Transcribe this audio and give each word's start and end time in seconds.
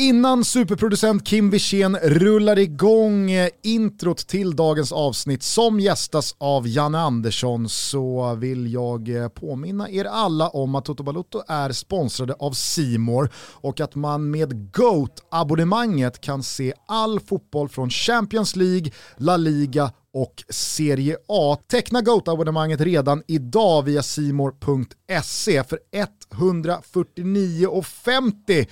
Innan 0.00 0.44
superproducent 0.44 1.26
Kim 1.26 1.50
Wirsén 1.50 1.96
rullar 1.96 2.58
igång 2.58 3.30
eh, 3.30 3.48
introt 3.62 4.18
till 4.18 4.56
dagens 4.56 4.92
avsnitt 4.92 5.42
som 5.42 5.80
gästas 5.80 6.34
av 6.38 6.68
Janne 6.68 6.98
Andersson 6.98 7.68
så 7.68 8.34
vill 8.34 8.72
jag 8.72 9.08
eh, 9.08 9.28
påminna 9.28 9.90
er 9.90 10.04
alla 10.04 10.48
om 10.48 10.74
att 10.74 10.84
Toto 10.84 11.02
Balotto 11.02 11.42
är 11.48 11.72
sponsrade 11.72 12.34
av 12.34 12.52
Simor 12.52 13.30
och 13.36 13.80
att 13.80 13.94
man 13.94 14.30
med 14.30 14.72
GOAT-abonnemanget 14.72 16.20
kan 16.20 16.42
se 16.42 16.72
all 16.86 17.20
fotboll 17.20 17.68
från 17.68 17.90
Champions 17.90 18.56
League, 18.56 18.90
La 19.16 19.36
Liga 19.36 19.92
och 20.12 20.44
Serie 20.48 21.16
A. 21.28 21.58
Teckna 21.70 22.00
GOAT-abonnemanget 22.00 22.80
redan 22.80 23.22
idag 23.26 23.82
via 23.82 24.02
simor.se 24.02 25.64
för 25.64 25.78
149,50 25.92 28.66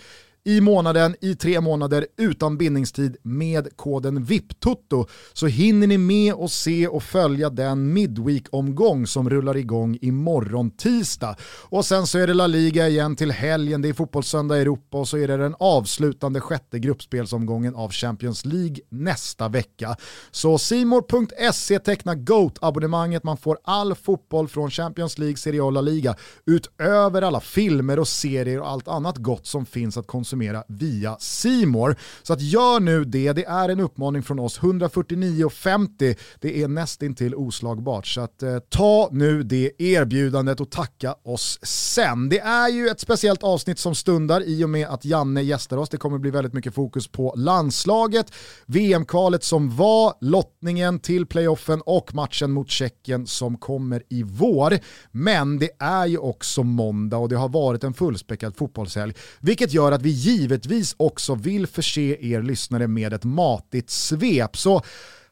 i 0.48 0.60
månaden 0.60 1.16
i 1.20 1.34
tre 1.34 1.60
månader 1.60 2.06
utan 2.16 2.58
bindningstid 2.58 3.16
med 3.22 3.76
koden 3.76 4.24
VIPTOTO 4.24 5.06
så 5.32 5.46
hinner 5.46 5.86
ni 5.86 5.98
med 5.98 6.34
och 6.34 6.50
se 6.50 6.88
och 6.88 7.02
följa 7.02 7.50
den 7.50 7.92
Midweek-omgång 7.92 9.06
som 9.06 9.30
rullar 9.30 9.56
igång 9.56 9.98
imorgon 10.00 10.70
tisdag. 10.70 11.36
Och 11.64 11.84
sen 11.84 12.06
så 12.06 12.18
är 12.18 12.26
det 12.26 12.34
La 12.34 12.46
Liga 12.46 12.88
igen 12.88 13.16
till 13.16 13.30
helgen, 13.30 13.82
det 13.82 13.88
är 13.88 13.92
fotbollssöndag 13.92 14.58
i 14.58 14.60
Europa 14.60 14.98
och 14.98 15.08
så 15.08 15.18
är 15.18 15.28
det 15.28 15.36
den 15.36 15.54
avslutande 15.58 16.40
sjätte 16.40 16.78
gruppspelsomgången 16.78 17.74
av 17.74 17.92
Champions 17.92 18.44
League 18.44 18.76
nästa 18.88 19.48
vecka. 19.48 19.96
Så 20.30 20.58
simor.se 20.58 21.78
teckna 21.78 22.14
GOAT-abonnemanget, 22.14 23.24
man 23.24 23.36
får 23.36 23.58
all 23.64 23.94
fotboll 23.94 24.48
från 24.48 24.70
Champions 24.70 25.18
League, 25.18 25.36
Serie 25.36 25.62
A 25.62 25.64
och 25.64 25.72
La 25.72 25.80
Liga 25.80 26.16
utöver 26.46 27.22
alla 27.22 27.40
filmer 27.40 27.98
och 27.98 28.08
serier 28.08 28.60
och 28.60 28.68
allt 28.68 28.88
annat 28.88 29.16
gott 29.16 29.46
som 29.46 29.66
finns 29.66 29.96
att 29.96 30.06
konsumera 30.06 30.37
konsumera 30.38 30.64
via 30.68 31.16
Simor. 31.18 31.96
Så 32.22 32.32
att 32.32 32.40
gör 32.40 32.80
nu 32.80 33.04
det, 33.04 33.32
det 33.32 33.44
är 33.44 33.68
en 33.68 33.80
uppmaning 33.80 34.22
från 34.22 34.38
oss, 34.38 34.60
149,50, 34.60 36.16
det 36.40 36.62
är 36.62 36.68
nästintill 36.68 37.34
oslagbart. 37.34 38.06
Så 38.06 38.20
att 38.20 38.42
eh, 38.42 38.58
ta 38.58 39.08
nu 39.12 39.42
det 39.42 39.72
erbjudandet 39.78 40.60
och 40.60 40.70
tacka 40.70 41.14
oss 41.22 41.58
sen. 41.62 42.28
Det 42.28 42.38
är 42.38 42.68
ju 42.68 42.88
ett 42.88 43.00
speciellt 43.00 43.42
avsnitt 43.42 43.78
som 43.78 43.94
stundar 43.94 44.42
i 44.46 44.64
och 44.64 44.70
med 44.70 44.88
att 44.88 45.04
Janne 45.04 45.42
gästar 45.42 45.76
oss. 45.76 45.88
Det 45.88 45.96
kommer 45.96 46.18
bli 46.18 46.30
väldigt 46.30 46.52
mycket 46.52 46.74
fokus 46.74 47.08
på 47.08 47.34
landslaget, 47.36 48.32
VM-kvalet 48.66 49.44
som 49.44 49.76
var, 49.76 50.14
lottningen 50.20 51.00
till 51.00 51.26
playoffen 51.26 51.82
och 51.86 52.14
matchen 52.14 52.50
mot 52.50 52.70
Tjeckien 52.70 53.26
som 53.26 53.56
kommer 53.56 54.02
i 54.08 54.22
vår. 54.22 54.78
Men 55.12 55.58
det 55.58 55.70
är 55.78 56.06
ju 56.06 56.18
också 56.18 56.62
måndag 56.62 57.16
och 57.16 57.28
det 57.28 57.36
har 57.36 57.48
varit 57.48 57.84
en 57.84 57.94
fullspäckad 57.94 58.56
fotbollshelg, 58.56 59.14
vilket 59.40 59.72
gör 59.72 59.92
att 59.92 60.02
vi 60.02 60.10
givetvis 60.28 60.94
också 60.98 61.34
vill 61.34 61.66
förse 61.66 62.16
er 62.20 62.42
lyssnare 62.42 62.88
med 62.88 63.12
ett 63.12 63.24
matigt 63.24 63.90
svep. 63.90 64.56
Så 64.56 64.82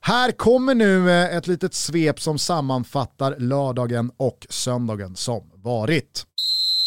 här 0.01 0.33
kommer 0.33 0.75
nu 0.75 1.11
eh, 1.11 1.37
ett 1.37 1.47
litet 1.47 1.75
svep 1.75 2.21
som 2.21 2.39
sammanfattar 2.39 3.37
lördagen 3.39 4.11
och 4.17 4.47
söndagen 4.51 5.17
som 5.17 5.51
varit. 5.55 6.27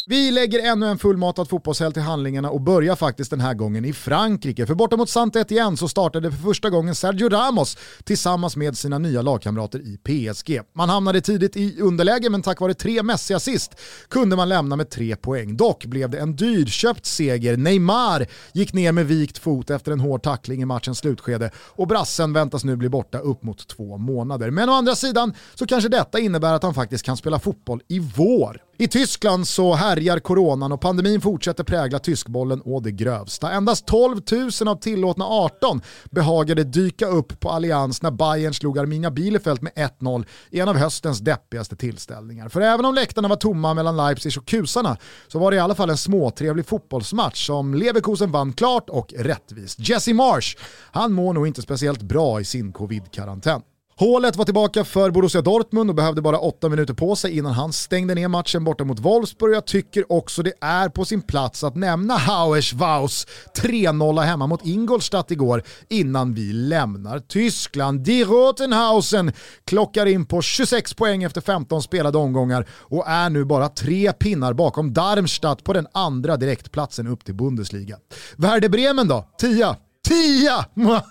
Vi 0.10 0.32
lägger 0.32 0.72
ännu 0.72 0.86
en 0.86 0.98
fullmatad 0.98 1.50
fotbollshelg 1.50 1.94
till 1.94 2.02
handlingarna 2.02 2.50
och 2.50 2.62
börjar 2.62 2.96
faktiskt 2.96 3.32
den 3.32 3.40
här 3.40 3.54
gången 3.54 3.86
i 3.86 3.94
Frankrike. 3.94 4.66
För 4.66 4.76
borta 4.76 4.98
mot 4.98 5.10
saint 5.10 5.52
igen 5.52 5.78
så 5.78 5.88
startade 5.88 6.32
för 6.32 6.38
första 6.38 6.70
gången 6.70 6.96
Sergio 6.96 7.30
Ramos 7.30 7.78
tillsammans 8.04 8.56
med 8.56 8.78
sina 8.78 8.98
nya 8.98 9.22
lagkamrater 9.22 9.80
i 9.80 9.98
PSG. 9.98 10.62
Man 10.76 10.90
hamnade 10.90 11.22
tidigt 11.22 11.58
i 11.58 11.82
underläge 11.82 12.30
men 12.30 12.42
tack 12.42 12.60
vare 12.62 12.74
tre 12.74 13.04
Messi-assist 13.04 13.80
kunde 14.08 14.36
man 14.36 14.50
lämna 14.50 14.76
med 14.76 14.90
tre 14.90 15.16
poäng. 15.16 15.58
Dock 15.58 15.86
blev 15.86 16.10
det 16.10 16.20
en 16.20 16.36
dyrköpt 16.36 17.06
seger. 17.06 17.58
Neymar 17.58 18.28
gick 18.54 18.74
ner 18.74 18.92
med 18.92 19.08
vikt 19.08 19.38
fot 19.38 19.70
efter 19.70 19.92
en 19.92 20.00
hård 20.00 20.24
tackling 20.24 20.62
i 20.62 20.66
matchens 20.66 20.98
slutskede 20.98 21.52
och 21.56 21.88
brassen 21.88 22.34
väntas 22.34 22.64
nu 22.64 22.76
bli 22.76 22.90
borta 22.90 23.20
upp 23.20 23.44
mot 23.44 23.68
två 23.68 23.98
månader. 23.98 24.52
Men 24.52 24.70
å 24.70 24.74
andra 24.74 24.96
sidan 24.96 25.34
så 25.56 25.66
kanske 25.66 25.90
detta 25.90 26.20
innebär 26.20 26.54
att 26.54 26.64
han 26.64 26.74
faktiskt 26.74 27.06
kan 27.06 27.18
spela 27.18 27.40
fotboll 27.40 27.82
i 27.88 28.00
vår. 28.00 28.69
I 28.82 28.88
Tyskland 28.88 29.48
så 29.48 29.74
härjar 29.74 30.20
coronan 30.20 30.72
och 30.72 30.82
pandemin 30.82 31.22
fortsätter 31.22 31.64
prägla 31.64 32.00
tyskbollen 32.00 32.62
å 32.66 32.80
det 32.80 32.92
grövsta. 32.92 33.52
Endast 33.52 33.86
12 33.86 34.22
000 34.62 34.68
av 34.68 34.76
tillåtna 34.76 35.26
18 35.26 35.82
behagade 36.12 36.64
dyka 36.64 37.08
upp 37.08 37.40
på 37.40 37.50
Allians 37.50 38.02
när 38.02 38.12
Bayern 38.12 38.54
slog 38.54 38.80
Arminia 38.80 39.12
Bielefeld 39.12 39.64
med 39.64 39.74
1-0 39.74 40.26
i 40.50 40.60
en 40.60 40.70
av 40.70 40.78
höstens 40.78 41.20
deppigaste 41.20 41.76
tillställningar. 41.76 42.50
För 42.50 42.62
även 42.62 42.86
om 42.86 42.96
läktarna 42.96 43.28
var 43.28 43.36
tomma 43.36 43.74
mellan 43.74 43.98
Leipzig 43.98 44.38
och 44.38 44.48
kusarna 44.48 44.98
så 45.28 45.40
var 45.40 45.52
det 45.52 45.58
i 45.58 45.60
alla 45.60 45.76
fall 45.76 45.90
en 45.90 45.98
småtrevlig 45.98 46.66
fotbollsmatch 46.66 47.46
som 47.46 47.74
Leverkusen 47.74 48.32
vann 48.32 48.54
klart 48.54 48.90
och 48.90 49.14
rättvist. 49.18 49.90
Jesse 49.90 50.14
Marsh, 50.14 50.58
han 50.92 51.14
mår 51.14 51.34
nog 51.34 51.48
inte 51.48 51.62
speciellt 51.62 52.02
bra 52.02 52.42
i 52.42 52.46
sin 52.46 52.74
covid-karantän. 52.74 53.62
Hålet 54.00 54.36
var 54.36 54.46
tillbaka 54.46 54.84
för 54.84 55.12
Borussia 55.12 55.42
Dortmund 55.42 55.90
och 55.90 55.96
behövde 55.96 56.22
bara 56.22 56.40
åtta 56.40 56.70
minuter 56.70 56.94
på 56.94 57.16
sig 57.16 57.38
innan 57.38 57.54
han 57.54 57.74
stängde 57.74 58.16
ner 58.16 58.28
matchen 58.28 58.64
borta 58.64 58.84
mot 58.84 59.00
Wolfsburg. 59.00 59.56
Jag 59.56 59.66
tycker 59.66 60.12
också 60.12 60.44
det 60.44 60.54
är 60.62 60.90
på 60.90 61.06
sin 61.06 61.22
plats 61.22 61.64
att 61.64 61.76
nämna 61.76 62.18
Hauers 62.18 62.74
Waus 62.74 63.28
3-0 63.58 64.22
hemma 64.22 64.48
mot 64.48 64.66
Ingolstadt 64.66 65.32
igår 65.32 65.64
innan 65.90 66.34
vi 66.34 66.54
lämnar 66.54 67.20
Tyskland. 67.20 68.00
Die 68.00 68.24
Rotenhausen 68.24 69.32
klockar 69.66 70.06
in 70.06 70.26
på 70.26 70.42
26 70.42 70.94
poäng 70.94 71.24
efter 71.24 71.42
15 71.42 71.82
spelade 71.82 72.18
omgångar 72.18 72.68
och 72.72 73.08
är 73.08 73.30
nu 73.30 73.46
bara 73.46 73.70
tre 73.70 74.14
pinnar 74.14 74.54
bakom 74.54 74.94
Darmstadt 74.94 75.64
på 75.64 75.74
den 75.74 75.88
andra 75.92 76.38
direktplatsen 76.38 77.08
upp 77.08 77.26
till 77.26 77.36
Bundesliga. 77.36 77.98
Werder 78.38 78.70
Bremen 78.70 79.08
då? 79.08 79.30
Tia? 79.40 79.76
Tia! 80.08 80.66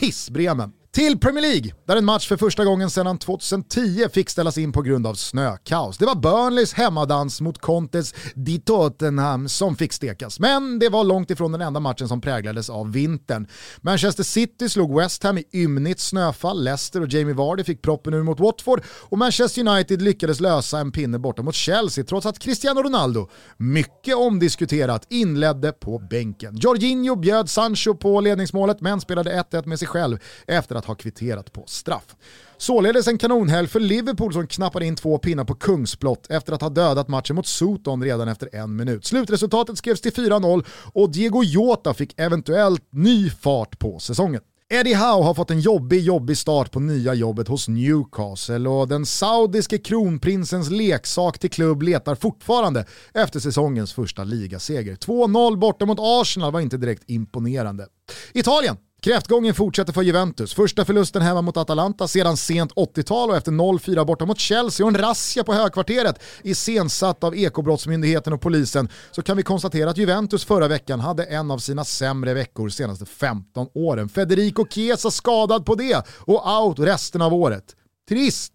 Piss 0.00 0.30
Bremen. 0.30 0.72
Till 0.98 1.18
Premier 1.18 1.42
League, 1.42 1.72
där 1.86 1.96
en 1.96 2.04
match 2.04 2.28
för 2.28 2.36
första 2.36 2.64
gången 2.64 2.90
sedan 2.90 3.18
2010 3.18 4.08
fick 4.12 4.30
ställas 4.30 4.58
in 4.58 4.72
på 4.72 4.82
grund 4.82 5.06
av 5.06 5.14
snökaos. 5.14 5.98
Det 5.98 6.06
var 6.06 6.14
Burnleys 6.14 6.72
hemmadans 6.72 7.40
mot 7.40 7.58
Contes 7.58 8.14
di 8.34 8.60
Tottenham 8.60 9.48
som 9.48 9.76
fick 9.76 9.92
stekas, 9.92 10.40
men 10.40 10.78
det 10.78 10.88
var 10.88 11.04
långt 11.04 11.30
ifrån 11.30 11.52
den 11.52 11.60
enda 11.60 11.80
matchen 11.80 12.08
som 12.08 12.20
präglades 12.20 12.70
av 12.70 12.92
vintern. 12.92 13.46
Manchester 13.80 14.22
City 14.22 14.68
slog 14.68 15.00
West 15.00 15.22
Ham 15.22 15.38
i 15.38 15.44
ymnigt 15.52 16.00
snöfall, 16.00 16.64
Leicester 16.64 17.02
och 17.02 17.08
Jamie 17.12 17.34
Vardy 17.34 17.64
fick 17.64 17.82
proppen 17.82 18.14
ur 18.14 18.22
mot 18.22 18.40
Watford 18.40 18.82
och 18.88 19.18
Manchester 19.18 19.68
United 19.68 20.02
lyckades 20.02 20.40
lösa 20.40 20.78
en 20.78 20.92
pinne 20.92 21.18
borta 21.18 21.42
mot 21.42 21.54
Chelsea 21.54 22.04
trots 22.04 22.26
att 22.26 22.38
Cristiano 22.38 22.82
Ronaldo, 22.82 23.28
mycket 23.56 24.16
omdiskuterat, 24.16 25.06
inledde 25.10 25.72
på 25.72 25.98
bänken. 25.98 26.56
Jorginho 26.56 27.16
bjöd 27.16 27.50
Sancho 27.50 27.94
på 27.94 28.20
ledningsmålet 28.20 28.80
men 28.80 29.00
spelade 29.00 29.44
1-1 29.50 29.66
med 29.66 29.78
sig 29.78 29.88
själv 29.88 30.18
efter 30.46 30.74
att 30.74 30.87
ha 30.88 30.94
kvitterat 30.94 31.52
på 31.52 31.64
straff. 31.66 32.16
Således 32.56 33.08
en 33.08 33.18
kanonhelg 33.18 33.68
för 33.68 33.80
Liverpool 33.80 34.32
som 34.32 34.46
knappade 34.46 34.86
in 34.86 34.96
två 34.96 35.18
pinnar 35.18 35.44
på 35.44 35.54
kungsblott 35.54 36.30
efter 36.30 36.52
att 36.52 36.62
ha 36.62 36.68
dödat 36.68 37.08
matchen 37.08 37.36
mot 37.36 37.46
Soton 37.46 38.04
redan 38.04 38.28
efter 38.28 38.54
en 38.54 38.76
minut. 38.76 39.04
Slutresultatet 39.04 39.78
skrevs 39.78 40.00
till 40.00 40.12
4-0 40.12 40.64
och 40.92 41.10
Diego 41.10 41.42
Jota 41.42 41.94
fick 41.94 42.20
eventuellt 42.20 42.84
ny 42.90 43.30
fart 43.30 43.78
på 43.78 43.98
säsongen. 43.98 44.40
Eddie 44.70 44.94
Howe 44.94 45.24
har 45.24 45.34
fått 45.34 45.50
en 45.50 45.60
jobbig, 45.60 46.00
jobbig 46.00 46.38
start 46.38 46.70
på 46.70 46.80
nya 46.80 47.14
jobbet 47.14 47.48
hos 47.48 47.68
Newcastle 47.68 48.68
och 48.68 48.88
den 48.88 49.06
saudiske 49.06 49.78
kronprinsens 49.78 50.70
leksak 50.70 51.38
till 51.38 51.50
klubb 51.50 51.82
letar 51.82 52.14
fortfarande 52.14 52.84
efter 53.14 53.40
säsongens 53.40 53.92
första 53.92 54.24
ligaseger. 54.24 54.96
2-0 54.96 55.56
borta 55.56 55.86
mot 55.86 55.98
Arsenal 56.00 56.52
var 56.52 56.60
inte 56.60 56.76
direkt 56.76 57.02
imponerande. 57.06 57.86
Italien 58.32 58.76
Kräftgången 59.02 59.54
fortsätter 59.54 59.92
för 59.92 60.02
Juventus. 60.02 60.54
Första 60.54 60.84
förlusten 60.84 61.22
hemma 61.22 61.42
mot 61.42 61.56
Atalanta 61.56 62.08
sedan 62.08 62.36
sent 62.36 62.72
80-tal 62.72 63.30
och 63.30 63.36
efter 63.36 63.52
0-4 63.52 64.04
borta 64.04 64.26
mot 64.26 64.38
Chelsea 64.38 64.86
och 64.86 64.92
en 64.92 64.98
razzia 64.98 65.44
på 65.44 65.54
högkvarteret 65.54 66.22
iscensatt 66.42 67.24
av 67.24 67.36
Ekobrottsmyndigheten 67.36 68.32
och 68.32 68.40
polisen 68.40 68.88
så 69.10 69.22
kan 69.22 69.36
vi 69.36 69.42
konstatera 69.42 69.90
att 69.90 69.96
Juventus 69.96 70.44
förra 70.44 70.68
veckan 70.68 71.00
hade 71.00 71.24
en 71.24 71.50
av 71.50 71.58
sina 71.58 71.84
sämre 71.84 72.34
veckor 72.34 72.68
senaste 72.68 73.06
15 73.06 73.68
åren. 73.74 74.08
Federico 74.08 74.66
Chiesa 74.70 75.10
skadad 75.10 75.66
på 75.66 75.74
det 75.74 76.06
och 76.08 76.62
out 76.62 76.78
resten 76.78 77.22
av 77.22 77.34
året. 77.34 77.64
Trist, 78.08 78.52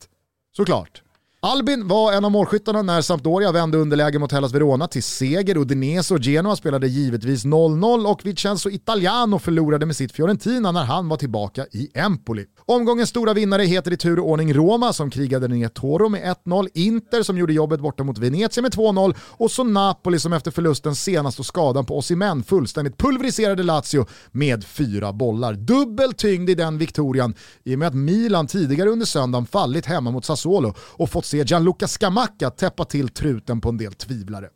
såklart. 0.58 1.04
Albin 1.46 1.88
var 1.88 2.14
en 2.14 2.26
av 2.26 2.32
målskyttarna 2.32 2.82
när 2.82 3.02
Sampdoria 3.02 3.52
vände 3.52 3.78
underläge 3.78 4.20
mot 4.20 4.32
Hellas 4.32 4.54
Verona 4.54 4.88
till 4.88 5.04
seger. 5.04 5.58
Udinese 5.58 6.14
och 6.14 6.20
Genoa 6.20 6.56
spelade 6.56 6.88
givetvis 6.88 7.46
0-0 7.46 8.06
och 8.12 8.26
Vincenzo 8.26 8.70
Italiano 8.70 9.40
förlorade 9.40 9.86
med 9.86 9.96
sitt 9.96 10.12
Fiorentina 10.12 10.72
när 10.72 10.84
han 10.84 11.10
var 11.10 11.18
tillbaka 11.18 11.66
i 11.72 11.90
Empoli. 11.94 12.46
Omgångens 12.66 13.10
stora 13.10 13.34
vinnare 13.34 13.64
heter 13.64 13.94
i 13.94 13.98
tur 13.98 14.20
och 14.20 14.30
ordning 14.30 14.54
Roma 14.54 14.94
som 14.94 15.10
krigade 15.10 15.48
ner 15.48 15.68
Toro 15.68 16.10
med 16.10 16.36
1-0, 16.46 16.68
Inter 16.74 17.24
som 17.24 17.38
gjorde 17.38 17.54
jobbet 17.54 17.80
borta 17.80 18.04
mot 18.04 18.18
Venezia 18.18 18.62
med 18.62 18.74
2-0 18.74 19.16
och 19.20 19.52
så 19.52 19.64
Napoli 19.64 20.20
som 20.20 20.34
efter 20.34 20.52
förlusten 20.52 20.96
senast 20.96 21.40
och 21.40 21.46
skadan 21.46 21.86
på 21.86 21.98
Osimhen 21.98 22.44
fullständigt 22.44 22.98
pulveriserade 22.98 23.64
Lazio 23.64 24.06
med 24.32 24.64
fyra 24.64 25.14
bollar. 25.14 25.54
Dubbel 25.54 26.14
tyngd 26.14 26.50
i 26.50 26.56
den 26.56 26.78
viktorian 26.78 27.34
i 27.64 27.76
och 27.76 27.80
med 27.80 27.88
att 27.88 27.96
Milan 27.96 28.48
tidigare 28.48 28.90
under 28.90 29.06
söndagen 29.06 29.46
fallit 29.46 29.86
hemma 29.86 30.12
mot 30.12 30.26
Sassuolo 30.26 30.74
och 30.78 31.10
fått 31.10 31.33
se 31.34 31.44
Gianluca 31.44 31.88
Scamacca 31.88 32.50
täppa 32.50 32.86
till 32.86 33.10
truten 33.10 33.62
på 33.62 33.70
en 33.70 33.78
del 33.78 33.94
tvivlare. 33.94 34.50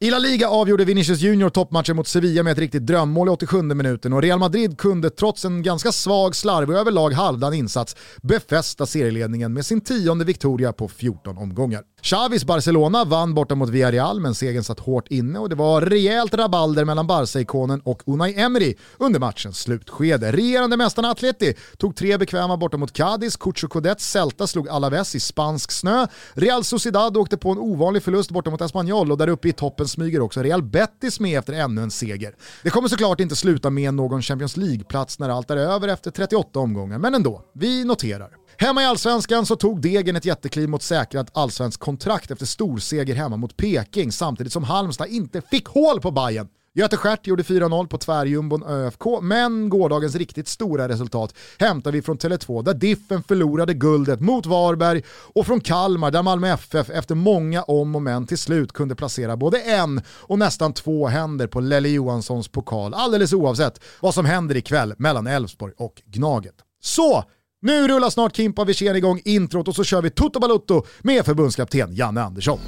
I 0.00 0.10
La 0.10 0.18
Liga 0.18 0.48
avgjorde 0.48 0.84
Vinicius 0.84 1.20
Junior 1.20 1.50
toppmatchen 1.50 1.96
mot 1.96 2.08
Sevilla 2.08 2.42
med 2.42 2.52
ett 2.52 2.58
riktigt 2.58 2.86
drömmål 2.86 3.28
i 3.28 3.30
87 3.30 3.62
minuten 3.62 4.12
och 4.12 4.22
Real 4.22 4.38
Madrid 4.38 4.78
kunde 4.78 5.10
trots 5.10 5.44
en 5.44 5.62
ganska 5.62 5.92
svag, 5.92 6.36
slarvig 6.36 6.76
och 6.76 6.80
överlag 6.80 7.10
halvdan 7.10 7.54
insats 7.54 7.96
befästa 8.22 8.86
serieledningen 8.86 9.52
med 9.52 9.66
sin 9.66 9.80
tionde 9.80 10.24
Victoria 10.24 10.72
på 10.72 10.88
14 10.88 11.38
omgångar. 11.38 11.82
Xavis 12.04 12.44
Barcelona 12.44 13.04
vann 13.04 13.34
borta 13.34 13.54
mot 13.54 13.68
Villarreal 13.68 14.20
men 14.20 14.34
segern 14.34 14.64
satt 14.64 14.80
hårt 14.80 15.08
inne 15.08 15.38
och 15.38 15.48
det 15.48 15.54
var 15.54 15.82
rejält 15.82 16.34
rabalder 16.34 16.84
mellan 16.84 17.06
Barca-ikonen 17.06 17.80
och 17.80 18.02
Unai 18.06 18.34
Emery 18.40 18.74
under 18.98 19.20
matchens 19.20 19.58
slutskede. 19.58 20.32
Regerande 20.32 20.76
mästarna 20.76 21.10
Atleti 21.10 21.54
tog 21.78 21.96
tre 21.96 22.18
bekväma 22.18 22.56
borta 22.56 22.76
mot 22.76 22.92
Cadiz, 22.92 23.36
Cucho 23.36 23.68
Codets 23.68 24.10
Celta 24.10 24.46
slog 24.46 24.68
Alaves 24.68 25.14
i 25.14 25.20
spansk 25.20 25.72
snö, 25.72 26.06
Real 26.34 26.64
Sociedad 26.64 27.16
åkte 27.16 27.36
på 27.36 27.50
en 27.50 27.58
ovanlig 27.58 28.02
förlust 28.02 28.30
borta 28.30 28.50
mot 28.50 28.60
Espanyol 28.60 29.12
och 29.12 29.18
där 29.18 29.28
uppe 29.28 29.48
i 29.48 29.52
toppen 29.52 29.88
smyger 29.88 30.20
också 30.20 30.42
Real 30.42 30.62
Betis 30.62 31.20
med 31.20 31.38
efter 31.38 31.52
ännu 31.52 31.82
en 31.82 31.90
seger. 31.90 32.34
Det 32.62 32.70
kommer 32.70 32.88
såklart 32.88 33.20
inte 33.20 33.36
sluta 33.36 33.70
med 33.70 33.94
någon 33.94 34.22
Champions 34.22 34.56
League-plats 34.56 35.18
när 35.18 35.28
allt 35.28 35.50
är 35.50 35.56
över 35.56 35.88
efter 35.88 36.10
38 36.10 36.58
omgångar, 36.58 36.98
men 36.98 37.14
ändå, 37.14 37.42
vi 37.54 37.84
noterar. 37.84 38.43
Hemma 38.58 38.82
i 38.82 38.84
allsvenskan 38.84 39.46
så 39.46 39.56
tog 39.56 39.80
Degen 39.80 40.16
ett 40.16 40.24
jättekliv 40.24 40.68
mot 40.68 40.82
säkrat 40.82 41.30
allsvensk 41.32 41.80
kontrakt 41.80 42.30
efter 42.30 42.46
storseger 42.46 43.14
hemma 43.14 43.36
mot 43.36 43.56
Peking 43.56 44.12
samtidigt 44.12 44.52
som 44.52 44.64
Halmstad 44.64 45.08
inte 45.08 45.40
fick 45.40 45.66
hål 45.66 46.00
på 46.00 46.10
Bayern. 46.10 46.48
Göte 46.76 46.96
Stjärt 46.96 47.26
gjorde 47.26 47.42
4-0 47.42 47.86
på 47.86 47.98
tvärjumbon 47.98 48.62
ÖFK, 48.62 49.02
men 49.22 49.68
gårdagens 49.68 50.14
riktigt 50.14 50.48
stora 50.48 50.88
resultat 50.88 51.34
hämtar 51.58 51.92
vi 51.92 52.02
från 52.02 52.18
Tele2 52.18 52.62
där 52.62 52.74
Diffen 52.74 53.22
förlorade 53.22 53.74
guldet 53.74 54.20
mot 54.20 54.46
Varberg 54.46 55.02
och 55.08 55.46
från 55.46 55.60
Kalmar 55.60 56.10
där 56.10 56.22
Malmö 56.22 56.48
FF 56.48 56.90
efter 56.90 57.14
många 57.14 57.62
om 57.62 57.94
och 57.94 58.02
men 58.02 58.26
till 58.26 58.38
slut 58.38 58.72
kunde 58.72 58.94
placera 58.94 59.36
både 59.36 59.60
en 59.60 60.02
och 60.08 60.38
nästan 60.38 60.72
två 60.72 61.06
händer 61.06 61.46
på 61.46 61.60
Lelle 61.60 61.88
Johanssons 61.88 62.48
pokal 62.48 62.94
alldeles 62.94 63.32
oavsett 63.32 63.80
vad 64.00 64.14
som 64.14 64.24
händer 64.24 64.56
ikväll 64.56 64.94
mellan 64.98 65.26
Elfsborg 65.26 65.72
och 65.76 66.02
Gnaget. 66.06 66.54
Så, 66.80 67.24
nu 67.64 67.88
rullar 67.88 68.10
snart 68.10 68.36
Kimpa 68.36 68.64
Wirsén 68.64 68.96
igång 68.96 69.20
introt 69.24 69.68
och 69.68 69.74
så 69.74 69.84
kör 69.84 70.02
vi 70.02 70.10
Toto 70.10 70.40
Balutto 70.40 70.82
med 71.02 71.24
förbundskapten 71.24 71.94
Janne 71.94 72.22
Andersson. 72.22 72.58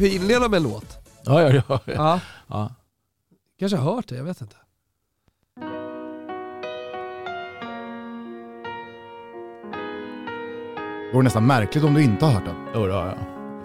Vi 0.00 0.14
inleda 0.14 0.48
med 0.48 0.56
en 0.56 0.62
låt? 0.62 0.96
Ja, 1.24 1.42
ja, 1.42 1.62
ja. 1.68 1.80
Ja. 1.86 2.20
ja. 2.46 2.70
Kanske 3.58 3.76
har 3.78 3.94
hört 3.94 4.08
det, 4.08 4.16
jag 4.16 4.24
vet 4.24 4.40
inte. 4.40 4.56
Det 11.06 11.12
vore 11.12 11.24
nästan 11.24 11.46
märkligt 11.46 11.84
om 11.84 11.94
du 11.94 12.02
inte 12.02 12.24
har 12.24 12.32
hört 12.32 12.44
den. 12.44 12.56
Jo, 12.74 12.88
ja, 12.88 13.06
ja. 13.06 13.16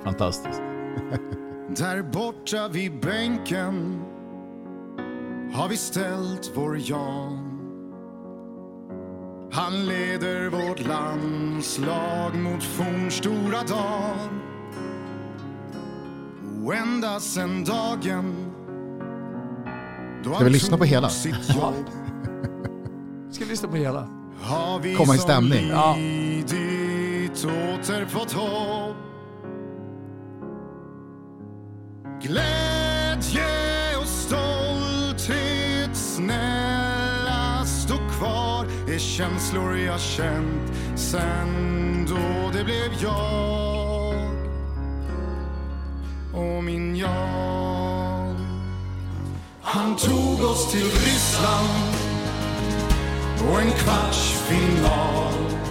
Fantastiskt. 0.04 0.60
Där 1.78 2.04
borta 2.04 2.68
vid 2.68 3.00
bänken 3.00 4.02
har 5.54 5.68
vi 5.70 5.78
ställt 5.78 6.52
vår 6.56 6.78
Jan. 6.80 7.48
Han 9.52 9.86
leder 9.86 10.50
vårt 10.50 10.88
landslag 10.88 12.36
mot 12.36 12.64
fornstora 12.64 13.64
dagen. 13.68 14.51
Ända 16.70 17.20
sen 17.20 17.64
dagen 17.64 18.52
Ska 20.36 20.44
vi 20.44 20.50
lyssna 20.50 20.78
på 20.78 20.84
hela? 20.84 21.10
Ska 21.10 21.30
vi 23.40 23.46
lyssna 23.46 23.70
på 23.70 23.76
hela? 23.76 24.08
Komma 24.98 25.16
i 25.16 25.18
stämning. 25.18 25.68
Ja. 25.68 25.96
Glädje 32.22 33.98
och 34.02 34.08
stolthet 34.08 35.96
snälla 35.96 37.66
stå 37.66 37.96
kvar 37.96 38.66
är 38.94 39.00
känslor 39.00 39.78
jag 39.78 40.00
känt 40.00 40.72
sen 40.96 41.50
då 42.10 42.52
det 42.54 42.64
blev 42.64 42.94
jag 43.02 43.91
och 46.34 46.64
min 46.64 46.96
Jan. 46.96 48.36
Han 49.62 49.96
tog 49.96 50.44
oss 50.44 50.72
till 50.72 50.84
Ryssland 50.84 51.96
och 53.50 53.62
en 53.62 53.72
kvarts 53.72 54.34
final 54.48 55.62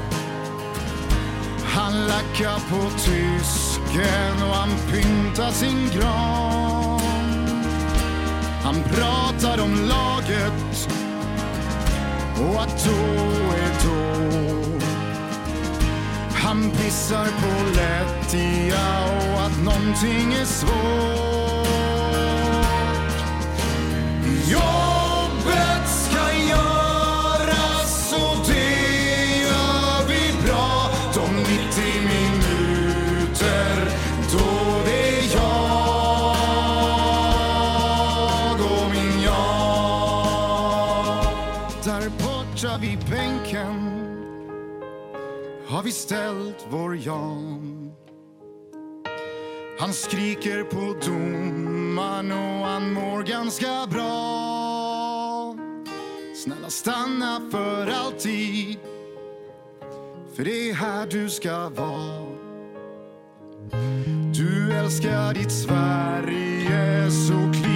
Han 1.65 2.07
lackar 2.07 2.59
på 2.71 2.91
tysken 2.99 4.43
och 4.49 4.55
han 4.55 4.69
pyntar 4.93 5.51
sin 5.51 5.91
gran. 5.95 7.01
Han 8.63 8.75
pratar 8.83 9.65
om 9.65 9.75
laget 9.89 10.89
och 12.41 12.63
att 12.63 12.85
då 12.85 12.91
är 13.57 13.73
då. 13.85 14.60
Han 16.43 16.71
pissar 16.71 17.27
på 17.27 17.71
lättja 17.77 19.05
och 19.05 19.41
att 19.47 19.65
någonting 19.65 20.33
är 20.33 20.45
svårt. 20.45 20.71
Jag 24.51 25.00
har 45.81 45.85
vi 45.85 45.93
ställt 45.93 46.67
vår 46.71 46.97
Jan. 46.97 47.93
Han 49.79 49.93
skriker 49.93 50.63
på 50.65 50.97
domaren 51.07 52.33
och 52.33 52.67
han 52.67 52.93
mår 52.93 53.23
ganska 53.23 53.87
bra. 53.91 55.57
Snälla 56.45 56.71
stanna 56.71 57.41
för 57.51 57.87
alltid. 57.87 58.79
För 60.35 60.45
det 60.45 60.71
är 60.71 60.75
här 60.75 61.07
du 61.07 61.31
ska 61.31 61.69
vara. 61.69 62.27
Du 64.35 64.73
älskar 64.73 65.35
ditt 65.35 65.53
Sverige 65.53 67.11
så 67.11 67.61
klart 67.61 67.70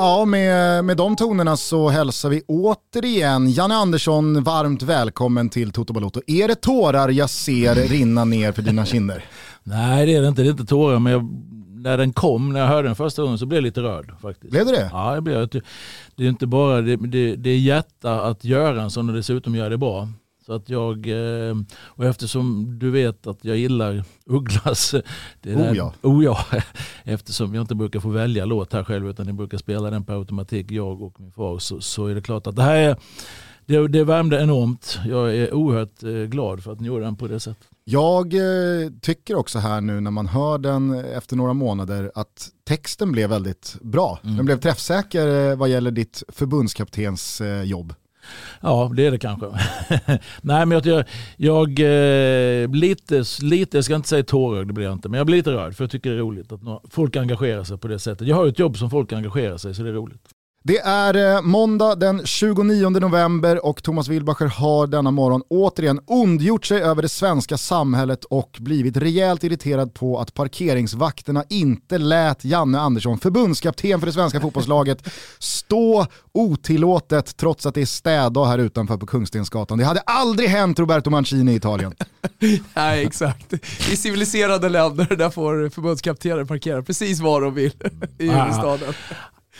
Ja, 0.00 0.24
med, 0.24 0.84
med 0.84 0.96
de 0.96 1.16
tonerna 1.16 1.56
så 1.56 1.88
hälsar 1.88 2.28
vi 2.28 2.42
återigen 2.46 3.50
Janne 3.50 3.74
Andersson 3.74 4.42
varmt 4.42 4.82
välkommen 4.82 5.48
till 5.48 5.72
Toto 5.72 5.92
Balotto. 5.92 6.20
Är 6.26 6.48
det 6.48 6.54
tårar 6.54 7.08
jag 7.08 7.30
ser 7.30 7.74
rinna 7.74 8.24
ner 8.24 8.52
för 8.52 8.62
dina 8.62 8.84
kinder? 8.84 9.24
Nej 9.62 10.06
det 10.06 10.14
är 10.14 10.22
det 10.22 10.28
inte, 10.28 10.42
det 10.42 10.48
är 10.48 10.50
inte 10.50 10.64
tårar 10.64 10.98
men 10.98 11.12
jag, 11.12 11.28
när 11.68 11.98
den 11.98 12.12
kom, 12.12 12.52
när 12.52 12.60
jag 12.60 12.66
hörde 12.66 12.88
den 12.88 12.96
första 12.96 13.22
gången 13.22 13.38
så 13.38 13.46
blev 13.46 13.56
jag 13.56 13.62
lite 13.62 13.80
rörd 13.82 14.12
faktiskt. 14.22 14.50
Blev 14.50 14.66
det 14.66 14.72
det? 14.72 14.90
Ja 14.92 15.14
det 15.14 15.20
blev 15.20 15.38
jag. 15.38 15.62
Det 16.16 16.24
är 16.24 16.28
inte 16.28 16.46
bara, 16.46 16.80
det, 16.80 16.96
det, 16.96 17.36
det 17.36 17.50
är 17.50 17.58
hjärta 17.58 18.20
att 18.20 18.44
göra 18.44 18.82
en 18.82 18.90
sån 18.90 19.08
och 19.08 19.14
dessutom 19.14 19.54
gör 19.54 19.70
det 19.70 19.78
bra. 19.78 20.08
Så 20.50 20.54
att 20.54 20.68
jag, 20.68 21.06
eh, 21.06 21.56
och 21.82 22.04
eftersom 22.04 22.78
du 22.78 22.90
vet 22.90 23.26
att 23.26 23.38
jag 23.44 23.56
gillar 23.56 24.04
Ugglas, 24.26 24.94
det 25.40 25.54
oh, 25.54 25.76
ja. 25.76 25.92
oh 26.02 26.24
ja, 26.24 26.38
eftersom 27.04 27.54
jag 27.54 27.62
inte 27.62 27.74
brukar 27.74 28.00
få 28.00 28.08
välja 28.08 28.44
låt 28.44 28.72
här 28.72 28.84
själv 28.84 29.08
utan 29.08 29.26
jag 29.26 29.36
brukar 29.36 29.58
spela 29.58 29.90
den 29.90 30.04
på 30.04 30.12
automatik, 30.12 30.70
jag 30.70 31.02
och 31.02 31.20
min 31.20 31.32
far, 31.32 31.58
så, 31.58 31.80
så 31.80 32.06
är 32.06 32.14
det 32.14 32.20
klart 32.20 32.46
att 32.46 32.56
det 32.56 32.62
här 32.62 32.76
är, 32.76 32.96
det, 33.66 33.88
det 33.88 34.04
värmde 34.04 34.42
enormt. 34.42 34.98
Jag 35.06 35.36
är 35.36 35.54
oerhört 35.54 36.02
eh, 36.02 36.10
glad 36.10 36.62
för 36.62 36.72
att 36.72 36.80
ni 36.80 36.86
gjorde 36.86 37.04
den 37.04 37.16
på 37.16 37.26
det 37.26 37.40
sättet. 37.40 37.68
Jag 37.84 38.34
eh, 38.34 38.90
tycker 39.00 39.34
också 39.34 39.58
här 39.58 39.80
nu 39.80 40.00
när 40.00 40.10
man 40.10 40.26
hör 40.26 40.58
den 40.58 40.94
efter 41.04 41.36
några 41.36 41.52
månader 41.52 42.12
att 42.14 42.48
texten 42.64 43.12
blev 43.12 43.30
väldigt 43.30 43.76
bra. 43.80 44.18
Mm. 44.24 44.36
Den 44.36 44.46
blev 44.46 44.60
träffsäker 44.60 45.56
vad 45.56 45.68
gäller 45.68 45.90
ditt 45.90 46.22
förbundskaptens 46.28 47.42
jobb. 47.64 47.94
Ja, 48.60 48.90
det 48.96 49.06
är 49.06 49.10
det 49.10 49.18
kanske. 49.18 49.46
Nej, 50.42 50.66
men 50.66 50.70
jag, 50.70 50.86
jag 50.86 51.04
jag 51.36 51.80
eh, 51.80 52.68
lite, 52.68 53.24
lite, 53.42 53.76
jag 53.76 53.84
ska 53.84 53.94
inte 53.94 54.08
säga 54.08 54.22
tårögd, 54.22 54.68
det 54.68 54.72
blir 54.72 54.84
jag 54.84 54.92
inte, 54.92 55.08
men 55.08 55.18
jag 55.18 55.26
blir 55.26 55.36
lite 55.36 55.52
rörd 55.52 55.76
för 55.76 55.84
jag 55.84 55.90
tycker 55.90 56.10
det 56.10 56.16
är 56.16 56.20
roligt 56.20 56.52
att 56.52 56.60
folk 56.90 57.16
engagerar 57.16 57.64
sig 57.64 57.78
på 57.78 57.88
det 57.88 57.98
sättet. 57.98 58.28
Jag 58.28 58.36
har 58.36 58.46
ett 58.46 58.58
jobb 58.58 58.78
som 58.78 58.90
folk 58.90 59.12
engagerar 59.12 59.56
sig 59.56 59.74
så 59.74 59.82
det 59.82 59.88
är 59.88 59.92
roligt. 59.92 60.28
Det 60.64 60.78
är 60.78 61.34
eh, 61.34 61.42
måndag 61.42 61.94
den 61.94 62.26
29 62.26 62.90
november 62.90 63.66
och 63.66 63.82
Thomas 63.82 64.08
Wilbacher 64.08 64.46
har 64.46 64.86
denna 64.86 65.10
morgon 65.10 65.42
återigen 65.48 66.00
ondgjort 66.06 66.66
sig 66.66 66.82
över 66.82 67.02
det 67.02 67.08
svenska 67.08 67.56
samhället 67.56 68.24
och 68.24 68.56
blivit 68.60 68.96
rejält 68.96 69.44
irriterad 69.44 69.94
på 69.94 70.18
att 70.18 70.34
parkeringsvakterna 70.34 71.44
inte 71.48 71.98
lät 71.98 72.44
Janne 72.44 72.80
Andersson, 72.80 73.18
förbundskapten 73.18 74.00
för 74.00 74.06
det 74.06 74.12
svenska 74.12 74.40
fotbollslaget, 74.40 75.08
stå 75.38 76.06
otillåtet 76.32 77.36
trots 77.36 77.66
att 77.66 77.74
det 77.74 77.80
är 77.80 77.86
städdag 77.86 78.46
här 78.46 78.58
utanför 78.58 78.96
på 78.96 79.06
Kungstensgatan. 79.06 79.78
Det 79.78 79.84
hade 79.84 80.00
aldrig 80.00 80.48
hänt 80.48 80.78
Roberto 80.78 81.10
Mancini 81.10 81.52
i 81.52 81.56
Italien. 81.56 81.94
Nej 82.74 83.06
exakt. 83.06 83.52
I 83.92 83.96
civiliserade 83.96 84.68
länder 84.68 85.16
där 85.16 85.30
får 85.30 85.70
förbundskaptener 85.70 86.44
parkera 86.44 86.82
precis 86.82 87.20
var 87.20 87.40
de 87.40 87.54
vill 87.54 87.72
i 88.18 88.28
huvudstaden. 88.28 88.94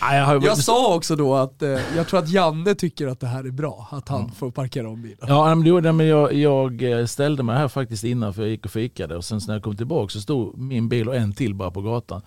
Jag, 0.01 0.45
jag, 0.45 0.59
sa 0.59 0.95
också 0.95 1.17
då 1.17 1.35
att 1.35 1.63
eh, 1.63 1.69
jag 1.97 2.09
tror 2.09 2.21
att 2.21 2.29
Janne 2.29 2.75
tycker 2.75 3.07
att 3.07 3.21
det 3.21 3.27
här 3.27 3.45
är 3.45 3.51
bra, 3.51 3.89
att 3.91 4.09
han 4.09 4.21
mm. 4.21 4.33
får 4.33 4.51
parkera 4.51 4.89
om 4.89 5.03
bilen. 5.03 5.19
Ja, 5.21 5.55
men 5.55 6.07
jag, 6.07 6.33
jag 6.33 6.83
eh, 6.83 7.07
ställde 7.07 7.43
mig 7.43 7.57
här 7.57 7.69
faktiskt 7.69 8.05
innan 8.05 8.35
för 8.35 8.43
jag 8.43 8.51
gick 8.51 8.65
och 8.65 8.71
fikade 8.71 9.17
och 9.17 9.25
sen 9.25 9.41
när 9.47 9.55
jag 9.55 9.63
kom 9.63 9.77
tillbaka 9.77 10.11
så 10.11 10.21
stod 10.21 10.59
min 10.59 10.89
bil 10.89 11.09
och 11.09 11.17
en 11.17 11.33
till 11.33 11.55
bara 11.55 11.71
på 11.71 11.83
gatan. 11.83 12.23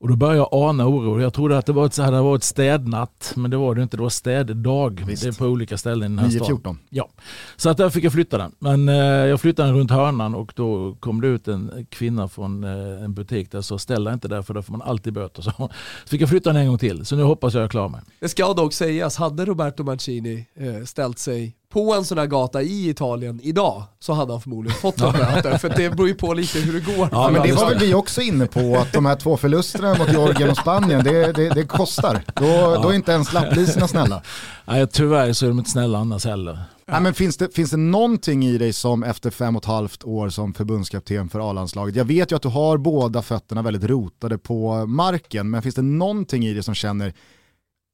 Och 0.00 0.08
då 0.08 0.16
började 0.16 0.38
jag 0.38 0.48
ana 0.52 0.88
oro. 0.88 1.20
Jag 1.20 1.32
trodde 1.32 1.58
att 1.58 1.66
det 1.66 1.72
var 1.72 1.86
ett, 1.86 1.94
så 1.94 2.02
hade 2.02 2.20
varit 2.20 2.42
städnatt, 2.42 3.32
men 3.36 3.50
det 3.50 3.56
var 3.56 3.74
det 3.74 3.82
inte. 3.82 3.96
Det 3.96 4.02
var 4.02 4.10
städdag. 4.10 5.04
Visst. 5.06 5.22
Det 5.22 5.28
är 5.28 5.32
på 5.32 5.44
olika 5.44 5.78
ställen 5.78 6.12
i 6.12 6.16
den 6.16 6.18
här 6.18 6.28
9, 6.28 6.44
staden. 6.44 6.78
Ja. 6.90 7.08
Så 7.56 7.70
att 7.70 7.76
där 7.76 7.90
fick 7.90 8.04
jag 8.04 8.12
flytta 8.12 8.38
den. 8.38 8.52
Men 8.58 8.88
eh, 8.88 8.94
jag 8.96 9.40
flyttade 9.40 9.68
den 9.68 9.78
runt 9.78 9.90
hörnan 9.90 10.34
och 10.34 10.52
då 10.56 10.96
kom 11.00 11.20
det 11.20 11.28
ut 11.28 11.48
en 11.48 11.86
kvinna 11.90 12.28
från 12.28 12.64
eh, 12.64 13.04
en 13.04 13.14
butik 13.14 13.50
där 13.50 13.60
så 13.60 13.78
ställa 13.78 14.12
inte 14.12 14.28
där 14.28 14.42
för 14.42 14.54
då 14.54 14.62
får 14.62 14.72
man 14.72 14.82
alltid 14.82 15.12
böter. 15.12 15.42
Så, 15.46 15.50
så 15.50 15.70
fick 16.06 16.20
jag 16.20 16.28
flytta 16.28 16.52
den 16.52 16.62
en 16.62 16.68
gång 16.68 16.78
till. 16.78 17.06
Så 17.06 17.16
nu 17.16 17.22
hoppas 17.22 17.54
jag 17.54 17.64
är 17.64 17.68
klar 17.68 17.88
med. 17.88 18.00
Det 18.20 18.28
ska 18.28 18.54
dock 18.54 18.72
sägas, 18.72 19.16
hade 19.16 19.44
Roberto 19.44 19.84
Mancini 19.84 20.46
eh, 20.54 20.84
ställt 20.84 21.18
sig 21.18 21.56
på 21.76 21.94
en 21.94 22.04
sån 22.04 22.18
här 22.18 22.26
gata 22.26 22.62
i 22.62 22.88
Italien 22.88 23.40
idag 23.42 23.82
så 24.00 24.12
hade 24.12 24.32
han 24.32 24.40
förmodligen 24.40 24.78
fått 24.78 24.98
några 24.98 25.12
böter. 25.12 25.58
För 25.58 25.68
det 25.68 25.90
beror 25.90 26.08
ju 26.08 26.14
på 26.14 26.34
lite 26.34 26.58
hur 26.58 26.72
det 26.72 26.96
går. 26.96 27.08
Ja, 27.12 27.30
men 27.30 27.42
det 27.42 27.52
var 27.52 27.68
väl 27.68 27.78
vi 27.78 27.94
också 27.94 28.20
inne 28.20 28.46
på, 28.46 28.76
att 28.76 28.92
de 28.92 29.06
här 29.06 29.16
två 29.16 29.36
förlusterna 29.36 29.94
mot 29.98 30.08
Georgien 30.08 30.50
och 30.50 30.56
Spanien, 30.56 31.04
det, 31.04 31.32
det, 31.32 31.48
det 31.48 31.64
kostar. 31.64 32.22
Då, 32.34 32.44
ja. 32.44 32.80
då 32.82 32.88
är 32.88 32.94
inte 32.94 33.12
ens 33.12 33.32
lappliserna 33.32 33.88
snälla. 33.88 34.22
Nej, 34.64 34.86
tyvärr 34.86 35.32
så 35.32 35.44
är 35.44 35.48
de 35.48 35.58
inte 35.58 35.70
snälla 35.70 35.98
annars 35.98 36.24
heller. 36.24 36.58
Ja. 36.86 37.00
men 37.00 37.14
finns, 37.14 37.36
det, 37.36 37.54
finns 37.54 37.70
det 37.70 37.76
någonting 37.76 38.46
i 38.46 38.58
dig 38.58 38.72
som 38.72 39.04
efter 39.04 39.30
fem 39.30 39.56
och 39.56 39.62
ett 39.62 39.68
halvt 39.68 40.04
år 40.04 40.28
som 40.28 40.54
förbundskapten 40.54 41.28
för 41.28 41.50
A-landslaget, 41.50 41.96
jag 41.96 42.04
vet 42.04 42.32
ju 42.32 42.36
att 42.36 42.42
du 42.42 42.48
har 42.48 42.78
båda 42.78 43.22
fötterna 43.22 43.62
väldigt 43.62 43.84
rotade 43.84 44.38
på 44.38 44.86
marken, 44.86 45.50
men 45.50 45.62
finns 45.62 45.74
det 45.74 45.82
någonting 45.82 46.46
i 46.46 46.54
dig 46.54 46.62
som 46.62 46.74
känner 46.74 47.14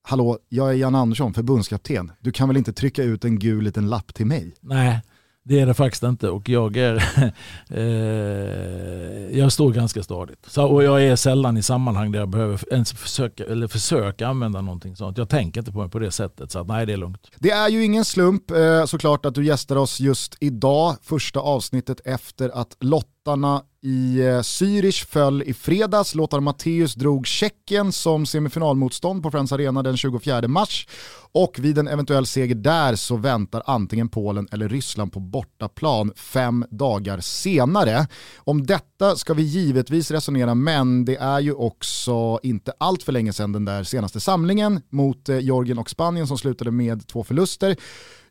hallå, 0.02 0.38
jag 0.48 0.70
är 0.70 0.74
Jan 0.74 0.94
Andersson, 0.94 1.34
förbundskapten. 1.34 2.12
Du 2.20 2.32
kan 2.32 2.48
väl 2.48 2.56
inte 2.56 2.72
trycka 2.72 3.02
ut 3.02 3.24
en 3.24 3.38
gul 3.38 3.64
liten 3.64 3.88
lapp 3.88 4.14
till 4.14 4.26
mig? 4.26 4.54
Nej, 4.60 5.00
det 5.44 5.60
är 5.60 5.66
det 5.66 5.74
faktiskt 5.74 6.02
inte 6.02 6.28
och 6.28 6.48
jag 6.48 6.76
är 6.76 6.94
eh, 7.70 9.38
jag 9.38 9.52
står 9.52 9.72
ganska 9.72 10.02
stadigt. 10.02 10.46
Så, 10.46 10.64
och 10.66 10.84
jag 10.84 11.04
är 11.04 11.16
sällan 11.16 11.56
i 11.56 11.62
sammanhang 11.62 12.12
där 12.12 12.18
jag 12.18 12.28
behöver 12.28 12.72
ens 12.72 12.92
försöka, 12.92 13.44
eller 13.44 13.68
försöka 13.68 14.28
använda 14.28 14.60
någonting 14.60 14.96
sånt. 14.96 15.18
Jag 15.18 15.28
tänker 15.28 15.60
inte 15.60 15.72
på 15.72 15.82
det 15.82 15.88
på 15.88 15.98
det 15.98 16.10
sättet 16.10 16.50
så 16.50 16.58
att, 16.58 16.66
nej 16.66 16.86
det 16.86 16.92
är 16.92 16.96
lugnt. 16.96 17.30
Det 17.38 17.50
är 17.50 17.68
ju 17.68 17.84
ingen 17.84 18.04
slump 18.04 18.50
eh, 18.50 18.84
såklart 18.84 19.26
att 19.26 19.34
du 19.34 19.44
gästar 19.44 19.76
oss 19.76 20.00
just 20.00 20.36
idag, 20.40 20.96
första 21.02 21.40
avsnittet 21.40 22.00
efter 22.04 22.60
att 22.60 22.76
lottarna 23.26 23.62
i 23.82 24.20
eh, 24.20 24.40
Zürich 24.40 25.06
föll 25.06 25.42
i 25.42 25.54
fredags. 25.54 26.14
Lothar 26.14 26.40
Matthäus 26.40 26.94
drog 26.94 27.26
Tjeckien 27.26 27.92
som 27.92 28.26
semifinalmotstånd 28.26 29.22
på 29.22 29.30
Friends 29.30 29.52
Arena 29.52 29.82
den 29.82 29.96
24 29.96 30.48
mars. 30.48 30.86
Och 31.32 31.58
vid 31.58 31.78
en 31.78 31.88
eventuell 31.88 32.26
seger 32.26 32.54
där 32.54 32.96
så 32.96 33.16
väntar 33.16 33.62
antingen 33.66 34.08
Polen 34.08 34.48
eller 34.52 34.68
Ryssland 34.68 35.12
på 35.12 35.20
bortaplan 35.20 36.12
fem 36.16 36.64
dagar 36.70 37.20
senare. 37.20 38.06
Om 38.36 38.66
detta 38.66 39.16
ska 39.16 39.34
vi 39.34 39.42
givetvis 39.42 40.10
resonera, 40.10 40.54
men 40.54 41.04
det 41.04 41.16
är 41.16 41.40
ju 41.40 41.52
också 41.52 42.38
inte 42.42 42.72
allt 42.78 43.02
för 43.02 43.12
länge 43.12 43.32
sedan 43.32 43.52
den 43.52 43.64
där 43.64 43.84
senaste 43.84 44.20
samlingen 44.20 44.80
mot 44.90 45.28
eh, 45.28 45.38
Georgien 45.38 45.78
och 45.78 45.90
Spanien 45.90 46.26
som 46.26 46.38
slutade 46.38 46.70
med 46.70 47.06
två 47.06 47.24
förluster. 47.24 47.76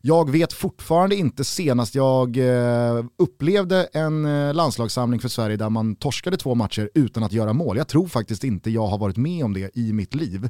Jag 0.04 0.30
vet 0.30 0.52
fortfarande 0.52 1.16
inte 1.16 1.44
senast 1.44 1.94
jag 1.94 2.36
eh, 2.36 3.04
upplevde 3.18 3.88
en 3.92 4.24
eh, 4.24 4.54
landslagssamling 4.54 5.20
för 5.20 5.28
Sverige 5.28 5.56
där 5.56 5.70
man 5.70 5.96
torskade 5.96 6.36
två 6.36 6.54
matcher 6.54 6.90
utan 6.94 7.22
att 7.22 7.32
göra 7.32 7.52
mål. 7.52 7.76
Jag 7.76 7.88
tror 7.88 8.06
faktiskt 8.08 8.44
inte 8.44 8.70
jag 8.70 8.86
har 8.86 8.98
varit 8.98 9.16
med 9.16 9.44
om 9.44 9.54
det 9.54 9.70
i 9.74 9.92
mitt 9.92 10.14
liv. 10.14 10.48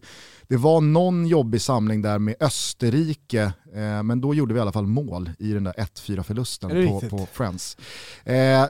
Det 0.49 0.57
var 0.57 0.81
någon 0.81 1.27
jobbig 1.27 1.61
samling 1.61 2.03
där 2.03 2.19
med 2.19 2.35
Österrike, 2.41 3.43
eh, 3.75 4.03
men 4.03 4.21
då 4.21 4.35
gjorde 4.35 4.55
vi 4.55 4.59
i 4.59 4.63
alla 4.63 4.73
fall 4.73 4.87
mål 4.87 5.31
i 5.39 5.53
den 5.53 5.65
där 5.65 5.73
1-4 5.73 6.23
förlusten 6.23 6.71
på, 6.71 7.01
på, 7.01 7.27
Friends. 7.33 7.77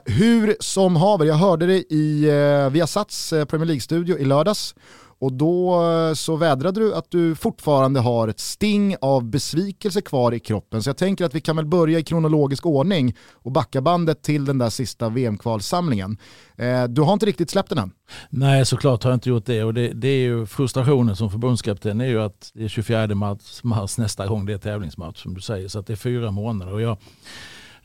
hur 0.05 0.55
som 0.59 0.95
haver, 0.95 1.25
jag 1.25 1.35
hörde 1.35 1.65
det 1.65 1.93
i 1.93 2.29
eh, 2.29 2.69
Viasats 2.69 3.29
Premier 3.29 3.65
League-studio 3.65 4.17
i 4.17 4.25
lördags 4.25 4.75
och 5.23 5.33
då 5.33 5.83
eh, 5.83 6.13
så 6.13 6.35
vädrade 6.35 6.79
du 6.79 6.95
att 6.95 7.11
du 7.11 7.35
fortfarande 7.35 7.99
har 7.99 8.27
ett 8.27 8.39
sting 8.39 8.95
av 9.01 9.23
besvikelse 9.23 10.01
kvar 10.01 10.31
i 10.31 10.39
kroppen. 10.39 10.83
Så 10.83 10.89
jag 10.89 10.97
tänker 10.97 11.25
att 11.25 11.35
vi 11.35 11.41
kan 11.41 11.55
väl 11.55 11.65
börja 11.65 11.99
i 11.99 12.03
kronologisk 12.03 12.65
ordning 12.65 13.15
och 13.33 13.51
backa 13.51 13.81
bandet 13.81 14.21
till 14.21 14.45
den 14.45 14.57
där 14.57 14.69
sista 14.69 15.09
VM-kvalsamlingen. 15.09 16.17
Eh, 16.57 16.83
du 16.83 17.01
har 17.01 17.13
inte 17.13 17.25
riktigt 17.25 17.49
släppt 17.49 17.69
den 17.69 17.77
än? 17.77 17.91
Nej, 18.29 18.65
såklart 18.65 19.03
har 19.03 19.11
jag 19.11 19.15
inte 19.15 19.29
gjort 19.29 19.45
det. 19.45 19.63
Och 19.63 19.73
det, 19.73 19.87
det 19.87 20.07
är 20.07 20.21
ju 20.21 20.45
frustrationen 20.45 21.15
som 21.15 21.31
förbundskapten 21.31 22.01
är 22.01 22.07
ju 22.07 22.21
att 22.21 22.51
det 22.53 22.63
är 22.63 22.67
24 22.67 23.15
mars, 23.15 23.63
mars 23.63 23.97
nästa 23.97 24.27
gång 24.27 24.45
det 24.45 24.53
är 24.53 24.57
tävlingsmatch 24.57 25.23
som 25.23 25.33
du 25.33 25.41
säger. 25.41 25.67
Så 25.67 25.79
att 25.79 25.87
det 25.87 25.93
är 25.93 25.97
fyra 25.97 26.31
månader. 26.31 26.73
Och 26.73 26.81
jag, 26.81 26.97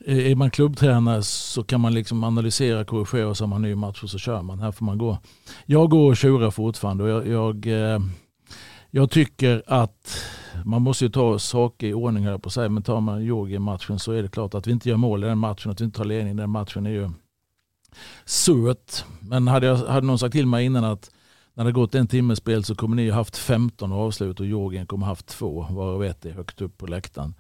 Eh, 0.05 0.31
är 0.31 0.35
man 0.35 0.51
klubbtränare 0.51 1.23
så 1.23 1.65
kan 1.65 1.81
man 1.81 1.95
liksom 1.95 2.25
analysera, 2.25 2.85
korrigera 2.85 3.29
och 3.29 3.37
så 3.37 3.45
har 3.45 3.49
man 3.49 3.63
ny 3.63 3.75
match 3.75 4.03
och 4.03 4.11
så 4.11 4.19
kör 4.19 4.43
man. 4.43 4.59
Här 4.59 4.73
får 4.73 4.85
man 4.85 4.99
gå. 4.99 5.19
Jag 5.67 5.91
går 5.91 6.11
och 6.11 6.17
tjurar 6.17 6.51
fortfarande 6.51 7.05
och 7.05 7.11
jag, 7.11 7.27
jag, 7.27 7.67
eh, 7.67 8.01
jag 8.91 9.11
tycker 9.11 9.63
att 9.67 10.25
man 10.65 10.83
måste 10.83 11.05
ju 11.05 11.11
ta 11.11 11.39
saker 11.39 11.87
i 11.87 11.95
ordning 11.95 12.25
här 12.25 12.39
på 12.39 12.51
sig. 12.51 12.69
Men 12.69 12.83
tar 12.83 13.01
man 13.01 13.25
Georgien-matchen 13.25 13.99
så 13.99 14.13
är 14.13 14.23
det 14.23 14.29
klart 14.29 14.55
att 14.55 14.67
vi 14.67 14.73
inte 14.73 14.89
gör 14.89 14.97
mål 14.97 15.25
i 15.25 15.27
den 15.27 15.39
matchen, 15.39 15.71
att 15.71 15.81
vi 15.81 15.85
inte 15.85 15.97
tar 15.97 16.05
ledning 16.05 16.35
i 16.35 16.37
den 16.37 16.51
matchen 16.51 16.87
är 16.87 16.91
ju 16.91 17.11
surt. 18.25 19.05
Men 19.21 19.49
hade, 19.49 19.67
jag, 19.67 19.77
hade 19.77 20.07
någon 20.07 20.19
sagt 20.19 20.33
till 20.33 20.47
mig 20.47 20.65
innan 20.65 20.85
att 20.85 21.11
när 21.55 21.65
det 21.65 21.73
gått 21.73 21.95
en 21.95 22.07
timmes 22.07 22.39
spel 22.39 22.65
så 22.65 22.75
kommer 22.75 22.97
ni 22.97 23.09
ha 23.09 23.17
haft 23.17 23.37
15 23.37 23.93
avslut 23.93 24.41
och 24.41 24.47
Georgien 24.47 24.87
kommer 24.87 25.07
ha 25.07 25.11
haft 25.11 25.27
två, 25.27 25.67
varav 25.71 26.05
ett 26.05 26.27
är 26.27 26.31
högt 26.31 26.61
upp 26.61 26.79
på 26.79 26.87
läktaren. 26.87 27.35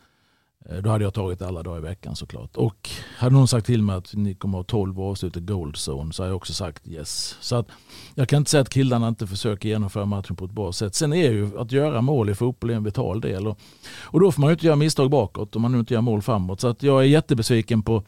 Eh, 0.69 0.77
då 0.77 0.91
hade 0.91 1.05
jag 1.05 1.15
tagit 1.15 1.43
alla 1.43 1.63
dagar 1.63 1.79
i 1.79 1.83
veckan 1.83 2.17
såklart. 2.17 2.57
Och 2.57 2.91
hade 3.17 3.35
någon 3.35 3.49
sagt 3.49 3.67
till 3.67 3.83
mig 3.83 3.97
att 3.97 4.15
ni 4.15 4.35
kommer 4.35 4.61
att 4.61 4.71
ha 4.71 4.79
12 4.79 5.01
avslut 5.01 5.37
i 5.37 5.41
Gold 5.41 5.75
Zone 5.89 6.13
så 6.13 6.23
har 6.23 6.29
jag 6.29 6.37
också 6.37 6.53
sagt 6.53 6.89
yes. 6.89 7.37
Så 7.41 7.57
att 7.57 7.69
jag 8.15 8.29
kan 8.29 8.37
inte 8.37 8.51
säga 8.51 8.61
att 8.61 8.69
killarna 8.69 9.09
inte 9.09 9.27
försöker 9.27 9.69
genomföra 9.69 10.05
matchen 10.05 10.37
på 10.37 10.45
ett 10.45 10.51
bra 10.51 10.73
sätt. 10.73 10.95
Sen 10.95 11.13
är 11.13 11.31
ju 11.31 11.59
att 11.59 11.73
göra 11.73 12.01
mål 12.01 12.31
i 12.31 12.35
fotboll 12.35 12.71
en 12.71 12.85
vital 12.85 13.21
del. 13.21 13.47
Och, 13.47 13.59
och 14.01 14.21
då 14.21 14.33
får 14.33 14.41
man 14.41 14.51
ju 14.51 14.53
inte 14.53 14.67
göra 14.67 14.77
misstag 14.77 15.11
bakåt 15.11 15.57
om 15.57 15.63
man 15.63 15.73
nu 15.73 15.79
inte 15.79 15.95
gör 15.95 16.01
mål 16.01 16.23
framåt. 16.23 16.61
Så 16.61 16.69
att 16.69 16.83
jag 16.83 17.01
är 17.01 17.07
jättebesviken 17.07 17.83
på 17.83 18.03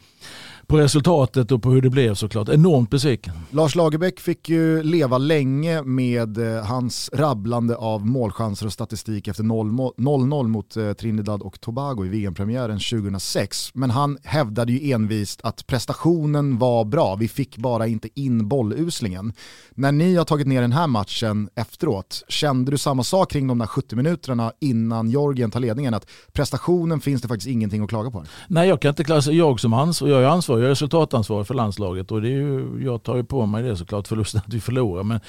på 0.70 0.78
resultatet 0.78 1.52
och 1.52 1.62
på 1.62 1.70
hur 1.70 1.82
det 1.82 1.90
blev 1.90 2.14
såklart. 2.14 2.48
Enormt 2.48 2.90
besviken. 2.90 3.34
Lars 3.50 3.74
Lagerbäck 3.74 4.20
fick 4.20 4.48
ju 4.48 4.82
leva 4.82 5.18
länge 5.18 5.82
med 5.82 6.56
eh, 6.56 6.64
hans 6.64 7.10
rabblande 7.12 7.76
av 7.76 8.06
målchanser 8.06 8.66
och 8.66 8.72
statistik 8.72 9.28
efter 9.28 9.44
0-0 9.44 10.48
mot 10.48 10.76
eh, 10.76 10.92
Trinidad 10.92 11.42
och 11.42 11.60
Tobago 11.60 12.04
i 12.04 12.08
VM-premiären 12.08 12.78
2006. 12.78 13.70
Men 13.74 13.90
han 13.90 14.18
hävdade 14.24 14.72
ju 14.72 14.92
envist 14.92 15.40
att 15.42 15.66
prestationen 15.66 16.58
var 16.58 16.84
bra, 16.84 17.14
vi 17.14 17.28
fick 17.28 17.56
bara 17.56 17.86
inte 17.86 18.08
in 18.14 18.48
bolluslingen. 18.48 19.32
När 19.74 19.92
ni 19.92 20.16
har 20.16 20.24
tagit 20.24 20.46
ner 20.46 20.60
den 20.60 20.72
här 20.72 20.86
matchen 20.86 21.48
efteråt, 21.54 22.24
kände 22.28 22.70
du 22.70 22.78
samma 22.78 23.04
sak 23.04 23.30
kring 23.32 23.46
de 23.46 23.58
där 23.58 23.66
70 23.66 23.96
minuterna 23.96 24.52
innan 24.60 25.10
Georgien 25.10 25.50
tar 25.50 25.60
ledningen? 25.60 25.94
Att 25.94 26.06
prestationen 26.32 27.00
finns 27.00 27.22
det 27.22 27.28
faktiskt 27.28 27.48
ingenting 27.48 27.82
att 27.82 27.88
klaga 27.88 28.10
på? 28.10 28.24
Nej, 28.48 28.68
jag 28.68 28.80
kan 28.80 28.88
inte 28.88 29.04
klaga, 29.04 29.32
jag 29.32 29.60
som 29.60 29.74
ans 29.74 30.00
jag 30.00 30.22
är 30.22 30.26
ansvarig, 30.26 30.59
jag 30.60 30.66
är 30.66 30.70
resultatansvarig 30.70 31.46
för 31.46 31.54
landslaget 31.54 32.12
och 32.12 32.22
det 32.22 32.28
är 32.28 32.32
ju, 32.32 32.82
jag 32.84 33.02
tar 33.02 33.16
ju 33.16 33.24
på 33.24 33.46
mig 33.46 33.62
det 33.62 33.76
såklart, 33.76 34.08
förlusten 34.08 34.40
att 34.46 34.54
vi 34.54 34.60
förlorar. 34.60 35.02
Men 35.02 35.20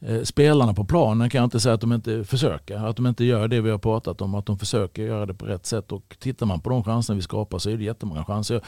eh, 0.00 0.22
spelarna 0.22 0.74
på 0.74 0.84
planen 0.84 1.30
kan 1.30 1.38
jag 1.38 1.46
inte 1.46 1.60
säga 1.60 1.74
att 1.74 1.80
de 1.80 1.92
inte 1.92 2.24
försöker, 2.24 2.76
att 2.76 2.96
de 2.96 3.06
inte 3.06 3.24
gör 3.24 3.48
det 3.48 3.60
vi 3.60 3.70
har 3.70 3.78
pratat 3.78 4.20
om, 4.20 4.34
att 4.34 4.46
de 4.46 4.58
försöker 4.58 5.02
göra 5.02 5.26
det 5.26 5.34
på 5.34 5.46
rätt 5.46 5.66
sätt. 5.66 5.92
Och 5.92 6.16
tittar 6.18 6.46
man 6.46 6.60
på 6.60 6.70
de 6.70 6.84
chanser 6.84 7.14
vi 7.14 7.22
skapar 7.22 7.58
så 7.58 7.70
är 7.70 7.76
det 7.76 7.84
jättemånga 7.84 8.24
chanser. 8.24 8.60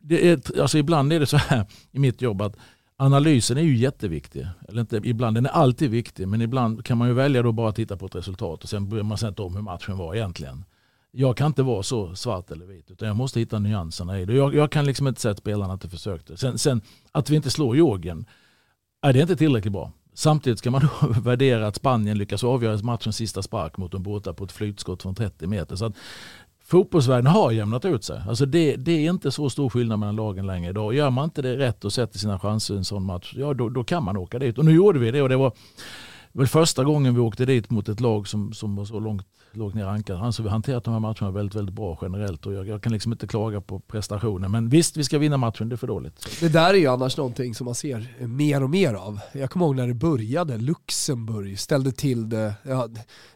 Det 0.00 0.28
är, 0.30 0.60
alltså 0.60 0.78
ibland 0.78 1.12
är 1.12 1.20
det 1.20 1.26
så 1.26 1.36
här 1.36 1.66
i 1.92 1.98
mitt 1.98 2.22
jobb 2.22 2.42
att 2.42 2.56
analysen 2.96 3.58
är 3.58 3.62
ju 3.62 3.76
jätteviktig. 3.76 4.46
Eller 4.68 4.80
inte, 4.80 5.00
ibland, 5.04 5.36
den 5.36 5.46
är 5.46 5.50
alltid 5.50 5.90
viktig, 5.90 6.28
men 6.28 6.42
ibland 6.42 6.84
kan 6.84 6.98
man 6.98 7.08
ju 7.08 7.14
välja 7.14 7.42
då 7.42 7.52
bara 7.52 7.72
titta 7.72 7.96
på 7.96 8.06
ett 8.06 8.14
resultat 8.14 8.62
och 8.62 8.68
sen 8.68 8.88
bryr 8.88 9.02
man 9.02 9.18
sig 9.18 9.28
inte 9.28 9.42
om 9.42 9.54
hur 9.54 9.62
matchen 9.62 9.98
var 9.98 10.14
egentligen. 10.14 10.64
Jag 11.18 11.36
kan 11.36 11.46
inte 11.46 11.62
vara 11.62 11.82
så 11.82 12.14
svart 12.14 12.50
eller 12.50 12.66
vit, 12.66 12.90
utan 12.90 13.08
jag 13.08 13.16
måste 13.16 13.40
hitta 13.40 13.58
nyanserna 13.58 14.20
i 14.20 14.24
det. 14.24 14.34
Jag, 14.34 14.54
jag 14.54 14.70
kan 14.70 14.84
liksom 14.84 15.08
inte 15.08 15.20
säga 15.20 15.32
att 15.32 15.38
spelarna 15.38 15.72
inte 15.72 15.88
försökte. 15.88 16.36
Sen, 16.36 16.58
sen 16.58 16.80
att 17.12 17.30
vi 17.30 17.36
inte 17.36 17.50
slår 17.50 17.76
Georgien, 17.76 18.26
är 19.02 19.12
det 19.12 19.20
inte 19.20 19.36
tillräckligt 19.36 19.72
bra. 19.72 19.92
Samtidigt 20.14 20.58
ska 20.58 20.70
man 20.70 20.88
då 21.00 21.08
värdera 21.20 21.66
att 21.66 21.76
Spanien 21.76 22.18
lyckas 22.18 22.44
avgöra 22.44 22.82
matchens 22.82 23.16
sista 23.16 23.42
spark 23.42 23.76
mot 23.76 23.94
en 23.94 24.02
båta 24.02 24.34
på 24.34 24.44
ett 24.44 24.52
flytskott 24.52 25.02
från 25.02 25.14
30 25.14 25.46
meter. 25.46 25.76
Så 25.76 25.84
att 25.84 25.96
fotbollsvärlden 26.64 27.26
har 27.26 27.52
jämnat 27.52 27.84
ut 27.84 28.04
sig. 28.04 28.22
Alltså 28.28 28.46
det, 28.46 28.76
det, 28.76 28.92
är 28.92 29.10
inte 29.10 29.30
så 29.30 29.50
stor 29.50 29.68
skillnad 29.68 29.98
mellan 29.98 30.16
lagen 30.16 30.46
längre 30.46 30.70
idag. 30.70 30.94
Gör 30.94 31.10
man 31.10 31.24
inte 31.24 31.42
det 31.42 31.56
rätt 31.56 31.84
och 31.84 31.92
sätter 31.92 32.18
sina 32.18 32.38
chanser 32.38 32.74
i 32.74 32.76
en 32.76 32.84
sån 32.84 33.04
match, 33.04 33.34
ja 33.36 33.54
då, 33.54 33.68
då 33.68 33.84
kan 33.84 34.04
man 34.04 34.16
åka 34.16 34.38
dit. 34.38 34.58
Och 34.58 34.64
nu 34.64 34.74
gjorde 34.74 34.98
vi 34.98 35.10
det 35.10 35.22
och 35.22 35.28
det 35.28 35.36
var 35.36 35.52
väl 36.32 36.46
första 36.46 36.84
gången 36.84 37.14
vi 37.14 37.20
åkte 37.20 37.44
dit 37.44 37.70
mot 37.70 37.88
ett 37.88 38.00
lag 38.00 38.28
som, 38.28 38.52
som 38.52 38.76
var 38.76 38.84
så 38.84 39.00
långt 39.00 39.26
lågt 39.56 39.74
ner 39.74 39.86
ankar. 39.86 40.14
Alltså 40.14 40.42
vi 40.42 40.48
har 40.48 40.52
hanterat 40.52 40.84
de 40.84 40.92
här 40.92 41.00
matcherna 41.00 41.30
väldigt, 41.30 41.54
väldigt 41.54 41.74
bra 41.74 41.98
generellt 42.02 42.46
och 42.46 42.52
jag, 42.52 42.68
jag, 42.68 42.82
kan 42.82 42.92
liksom 42.92 43.12
inte 43.12 43.26
klaga 43.26 43.60
på 43.60 43.80
prestationen. 43.80 44.50
Men 44.50 44.68
visst, 44.68 44.96
vi 44.96 45.04
ska 45.04 45.18
vinna 45.18 45.36
matchen, 45.36 45.68
det 45.68 45.74
är 45.74 45.76
för 45.76 45.86
dåligt. 45.86 46.40
Det 46.40 46.48
där 46.48 46.70
är 46.70 46.78
ju 46.78 46.86
annars 46.86 47.16
någonting 47.16 47.54
som 47.54 47.64
man 47.64 47.74
ser 47.74 48.26
mer 48.26 48.62
och 48.62 48.70
mer 48.70 48.94
av. 48.94 49.20
Jag 49.32 49.50
kommer 49.50 49.66
ihåg 49.66 49.76
när 49.76 49.88
det 49.88 49.94
började, 49.94 50.58
Luxemburg 50.58 51.58
ställde 51.58 51.92
till 51.92 52.28
det 52.28 52.54
ja, 52.62 52.88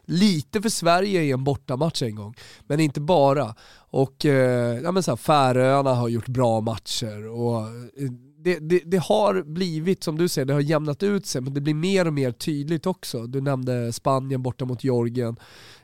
lite 0.05 0.61
för 0.61 0.69
Sverige 0.69 1.21
i 1.21 1.31
en 1.31 1.43
bortamatch 1.43 2.01
en 2.01 2.15
gång, 2.15 2.35
men 2.67 2.79
inte 2.79 3.01
bara. 3.01 3.55
Och 3.77 4.25
eh, 4.25 4.79
ja, 4.83 4.91
men 4.91 5.03
så 5.03 5.11
här, 5.11 5.15
Färöarna 5.15 5.93
har 5.93 6.09
gjort 6.09 6.27
bra 6.27 6.61
matcher 6.61 7.27
och 7.27 7.59
eh, 7.61 8.11
det, 8.43 8.59
det, 8.59 8.81
det, 8.85 8.97
har 8.97 9.43
blivit, 9.43 10.03
som 10.03 10.17
du 10.17 10.27
säger, 10.27 10.45
det 10.45 10.53
har 10.53 10.61
jämnat 10.61 11.03
ut 11.03 11.25
sig, 11.25 11.41
men 11.41 11.53
det 11.53 11.61
blir 11.61 11.73
mer 11.73 12.07
och 12.07 12.13
mer 12.13 12.31
tydligt 12.31 12.85
också. 12.85 13.27
Du 13.27 13.41
nämnde 13.41 13.93
Spanien 13.93 14.41
borta 14.41 14.65
mot 14.65 14.83
Georgien. 14.83 15.35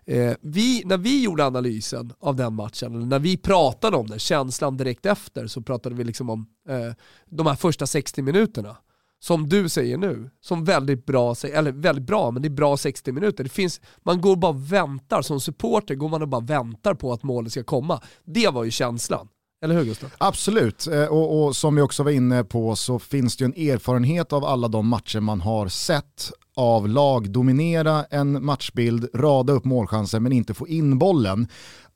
Eh, 0.08 0.34
vi, 0.42 0.84
när 0.86 0.98
vi 0.98 1.24
gjorde 1.24 1.46
analysen 1.46 2.14
av 2.20 2.36
den 2.36 2.54
matchen, 2.54 2.96
eller 2.96 3.06
när 3.06 3.20
vi 3.20 3.38
pratade 3.38 3.98
om 3.98 4.08
den 4.08 4.20
känslan 4.20 4.78
direkt 4.78 5.06
efter, 5.06 5.48
så 5.48 5.62
pratade 5.62 5.96
vi 5.96 6.04
liksom 6.04 6.30
om 6.30 6.48
eh, 6.70 6.94
de 7.30 7.48
här 7.48 7.56
första 7.56 7.88
60 7.88 8.22
minuterna. 8.22 8.78
Som 9.20 9.50
du 9.50 9.70
säger 9.70 9.98
nu, 9.98 10.30
som 10.42 10.64
väldigt 10.64 11.06
bra, 11.06 11.36
eller 11.54 11.72
väldigt 11.72 12.06
bra, 12.06 12.32
men 12.32 12.42
det 12.42 12.48
är 12.48 12.50
bra 12.50 12.78
60 12.78 13.12
minuter. 13.12 13.44
Det 13.44 13.50
finns, 13.50 13.82
man 14.04 14.22
går 14.22 14.32
och 14.32 14.38
bara 14.38 14.52
väntar, 14.52 15.22
som 15.22 15.40
supporter 15.40 15.96
går 15.96 16.10
man 16.10 16.22
och 16.22 16.28
bara 16.28 16.42
väntar 16.42 16.94
på 16.94 17.14
att 17.14 17.24
målet 17.24 17.52
ska 17.52 17.64
komma. 17.64 18.02
Det 18.26 18.48
var 18.48 18.64
ju 18.64 18.72
känslan. 18.72 19.28
Eller 19.62 19.76
hur 19.76 19.84
Gustav? 19.84 20.10
Absolut, 20.18 20.88
eh, 20.88 21.06
och, 21.06 21.46
och, 21.46 21.56
som 21.56 21.76
vi 21.76 21.82
också 21.82 22.04
var 22.04 22.12
inne 22.12 22.44
på 22.44 22.76
så 22.76 23.00
finns 23.00 23.38
det 23.38 23.44
ju 23.44 23.46
en 23.46 23.70
erfarenhet 23.70 24.34
av 24.34 24.46
alla 24.46 24.68
de 24.68 24.88
matcher 24.88 25.20
man 25.20 25.42
har 25.42 25.68
sett 25.68 26.32
av 26.58 26.90
lag 26.90 27.30
dominera 27.30 28.04
en 28.04 28.46
matchbild, 28.46 29.10
rada 29.14 29.54
upp 29.54 29.66
målchanser 29.66 30.20
men 30.20 30.32
inte 30.32 30.54
få 30.54 30.68
in 30.68 30.98
bollen 30.98 31.48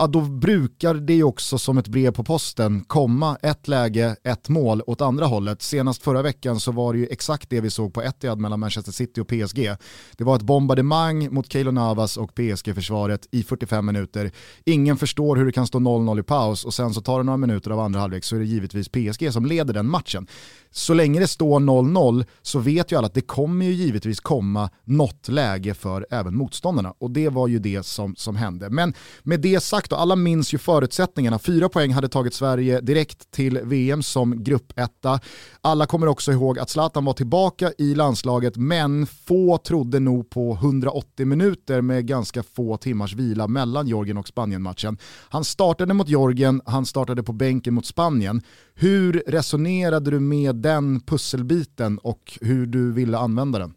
ja, 0.01 0.07
då 0.07 0.21
brukar 0.21 0.93
det 0.93 1.23
också 1.23 1.57
som 1.57 1.77
ett 1.77 1.87
brev 1.87 2.11
på 2.11 2.23
posten 2.23 2.83
komma 2.87 3.37
ett 3.41 3.67
läge, 3.67 4.15
ett 4.23 4.49
mål 4.49 4.81
åt 4.87 5.01
andra 5.01 5.25
hållet. 5.25 5.61
Senast 5.61 6.03
förra 6.03 6.21
veckan 6.21 6.59
så 6.59 6.71
var 6.71 6.93
det 6.93 6.99
ju 6.99 7.07
exakt 7.07 7.49
det 7.49 7.61
vi 7.61 7.69
såg 7.69 7.93
på 7.93 8.01
Etihad 8.01 8.39
mellan 8.39 8.59
Manchester 8.59 8.91
City 8.91 9.21
och 9.21 9.27
PSG. 9.27 9.69
Det 10.17 10.23
var 10.23 10.35
ett 10.35 10.41
bombardemang 10.41 11.33
mot 11.33 11.51
Keylor 11.51 11.71
Navas 11.71 12.17
och 12.17 12.35
PSG-försvaret 12.35 13.27
i 13.31 13.43
45 13.43 13.85
minuter. 13.85 14.31
Ingen 14.65 14.97
förstår 14.97 15.35
hur 15.35 15.45
det 15.45 15.51
kan 15.51 15.67
stå 15.67 15.79
0-0 15.79 16.19
i 16.19 16.23
paus 16.23 16.65
och 16.65 16.73
sen 16.73 16.93
så 16.93 17.01
tar 17.01 17.17
det 17.17 17.23
några 17.23 17.37
minuter 17.37 17.71
av 17.71 17.79
andra 17.79 17.99
halvlek 17.99 18.23
så 18.23 18.35
är 18.35 18.39
det 18.39 18.45
givetvis 18.45 18.89
PSG 18.89 19.33
som 19.33 19.45
leder 19.45 19.73
den 19.73 19.89
matchen. 19.89 20.27
Så 20.71 20.93
länge 20.93 21.19
det 21.19 21.27
står 21.27 21.59
0-0 21.59 22.25
så 22.41 22.59
vet 22.59 22.91
ju 22.91 22.97
alla 22.97 23.07
att 23.07 23.13
det 23.13 23.21
kommer 23.21 23.65
ju 23.65 23.73
givetvis 23.73 24.19
komma 24.19 24.69
något 24.83 25.27
läge 25.27 25.73
för 25.73 26.07
även 26.11 26.35
motståndarna 26.35 26.93
och 26.97 27.11
det 27.11 27.29
var 27.29 27.47
ju 27.47 27.59
det 27.59 27.85
som, 27.85 28.15
som 28.15 28.35
hände. 28.35 28.69
Men 28.69 28.93
med 29.23 29.39
det 29.39 29.63
sagt 29.63 29.90
och 29.91 30.01
alla 30.01 30.15
minns 30.15 30.53
ju 30.53 30.57
förutsättningarna. 30.57 31.39
Fyra 31.39 31.69
poäng 31.69 31.91
hade 31.93 32.09
tagit 32.09 32.33
Sverige 32.33 32.81
direkt 32.81 33.31
till 33.31 33.59
VM 33.63 34.03
som 34.03 34.43
gruppetta. 34.43 35.19
Alla 35.61 35.85
kommer 35.85 36.07
också 36.07 36.31
ihåg 36.31 36.59
att 36.59 36.69
Zlatan 36.69 37.05
var 37.05 37.13
tillbaka 37.13 37.71
i 37.77 37.95
landslaget, 37.95 38.57
men 38.57 39.07
få 39.07 39.57
trodde 39.57 39.99
nog 39.99 40.29
på 40.29 40.53
180 40.53 41.25
minuter 41.25 41.81
med 41.81 42.07
ganska 42.07 42.43
få 42.43 42.77
timmars 42.77 43.13
vila 43.13 43.47
mellan 43.47 43.87
Georgien 43.87 44.17
och 44.17 44.27
Spanien-matchen. 44.27 44.97
Han 45.29 45.43
startade 45.43 45.93
mot 45.93 46.09
Georgien, 46.09 46.61
han 46.65 46.85
startade 46.85 47.23
på 47.23 47.33
bänken 47.33 47.73
mot 47.73 47.85
Spanien. 47.85 48.41
Hur 48.73 49.23
resonerade 49.27 50.11
du 50.11 50.19
med 50.19 50.55
den 50.55 50.99
pusselbiten 50.99 51.97
och 51.97 52.37
hur 52.41 52.65
du 52.65 52.91
ville 52.91 53.17
använda 53.17 53.59
den? 53.59 53.73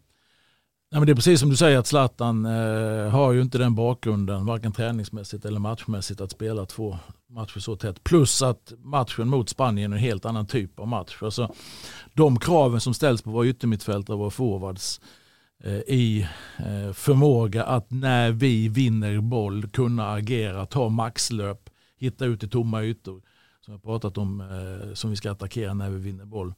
Ja, 0.95 0.99
men 0.99 1.05
det 1.05 1.11
är 1.11 1.15
precis 1.15 1.39
som 1.39 1.49
du 1.49 1.55
säger 1.55 1.77
att 1.77 1.87
Zlatan 1.87 2.45
eh, 2.45 3.09
har 3.09 3.31
ju 3.31 3.41
inte 3.41 3.57
den 3.57 3.75
bakgrunden, 3.75 4.45
varken 4.45 4.71
träningsmässigt 4.71 5.45
eller 5.45 5.59
matchmässigt, 5.59 6.21
att 6.21 6.31
spela 6.31 6.65
två 6.65 6.97
matcher 7.29 7.59
så 7.59 7.75
tätt. 7.75 8.03
Plus 8.03 8.41
att 8.41 8.73
matchen 8.77 9.27
mot 9.27 9.49
Spanien 9.49 9.93
är 9.93 9.97
en 9.97 10.03
helt 10.03 10.25
annan 10.25 10.45
typ 10.45 10.79
av 10.79 10.87
match. 10.87 11.17
Alltså, 11.21 11.53
de 12.13 12.39
kraven 12.39 12.81
som 12.81 12.93
ställs 12.93 13.21
på 13.21 13.29
våra 13.29 13.47
yttermittfältare 13.47 14.13
och 14.13 14.19
våra 14.19 14.29
forwards 14.29 15.01
eh, 15.63 15.73
i 15.73 16.27
eh, 16.57 16.93
förmåga 16.93 17.63
att 17.63 17.91
när 17.91 18.31
vi 18.31 18.69
vinner 18.69 19.21
boll 19.21 19.69
kunna 19.69 20.13
agera, 20.13 20.65
ta 20.65 20.89
maxlöp, 20.89 21.69
hitta 21.97 22.25
ut 22.25 22.43
i 22.43 22.47
tomma 22.47 22.83
ytor. 22.83 23.21
Som 23.61 23.71
jag 23.71 23.83
pratat 23.83 24.17
om, 24.17 24.41
eh, 24.41 24.93
som 24.93 25.09
vi 25.09 25.15
ska 25.15 25.31
attackera 25.31 25.73
när 25.73 25.89
vi 25.89 25.97
vinner 25.97 26.25
boll. 26.25 26.53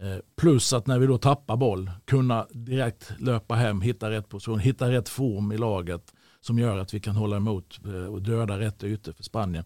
Eh, 0.00 0.16
plus 0.36 0.72
att 0.72 0.86
när 0.86 0.98
vi 0.98 1.06
då 1.06 1.18
tappar 1.18 1.56
boll 1.56 1.90
kunna 2.04 2.46
direkt 2.50 3.12
löpa 3.18 3.54
hem, 3.54 3.80
hitta 3.80 4.10
rätt 4.10 4.28
position, 4.28 4.58
hitta 4.58 4.90
rätt 4.90 5.08
form 5.08 5.52
i 5.52 5.56
laget 5.56 6.14
som 6.40 6.58
gör 6.58 6.78
att 6.78 6.94
vi 6.94 7.00
kan 7.00 7.16
hålla 7.16 7.36
emot 7.36 7.80
eh, 7.86 8.12
och 8.12 8.22
döda 8.22 8.58
rätt 8.58 8.84
ytor 8.84 9.12
för 9.12 9.22
Spanien. 9.22 9.64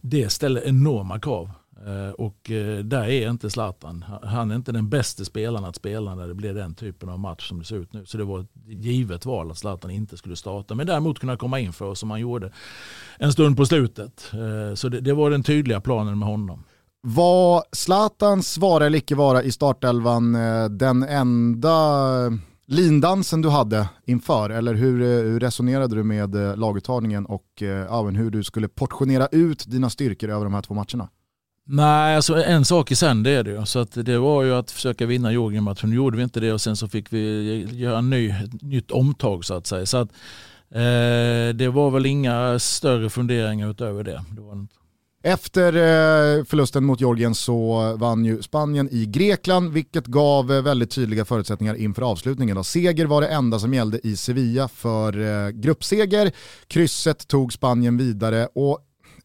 Det 0.00 0.28
ställer 0.28 0.66
enorma 0.66 1.20
krav 1.20 1.50
eh, 1.86 2.10
och 2.10 2.38
där 2.84 3.04
är 3.04 3.30
inte 3.30 3.50
Zlatan. 3.50 4.04
Han 4.22 4.50
är 4.50 4.54
inte 4.54 4.72
den 4.72 4.88
bästa 4.88 5.24
spelaren 5.24 5.64
att 5.64 5.76
spela 5.76 6.14
när 6.14 6.28
det 6.28 6.34
blir 6.34 6.54
den 6.54 6.74
typen 6.74 7.08
av 7.08 7.18
match 7.18 7.48
som 7.48 7.58
det 7.58 7.64
ser 7.64 7.76
ut 7.76 7.92
nu. 7.92 8.06
Så 8.06 8.18
det 8.18 8.24
var 8.24 8.40
ett 8.40 8.50
givet 8.66 9.26
val 9.26 9.50
att 9.50 9.58
Zlatan 9.58 9.90
inte 9.90 10.16
skulle 10.16 10.36
starta. 10.36 10.74
Men 10.74 10.86
däremot 10.86 11.18
kunna 11.18 11.36
komma 11.36 11.60
in 11.60 11.72
för 11.72 11.84
oss 11.84 11.98
som 11.98 12.10
han 12.10 12.20
gjorde 12.20 12.52
en 13.18 13.32
stund 13.32 13.56
på 13.56 13.66
slutet. 13.66 14.32
Så 14.74 14.88
det 14.88 15.12
var 15.12 15.30
den 15.30 15.42
tydliga 15.42 15.80
planen 15.80 16.18
med 16.18 16.28
honom. 16.28 16.64
Var 17.00 17.64
Zlatans 17.72 18.58
vara 18.58 18.86
eller 18.86 18.98
icke 18.98 19.14
vara 19.14 19.42
i 19.42 19.52
startelvan 19.52 20.34
eh, 20.34 20.64
den 20.64 21.02
enda 21.02 21.76
eh, 22.26 22.32
lindansen 22.66 23.42
du 23.42 23.48
hade 23.48 23.88
inför? 24.06 24.50
Eller 24.50 24.74
hur, 24.74 25.02
eh, 25.02 25.30
hur 25.30 25.40
resonerade 25.40 25.96
du 25.96 26.02
med 26.02 26.58
laguttagningen 26.58 27.26
och 27.26 27.62
även 27.90 28.16
hur 28.16 28.30
du 28.30 28.44
skulle 28.44 28.68
portionera 28.68 29.26
ut 29.26 29.64
dina 29.66 29.90
styrkor 29.90 30.30
över 30.30 30.44
de 30.44 30.54
här 30.54 30.62
två 30.62 30.74
matcherna? 30.74 31.08
Nej, 31.70 32.16
alltså 32.16 32.44
en 32.44 32.64
sak 32.64 32.90
i 32.90 32.94
sänder 32.94 33.30
är 33.30 33.44
det 33.44 33.50
ju. 33.50 33.66
Så 33.66 33.78
att 33.78 33.92
det 33.92 34.18
var 34.18 34.42
ju 34.42 34.54
att 34.54 34.70
försöka 34.70 35.06
vinna 35.06 35.32
Georgien-matchen. 35.32 35.90
Nu 35.90 35.96
gjorde 35.96 36.16
vi 36.16 36.22
inte 36.22 36.40
det 36.40 36.52
och 36.52 36.60
sen 36.60 36.76
så 36.76 36.88
fick 36.88 37.12
vi 37.12 37.62
göra 37.72 37.98
en 37.98 38.10
ny, 38.10 38.30
ett 38.30 38.62
nytt 38.62 38.90
omtag 38.90 39.44
så 39.44 39.54
att 39.54 39.66
säga. 39.66 39.86
Så 39.86 39.96
att, 39.96 40.08
eh, 40.70 41.54
det 41.54 41.70
var 41.72 41.90
väl 41.90 42.06
inga 42.06 42.58
större 42.58 43.10
funderingar 43.10 43.70
utöver 43.70 44.04
det. 44.04 44.24
det 44.30 44.40
var 44.40 44.66
efter 45.22 45.72
eh, 45.72 46.44
förlusten 46.44 46.84
mot 46.84 47.00
Georgien 47.00 47.34
så 47.34 47.96
vann 47.96 48.24
ju 48.24 48.42
Spanien 48.42 48.88
i 48.90 49.06
Grekland, 49.06 49.72
vilket 49.72 50.06
gav 50.06 50.52
eh, 50.52 50.62
väldigt 50.62 50.90
tydliga 50.90 51.24
förutsättningar 51.24 51.74
inför 51.74 52.02
avslutningen. 52.02 52.64
Seger 52.64 53.06
var 53.06 53.20
det 53.20 53.28
enda 53.28 53.58
som 53.58 53.74
gällde 53.74 54.06
i 54.06 54.16
Sevilla 54.16 54.68
för 54.68 55.20
eh, 55.20 55.50
gruppseger. 55.50 56.32
Krysset 56.66 57.28
tog 57.28 57.52
Spanien 57.52 57.96
vidare 57.96 58.48
och 58.54 58.78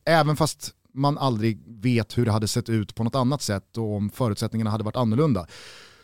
även 0.06 0.36
fast 0.36 0.72
man 0.94 1.18
aldrig 1.18 1.64
vet 1.68 2.18
hur 2.18 2.26
det 2.26 2.32
hade 2.32 2.48
sett 2.48 2.70
ut 2.70 2.96
på 2.96 3.04
något 3.04 3.16
annat 3.16 3.42
sätt 3.42 3.78
och 3.78 3.96
om 3.96 4.10
förutsättningarna 4.10 4.70
hade 4.70 4.84
varit 4.84 4.96
annorlunda. 4.96 5.48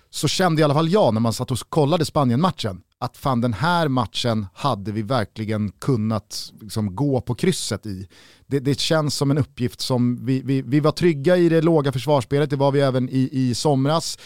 Så 0.10 0.28
kände 0.28 0.62
i 0.62 0.64
alla 0.64 0.74
fall 0.74 0.90
jag 0.90 1.14
när 1.14 1.22
man 1.22 1.34
satt 1.34 1.52
och 1.52 1.60
kollade 1.70 2.06
Spanien-matchen 2.06 2.82
att 3.00 3.18
fan 3.18 3.42
den 3.42 3.54
här 3.54 3.88
matchen 3.88 4.48
hade 4.54 4.92
vi 4.92 5.02
verkligen 5.02 5.72
kunnat 5.72 6.54
liksom, 6.62 6.96
gå 6.96 7.22
på 7.22 7.36
krysset 7.36 7.86
i. 7.86 8.08
Det, 8.48 8.60
det 8.60 8.80
känns 8.80 9.16
som 9.16 9.32
en 9.32 9.38
uppgift 9.38 9.82
som 9.82 10.26
vi, 10.26 10.42
vi, 10.42 10.62
vi 10.62 10.80
var 10.80 10.92
trygga 10.92 11.38
i 11.38 11.50
det 11.50 11.62
låga 11.62 11.92
försvarsspelet, 11.92 12.50
det 12.50 12.56
var 12.56 12.72
vi 12.72 12.82
även 12.82 13.10
i, 13.10 13.30
i 13.32 13.56
somras. 13.56 14.18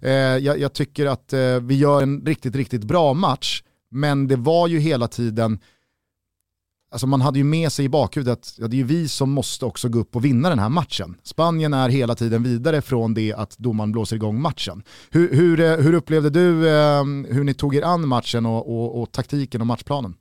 Eh, 0.00 0.12
jag, 0.12 0.58
jag, 0.58 0.72
tycker 0.72 1.06
att 1.06 1.32
eh, 1.32 1.60
vi 1.60 1.74
gör 1.74 2.02
en 2.02 2.26
riktigt, 2.26 2.56
riktigt 2.56 2.84
bra 2.84 3.14
match, 3.14 3.62
men 3.90 4.28
det 4.28 4.36
var 4.36 4.68
ju 4.68 4.78
hela 4.78 5.08
tiden 5.08 5.58
Alltså 6.92 7.06
man 7.06 7.20
hade 7.20 7.38
ju 7.38 7.44
med 7.44 7.72
sig 7.72 7.84
i 7.84 7.88
bakhuvudet 7.88 8.38
att 8.38 8.54
ja, 8.58 8.68
det 8.68 8.76
är 8.76 8.78
ju 8.78 8.84
vi 8.84 9.08
som 9.08 9.30
måste 9.30 9.64
också 9.64 9.88
gå 9.88 9.98
upp 9.98 10.16
och 10.16 10.24
vinna 10.24 10.48
den 10.48 10.58
här 10.58 10.68
matchen. 10.68 11.16
Spanien 11.22 11.74
är 11.74 11.88
hela 11.88 12.14
tiden 12.14 12.42
vidare 12.42 12.82
från 12.82 13.14
det 13.14 13.32
att 13.32 13.58
domaren 13.58 13.92
blåser 13.92 14.16
igång 14.16 14.40
matchen. 14.40 14.82
Hur, 15.10 15.34
hur, 15.34 15.60
eh, 15.60 15.76
hur 15.76 15.94
upplevde 15.94 16.30
du 16.30 16.68
eh, 16.68 17.04
hur 17.28 17.44
ni 17.44 17.54
tog 17.54 17.74
er 17.74 17.82
an 17.82 18.08
matchen 18.08 18.46
och, 18.46 18.68
och, 18.68 19.02
och 19.02 19.12
taktiken 19.12 19.60
och 19.60 19.66
matchplanen? 19.66 20.14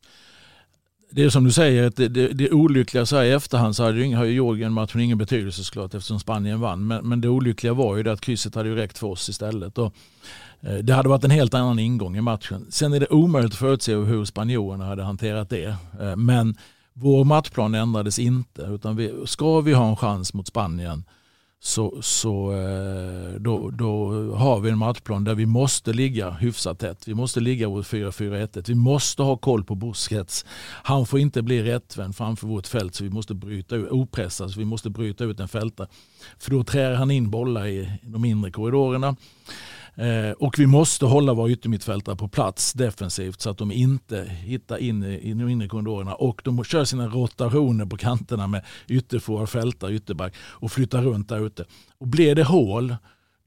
det 1.11 1.23
är 1.23 1.29
som 1.29 1.43
du 1.43 1.51
säger, 1.51 1.91
det, 1.95 2.07
det, 2.07 2.27
det 2.27 2.51
olyckliga 2.51 3.05
så 3.05 3.15
här 3.15 3.23
i 3.23 3.31
efterhand 3.31 3.75
så 3.75 3.83
hade 3.83 4.05
ju, 4.05 4.15
har 4.15 4.25
ju 4.25 4.33
Georgien-matchen 4.33 5.01
ingen 5.01 5.17
betydelse 5.17 5.63
såklart 5.63 5.93
eftersom 5.93 6.19
Spanien 6.19 6.59
vann. 6.59 6.87
Men, 6.87 7.09
men 7.09 7.21
det 7.21 7.29
olyckliga 7.29 7.73
var 7.73 7.97
ju 7.97 8.03
det 8.03 8.11
att 8.11 8.21
krysset 8.21 8.55
hade 8.55 8.69
ju 8.69 8.75
räckt 8.75 8.97
för 8.97 9.07
oss 9.07 9.29
istället. 9.29 9.77
Och, 9.77 9.93
Eh, 10.61 10.75
det 10.75 10.93
hade 10.93 11.09
varit 11.09 11.23
en 11.23 11.31
helt 11.31 11.53
annan 11.53 11.79
ingång 11.79 12.17
i 12.17 12.21
matchen. 12.21 12.67
Sen 12.69 12.93
är 12.93 12.99
det 12.99 13.07
omöjligt 13.07 13.51
att 13.51 13.59
förutse 13.59 13.95
hur 13.95 14.25
spanjorerna 14.25 14.85
hade 14.85 15.03
hanterat 15.03 15.49
det. 15.49 15.75
Eh, 16.01 16.15
men 16.15 16.55
vår 16.93 17.23
matchplan 17.23 17.75
ändrades 17.75 18.19
inte. 18.19 18.61
Utan 18.61 18.95
vi, 18.95 19.13
ska 19.25 19.61
vi 19.61 19.73
ha 19.73 19.89
en 19.89 19.95
chans 19.95 20.33
mot 20.33 20.47
Spanien 20.47 21.03
så, 21.61 22.01
så 22.01 22.51
eh, 22.51 23.39
då, 23.39 23.69
då 23.69 24.11
har 24.35 24.59
vi 24.59 24.69
en 24.69 24.77
matchplan 24.77 25.23
där 25.23 25.35
vi 25.35 25.45
måste 25.45 25.93
ligga 25.93 26.31
hyfsat 26.31 26.79
tätt. 26.79 27.07
Vi 27.07 27.13
måste 27.13 27.39
ligga 27.39 27.67
vårt 27.67 27.85
4-4-1. 27.85 28.63
Vi 28.67 28.75
måste 28.75 29.23
ha 29.23 29.37
koll 29.37 29.63
på 29.63 29.75
Busquets. 29.75 30.45
Han 30.83 31.05
får 31.05 31.19
inte 31.19 31.41
bli 31.41 31.63
rättvänd 31.63 32.15
framför 32.15 32.47
vårt 32.47 32.67
fält 32.67 32.95
så 32.95 33.03
vi 33.03 33.09
måste 33.09 33.33
bryta 33.33 33.75
ut, 33.75 33.91
opressad, 33.91 34.51
så 34.51 34.59
vi 34.59 34.65
måste 34.65 34.89
bryta 34.89 35.23
ut 35.23 35.39
en 35.39 35.47
fältare. 35.47 35.87
För 36.37 36.51
då 36.51 36.63
trär 36.63 36.93
han 36.93 37.11
in 37.11 37.29
bollar 37.29 37.67
i 37.67 37.91
de 38.01 38.25
inre 38.25 38.51
korridorerna. 38.51 39.15
Eh, 39.95 40.31
och 40.31 40.59
vi 40.59 40.65
måste 40.65 41.05
hålla 41.05 41.33
våra 41.33 41.49
yttermittfältare 41.49 42.15
på 42.15 42.27
plats 42.27 42.73
defensivt 42.73 43.41
så 43.41 43.49
att 43.49 43.57
de 43.57 43.71
inte 43.71 44.23
hittar 44.23 44.77
in 44.77 45.03
i, 45.03 45.33
de 45.33 45.49
inre 45.49 45.67
korridorerna. 45.67 46.13
Och 46.13 46.41
de 46.43 46.63
kör 46.63 46.85
sina 46.85 47.07
rotationer 47.07 47.85
på 47.85 47.97
kanterna 47.97 48.47
med 48.47 48.65
ytterforward, 48.87 49.49
fältare, 49.49 49.93
ytterback 49.93 50.33
och 50.39 50.71
flyttar 50.71 51.01
runt 51.01 51.29
där 51.29 51.45
ute. 51.45 51.65
Och 51.97 52.07
blir 52.07 52.35
det 52.35 52.43
hål 52.43 52.95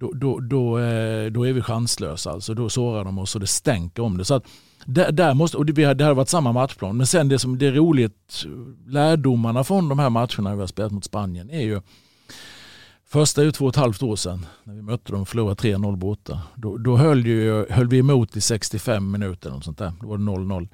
då, 0.01 0.13
då, 0.13 0.41
då, 0.41 0.79
eh, 0.79 1.31
då 1.31 1.47
är 1.47 1.53
vi 1.53 1.63
chanslösa. 1.63 2.31
Alltså. 2.31 2.55
Då 2.55 2.69
sårar 2.69 3.05
de 3.05 3.19
oss 3.19 3.35
och 3.35 3.41
det 3.41 3.47
stänker 3.47 4.03
om 4.03 4.19
det. 4.19 4.25
Så 4.25 4.35
att 4.35 4.45
där, 4.85 5.13
där 5.13 5.35
måste, 5.35 5.57
och 5.57 5.67
det, 5.67 5.95
det 5.95 6.05
har 6.05 6.15
varit 6.15 6.29
samma 6.29 6.53
matchplan. 6.53 6.97
Men 6.97 7.07
sen 7.07 7.29
det 7.29 7.39
som 7.39 7.59
det 7.59 7.67
är 7.67 7.73
roligt, 7.73 8.45
lärdomarna 8.87 9.65
från 9.65 9.89
de 9.89 9.99
här 9.99 10.11
matcherna 10.11 10.55
vi 10.55 10.61
har 10.61 10.67
spelat 10.67 10.93
mot 10.93 11.05
Spanien 11.05 11.51
är 11.51 11.61
ju 11.61 11.81
Första 13.13 13.41
är 13.41 13.45
ju 13.45 13.53
två 13.53 13.65
och 13.65 13.71
ett 13.71 13.77
halvt 13.77 14.03
år 14.03 14.17
sedan 14.17 14.47
när 14.65 14.75
vi 14.75 14.83
mötte 14.83 15.13
dem 15.13 15.23
och 15.23 15.29
förlorade 15.29 15.63
3-0 15.63 15.97
borta. 15.97 16.43
Då, 16.55 16.77
då 16.77 16.97
höll, 16.97 17.27
ju, 17.27 17.67
höll 17.71 17.89
vi 17.89 17.99
emot 17.99 18.37
i 18.37 18.41
65 18.41 19.11
minuter. 19.11 19.55
Och 19.55 19.65
sånt 19.65 19.79
där. 19.79 19.93
Då 20.01 20.07
var 20.09 20.19
det 20.19 20.25
0-0. 20.25 20.69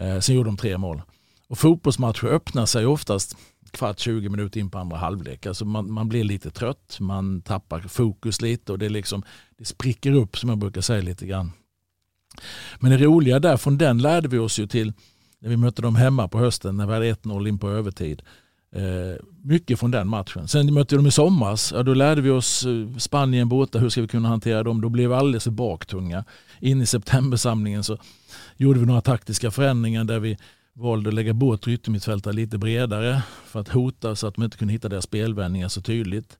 Eh, 0.00 0.20
sen 0.20 0.34
gjorde 0.34 0.48
de 0.48 0.56
tre 0.56 0.78
mål. 0.78 1.02
Och 1.48 1.58
fotbollsmatcher 1.58 2.24
öppnar 2.24 2.66
sig 2.66 2.86
oftast 2.86 3.36
kvart 3.70 3.98
20 3.98 4.28
minuter 4.28 4.60
in 4.60 4.70
på 4.70 4.78
andra 4.78 4.96
halvlek. 4.96 5.46
Alltså 5.46 5.64
man, 5.64 5.92
man 5.92 6.08
blir 6.08 6.24
lite 6.24 6.50
trött, 6.50 6.96
man 7.00 7.42
tappar 7.42 7.80
fokus 7.80 8.40
lite 8.40 8.72
och 8.72 8.78
det, 8.78 8.88
liksom, 8.88 9.22
det 9.58 9.64
spricker 9.64 10.12
upp 10.12 10.38
som 10.38 10.48
jag 10.48 10.58
brukar 10.58 10.80
säga 10.80 11.02
lite 11.02 11.26
grann. 11.26 11.52
Men 12.80 12.90
det 12.90 12.98
roliga 12.98 13.38
där, 13.38 13.56
från 13.56 13.78
den 13.78 13.98
lärde 13.98 14.28
vi 14.28 14.38
oss 14.38 14.58
ju 14.58 14.66
till 14.66 14.92
när 15.38 15.48
vi 15.48 15.56
mötte 15.56 15.82
dem 15.82 15.96
hemma 15.96 16.28
på 16.28 16.38
hösten 16.38 16.76
när 16.76 16.86
vi 16.86 16.92
hade 16.92 17.12
1-0 17.12 17.48
in 17.48 17.58
på 17.58 17.70
övertid. 17.70 18.22
Eh, 18.72 19.16
mycket 19.44 19.80
från 19.80 19.90
den 19.90 20.08
matchen. 20.08 20.48
Sen 20.48 20.74
mötte 20.74 20.94
vi 20.94 20.96
dem 20.96 21.06
i 21.06 21.10
somras. 21.10 21.72
Ja, 21.76 21.82
då 21.82 21.94
lärde 21.94 22.20
vi 22.20 22.30
oss 22.30 22.66
eh, 22.66 22.96
Spanien 22.98 23.48
borta, 23.48 23.78
hur 23.78 23.88
ska 23.88 24.00
vi 24.00 24.08
kunna 24.08 24.28
hantera 24.28 24.62
dem? 24.62 24.80
Då 24.80 24.88
blev 24.88 25.08
vi 25.08 25.14
alldeles 25.14 25.44
för 25.44 25.50
baktunga. 25.50 26.24
In 26.60 26.82
i 26.82 26.86
septembersamlingen 26.86 27.84
så 27.84 27.98
gjorde 28.56 28.80
vi 28.80 28.86
några 28.86 29.00
taktiska 29.00 29.50
förändringar 29.50 30.04
där 30.04 30.18
vi 30.18 30.38
valde 30.74 31.08
att 31.08 31.14
lägga 31.14 31.32
bort 31.32 31.68
yttermittfältare 31.68 32.34
lite 32.34 32.58
bredare 32.58 33.22
för 33.46 33.60
att 33.60 33.68
hota 33.68 34.16
så 34.16 34.26
att 34.26 34.34
de 34.34 34.44
inte 34.44 34.56
kunde 34.56 34.72
hitta 34.72 34.88
deras 34.88 35.04
spelvändningar 35.04 35.68
så 35.68 35.80
tydligt. 35.80 36.38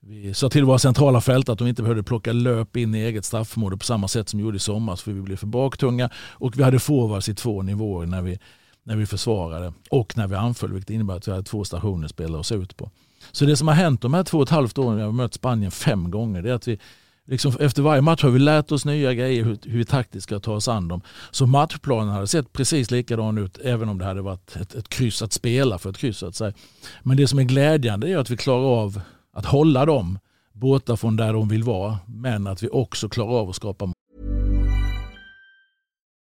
Vi 0.00 0.34
sa 0.34 0.48
till 0.48 0.64
våra 0.64 0.78
centrala 0.78 1.20
fält 1.20 1.48
att 1.48 1.58
de 1.58 1.68
inte 1.68 1.82
behövde 1.82 2.02
plocka 2.02 2.32
löp 2.32 2.76
in 2.76 2.94
i 2.94 2.98
eget 2.98 3.24
straffområde 3.24 3.76
på 3.76 3.84
samma 3.84 4.08
sätt 4.08 4.28
som 4.28 4.38
vi 4.38 4.44
gjorde 4.44 4.56
i 4.56 4.60
somras 4.60 5.02
för 5.02 5.12
vi 5.12 5.20
blev 5.20 5.36
för 5.36 5.46
baktunga. 5.46 6.10
Och 6.16 6.58
vi 6.58 6.62
hade 6.62 6.78
forwards 6.78 7.28
i 7.28 7.34
två 7.34 7.62
nivåer 7.62 8.06
när 8.06 8.22
vi 8.22 8.38
när 8.86 8.96
vi 8.96 9.06
försvarade 9.06 9.72
och 9.90 10.16
när 10.16 10.26
vi 10.26 10.34
anföll, 10.34 10.72
vilket 10.72 10.90
innebär 10.90 11.14
att 11.16 11.28
vi 11.28 11.32
hade 11.32 11.44
två 11.44 11.64
stationer 11.64 12.04
att 12.04 12.10
spela 12.10 12.38
oss 12.38 12.52
ut 12.52 12.76
på. 12.76 12.90
Så 13.32 13.44
det 13.44 13.56
som 13.56 13.68
har 13.68 13.74
hänt 13.74 14.02
de 14.02 14.14
här 14.14 14.22
två 14.22 14.38
och 14.38 14.42
ett 14.42 14.50
halvt 14.50 14.78
åren, 14.78 14.96
vi 14.96 15.02
har 15.02 15.12
mött 15.12 15.34
Spanien 15.34 15.70
fem 15.70 16.10
gånger, 16.10 16.42
det 16.42 16.50
är 16.50 16.54
att 16.54 16.68
vi 16.68 16.78
liksom 17.26 17.56
efter 17.60 17.82
varje 17.82 18.02
match 18.02 18.22
har 18.22 18.30
vi 18.30 18.38
lärt 18.38 18.72
oss 18.72 18.84
nya 18.84 19.14
grejer 19.14 19.44
hur, 19.44 19.58
hur 19.62 19.78
vi 19.78 19.84
taktiskt 19.84 20.22
ska 20.22 20.40
ta 20.40 20.52
oss 20.52 20.68
an 20.68 20.88
dem. 20.88 21.00
Så 21.30 21.46
matchplanen 21.46 22.14
hade 22.14 22.26
sett 22.26 22.52
precis 22.52 22.90
likadan 22.90 23.38
ut 23.38 23.58
även 23.58 23.88
om 23.88 23.98
det 23.98 24.04
hade 24.04 24.22
varit 24.22 24.56
ett, 24.56 24.74
ett 24.74 24.88
kryss 24.88 25.22
att 25.22 25.32
spela 25.32 25.78
för 25.78 25.90
ett 25.90 25.98
kryss. 25.98 26.22
Att 26.22 26.34
säga. 26.34 26.52
Men 27.02 27.16
det 27.16 27.26
som 27.26 27.38
är 27.38 27.42
glädjande 27.44 28.10
är 28.10 28.18
att 28.18 28.30
vi 28.30 28.36
klarar 28.36 28.82
av 28.82 29.00
att 29.32 29.46
hålla 29.46 29.86
dem 29.86 30.18
borta 30.52 30.96
från 30.96 31.16
där 31.16 31.32
de 31.32 31.48
vill 31.48 31.62
vara, 31.62 31.98
men 32.06 32.46
att 32.46 32.62
vi 32.62 32.68
också 32.68 33.08
klarar 33.08 33.40
av 33.40 33.48
att 33.50 33.56
skapa 33.56 33.92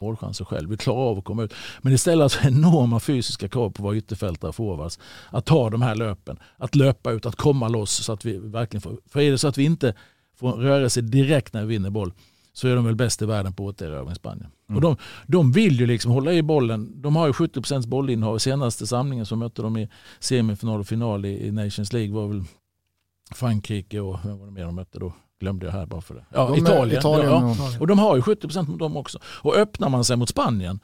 Målchanser 0.00 0.44
själv. 0.44 0.70
Vi 0.70 0.76
klarar 0.76 1.10
av 1.10 1.18
att 1.18 1.24
komma 1.24 1.42
ut. 1.42 1.54
Men 1.82 1.92
det 1.92 1.98
ställer 1.98 2.22
alltså 2.22 2.40
enorma 2.48 3.00
fysiska 3.00 3.48
krav 3.48 3.70
på 3.70 3.82
våra 3.82 3.96
ytterfältare 3.96 4.48
och 4.48 4.54
forwards. 4.54 4.98
Att 5.30 5.44
ta 5.44 5.70
de 5.70 5.82
här 5.82 5.94
löpen, 5.94 6.38
att 6.56 6.74
löpa 6.74 7.12
ut, 7.12 7.26
att 7.26 7.36
komma 7.36 7.68
loss 7.68 8.04
så 8.04 8.12
att 8.12 8.24
vi 8.24 8.38
verkligen 8.38 8.82
får... 8.82 8.98
För 9.08 9.20
är 9.20 9.30
det 9.30 9.38
så 9.38 9.48
att 9.48 9.58
vi 9.58 9.64
inte 9.64 9.94
får 10.36 10.52
rörelse 10.52 11.00
direkt 11.00 11.52
när 11.52 11.60
vi 11.60 11.66
vinner 11.66 11.90
boll 11.90 12.12
så 12.52 12.68
är 12.68 12.76
de 12.76 12.84
väl 12.84 12.94
bäst 12.94 13.22
i 13.22 13.26
världen 13.26 13.52
på 13.52 13.64
återerövring 13.64 14.14
Spanien. 14.14 14.50
Mm. 14.68 14.76
Och 14.76 14.82
de, 14.82 14.96
de 15.26 15.52
vill 15.52 15.80
ju 15.80 15.86
liksom 15.86 16.12
hålla 16.12 16.32
i 16.32 16.42
bollen. 16.42 17.02
De 17.02 17.16
har 17.16 17.26
ju 17.26 17.32
70% 17.32 17.88
bollinnehav. 17.88 18.38
Senaste 18.38 18.86
samlingen 18.86 19.26
som 19.26 19.38
mötte 19.38 19.62
dem 19.62 19.76
i 19.76 19.88
semifinal 20.20 20.80
och 20.80 20.86
final 20.86 21.24
i, 21.24 21.46
i 21.46 21.52
Nations 21.52 21.92
League 21.92 22.14
var 22.14 22.28
väl 22.28 22.44
Frankrike 23.34 24.00
och 24.00 24.18
vem 24.24 24.38
var 24.38 24.46
det 24.46 24.52
mer 24.52 24.64
de 24.64 24.74
mötte 24.74 24.98
då? 24.98 25.12
Glömde 25.40 25.66
jag 25.66 25.72
här 25.72 25.86
bara 25.86 26.00
för 26.00 26.14
det. 26.14 26.24
Ja, 26.32 26.46
de 26.46 26.58
Italien. 26.58 26.98
Italien 26.98 27.30
ja. 27.30 27.56
ja. 27.58 27.80
Och 27.80 27.86
de 27.86 27.98
har 27.98 28.16
ju 28.16 28.22
70% 28.22 28.68
mot 28.68 28.78
dem 28.78 28.96
också. 28.96 29.18
Och 29.24 29.56
öppnar 29.56 29.88
man 29.88 30.04
sig 30.04 30.16
mot 30.16 30.28
Spanien 30.28 30.80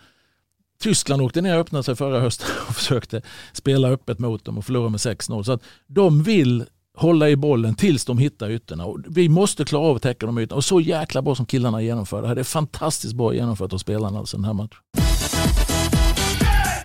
Tyskland 0.83 1.23
åkte 1.23 1.41
ner 1.41 1.55
och 1.55 1.61
öppnade 1.61 1.83
sig 1.83 1.97
förra 1.97 2.21
hösten 2.21 2.49
och 2.69 2.75
försökte 2.75 3.23
spela 3.53 3.89
öppet 3.89 4.19
mot 4.19 4.45
dem 4.45 4.59
och 4.59 4.65
förlora 4.65 4.89
med 4.89 4.99
6-0. 4.99 5.43
Så 5.43 5.53
att 5.53 5.63
de 5.87 6.23
vill 6.23 6.65
hålla 6.97 7.29
i 7.29 7.37
bollen 7.37 7.75
tills 7.75 8.05
de 8.05 8.19
hittar 8.19 8.51
ytorna. 8.51 8.85
Och 8.87 8.99
vi 9.09 9.29
måste 9.29 9.65
klara 9.65 9.83
av 9.83 9.97
att 9.97 10.03
täcka 10.03 10.27
de 10.27 10.39
ytorna. 10.39 10.57
Och 10.57 10.65
så 10.65 10.81
jäkla 10.81 11.23
bra 11.23 11.35
som 11.35 11.47
killarna 11.47 11.83
genomför 11.83 12.23
det 12.23 12.29
här. 12.29 12.35
Det 12.35 12.41
är 12.41 12.45
fantastiskt 12.45 13.15
bra 13.15 13.35
genomfört 13.35 13.73
av 13.73 13.79
spelarna 13.79 14.19
alltså 14.19 14.37
den 14.37 14.45
här 14.45 14.53
matchen. 14.53 14.79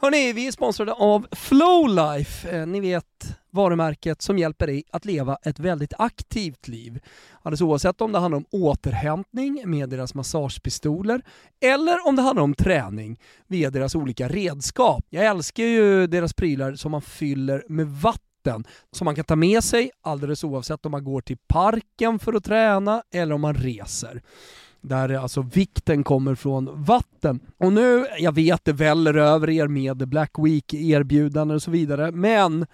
Hörni, 0.01 0.33
vi 0.33 0.47
är 0.47 0.51
sponsrade 0.51 0.93
av 0.93 1.27
Flowlife. 1.31 2.49
Eh, 2.49 2.67
ni 2.67 2.79
vet 2.79 3.37
varumärket 3.51 4.21
som 4.21 4.37
hjälper 4.37 4.67
dig 4.67 4.83
att 4.91 5.05
leva 5.05 5.37
ett 5.43 5.59
väldigt 5.59 5.93
aktivt 5.97 6.67
liv. 6.67 6.99
Alldeles 7.41 7.61
oavsett 7.61 8.01
om 8.01 8.11
det 8.11 8.19
handlar 8.19 8.37
om 8.37 8.45
återhämtning 8.51 9.61
med 9.65 9.89
deras 9.89 10.13
massagepistoler 10.13 11.21
eller 11.59 12.07
om 12.07 12.15
det 12.15 12.21
handlar 12.21 12.43
om 12.43 12.53
träning 12.53 13.19
via 13.47 13.71
deras 13.71 13.95
olika 13.95 14.27
redskap. 14.27 15.05
Jag 15.09 15.25
älskar 15.25 15.63
ju 15.63 16.07
deras 16.07 16.33
prylar 16.33 16.75
som 16.75 16.91
man 16.91 17.01
fyller 17.01 17.63
med 17.69 17.87
vatten 17.87 18.63
som 18.91 19.05
man 19.05 19.15
kan 19.15 19.25
ta 19.25 19.35
med 19.35 19.63
sig 19.63 19.91
alldeles 20.01 20.43
oavsett 20.43 20.85
om 20.85 20.91
man 20.91 21.03
går 21.03 21.21
till 21.21 21.37
parken 21.47 22.19
för 22.19 22.33
att 22.33 22.43
träna 22.43 23.03
eller 23.13 23.35
om 23.35 23.41
man 23.41 23.53
reser 23.53 24.21
där 24.81 25.13
alltså 25.13 25.41
vikten 25.41 26.03
kommer 26.03 26.35
från 26.35 26.83
vatten. 26.83 27.39
Och 27.57 27.73
nu, 27.73 28.05
jag 28.19 28.35
vet 28.35 28.65
det 28.65 28.73
väller 28.73 29.13
över 29.13 29.49
er 29.49 29.67
med 29.67 30.07
Black 30.07 30.31
Week-erbjudanden 30.37 31.55
och 31.55 31.61
så 31.61 31.71
vidare, 31.71 32.11
men 32.11 32.65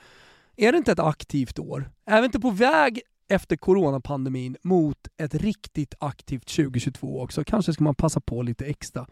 är 0.57 0.71
det 0.71 0.77
inte 0.77 0.91
ett 0.91 0.99
aktivt 0.99 1.59
år? 1.59 1.89
Är 2.05 2.21
vi 2.21 2.25
inte 2.25 2.39
på 2.39 2.49
väg 2.49 3.01
efter 3.33 3.55
coronapandemin 3.55 4.57
mot 4.63 4.97
ett 5.17 5.35
riktigt 5.35 5.93
aktivt 5.99 6.47
2022 6.55 7.21
också. 7.21 7.43
Kanske 7.43 7.73
ska 7.73 7.83
man 7.83 7.95
passa 7.95 8.21
på 8.21 8.41
lite 8.41 8.65
extra. 8.65 9.07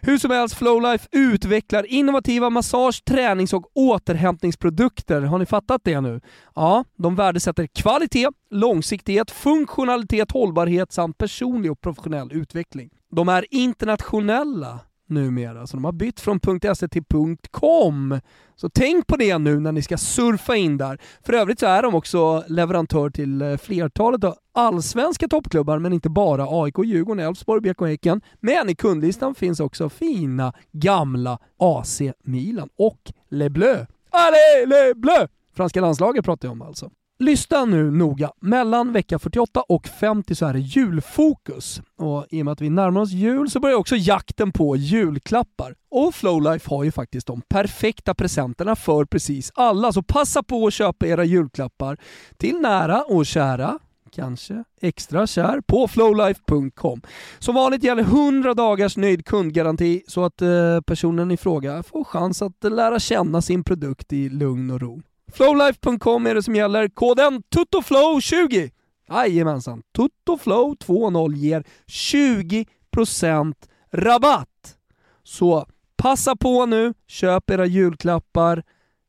Hur 0.00 0.18
som 0.18 0.30
helst, 0.30 0.54
Flowlife 0.54 1.08
utvecklar 1.12 1.86
innovativa 1.86 2.50
massage-, 2.50 3.04
tränings 3.04 3.52
och 3.52 3.70
återhämtningsprodukter. 3.74 5.20
Har 5.20 5.38
ni 5.38 5.46
fattat 5.46 5.80
det 5.84 6.00
nu? 6.00 6.20
Ja, 6.54 6.84
de 6.96 7.16
värdesätter 7.16 7.66
kvalitet, 7.66 8.28
långsiktighet, 8.50 9.30
funktionalitet, 9.30 10.32
hållbarhet 10.32 10.92
samt 10.92 11.18
personlig 11.18 11.72
och 11.72 11.80
professionell 11.80 12.32
utveckling. 12.32 12.90
De 13.10 13.28
är 13.28 13.46
internationella 13.50 14.80
numera, 15.06 15.66
så 15.66 15.76
de 15.76 15.84
har 15.84 15.92
bytt 15.92 16.20
från 16.20 16.40
.se 16.74 16.88
till 16.88 17.04
.com. 17.50 18.20
Så 18.56 18.68
tänk 18.68 19.06
på 19.06 19.16
det 19.16 19.38
nu 19.38 19.60
när 19.60 19.72
ni 19.72 19.82
ska 19.82 19.96
surfa 19.96 20.56
in 20.56 20.76
där. 20.76 20.98
För 21.26 21.32
övrigt 21.32 21.60
så 21.60 21.66
är 21.66 21.82
de 21.82 21.94
också 21.94 22.44
leverantör 22.48 23.10
till 23.10 23.42
eh, 23.42 23.56
flertalet 23.56 24.24
av 24.24 24.34
allsvenska 24.52 25.28
toppklubbar, 25.28 25.78
men 25.78 25.92
inte 25.92 26.10
bara 26.10 26.46
AIK, 26.62 26.78
Djurgården, 26.84 27.26
Elfsborg, 27.26 27.60
BK 27.60 27.80
Häcken. 27.80 28.20
Men 28.40 28.70
i 28.70 28.74
kundlistan 28.74 29.34
finns 29.34 29.60
också 29.60 29.88
fina 29.88 30.52
gamla 30.72 31.38
AC 31.58 32.02
Milan 32.22 32.68
och 32.76 33.12
Le 33.30 33.48
Bleu. 33.48 33.86
Allez 34.10 34.68
Le 34.68 34.94
Bleu! 34.94 35.26
Franska 35.56 35.80
landslaget 35.80 36.24
pratar 36.24 36.48
jag 36.48 36.52
om 36.52 36.62
alltså. 36.62 36.90
Lyssna 37.18 37.64
nu 37.64 37.90
noga. 37.90 38.30
Mellan 38.40 38.92
vecka 38.92 39.18
48 39.18 39.62
och 39.68 39.86
50 39.86 40.34
så 40.34 40.46
är 40.46 40.52
det 40.52 40.58
julfokus. 40.58 41.82
Och 41.98 42.26
I 42.30 42.40
och 42.40 42.44
med 42.44 42.52
att 42.52 42.60
vi 42.60 42.70
närmar 42.70 43.00
oss 43.00 43.10
jul 43.10 43.50
så 43.50 43.60
börjar 43.60 43.76
också 43.76 43.96
jakten 43.96 44.52
på 44.52 44.76
julklappar. 44.76 45.74
Och 45.90 46.14
Flowlife 46.14 46.70
har 46.70 46.84
ju 46.84 46.92
faktiskt 46.92 47.26
de 47.26 47.42
perfekta 47.48 48.14
presenterna 48.14 48.76
för 48.76 49.04
precis 49.04 49.52
alla. 49.54 49.92
Så 49.92 50.02
passa 50.02 50.42
på 50.42 50.66
att 50.66 50.74
köpa 50.74 51.06
era 51.06 51.24
julklappar 51.24 51.96
till 52.36 52.60
nära 52.60 53.02
och 53.02 53.26
kära 53.26 53.78
kanske 54.12 54.64
extra 54.80 55.26
kär 55.26 55.60
på 55.60 55.88
flowlife.com. 55.88 57.00
Som 57.38 57.54
vanligt 57.54 57.84
gäller 57.84 58.02
100 58.02 58.54
dagars 58.54 58.96
nöjd 58.96 59.26
kundgaranti 59.26 60.02
så 60.08 60.24
att 60.24 60.42
eh, 60.42 60.80
personen 60.86 61.30
i 61.30 61.36
fråga 61.36 61.82
får 61.82 62.04
chans 62.04 62.42
att 62.42 62.64
lära 62.64 62.98
känna 62.98 63.42
sin 63.42 63.64
produkt 63.64 64.12
i 64.12 64.28
lugn 64.28 64.70
och 64.70 64.80
ro. 64.80 65.02
Flowlife.com 65.34 66.26
är 66.26 66.34
det 66.34 66.42
som 66.42 66.54
gäller. 66.54 66.88
Koden 66.88 67.42
TUTTOFLOW20. 67.54 68.70
Jajamensan, 69.08 69.82
TUTTOFLOW20 69.96 71.34
ger 71.34 71.64
20% 71.86 73.54
rabatt. 73.92 74.76
Så 75.22 75.66
passa 75.96 76.36
på 76.36 76.66
nu, 76.66 76.94
köp 77.06 77.50
era 77.50 77.66
julklappar, 77.66 78.62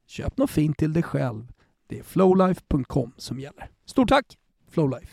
köp 0.08 0.38
något 0.38 0.52
fint 0.52 0.78
till 0.78 0.94
dig 0.94 1.04
själv. 1.04 1.48
Det 1.90 2.00
är 2.00 2.04
flowlife.com 2.04 3.12
som 3.18 3.40
gäller. 3.40 3.70
Stort 3.86 4.10
tack 4.10 4.26
Flowlife! 4.72 5.08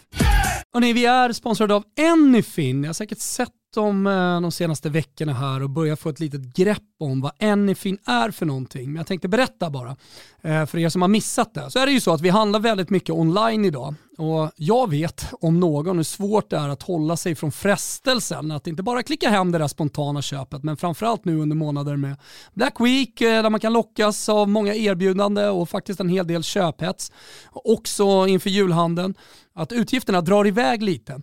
Hörrni, 0.73 0.93
vi 0.93 1.07
är 1.07 1.33
sponsrade 1.33 1.75
av 1.75 1.85
Anyfin. 2.13 2.81
Ni 2.81 2.87
har 2.87 2.95
säkert 2.95 3.19
sett 3.19 3.53
om 3.77 4.07
eh, 4.07 4.41
de 4.41 4.53
senaste 4.53 4.89
veckorna 4.89 5.33
här 5.33 5.63
och 5.63 5.71
börjat 5.71 6.01
få 6.01 6.09
ett 6.09 6.21
litet 6.21 6.57
grepp 6.57 6.83
om 7.01 7.21
vad 7.21 7.33
Anyfin 7.43 7.99
är 8.05 8.31
för 8.31 8.47
någonting. 8.47 8.87
Men 8.87 8.97
jag 8.97 9.07
tänkte 9.07 9.29
berätta 9.29 9.71
bara 9.71 9.97
eh, 10.43 10.67
för 10.67 10.79
er 10.79 10.89
som 10.89 11.03
har 11.03 11.09
missat 11.09 11.55
det. 11.55 11.71
Så 11.71 11.79
är 11.79 11.87
det 11.87 11.93
ju 11.93 12.01
så 12.01 12.13
att 12.13 12.21
vi 12.21 12.29
handlar 12.29 12.61
väldigt 12.61 12.91
mycket 12.91 13.11
online 13.11 13.65
idag 13.65 13.95
och 14.19 14.51
jag 14.57 14.91
vet 14.91 15.27
om 15.41 15.61
någon 15.61 15.97
hur 15.97 16.05
svårt 16.05 16.51
det 16.51 16.57
är 16.57 16.69
att 16.69 16.83
hålla 16.83 17.17
sig 17.17 17.35
från 17.35 17.53
frestelsen 17.53 18.51
att 18.51 18.67
inte 18.67 18.83
bara 18.83 19.03
klicka 19.03 19.31
hem 19.31 19.53
det 19.53 19.59
där 19.59 19.69
spontana 19.69 20.23
köpet 20.23 20.63
men 20.63 20.77
framförallt 20.77 21.25
nu 21.25 21.37
under 21.37 21.57
månader 21.57 21.97
med 21.97 22.17
Black 22.55 22.81
Week 22.81 23.21
eh, 23.21 23.43
där 23.43 23.51
man 23.51 23.61
kan 23.61 23.73
lockas 23.73 24.29
av 24.29 24.49
många 24.49 24.75
erbjudanden 24.75 25.51
och 25.51 25.69
faktiskt 25.69 26.01
en 26.01 26.09
hel 26.09 26.27
del 26.27 26.43
köphets. 26.43 27.13
Också 27.53 28.27
inför 28.27 28.51
julhandeln 28.51 29.15
att 29.55 29.73
utgifterna 29.73 30.21
drar 30.21 30.47
iväg 30.47 30.83
lite. 30.83 31.21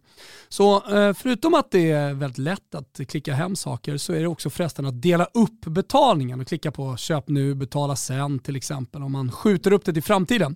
Så 0.49 0.75
eh, 0.75 1.13
förutom 1.13 1.53
att 1.53 1.71
det 1.71 1.91
är 1.91 2.13
väldigt 2.13 2.37
lätt 2.37 2.75
att 2.75 2.99
klicka 3.07 3.33
hem 3.33 3.55
saker 3.55 3.97
så 3.97 4.13
är 4.13 4.19
det 4.19 4.27
också 4.27 4.49
frestande 4.49 4.89
att 4.89 5.01
dela 5.01 5.25
upp 5.33 5.65
betalningen 5.65 6.41
och 6.41 6.47
klicka 6.47 6.71
på 6.71 6.97
köp 6.97 7.27
nu, 7.27 7.55
betala 7.55 7.95
sen 7.95 8.39
till 8.39 8.55
exempel 8.55 9.03
om 9.03 9.11
man 9.11 9.31
skjuter 9.31 9.73
upp 9.73 9.85
det 9.85 9.93
till 9.93 10.03
framtiden. 10.03 10.55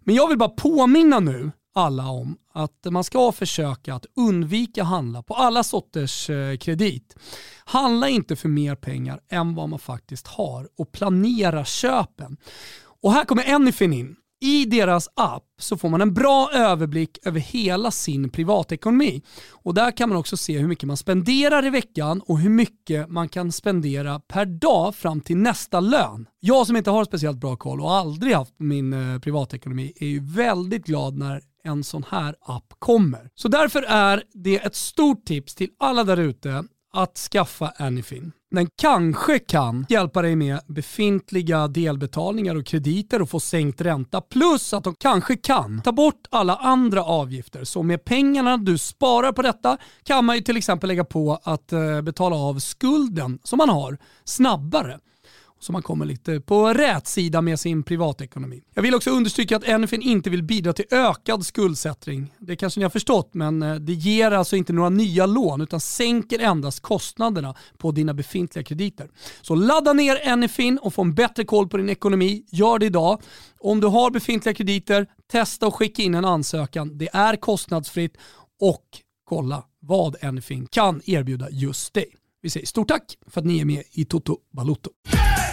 Men 0.00 0.14
jag 0.14 0.28
vill 0.28 0.38
bara 0.38 0.48
påminna 0.48 1.20
nu 1.20 1.50
alla 1.74 2.08
om 2.08 2.36
att 2.52 2.86
man 2.90 3.04
ska 3.04 3.32
försöka 3.32 3.94
att 3.94 4.06
undvika 4.16 4.84
handla 4.84 5.22
på 5.22 5.34
alla 5.34 5.62
sorters 5.62 6.30
eh, 6.30 6.56
kredit. 6.56 7.16
Handla 7.64 8.08
inte 8.08 8.36
för 8.36 8.48
mer 8.48 8.74
pengar 8.74 9.20
än 9.28 9.54
vad 9.54 9.68
man 9.68 9.78
faktiskt 9.78 10.26
har 10.26 10.68
och 10.78 10.92
planera 10.92 11.64
köpen. 11.64 12.36
Och 13.02 13.12
här 13.12 13.24
kommer 13.24 13.54
Anyfin 13.54 13.92
in. 13.92 14.16
I 14.40 14.64
deras 14.64 15.08
app 15.14 15.44
så 15.58 15.76
får 15.76 15.88
man 15.88 16.00
en 16.00 16.14
bra 16.14 16.50
överblick 16.52 17.18
över 17.26 17.40
hela 17.40 17.90
sin 17.90 18.30
privatekonomi. 18.30 19.22
Och 19.50 19.74
där 19.74 19.96
kan 19.96 20.08
man 20.08 20.18
också 20.18 20.36
se 20.36 20.58
hur 20.58 20.68
mycket 20.68 20.86
man 20.86 20.96
spenderar 20.96 21.66
i 21.66 21.70
veckan 21.70 22.20
och 22.20 22.38
hur 22.38 22.50
mycket 22.50 23.08
man 23.08 23.28
kan 23.28 23.52
spendera 23.52 24.20
per 24.20 24.46
dag 24.46 24.94
fram 24.94 25.20
till 25.20 25.36
nästa 25.36 25.80
lön. 25.80 26.26
Jag 26.40 26.66
som 26.66 26.76
inte 26.76 26.90
har 26.90 27.04
speciellt 27.04 27.38
bra 27.38 27.56
koll 27.56 27.80
och 27.80 27.92
aldrig 27.92 28.34
haft 28.34 28.54
min 28.58 28.92
eh, 28.92 29.18
privatekonomi 29.18 29.92
är 29.96 30.06
ju 30.06 30.20
väldigt 30.20 30.86
glad 30.86 31.16
när 31.18 31.40
en 31.64 31.84
sån 31.84 32.04
här 32.10 32.34
app 32.40 32.74
kommer. 32.78 33.30
Så 33.34 33.48
därför 33.48 33.82
är 33.82 34.22
det 34.32 34.56
ett 34.56 34.74
stort 34.76 35.24
tips 35.24 35.54
till 35.54 35.70
alla 35.78 36.04
där 36.04 36.16
ute 36.16 36.64
att 36.92 37.18
skaffa 37.18 37.72
Anyfin. 37.76 38.32
Den 38.50 38.68
kanske 38.76 39.38
kan 39.38 39.86
hjälpa 39.88 40.22
dig 40.22 40.36
med 40.36 40.60
befintliga 40.66 41.68
delbetalningar 41.68 42.54
och 42.54 42.66
krediter 42.66 43.22
och 43.22 43.30
få 43.30 43.40
sänkt 43.40 43.80
ränta. 43.80 44.20
Plus 44.20 44.74
att 44.74 44.84
de 44.84 44.94
kanske 44.94 45.36
kan 45.36 45.82
ta 45.82 45.92
bort 45.92 46.26
alla 46.30 46.56
andra 46.56 47.04
avgifter. 47.04 47.64
Så 47.64 47.82
med 47.82 48.04
pengarna 48.04 48.56
du 48.56 48.78
sparar 48.78 49.32
på 49.32 49.42
detta 49.42 49.78
kan 50.02 50.24
man 50.24 50.36
ju 50.36 50.42
till 50.42 50.56
exempel 50.56 50.88
lägga 50.88 51.04
på 51.04 51.40
att 51.42 51.72
eh, 51.72 52.00
betala 52.02 52.36
av 52.36 52.58
skulden 52.58 53.38
som 53.42 53.56
man 53.56 53.68
har 53.68 53.98
snabbare 54.24 54.98
så 55.64 55.72
man 55.72 55.82
kommer 55.82 56.04
lite 56.04 56.40
på 56.40 56.68
rätt 56.74 57.06
sida 57.06 57.40
med 57.40 57.60
sin 57.60 57.82
privatekonomi. 57.82 58.62
Jag 58.74 58.82
vill 58.82 58.94
också 58.94 59.10
understryka 59.10 59.56
att 59.56 59.80
NFN 59.80 60.02
inte 60.02 60.30
vill 60.30 60.42
bidra 60.42 60.72
till 60.72 60.84
ökad 60.90 61.46
skuldsättning. 61.46 62.34
Det 62.38 62.56
kanske 62.56 62.80
ni 62.80 62.84
har 62.84 62.90
förstått, 62.90 63.30
men 63.34 63.62
eh, 63.62 63.74
det 63.74 63.92
ger 63.92 64.30
alltså 64.30 64.56
inte 64.56 64.72
några 64.72 64.88
nya 64.88 65.26
lån 65.26 65.60
utan 65.60 65.80
sänker 65.80 66.38
endast 66.38 66.80
kostnaderna 66.80 67.54
på 67.78 67.92
dina 67.92 68.14
befintliga 68.14 68.64
krediter. 68.64 69.10
Så 69.42 69.54
ladda 69.54 69.92
ner 69.92 70.36
NFIN 70.36 70.78
och 70.78 70.94
få 70.94 71.02
en 71.02 71.14
bättre 71.14 71.44
koll 71.44 71.68
på 71.68 71.76
din 71.76 71.88
ekonomi. 71.88 72.44
Gör 72.50 72.78
det 72.78 72.86
idag. 72.86 73.22
Om 73.60 73.80
du 73.80 73.86
har 73.86 74.10
befintliga 74.10 74.54
krediter, 74.54 75.06
testa 75.32 75.66
och 75.66 75.74
skicka 75.74 76.02
in 76.02 76.14
en 76.14 76.24
ansökan. 76.24 76.98
Det 76.98 77.08
är 77.12 77.36
kostnadsfritt 77.36 78.16
och 78.60 78.84
kolla 79.24 79.64
vad 79.80 80.34
NFIN 80.34 80.66
kan 80.66 81.02
erbjuda 81.04 81.50
just 81.50 81.94
dig. 81.94 82.06
Vi 82.42 82.50
säger 82.50 82.66
stort 82.66 82.88
tack 82.88 83.18
för 83.26 83.40
att 83.40 83.46
ni 83.46 83.60
är 83.60 83.64
med 83.64 83.82
i 83.92 84.04
Toto 84.04 84.38
Balotto. 84.52 84.90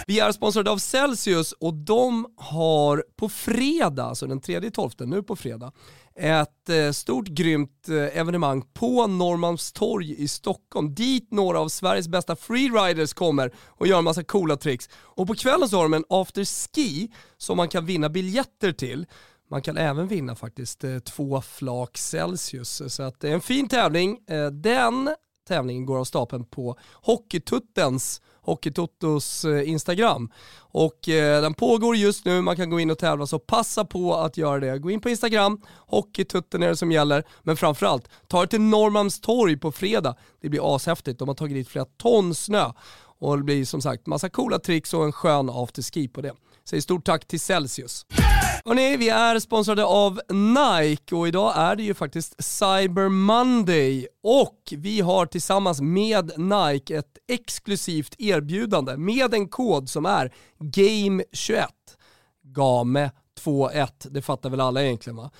Vi 0.06 0.20
är 0.20 0.32
sponsrade 0.32 0.70
av 0.70 0.78
Celsius 0.78 1.52
och 1.52 1.74
de 1.74 2.26
har 2.36 3.04
på 3.16 3.28
fredag, 3.28 4.04
alltså 4.04 4.26
den 4.26 4.40
3-12, 4.40 5.06
nu 5.06 5.22
på 5.22 5.36
fredag, 5.36 5.72
ett 6.16 6.68
eh, 6.68 6.90
stort 6.90 7.28
grymt 7.28 7.88
eh, 7.88 8.18
evenemang 8.18 8.62
på 8.74 9.06
Norrmalmstorg 9.06 10.22
i 10.22 10.28
Stockholm. 10.28 10.94
Dit 10.94 11.30
några 11.30 11.60
av 11.60 11.68
Sveriges 11.68 12.08
bästa 12.08 12.36
freeriders 12.36 13.12
kommer 13.12 13.52
och 13.66 13.86
gör 13.86 13.98
en 13.98 14.04
massa 14.04 14.24
coola 14.24 14.56
tricks. 14.56 14.88
Och 14.94 15.26
på 15.26 15.34
kvällen 15.34 15.68
så 15.68 15.76
har 15.76 15.82
de 15.82 15.94
en 15.94 16.04
afterski 16.08 17.10
som 17.36 17.56
man 17.56 17.68
kan 17.68 17.86
vinna 17.86 18.08
biljetter 18.08 18.72
till. 18.72 19.06
Man 19.50 19.62
kan 19.62 19.76
även 19.76 20.08
vinna 20.08 20.36
faktiskt 20.36 20.84
eh, 20.84 20.98
två 20.98 21.40
flak 21.40 21.98
Celsius. 21.98 22.82
Så 22.88 23.02
att 23.02 23.20
det 23.20 23.28
är 23.28 23.34
en 23.34 23.40
fin 23.40 23.68
tävling. 23.68 24.18
Den 24.62 25.14
tävlingen 25.48 25.86
går 25.86 25.98
av 25.98 26.04
stapeln 26.04 26.44
på 26.44 26.78
Hockeytuttens 26.92 28.20
Hockeytotos 28.42 29.44
eh, 29.44 29.68
Instagram. 29.68 30.30
Och 30.58 31.08
eh, 31.08 31.42
den 31.42 31.54
pågår 31.54 31.96
just 31.96 32.24
nu, 32.24 32.42
man 32.42 32.56
kan 32.56 32.70
gå 32.70 32.80
in 32.80 32.90
och 32.90 32.98
tävla 32.98 33.26
så 33.26 33.38
passa 33.38 33.84
på 33.84 34.14
att 34.14 34.36
göra 34.36 34.60
det. 34.60 34.78
Gå 34.78 34.90
in 34.90 35.00
på 35.00 35.10
Instagram, 35.10 35.60
Hockeytutten 35.86 36.62
är 36.62 36.68
det 36.68 36.76
som 36.76 36.92
gäller, 36.92 37.24
men 37.42 37.56
framförallt 37.56 38.08
ta 38.28 38.42
er 38.42 38.46
till 38.46 38.60
Norrmalmstorg 38.60 39.56
på 39.56 39.72
fredag. 39.72 40.16
Det 40.40 40.48
blir 40.48 40.76
ashäftigt, 40.76 41.18
de 41.18 41.28
har 41.28 41.34
tagit 41.34 41.54
dit 41.54 41.68
flera 41.68 41.84
ton 41.84 42.34
snö. 42.34 42.72
Och 43.18 43.36
det 43.36 43.44
blir 43.44 43.64
som 43.64 43.82
sagt 43.82 44.06
massa 44.06 44.28
coola 44.28 44.58
tricks 44.58 44.94
och 44.94 45.04
en 45.04 45.12
skön 45.12 45.50
afterski 45.50 46.08
på 46.08 46.20
det. 46.20 46.32
Säger 46.64 46.80
stort 46.80 47.04
tack 47.04 47.28
till 47.28 47.40
Celsius. 47.40 48.06
Hörrni, 48.64 48.96
vi 48.96 49.08
är 49.08 49.38
sponsrade 49.38 49.84
av 49.84 50.20
Nike 50.28 51.14
och 51.14 51.28
idag 51.28 51.52
är 51.56 51.76
det 51.76 51.82
ju 51.82 51.94
faktiskt 51.94 52.44
Cyber 52.44 53.08
Monday 53.08 54.06
och 54.22 54.58
vi 54.70 55.00
har 55.00 55.26
tillsammans 55.26 55.80
med 55.80 56.32
Nike 56.38 56.96
ett 56.96 57.18
exklusivt 57.28 58.14
erbjudande 58.18 58.96
med 58.96 59.34
en 59.34 59.48
kod 59.48 59.88
som 59.88 60.06
är 60.06 60.34
GAME21. 60.58 61.66
GAME21, 62.44 63.88
det 64.10 64.22
fattar 64.22 64.50
väl 64.50 64.60
alla 64.60 64.82
egentligen 64.82 65.16
va? 65.16 65.30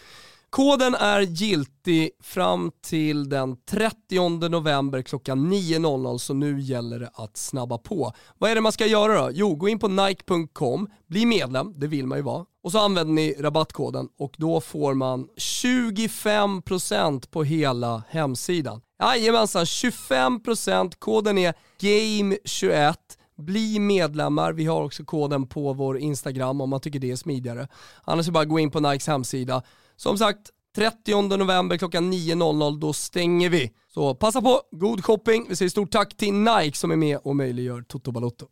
Koden 0.53 0.95
är 0.95 1.21
giltig 1.21 2.11
fram 2.21 2.73
till 2.83 3.29
den 3.29 3.57
30 3.57 4.49
november 4.49 5.03
klockan 5.03 5.53
9.00 5.53 6.19
så 6.19 6.35
nu 6.35 6.61
gäller 6.61 6.99
det 6.99 7.11
att 7.15 7.37
snabba 7.37 7.79
på. 7.79 8.13
Vad 8.39 8.51
är 8.51 8.55
det 8.55 8.61
man 8.61 8.73
ska 8.73 8.87
göra 8.87 9.23
då? 9.23 9.31
Jo, 9.33 9.55
gå 9.55 9.69
in 9.69 9.79
på 9.79 9.89
nike.com, 9.89 10.91
bli 11.07 11.27
medlem, 11.27 11.75
det 11.77 11.87
vill 11.87 12.07
man 12.07 12.19
ju 12.19 12.23
vara, 12.23 12.45
och 12.63 12.73
så 12.73 12.79
använder 12.79 13.15
ni 13.15 13.35
rabattkoden 13.39 14.09
och 14.19 14.35
då 14.39 14.61
får 14.61 14.95
man 14.95 15.29
25% 15.37 17.31
på 17.31 17.45
hela 17.45 18.03
hemsidan. 18.09 18.81
Jajamensan, 19.01 19.65
25%, 19.65 20.93
koden 20.99 21.39
är 21.39 21.55
GAME21 21.81 22.95
bli 23.37 23.79
medlemmar, 23.79 24.53
vi 24.53 24.65
har 24.65 24.85
också 24.85 25.05
koden 25.05 25.47
på 25.47 25.73
vår 25.73 25.99
Instagram 25.99 26.61
om 26.61 26.71
man 26.71 26.81
tycker 26.81 26.99
det 26.99 27.11
är 27.11 27.17
smidigare. 27.17 27.69
Annars 28.05 28.27
är 28.27 28.31
det 28.31 28.33
bara 28.33 28.43
att 28.43 28.49
gå 28.49 28.59
in 28.59 28.71
på 28.71 28.81
Nikes 28.81 29.07
hemsida 29.07 29.63
som 29.97 30.19
sagt, 30.19 30.51
30 30.77 31.37
november 31.37 31.77
klockan 31.77 32.13
9.00, 32.13 32.81
då 32.81 32.93
stänger 32.93 33.51
vi. 33.51 33.73
Så 33.95 34.15
passa 34.15 34.43
på, 34.43 34.61
god 34.71 35.05
shopping. 35.05 35.47
Vi 35.49 35.57
säger 35.57 35.69
stort 35.69 35.91
tack 35.91 36.17
till 36.17 36.35
Nike 36.35 36.77
som 36.77 36.91
är 36.91 36.97
med 36.97 37.19
och 37.19 37.37
möjliggör 37.37 37.83
Toto 37.83 38.13
Balotto. 38.13 38.47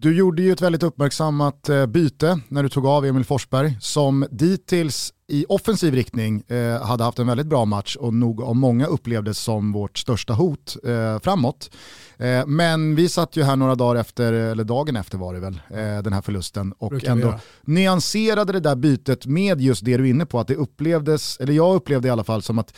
Du 0.00 0.16
gjorde 0.16 0.42
ju 0.42 0.52
ett 0.52 0.62
väldigt 0.62 0.82
uppmärksammat 0.82 1.68
eh, 1.68 1.86
byte 1.86 2.40
när 2.48 2.62
du 2.62 2.68
tog 2.68 2.86
av 2.86 3.06
Emil 3.06 3.24
Forsberg 3.24 3.76
som 3.80 4.26
dittills 4.30 5.12
i 5.28 5.44
offensiv 5.48 5.94
riktning 5.94 6.42
eh, 6.48 6.82
hade 6.82 7.04
haft 7.04 7.18
en 7.18 7.26
väldigt 7.26 7.46
bra 7.46 7.64
match 7.64 7.96
och 7.96 8.14
nog 8.14 8.42
av 8.42 8.56
många 8.56 8.86
upplevdes 8.86 9.38
som 9.38 9.72
vårt 9.72 9.98
största 9.98 10.32
hot 10.32 10.76
eh, 10.84 11.18
framåt. 11.18 11.70
Eh, 12.16 12.46
men 12.46 12.94
vi 12.94 13.08
satt 13.08 13.36
ju 13.36 13.42
här 13.42 13.56
några 13.56 13.74
dagar 13.74 14.00
efter, 14.00 14.32
eller 14.32 14.64
dagen 14.64 14.96
efter 14.96 15.18
var 15.18 15.34
det 15.34 15.40
väl, 15.40 15.60
eh, 15.70 16.02
den 16.02 16.12
här 16.12 16.22
förlusten 16.22 16.72
och 16.72 17.04
ändå 17.04 17.34
nyanserade 17.62 18.52
det 18.52 18.60
där 18.60 18.76
bytet 18.76 19.26
med 19.26 19.60
just 19.60 19.84
det 19.84 19.96
du 19.96 20.04
är 20.04 20.10
inne 20.10 20.26
på, 20.26 20.40
att 20.40 20.48
det 20.48 20.54
upplevdes, 20.54 21.36
eller 21.40 21.52
jag 21.52 21.74
upplevde 21.74 22.08
i 22.08 22.10
alla 22.10 22.24
fall 22.24 22.42
som 22.42 22.58
att 22.58 22.74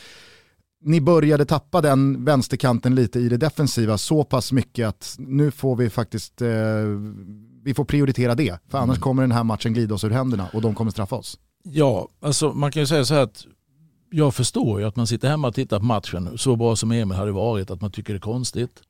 ni 0.83 1.01
började 1.01 1.45
tappa 1.45 1.81
den 1.81 2.25
vänsterkanten 2.25 2.95
lite 2.95 3.21
i 3.21 3.29
det 3.29 3.37
defensiva 3.37 3.99
så 3.99 4.25
pass 4.25 4.53
mycket 4.53 4.88
att 4.88 5.16
nu 5.19 5.51
får 5.51 5.77
vi 5.77 5.90
faktiskt, 5.90 6.43
eh, 6.43 6.49
vi 7.62 7.75
får 7.75 7.85
prioritera 7.85 8.35
det. 8.35 8.59
För 8.69 8.79
annars 8.79 8.97
mm. 8.97 9.01
kommer 9.01 9.23
den 9.23 9.33
här 9.33 9.45
matchen 9.45 9.73
glida 9.73 9.95
oss 9.95 10.05
ur 10.05 10.11
händerna 10.11 10.49
och 10.53 10.62
de 10.62 10.75
kommer 10.75 10.90
straffa 10.90 11.16
oss. 11.16 11.38
Ja, 11.62 12.09
alltså 12.21 12.53
man 12.53 12.73
kan 12.73 12.83
ju 12.83 12.87
säga 12.87 13.05
så 13.05 13.14
här 13.14 13.23
att 13.23 13.47
jag 14.11 14.35
förstår 14.35 14.81
ju 14.81 14.87
att 14.87 14.97
man 14.97 15.07
sitter 15.07 15.29
hemma 15.29 15.49
och 15.49 15.55
tittar 15.55 15.79
på 15.79 15.85
matchen 15.85 16.38
så 16.38 16.57
bra 16.57 16.77
som 16.77 16.93
Emil 16.93 17.16
hade 17.19 17.33
varit, 17.33 17.71
att 17.71 17.81
man 17.81 17.90
tycker 17.90 18.12
det 18.12 18.16
är 18.16 18.21
konstigt. 18.21 18.83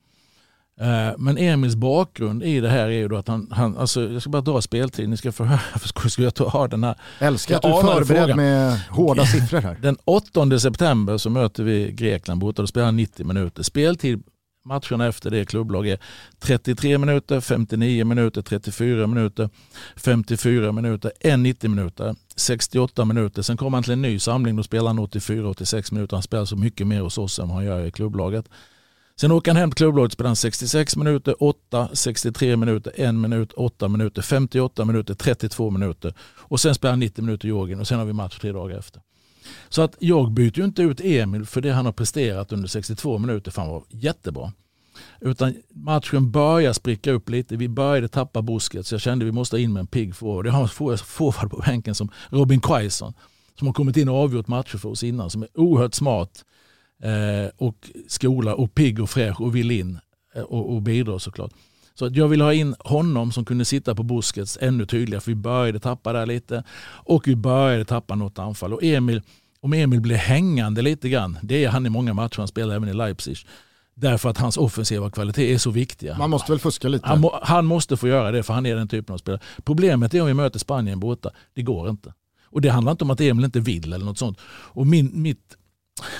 Eh, 0.80 1.14
men 1.18 1.38
Emils 1.38 1.74
bakgrund 1.74 2.42
i 2.42 2.60
det 2.60 2.68
här 2.68 2.86
är 2.86 2.90
ju 2.90 3.08
då 3.08 3.16
att 3.16 3.28
han, 3.28 3.48
han 3.50 3.76
alltså 3.76 4.10
jag 4.10 4.22
ska 4.22 4.30
bara 4.30 4.42
dra 4.42 4.62
speltid, 4.62 5.08
ni 5.08 5.16
ska 5.16 5.32
få 5.32 5.44
höra, 5.44 5.58
för 5.78 6.08
ska 6.08 6.22
jag 6.22 6.32
ha 6.38 6.68
den 6.68 6.84
här. 6.84 6.94
Älskar 7.18 7.56
att 7.56 7.62
du 7.62 7.68
är 7.68 7.82
förberedd 7.82 8.36
med 8.36 8.80
hårda 8.90 9.26
siffror 9.26 9.60
här. 9.60 9.76
Den 9.82 9.96
8 10.04 10.58
september 10.58 11.18
så 11.18 11.30
möter 11.30 11.62
vi 11.62 11.92
Grekland 11.92 12.40
borta, 12.40 12.62
då 12.62 12.66
spelar 12.66 12.84
han 12.84 12.96
90 12.96 13.26
minuter. 13.26 13.62
Speltid 13.62 14.22
matcherna 14.64 15.06
efter 15.06 15.30
det 15.30 15.44
klubblag 15.44 15.88
är 15.88 15.98
33 16.38 16.98
minuter, 16.98 17.40
59 17.40 18.04
minuter, 18.04 18.42
34 18.42 19.06
minuter, 19.06 19.50
54 19.96 20.72
minuter, 20.72 21.12
en 21.20 21.42
90 21.42 21.70
minuter, 21.70 22.14
68 22.36 23.04
minuter. 23.04 23.42
Sen 23.42 23.56
kommer 23.56 23.76
han 23.76 23.82
till 23.82 23.92
en 23.92 24.02
ny 24.02 24.18
samling, 24.18 24.56
då 24.56 24.62
spelar 24.62 24.86
han 24.86 24.98
84-86 25.00 25.94
minuter. 25.94 26.16
Han 26.16 26.22
spelar 26.22 26.44
så 26.44 26.56
mycket 26.56 26.86
mer 26.86 27.00
hos 27.00 27.18
oss 27.18 27.38
än 27.38 27.48
vad 27.48 27.56
han 27.56 27.64
gör 27.64 27.86
i 27.86 27.90
klubblaget. 27.90 28.44
Sen 29.20 29.32
åker 29.32 29.50
han 29.50 29.56
hem 29.56 29.70
till 29.70 29.76
klubblaget 29.76 30.08
och 30.08 30.12
spelar 30.12 30.34
66 30.34 30.96
minuter, 30.96 31.42
8, 31.42 31.88
63 31.92 32.56
minuter, 32.56 32.92
1 32.96 33.14
minut, 33.14 33.52
8 33.52 33.88
minuter, 33.88 34.22
58 34.22 34.84
minuter, 34.84 35.14
32 35.14 35.70
minuter. 35.70 36.14
Och 36.20 36.60
sen 36.60 36.74
spelar 36.74 36.92
han 36.92 37.00
90 37.00 37.24
minuter 37.24 37.48
i 37.48 37.50
Georgien 37.50 37.80
och 37.80 37.88
sen 37.88 37.98
har 37.98 38.06
vi 38.06 38.12
match 38.12 38.38
tre 38.38 38.52
dagar 38.52 38.78
efter. 38.78 39.02
Så 39.68 39.82
att 39.82 39.96
jag 39.98 40.32
byter 40.32 40.58
ju 40.58 40.64
inte 40.64 40.82
ut 40.82 41.00
Emil 41.00 41.46
för 41.46 41.60
det 41.60 41.70
han 41.70 41.84
har 41.84 41.92
presterat 41.92 42.52
under 42.52 42.68
62 42.68 43.18
minuter, 43.18 43.50
för 43.50 43.62
han 43.62 43.70
var 43.70 43.82
jättebra. 43.88 44.52
Utan 45.20 45.54
matchen 45.70 46.30
börjar 46.30 46.72
spricka 46.72 47.12
upp 47.12 47.28
lite. 47.28 47.56
Vi 47.56 47.68
började 47.68 48.08
tappa 48.08 48.42
busket 48.42 48.86
så 48.86 48.94
jag 48.94 49.00
kände 49.00 49.24
att 49.24 49.28
vi 49.28 49.32
måste 49.32 49.58
in 49.58 49.72
med 49.72 49.80
en 49.80 49.86
pigg 49.86 50.16
forward. 50.16 50.46
Jag 50.46 50.52
har 50.52 50.62
en 50.92 50.98
forward 50.98 51.50
på 51.50 51.62
bänken 51.66 51.94
som 51.94 52.10
Robin 52.30 52.60
Quaison 52.60 53.14
som 53.58 53.66
har 53.66 53.74
kommit 53.74 53.96
in 53.96 54.08
och 54.08 54.16
avgjort 54.16 54.48
matcher 54.48 54.78
för 54.78 54.88
oss 54.88 55.02
innan. 55.02 55.30
Som 55.30 55.42
är 55.42 55.48
oerhört 55.54 55.94
smart 55.94 56.44
och 57.56 57.90
skola 58.08 58.54
och 58.54 58.74
pigg 58.74 59.00
och 59.00 59.10
fräsch 59.10 59.40
och 59.40 59.56
vill 59.56 59.70
in 59.70 59.98
eh, 60.34 60.42
och, 60.42 60.74
och 60.74 60.82
bidra 60.82 61.18
såklart. 61.18 61.52
Så 61.94 62.06
att 62.06 62.16
jag 62.16 62.28
vill 62.28 62.40
ha 62.40 62.54
in 62.54 62.74
honom 62.78 63.32
som 63.32 63.44
kunde 63.44 63.64
sitta 63.64 63.94
på 63.94 64.02
buskets 64.02 64.58
ännu 64.60 64.86
tydligare 64.86 65.20
för 65.20 65.30
vi 65.30 65.34
började 65.34 65.80
tappa 65.80 66.12
där 66.12 66.26
lite 66.26 66.64
och 66.84 67.28
vi 67.28 67.36
började 67.36 67.84
tappa 67.84 68.14
något 68.14 68.38
anfall. 68.38 68.72
Och 68.72 68.84
Emil, 68.84 69.22
om 69.60 69.72
Emil 69.72 70.00
blir 70.00 70.16
hängande 70.16 70.82
lite 70.82 71.08
grann, 71.08 71.38
det 71.42 71.64
är 71.64 71.68
han 71.68 71.86
i 71.86 71.90
många 71.90 72.14
matcher, 72.14 72.38
han 72.38 72.48
spelar 72.48 72.74
även 72.74 72.88
i 72.88 72.94
Leipzig, 72.94 73.36
Därför 73.94 74.28
att 74.28 74.38
hans 74.38 74.56
offensiva 74.56 75.10
kvalitet 75.10 75.54
är 75.54 75.58
så 75.58 75.70
viktiga. 75.70 76.18
Man 76.18 76.30
måste 76.30 76.52
väl 76.52 76.58
fuska 76.58 76.88
lite? 76.88 77.06
Han, 77.06 77.20
må, 77.20 77.40
han, 77.42 77.66
måste 77.66 77.96
få 77.96 78.08
göra 78.08 78.30
det 78.30 78.42
för 78.42 78.54
han 78.54 78.66
är 78.66 78.76
den 78.76 78.88
typen 78.88 79.14
av 79.14 79.18
spelare. 79.18 79.40
Problemet 79.64 80.14
är 80.14 80.20
om 80.20 80.26
vi 80.26 80.34
möter 80.34 80.58
Spanien 80.58 81.00
borta, 81.00 81.30
det 81.54 81.62
går 81.62 81.90
inte. 81.90 82.14
Och 82.44 82.60
det 82.60 82.68
handlar 82.68 82.92
inte 82.92 83.04
om 83.04 83.10
att 83.10 83.20
Emil 83.20 83.44
inte 83.44 83.60
vill 83.60 83.92
eller 83.92 84.04
något 84.04 84.18
sånt. 84.18 84.38
Och 84.44 84.86
min, 84.86 85.22
mitt, 85.22 85.56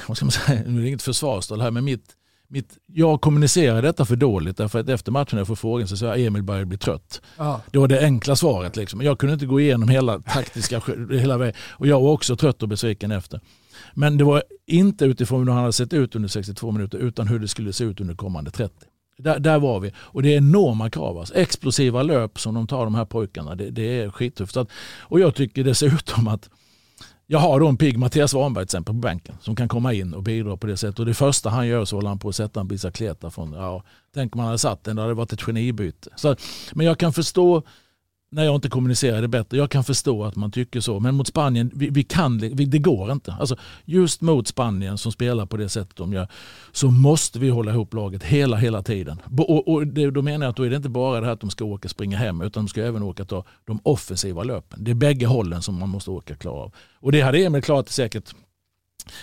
vad 0.09 0.17
ska 0.17 0.27
man 0.27 0.33
säga, 0.33 0.63
nu 0.67 0.79
är 0.79 0.83
det 0.83 0.89
inget 0.89 1.03
försvarstal 1.03 1.61
här, 1.61 1.71
men 1.71 1.85
mitt, 1.85 2.05
mitt, 2.49 2.79
jag 2.87 3.21
kommunicerar 3.21 3.83
detta 3.83 4.05
för 4.05 4.17
dåligt 4.17 4.57
därför 4.57 4.79
att 4.81 4.89
efter 4.89 5.13
matchen 5.13 5.29
när 5.37 5.41
jag 5.41 5.47
får 5.47 5.57
frågan 5.57 5.89
så 5.89 5.97
säger 5.97 6.13
jag 6.13 6.27
Emil 6.27 6.43
börjar 6.43 6.65
bli 6.65 6.79
trött. 6.79 7.21
Ja. 7.37 7.61
Det 7.71 7.79
var 7.79 7.89
det 7.89 8.05
enkla 8.05 8.37
svaret. 8.37 8.77
Liksom. 8.77 9.01
Jag 9.01 9.19
kunde 9.19 9.33
inte 9.33 9.47
gå 9.47 9.61
igenom 9.61 9.89
hela 9.89 10.19
taktiska 10.19 10.83
hela 11.11 11.39
vägen. 11.39 11.55
Och 11.71 11.87
jag 11.87 12.01
var 12.01 12.11
också 12.11 12.37
trött 12.37 12.63
och 12.63 12.69
besviken 12.69 13.11
efter. 13.11 13.41
Men 13.95 14.19
det 14.19 14.25
var 14.25 14.43
inte 14.67 15.05
utifrån 15.05 15.41
hur 15.41 15.53
han 15.53 15.61
hade 15.61 15.73
sett 15.73 15.93
ut 15.93 16.17
under 16.17 16.29
62 16.29 16.71
minuter 16.71 16.99
utan 16.99 17.29
hur 17.29 17.39
det 17.39 17.49
skulle 17.49 17.73
se 17.73 17.85
ut 17.85 18.01
under 18.01 18.15
kommande 18.15 18.51
30. 18.51 18.75
Där, 19.19 19.39
där 19.39 19.59
var 19.59 19.81
vi. 19.81 19.93
Och 19.97 20.23
det 20.23 20.33
är 20.33 20.37
enorma 20.37 20.91
krav. 20.91 21.19
Alltså. 21.19 21.35
Explosiva 21.35 22.03
löp 22.03 22.41
som 22.41 22.55
de 22.55 22.67
tar 22.67 22.85
de 22.85 22.95
här 22.95 23.05
pojkarna. 23.05 23.55
Det, 23.55 23.71
det 23.71 24.01
är 24.01 24.11
skittufft. 24.11 24.57
Och 24.99 25.21
jag 25.21 25.35
tycker 25.35 25.65
dessutom 25.65 26.29
att 26.29 26.51
jag 27.33 27.39
har 27.39 27.61
då 27.61 27.69
en 27.69 27.77
pigg 27.77 27.99
Mattias 27.99 28.31
Svanberg 28.31 28.65
till 28.65 28.77
exempel 28.77 28.95
på 28.95 28.99
bänken 29.01 29.37
som 29.41 29.57
kan 29.57 29.69
komma 29.69 29.93
in 29.93 30.15
och 30.15 30.23
bidra 30.23 30.57
på 30.57 30.67
det 30.67 30.77
sättet. 30.77 30.99
Och 30.99 31.07
det 31.07 31.15
första 31.15 31.51
han 31.51 31.67
gör 31.67 31.85
så 31.85 31.97
håller 31.97 32.09
han 32.09 32.19
på 32.19 32.29
att 32.29 32.37
sätta 32.37 32.61
en 32.61 32.69
bicicleta 32.69 33.31
från, 33.31 33.53
ja, 33.53 33.83
tänk 34.15 34.35
om 34.35 34.41
han 34.41 34.47
hade 34.47 34.59
satt 34.59 34.85
den, 34.85 34.97
då 34.97 35.03
hade 35.03 35.11
det 35.11 35.17
varit 35.17 35.33
ett 35.33 35.43
genibyte. 35.43 36.11
Så, 36.17 36.37
men 36.73 36.87
jag 36.87 36.99
kan 36.99 37.13
förstå 37.13 37.63
när 38.33 38.45
jag 38.45 38.55
inte 38.55 38.69
kommunicerar 38.69 39.23
det 39.23 39.29
bättre. 39.29 39.57
Jag 39.57 39.71
kan 39.71 39.85
förstå 39.85 40.25
att 40.25 40.37
man 40.37 40.51
tycker 40.51 40.81
så, 40.81 41.01
men 41.01 41.15
mot 41.15 41.27
Spanien, 41.27 41.71
vi, 41.75 41.91
vi 41.91 42.03
kan, 42.03 42.39
vi, 42.39 42.65
det 42.65 42.79
går 42.79 43.13
inte. 43.13 43.33
Alltså, 43.33 43.57
just 43.85 44.21
mot 44.21 44.49
Spanien 44.49 44.99
som 44.99 45.13
spelar 45.13 45.47
på 45.47 45.57
det 45.57 45.69
sättet 45.69 45.97
de 45.97 46.13
gör, 46.13 46.29
så 46.73 46.91
måste 46.91 47.39
vi 47.39 47.49
hålla 47.49 47.73
ihop 47.73 47.95
laget 47.95 48.23
hela, 48.23 48.57
hela 48.57 48.83
tiden. 48.83 49.19
Och, 49.39 49.69
och 49.69 49.87
det, 49.87 50.11
då 50.11 50.23
menar 50.23 50.47
jag 50.47 50.51
att 50.51 50.57
då 50.57 50.63
är 50.63 50.71
det 50.71 50.77
inte 50.77 50.89
bara 50.89 51.21
det 51.21 51.27
här 51.27 51.33
att 51.33 51.41
de 51.41 51.51
ska 51.51 51.65
åka 51.65 51.89
springa 51.89 52.19
hem, 52.19 52.41
utan 52.41 52.65
de 52.65 52.69
ska 52.69 52.83
även 52.83 53.03
åka 53.03 53.25
ta 53.25 53.45
de 53.65 53.81
offensiva 53.83 54.43
löpen. 54.43 54.85
Det 54.85 54.91
är 54.91 54.95
bägge 54.95 55.27
hållen 55.27 55.63
som 55.63 55.79
man 55.79 55.89
måste 55.89 56.11
åka 56.11 56.37
klara 56.37 56.57
av. 56.57 56.73
Och 56.95 57.13
det 57.13 57.21
hade 57.21 57.39
Emil 57.39 57.63
klarat 57.63 57.89
säkert 57.89 58.35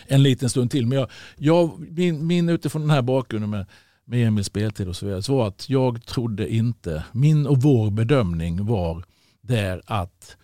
en 0.08 0.24
liten 0.24 0.50
stund 0.50 0.72
till. 0.72 0.88
Men 0.88 0.98
jag, 0.98 1.10
jag, 1.38 1.80
min, 1.90 2.28
min 2.28 2.50
utifrån 2.50 2.82
den 2.82 2.92
här 2.92 3.02
bakgrunden 3.02 3.50
med 3.50 3.66
med 4.08 4.28
Emils 4.28 4.48
speltid 4.48 4.88
och 4.88 4.96
så 4.96 5.06
vidare, 5.06 5.22
så 5.22 5.38
var 5.38 5.48
att 5.48 5.70
jag 5.70 6.06
trodde 6.06 6.54
inte, 6.54 7.04
min 7.12 7.48
och 7.48 7.62
vår 7.62 7.92
bedömning 7.92 8.66
var 8.66 9.04
där 9.42 9.82
att 9.86 10.38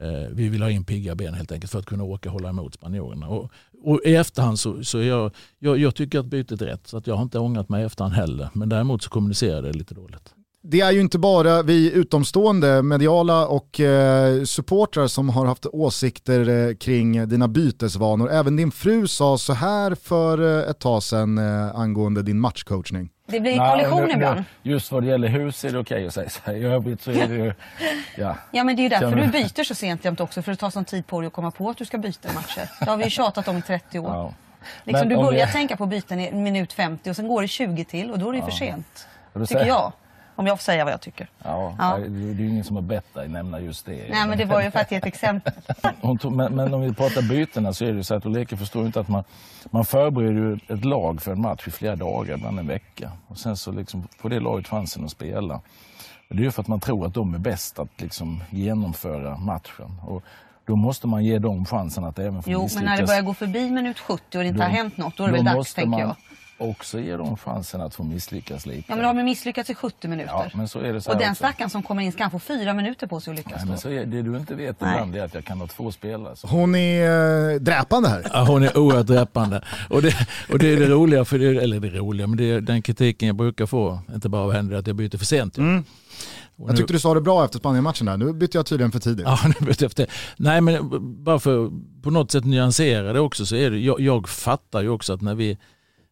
eh, 0.00 0.28
vi 0.32 0.48
vill 0.48 0.62
ha 0.62 0.70
in 0.70 0.84
pigga 0.84 1.14
ben 1.14 1.34
helt 1.34 1.52
enkelt 1.52 1.72
för 1.72 1.78
att 1.78 1.86
kunna 1.86 2.04
åka 2.04 2.28
och 2.28 2.32
hålla 2.32 2.48
emot 2.48 2.74
spanjorerna. 2.74 3.28
Och, 3.28 3.50
och 3.82 4.00
i 4.04 4.14
efterhand 4.14 4.58
så, 4.58 4.84
så 4.84 5.02
jag, 5.02 5.32
jag, 5.58 5.78
jag 5.78 5.94
tycker 5.94 6.18
att 6.18 6.26
bytet 6.26 6.62
är 6.62 6.66
rätt 6.66 6.86
så 6.86 6.96
att 6.96 7.06
jag 7.06 7.14
har 7.14 7.22
inte 7.22 7.38
ångrat 7.38 7.68
mig 7.68 7.82
i 7.82 7.86
efterhand 7.86 8.14
heller. 8.14 8.48
Men 8.52 8.68
däremot 8.68 9.02
så 9.02 9.10
kommunicerade 9.10 9.72
det 9.72 9.78
lite 9.78 9.94
dåligt 9.94 10.34
det 10.62 10.80
är 10.80 10.92
ju 10.92 11.00
inte 11.00 11.18
bara 11.18 11.62
vi 11.62 11.92
utomstående 11.92 12.82
mediala 12.82 13.46
och 13.46 13.80
eh, 13.80 14.44
supportrar 14.44 15.06
som 15.06 15.28
har 15.28 15.46
haft 15.46 15.66
åsikter 15.66 16.48
eh, 16.48 16.74
kring 16.74 17.28
dina 17.28 17.48
bytesvanor. 17.48 18.30
Även 18.30 18.56
din 18.56 18.70
fru 18.70 19.08
sa 19.08 19.38
så 19.38 19.52
här 19.52 19.94
för 19.94 20.58
eh, 20.58 20.70
ett 20.70 20.78
tag 20.78 21.02
sedan 21.02 21.38
eh, 21.38 21.74
angående 21.74 22.22
din 22.22 22.40
matchcoachning. 22.40 23.10
Det 23.26 23.40
blir 23.40 23.56
kollision 23.56 24.10
ibland. 24.10 24.44
Just 24.62 24.92
vad 24.92 25.02
det 25.02 25.08
gäller 25.08 25.28
hus 25.28 25.64
är 25.64 25.72
det 25.72 25.78
okej 25.78 25.96
okay 25.96 26.06
att 26.06 26.14
säga 26.14 26.30
så. 26.30 26.52
I 26.52 26.64
övrigt 26.64 27.02
så 27.02 27.10
är 27.10 27.28
det 27.28 27.34
ju... 27.34 27.52
Ja, 28.16 28.36
ja 28.50 28.64
men 28.64 28.76
det 28.76 28.80
är 28.80 28.84
ju 28.84 28.88
därför 28.88 29.16
du 29.16 29.26
byter 29.26 29.64
så 29.64 29.74
sent 29.74 30.04
jämt 30.04 30.20
också. 30.20 30.42
För 30.42 30.52
det 30.52 30.56
tar 30.56 30.70
sån 30.70 30.84
tid 30.84 31.06
på 31.06 31.20
dig 31.20 31.26
att 31.26 31.32
komma 31.32 31.50
på 31.50 31.70
att 31.70 31.76
du 31.76 31.84
ska 31.84 31.98
byta 31.98 32.32
matcher. 32.32 32.70
Det 32.80 32.90
har 32.90 32.96
vi 32.96 33.04
ju 33.04 33.10
tjatat 33.10 33.48
om 33.48 33.56
i 33.56 33.62
30 33.62 33.98
år. 33.98 34.10
Ja. 34.10 34.34
Liksom, 34.84 35.08
du 35.08 35.16
börjar 35.16 35.46
det... 35.46 35.52
tänka 35.52 35.76
på 35.76 35.86
byten 35.86 36.20
i 36.20 36.32
minut 36.32 36.72
50 36.72 37.10
och 37.10 37.16
sen 37.16 37.28
går 37.28 37.42
det 37.42 37.48
20 37.48 37.84
till 37.84 38.10
och 38.10 38.18
då 38.18 38.28
är 38.28 38.32
det 38.32 38.38
ja. 38.38 38.44
för 38.44 38.52
sent. 38.52 39.06
Tycker 39.48 39.66
jag. 39.66 39.92
Om 40.40 40.46
jag 40.46 40.58
får 40.58 40.62
säga 40.62 40.84
vad 40.84 40.92
jag 40.92 41.00
tycker. 41.00 41.28
Ja, 41.42 41.74
ja. 41.78 41.96
Det 41.98 42.04
är 42.04 42.34
ju 42.34 42.48
ingen 42.48 42.64
som 42.64 42.76
har 42.76 42.82
bett 42.82 43.14
dig 43.14 43.28
nämna 43.28 43.60
just 43.60 43.86
det. 43.86 44.06
Nej, 44.10 44.28
men 44.28 44.38
det 44.38 44.44
var 44.44 44.62
ju 44.62 44.70
för 44.70 44.78
att 44.78 44.90
ge 44.90 44.96
ett 44.96 45.06
exempel. 45.06 45.52
Tog, 46.20 46.32
men, 46.32 46.56
men, 46.56 46.74
om 46.74 46.80
vi 46.80 46.94
pratar 46.94 47.22
bytena 47.22 47.72
så 47.72 47.84
är 47.84 47.92
det 47.92 48.04
så 48.04 48.14
att 48.14 48.26
Ulrika 48.26 48.56
förstår 48.56 48.86
inte 48.86 49.00
att 49.00 49.08
man, 49.08 49.24
man 49.70 49.84
förbereder 49.84 50.32
ju 50.32 50.58
ett 50.68 50.84
lag 50.84 51.22
för 51.22 51.32
en 51.32 51.40
match 51.40 51.68
i 51.68 51.70
flera 51.70 51.96
dagar, 51.96 52.34
ibland 52.34 52.58
en 52.58 52.66
vecka. 52.66 53.12
Och 53.26 53.38
sen 53.38 53.56
så 53.56 53.72
liksom 53.72 54.08
får 54.18 54.28
det 54.28 54.40
laget 54.40 54.68
chansen 54.68 55.04
att 55.04 55.10
spela. 55.10 55.60
Det 56.28 56.38
är 56.38 56.44
ju 56.44 56.50
för 56.50 56.62
att 56.62 56.68
man 56.68 56.80
tror 56.80 57.06
att 57.06 57.14
de 57.14 57.34
är 57.34 57.38
bäst 57.38 57.78
att 57.78 58.00
liksom 58.00 58.44
genomföra 58.50 59.36
matchen. 59.36 60.00
Och 60.06 60.22
då 60.66 60.76
måste 60.76 61.06
man 61.06 61.24
ge 61.24 61.38
dem 61.38 61.64
chansen 61.66 62.04
att 62.04 62.18
även 62.18 62.42
få 62.42 62.50
Jo, 62.50 62.62
misslyckas. 62.62 62.76
men 62.76 62.84
när 62.84 63.00
det 63.00 63.06
börjar 63.06 63.22
gå 63.22 63.34
förbi 63.34 63.70
minut 63.70 63.98
70 63.98 64.38
och 64.38 64.44
det 64.44 64.48
inte 64.48 64.58
då, 64.58 64.64
har 64.64 64.70
hänt 64.70 64.96
något, 64.96 65.16
då 65.16 65.24
är 65.24 65.28
det 65.28 65.32
väl 65.34 65.44
dags, 65.44 65.74
tänker 65.74 65.98
jag 65.98 66.16
också 66.60 67.00
ge 67.00 67.16
dem 67.16 67.36
chansen 67.36 67.80
att 67.80 67.94
få 67.94 68.02
misslyckas 68.02 68.66
lite. 68.66 68.84
Ja, 68.86 68.94
men 68.96 69.04
de 69.04 69.16
har 69.16 69.24
misslyckats 69.24 69.70
i 69.70 69.74
70 69.74 70.08
minuter. 70.08 70.32
Ja, 70.32 70.50
men 70.54 70.68
så 70.68 70.78
är 70.78 70.92
det 70.92 71.00
så 71.00 71.12
och 71.12 71.18
den 71.18 71.34
stackaren 71.34 71.70
som 71.70 71.82
kommer 71.82 72.02
in 72.02 72.12
ska 72.12 72.22
han 72.22 72.30
få 72.30 72.38
fyra 72.38 72.74
minuter 72.74 73.06
på 73.06 73.20
sig 73.20 73.30
att 73.30 73.36
lyckas. 73.36 73.56
Nej, 73.56 73.66
men 73.68 73.78
så 73.78 73.88
är, 73.88 74.06
det 74.06 74.22
du 74.22 74.36
inte 74.36 74.54
vet 74.54 74.76
ibland 74.76 75.16
är 75.16 75.24
att 75.24 75.34
jag 75.34 75.44
kan 75.44 75.60
ha 75.60 75.66
två 75.66 75.92
spelare. 75.92 76.36
Så. 76.36 76.46
Hon 76.46 76.74
är 76.74 77.50
äh, 77.52 77.60
dräpande 77.60 78.08
här. 78.08 78.26
Ja, 78.32 78.44
hon 78.48 78.62
är 78.62 78.78
oerhört 78.78 79.06
dräpande. 79.06 79.64
Och 79.90 80.02
det, 80.02 80.14
och 80.52 80.58
det 80.58 80.72
är 80.72 80.76
det 80.76 80.86
roliga, 80.86 81.24
för 81.24 81.38
det, 81.38 81.46
eller 81.46 81.80
det 81.80 81.88
roliga, 81.88 82.26
men 82.26 82.36
det 82.36 82.50
är 82.50 82.60
den 82.60 82.82
kritiken 82.82 83.26
jag 83.26 83.36
brukar 83.36 83.66
få, 83.66 83.98
inte 84.14 84.28
bara 84.28 84.42
av 84.42 84.52
henne, 84.52 84.78
att 84.78 84.86
jag 84.86 84.96
byter 84.96 85.18
för 85.18 85.26
sent. 85.26 85.58
Mm. 85.58 85.84
Jag 86.66 86.76
tyckte 86.76 86.92
du 86.92 86.98
sa 86.98 87.14
det 87.14 87.20
bra 87.20 87.44
efter 87.44 87.58
Spanien-matchen 87.58 88.06
där. 88.06 88.16
Nu 88.16 88.32
bytte 88.32 88.58
jag 88.58 88.66
tydligen 88.66 88.92
för 88.92 88.98
tidigt. 88.98 89.26
Ja, 89.26 89.38
nu 89.44 89.66
bytte 89.66 89.84
jag 89.84 89.90
för 89.90 89.96
tidigt. 89.96 90.12
Nej, 90.36 90.60
men 90.60 90.88
bara 91.24 91.38
för 91.38 91.70
på 92.02 92.10
något 92.10 92.30
sätt 92.30 92.44
nyansera 92.44 93.12
det 93.12 93.20
också 93.20 93.46
så 93.46 93.56
är 93.56 93.70
det, 93.70 93.78
jag, 93.78 94.00
jag 94.00 94.28
fattar 94.28 94.82
ju 94.82 94.88
också 94.88 95.12
att 95.12 95.20
när 95.20 95.34
vi 95.34 95.58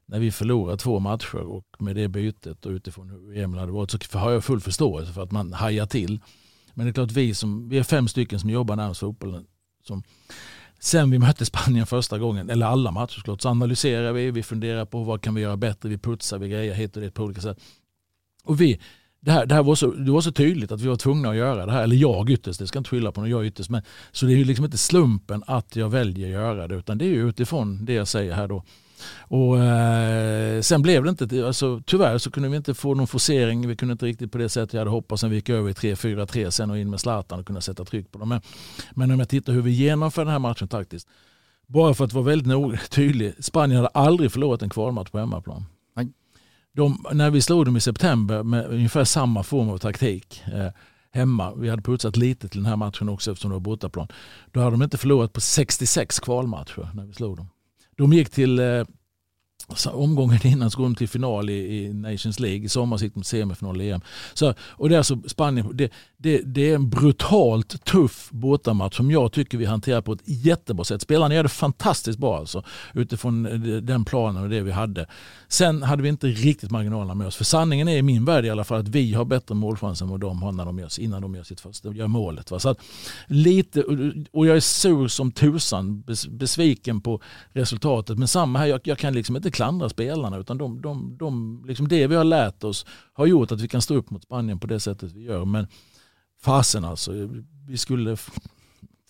när 0.08 0.18
vi 0.18 0.30
förlorar 0.30 0.76
två 0.76 0.98
matcher 0.98 1.36
och 1.38 1.64
med 1.78 1.96
det 1.96 2.08
bytet 2.08 2.66
och 2.66 2.72
utifrån 2.72 3.10
hur 3.10 3.36
Emil 3.38 3.60
hade 3.60 3.72
varit 3.72 3.90
så 3.90 4.18
har 4.18 4.30
jag 4.30 4.44
full 4.44 4.60
förståelse 4.60 5.12
för 5.12 5.22
att 5.22 5.32
man 5.32 5.52
hajar 5.52 5.86
till. 5.86 6.20
Men 6.74 6.86
det 6.86 6.90
är 6.90 6.92
klart 6.92 7.12
vi 7.12 7.34
som, 7.34 7.68
vi 7.68 7.78
är 7.78 7.82
fem 7.82 8.08
stycken 8.08 8.40
som 8.40 8.50
jobbar 8.50 8.76
närmast 8.76 9.00
fotbollen. 9.00 9.46
Som, 9.86 10.02
sen 10.78 11.10
vi 11.10 11.18
mötte 11.18 11.44
Spanien 11.44 11.86
första 11.86 12.18
gången, 12.18 12.50
eller 12.50 12.66
alla 12.66 12.90
matcher 12.90 13.14
såklart, 13.14 13.42
så 13.42 13.48
analyserar 13.48 14.12
vi, 14.12 14.30
vi 14.30 14.42
funderar 14.42 14.84
på 14.84 15.04
vad 15.04 15.22
kan 15.22 15.34
vi 15.34 15.40
göra 15.40 15.56
bättre, 15.56 15.88
vi 15.88 15.98
putsar, 15.98 16.38
vi 16.38 16.48
grejer 16.48 16.74
hit 16.74 16.96
och 16.96 17.02
dit 17.02 17.14
på 17.14 17.22
olika 17.22 17.40
sätt. 17.40 17.58
Och 18.44 18.60
vi, 18.60 18.80
det, 19.20 19.30
här, 19.30 19.46
det, 19.46 19.54
här 19.54 19.62
var 19.62 19.74
så, 19.74 19.90
det 19.90 20.10
var 20.10 20.20
så 20.20 20.32
tydligt 20.32 20.72
att 20.72 20.80
vi 20.80 20.88
var 20.88 20.96
tvungna 20.96 21.30
att 21.30 21.36
göra 21.36 21.66
det 21.66 21.72
här, 21.72 21.82
eller 21.82 21.96
jag 21.96 22.30
ytterst, 22.30 22.58
det 22.58 22.66
ska 22.66 22.78
inte 22.78 22.90
skylla 22.90 23.12
på 23.12 23.20
någon, 23.20 23.30
jag 23.30 23.46
ytterst. 23.46 23.70
Men, 23.70 23.82
så 24.12 24.26
det 24.26 24.32
är 24.32 24.36
ju 24.36 24.44
liksom 24.44 24.64
inte 24.64 24.78
slumpen 24.78 25.42
att 25.46 25.76
jag 25.76 25.88
väljer 25.88 26.26
att 26.26 26.32
göra 26.32 26.68
det, 26.68 26.74
utan 26.74 26.98
det 26.98 27.04
är 27.04 27.08
ju 27.08 27.28
utifrån 27.28 27.84
det 27.84 27.92
jag 27.92 28.08
säger 28.08 28.32
här 28.32 28.48
då. 28.48 28.64
Och, 29.20 29.58
eh, 29.58 30.60
sen 30.60 30.82
blev 30.82 31.04
det 31.04 31.10
inte, 31.10 31.46
alltså, 31.46 31.80
tyvärr 31.86 32.18
så 32.18 32.30
kunde 32.30 32.48
vi 32.48 32.56
inte 32.56 32.74
få 32.74 32.94
någon 32.94 33.06
forcering. 33.06 33.68
Vi 33.68 33.76
kunde 33.76 33.92
inte 33.92 34.06
riktigt 34.06 34.32
på 34.32 34.38
det 34.38 34.48
sättet 34.48 34.72
jag 34.72 34.80
hade 34.80 34.90
hoppats. 34.90 35.20
Sen 35.20 35.30
vi 35.30 35.36
gick 35.36 35.48
över 35.48 35.70
i 35.70 35.72
3-4-3 35.72 36.50
sen 36.50 36.70
och 36.70 36.78
in 36.78 36.90
med 36.90 37.00
Zlatan 37.00 37.40
och 37.40 37.46
kunna 37.46 37.60
sätta 37.60 37.84
tryck 37.84 38.12
på 38.12 38.18
dem. 38.18 38.28
Men, 38.28 38.40
men 38.90 39.10
om 39.10 39.18
jag 39.18 39.28
tittar 39.28 39.52
hur 39.52 39.62
vi 39.62 39.70
genomför 39.70 40.24
den 40.24 40.32
här 40.32 40.38
matchen 40.38 40.68
taktiskt. 40.68 41.08
Bara 41.66 41.94
för 41.94 42.04
att 42.04 42.12
vara 42.12 42.24
väldigt 42.24 42.90
tydlig. 42.90 43.44
Spanien 43.44 43.76
hade 43.76 43.88
aldrig 43.88 44.32
förlorat 44.32 44.62
en 44.62 44.70
kvalmatch 44.70 45.10
på 45.10 45.18
hemmaplan. 45.18 45.64
De, 46.78 47.04
när 47.12 47.30
vi 47.30 47.42
slog 47.42 47.64
dem 47.64 47.76
i 47.76 47.80
september 47.80 48.42
med 48.42 48.66
ungefär 48.66 49.04
samma 49.04 49.42
form 49.42 49.70
av 49.70 49.78
taktik 49.78 50.42
eh, 50.46 50.70
hemma, 51.10 51.54
vi 51.54 51.68
hade 51.68 51.82
putsat 51.82 52.16
lite 52.16 52.48
till 52.48 52.62
den 52.62 52.66
här 52.66 52.76
matchen 52.76 53.08
också 53.08 53.30
eftersom 53.30 53.50
det 53.50 53.54
var 53.54 53.60
bortaplan. 53.60 54.08
Då 54.52 54.60
hade 54.60 54.70
de 54.70 54.82
inte 54.82 54.98
förlorat 54.98 55.32
på 55.32 55.40
66 55.40 56.20
kvalmatcher 56.20 56.90
när 56.94 57.04
vi 57.04 57.12
slog 57.12 57.36
dem. 57.36 57.48
De 57.98 58.12
gick 58.12 58.30
till 58.30 58.58
eh, 58.58 58.84
omgången 59.92 60.46
innan 60.46 60.70
så 60.70 60.78
går 60.78 60.84
de 60.84 60.94
till 60.94 61.08
final 61.08 61.50
i, 61.50 61.84
i 61.84 61.92
Nations 61.92 62.40
League. 62.40 62.64
I 62.64 62.68
sommar 62.68 62.98
gick 62.98 63.14
de 63.14 63.20
till 63.20 63.28
semifinal 63.28 63.80
i 63.80 63.90
EM. 63.90 64.00
Så, 64.34 64.54
och 64.60 64.88
det 64.88 64.94
är 64.94 64.98
alltså 64.98 65.18
Spanien, 65.26 65.70
det, 65.74 65.92
det, 66.16 66.42
det, 66.44 66.70
är 66.70 66.74
en 66.74 66.90
brutalt 66.90 67.84
tuff 67.84 68.28
bortamatch 68.30 68.96
som 68.96 69.10
jag 69.10 69.32
tycker 69.32 69.58
vi 69.58 69.64
hanterar 69.64 70.00
på 70.00 70.12
ett 70.12 70.22
jättebra 70.24 70.84
sätt. 70.84 71.02
Spelarna 71.02 71.34
gör 71.34 71.42
det 71.42 71.48
fantastiskt 71.48 72.18
bra 72.18 72.38
alltså, 72.38 72.64
utifrån 72.94 73.42
den 73.82 74.04
planen 74.04 74.42
och 74.42 74.48
det 74.48 74.60
vi 74.60 74.70
hade. 74.70 75.06
Sen 75.48 75.82
hade 75.82 76.02
vi 76.02 76.08
inte 76.08 76.26
riktigt 76.26 76.70
marginalerna 76.70 77.14
med 77.14 77.26
oss. 77.26 77.36
För 77.36 77.44
sanningen 77.44 77.88
är 77.88 77.96
i 77.96 78.02
min 78.02 78.24
värld 78.24 78.44
i 78.44 78.50
alla 78.50 78.64
fall 78.64 78.80
att 78.80 78.88
vi 78.88 79.14
har 79.14 79.24
bättre 79.24 79.54
målchans 79.54 80.02
än 80.02 80.08
vad 80.08 80.20
de 80.20 80.42
har 80.42 80.52
när 80.52 80.64
de 80.64 80.78
gör, 80.78 81.00
innan 81.00 81.22
de 81.22 81.34
gör 81.34 81.42
sitt 81.42 81.60
första, 81.60 81.92
gör 81.92 82.06
målet. 82.06 82.50
Va? 82.50 82.58
Så 82.58 82.68
att, 82.68 82.78
lite, 83.26 83.82
och 84.32 84.46
jag 84.46 84.56
är 84.56 84.60
sur 84.60 85.08
som 85.08 85.32
tusan, 85.32 86.04
besviken 86.28 87.00
på 87.00 87.20
resultatet. 87.52 88.18
Men 88.18 88.28
samma 88.28 88.58
här, 88.58 88.66
jag, 88.66 88.80
jag 88.84 88.98
kan 88.98 89.14
liksom 89.14 89.36
inte 89.36 89.50
klandra 89.58 89.88
spelarna 89.88 90.38
utan 90.38 90.58
de, 90.58 90.80
de, 90.80 91.16
de, 91.18 91.64
liksom 91.66 91.88
det 91.88 92.06
vi 92.06 92.14
har 92.16 92.24
lärt 92.24 92.64
oss 92.64 92.86
har 93.12 93.26
gjort 93.26 93.52
att 93.52 93.60
vi 93.60 93.68
kan 93.68 93.82
stå 93.82 93.94
upp 93.94 94.10
mot 94.10 94.22
Spanien 94.22 94.58
på 94.58 94.66
det 94.66 94.80
sättet 94.80 95.12
vi 95.12 95.22
gör. 95.22 95.44
Men 95.44 95.66
fasen 96.40 96.84
alltså, 96.84 97.12
vi 97.68 97.78
skulle 97.78 98.16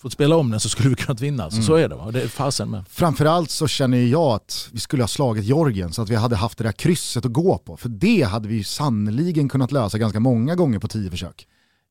fått 0.00 0.12
spela 0.12 0.36
om 0.36 0.50
den 0.50 0.60
så 0.60 0.68
skulle 0.68 0.88
vi 0.88 0.94
kunnat 0.94 1.20
vinna. 1.20 1.50
Så, 1.50 1.56
mm. 1.56 1.66
så 1.66 1.74
är 1.74 1.88
det. 1.88 1.94
Va? 1.94 2.10
det 2.10 2.22
är 2.22 2.28
fasen 2.28 2.70
med. 2.70 2.84
Framförallt 2.88 3.50
så 3.50 3.66
känner 3.66 3.98
jag 3.98 4.34
att 4.34 4.68
vi 4.72 4.80
skulle 4.80 5.02
ha 5.02 5.08
slagit 5.08 5.44
Georgien 5.44 5.92
så 5.92 6.02
att 6.02 6.10
vi 6.10 6.14
hade 6.14 6.36
haft 6.36 6.58
det 6.58 6.64
där 6.64 6.72
krysset 6.72 7.24
att 7.24 7.32
gå 7.32 7.58
på. 7.58 7.76
För 7.76 7.88
det 7.88 8.22
hade 8.22 8.48
vi 8.48 8.64
sannoliken 8.64 9.48
kunnat 9.48 9.72
lösa 9.72 9.98
ganska 9.98 10.20
många 10.20 10.54
gånger 10.54 10.78
på 10.78 10.88
tio 10.88 11.10
försök. 11.10 11.46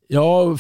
Ja, 0.08 0.58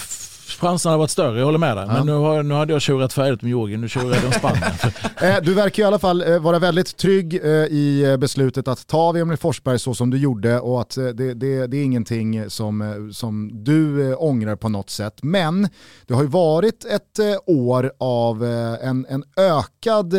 chanserna 0.59 0.93
har 0.93 0.97
varit 0.97 1.11
större, 1.11 1.39
jag 1.39 1.45
håller 1.45 1.57
med 1.57 1.77
dig. 1.77 1.85
Ja. 1.87 1.93
Men 1.93 2.05
nu, 2.05 2.11
har, 2.11 2.43
nu 2.43 2.53
hade 2.53 2.73
jag 2.73 2.81
tjurat 2.81 3.13
färdigt 3.13 3.41
med 3.41 3.49
Georgien, 3.49 3.81
nu 3.81 3.89
tjurar 3.89 4.15
jag 4.15 4.25
om 4.25 4.31
Spanien. 4.31 4.63
Eh, 5.21 5.35
du 5.43 5.53
verkar 5.53 5.83
i 5.83 5.85
alla 5.85 5.99
fall 5.99 6.21
eh, 6.21 6.39
vara 6.39 6.59
väldigt 6.59 6.97
trygg 6.97 7.33
eh, 7.43 7.49
i 7.51 8.17
beslutet 8.19 8.67
att 8.67 8.87
ta 8.87 9.17
Emil 9.17 9.37
Forsberg 9.37 9.79
så 9.79 9.93
som 9.93 10.09
du 10.09 10.17
gjorde 10.17 10.59
och 10.59 10.81
att 10.81 10.95
det, 10.95 11.33
det, 11.33 11.67
det 11.67 11.77
är 11.77 11.83
ingenting 11.83 12.49
som, 12.49 13.09
som 13.13 13.63
du 13.63 14.13
ångrar 14.15 14.55
på 14.55 14.69
något 14.69 14.89
sätt. 14.89 15.23
Men 15.23 15.69
det 16.07 16.13
har 16.13 16.21
ju 16.21 16.27
varit 16.27 16.85
ett 16.85 17.19
år 17.45 17.91
av 17.99 18.43
en, 18.81 19.05
en 19.09 19.23
ökad 19.37 20.13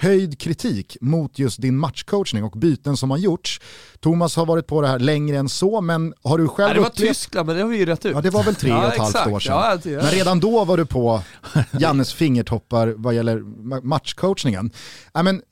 höjd 0.00 0.38
kritik 0.38 0.96
mot 1.00 1.38
just 1.38 1.60
din 1.60 1.76
matchcoachning 1.76 2.44
och 2.44 2.52
byten 2.52 2.96
som 2.96 3.10
har 3.10 3.18
gjorts. 3.18 3.60
Thomas 4.00 4.36
har 4.36 4.46
varit 4.46 4.66
på 4.66 4.80
det 4.80 4.88
här 4.88 4.98
längre 4.98 5.36
än 5.36 5.48
så, 5.48 5.80
men 5.80 6.14
har 6.22 6.38
du 6.38 6.48
själv 6.48 6.68
ja, 6.68 6.74
Det 6.74 6.80
var 6.80 6.88
upplevt... 6.88 7.08
Tyskland, 7.08 7.46
men 7.46 7.56
det 7.56 7.62
har 7.62 7.68
vi 7.68 7.78
ju 7.78 7.86
rätt 7.86 8.06
ut. 8.06 8.12
Ja, 8.14 8.20
det 8.20 8.30
var 8.30 8.42
väl 8.42 8.54
tre 8.54 8.72
och 8.72 8.84
ett 8.84 8.98
halvt 8.98 9.26
år 9.26 9.40
sedan. 9.40 9.56
Ja, 9.56 9.78
det, 9.82 9.90
Men 9.90 10.10
redan 10.10 10.40
då 10.40 10.64
var 10.64 10.76
du 10.76 10.86
på 10.86 11.22
Jannes 11.70 12.12
fingertoppar 12.12 12.94
vad 12.96 13.14
gäller 13.14 13.40
matchcoachningen. 13.82 14.70
Ja, 15.12 15.22
men, 15.22 15.42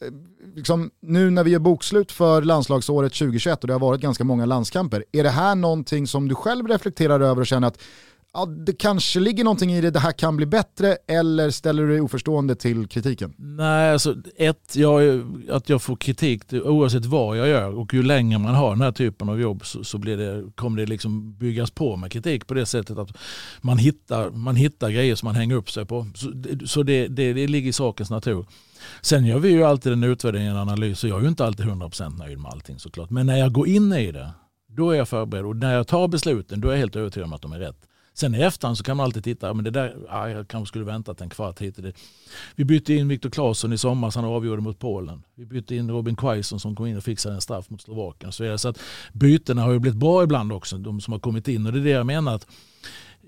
liksom, 0.54 0.90
nu 1.02 1.30
när 1.30 1.44
vi 1.44 1.50
gör 1.50 1.58
bokslut 1.58 2.12
för 2.12 2.42
landslagsåret 2.42 3.12
2021 3.12 3.60
och 3.60 3.66
det 3.66 3.74
har 3.74 3.80
varit 3.80 4.00
ganska 4.00 4.24
många 4.24 4.46
landskamper, 4.46 5.04
är 5.12 5.22
det 5.22 5.30
här 5.30 5.54
någonting 5.54 6.06
som 6.06 6.28
du 6.28 6.34
själv 6.34 6.66
reflekterar 6.66 7.20
över 7.20 7.40
och 7.40 7.46
känner 7.46 7.68
att 7.68 7.78
ja, 8.32 8.46
det 8.46 8.72
kanske 8.72 9.20
ligger 9.20 9.44
någonting 9.44 9.72
i 9.72 9.80
det, 9.80 9.90
det 9.90 10.00
här 10.00 10.12
kan 10.12 10.36
bli 10.36 10.46
bättre, 10.46 10.96
eller 11.08 11.50
ställer 11.50 11.82
du 11.82 11.88
dig 11.88 12.00
oförstående 12.00 12.54
till 12.54 12.88
kritiken? 12.88 13.34
Nej, 13.36 13.92
alltså 13.92 14.14
ett, 14.36 14.76
jag, 14.76 15.22
att 15.50 15.68
jag 15.68 15.82
får 15.82 15.96
kritik 15.96 16.52
oavsett 16.52 17.04
vad 17.04 17.38
jag 17.38 17.48
gör 17.48 17.78
och 17.78 17.94
ju 17.94 18.02
längre 18.02 18.38
man 18.38 18.54
har 18.54 18.70
den 18.70 18.80
här 18.80 18.92
typen 18.92 19.28
av 19.28 19.40
jobb 19.40 19.66
så, 19.66 19.84
så 19.84 19.98
blir 19.98 20.16
det, 20.16 20.52
kommer 20.54 20.80
det 20.80 20.86
liksom 20.86 21.34
byggas 21.38 21.70
på 21.70 21.96
med 21.96 22.12
kritik 22.12 22.46
på 22.46 22.54
det 22.54 22.66
sättet 22.66 22.98
att 22.98 23.16
man 23.60 23.78
hittar, 23.78 24.30
man 24.30 24.56
hittar 24.56 24.90
grejer 24.90 25.14
som 25.14 25.26
man 25.26 25.34
hänger 25.34 25.54
upp 25.54 25.70
sig 25.70 25.86
på. 25.86 26.06
Så, 26.14 26.32
så 26.66 26.82
det, 26.82 27.08
det, 27.08 27.32
det 27.32 27.46
ligger 27.46 27.68
i 27.68 27.72
sakens 27.72 28.10
natur. 28.10 28.46
Sen 29.00 29.26
gör 29.26 29.38
vi 29.38 29.48
ju 29.48 29.64
alltid 29.64 29.92
en 29.92 30.04
utvärdering 30.04 30.46
och 30.46 30.52
en 30.52 30.68
analys 30.68 31.04
och 31.04 31.10
jag 31.10 31.18
är 31.18 31.22
ju 31.22 31.28
inte 31.28 31.46
alltid 31.46 31.66
100% 31.66 32.18
nöjd 32.18 32.38
med 32.38 32.50
allting 32.50 32.78
såklart. 32.78 33.10
Men 33.10 33.26
när 33.26 33.36
jag 33.36 33.52
går 33.52 33.68
in 33.68 33.92
i 33.92 34.12
det, 34.12 34.30
då 34.68 34.90
är 34.90 34.96
jag 34.96 35.08
förberedd 35.08 35.44
och 35.44 35.56
när 35.56 35.74
jag 35.74 35.86
tar 35.86 36.08
besluten 36.08 36.60
då 36.60 36.68
är 36.68 36.72
jag 36.72 36.78
helt 36.78 36.96
övertygad 36.96 37.26
om 37.26 37.32
att 37.32 37.42
de 37.42 37.52
är 37.52 37.58
rätt. 37.58 37.87
Sen 38.20 38.34
i 38.34 38.40
efterhand 38.40 38.78
så 38.78 38.84
kan 38.84 38.96
man 38.96 39.04
alltid 39.04 39.24
titta, 39.24 39.54
men 39.54 39.64
det 39.64 39.70
där, 39.70 39.96
ja, 40.08 40.30
jag 40.30 40.48
kanske 40.48 40.68
skulle 40.68 40.84
väntat 40.84 41.20
en 41.20 41.30
kvart 41.30 41.60
hit 41.60 41.76
och 41.76 41.82
dit. 41.82 41.96
Vi 42.56 42.64
bytte 42.64 42.94
in 42.94 43.08
Viktor 43.08 43.30
Claesson 43.30 43.72
i 43.72 43.78
somras, 43.78 44.14
han 44.14 44.24
avgjorde 44.24 44.62
mot 44.62 44.78
Polen. 44.78 45.22
Vi 45.34 45.46
bytte 45.46 45.76
in 45.76 45.90
Robin 45.90 46.16
Quaison 46.16 46.60
som 46.60 46.76
kom 46.76 46.86
in 46.86 46.96
och 46.96 47.04
fixade 47.04 47.34
en 47.34 47.40
straff 47.40 47.70
mot 47.70 47.82
Slovakien. 47.82 48.32
Så, 48.32 48.58
så 48.58 48.68
att 48.68 48.78
bytena 49.12 49.62
har 49.62 49.72
ju 49.72 49.78
blivit 49.78 49.98
bra 49.98 50.22
ibland 50.22 50.52
också, 50.52 50.78
de 50.78 51.00
som 51.00 51.12
har 51.12 51.20
kommit 51.20 51.48
in. 51.48 51.66
Och 51.66 51.72
det 51.72 51.78
är 51.78 51.84
det 51.84 51.90
jag 51.90 52.06
menar 52.06 52.34
att 52.34 52.46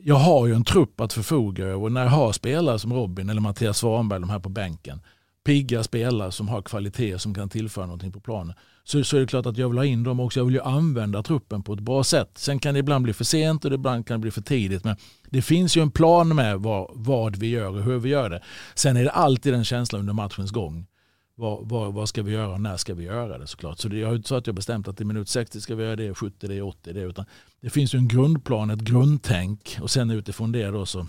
jag 0.02 0.14
har 0.14 0.46
ju 0.46 0.54
en 0.54 0.64
trupp 0.64 1.00
att 1.00 1.12
förfoga 1.12 1.64
över 1.64 1.90
när 1.90 2.02
jag 2.02 2.10
har 2.10 2.32
spelare 2.32 2.78
som 2.78 2.92
Robin 2.92 3.30
eller 3.30 3.40
Mattias 3.40 3.78
Svanberg, 3.78 4.20
de 4.20 4.30
här 4.30 4.38
på 4.38 4.48
bänken, 4.48 5.00
pigga 5.44 5.82
spelare 5.82 6.32
som 6.32 6.48
har 6.48 6.62
kvalitet 6.62 7.18
som 7.18 7.34
kan 7.34 7.48
tillföra 7.48 7.86
någonting 7.86 8.12
på 8.12 8.20
planen 8.20 8.54
så, 8.84 9.04
så 9.04 9.16
är 9.16 9.20
det 9.20 9.26
klart 9.26 9.46
att 9.46 9.58
jag 9.58 9.68
vill 9.68 9.78
ha 9.78 9.84
in 9.84 10.02
dem 10.02 10.20
också. 10.20 10.40
Jag 10.40 10.44
vill 10.44 10.54
ju 10.54 10.60
använda 10.60 11.22
truppen 11.22 11.62
på 11.62 11.72
ett 11.72 11.80
bra 11.80 12.04
sätt. 12.04 12.30
Sen 12.34 12.58
kan 12.58 12.74
det 12.74 12.80
ibland 12.80 13.04
bli 13.04 13.12
för 13.12 13.24
sent 13.24 13.64
och 13.64 13.72
ibland 13.72 14.06
kan 14.06 14.14
det 14.14 14.20
bli 14.20 14.30
för 14.30 14.40
tidigt. 14.40 14.84
Men 14.84 14.96
det 15.30 15.42
finns 15.42 15.76
ju 15.76 15.82
en 15.82 15.90
plan 15.90 16.36
med 16.36 16.60
vad, 16.60 16.90
vad 16.94 17.36
vi 17.36 17.48
gör 17.48 17.68
och 17.68 17.82
hur 17.82 17.98
vi 17.98 18.08
gör 18.08 18.30
det. 18.30 18.42
Sen 18.74 18.96
är 18.96 19.04
det 19.04 19.10
alltid 19.10 19.54
en 19.54 19.64
känsla 19.64 19.98
under 19.98 20.12
matchens 20.12 20.50
gång. 20.50 20.86
Vad, 21.34 21.68
vad, 21.68 21.94
vad, 21.94 22.08
ska 22.08 22.22
vi 22.22 22.32
göra 22.32 22.48
och 22.48 22.60
när 22.60 22.76
ska 22.76 22.94
vi 22.94 23.04
göra 23.04 23.38
det 23.38 23.46
såklart. 23.46 23.78
Så 23.78 23.88
det 23.88 24.02
är 24.02 24.14
inte 24.14 24.28
så 24.28 24.34
att 24.34 24.46
jag 24.46 24.56
bestämt 24.56 24.88
att 24.88 25.00
i 25.00 25.04
minut 25.04 25.28
60 25.28 25.60
ska 25.60 25.74
vi 25.74 25.84
göra 25.84 25.96
det, 25.96 26.14
70 26.14 26.48
det, 26.48 26.62
80 26.62 26.92
det. 26.92 27.00
Utan 27.00 27.24
det 27.60 27.70
finns 27.70 27.94
ju 27.94 27.98
en 27.98 28.08
grundplan, 28.08 28.70
ett 28.70 28.80
grundtänk 28.80 29.78
och 29.80 29.90
sen 29.90 30.10
utifrån 30.10 30.52
det 30.52 30.66
då 30.66 30.86
så 30.86 31.06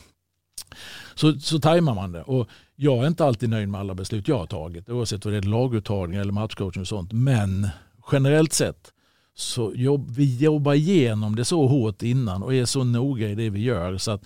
så, 1.15 1.39
så 1.39 1.59
tajmar 1.59 1.95
man 1.95 2.11
det. 2.11 2.21
Och 2.21 2.47
jag 2.83 3.03
är 3.03 3.07
inte 3.07 3.25
alltid 3.25 3.49
nöjd 3.49 3.69
med 3.69 3.81
alla 3.81 3.95
beslut 3.95 4.27
jag 4.27 4.37
har 4.37 4.45
tagit 4.45 4.89
oavsett 4.89 5.25
om 5.25 5.31
det 5.31 5.37
är 5.37 5.41
laguttagning 5.41 6.19
eller 6.19 6.31
matchcoaching 6.33 6.81
och 6.81 6.87
sånt. 6.87 7.11
Men 7.11 7.67
generellt 8.11 8.53
sett 8.53 8.91
så 9.35 9.71
jobb, 9.75 10.11
vi 10.11 10.37
jobbar 10.37 10.73
igenom 10.73 11.35
det 11.35 11.45
så 11.45 11.67
hårt 11.67 12.03
innan 12.03 12.43
och 12.43 12.53
är 12.53 12.65
så 12.65 12.83
noga 12.83 13.29
i 13.29 13.35
det 13.35 13.49
vi 13.49 13.59
gör. 13.61 13.97
så 13.97 14.11
att 14.11 14.21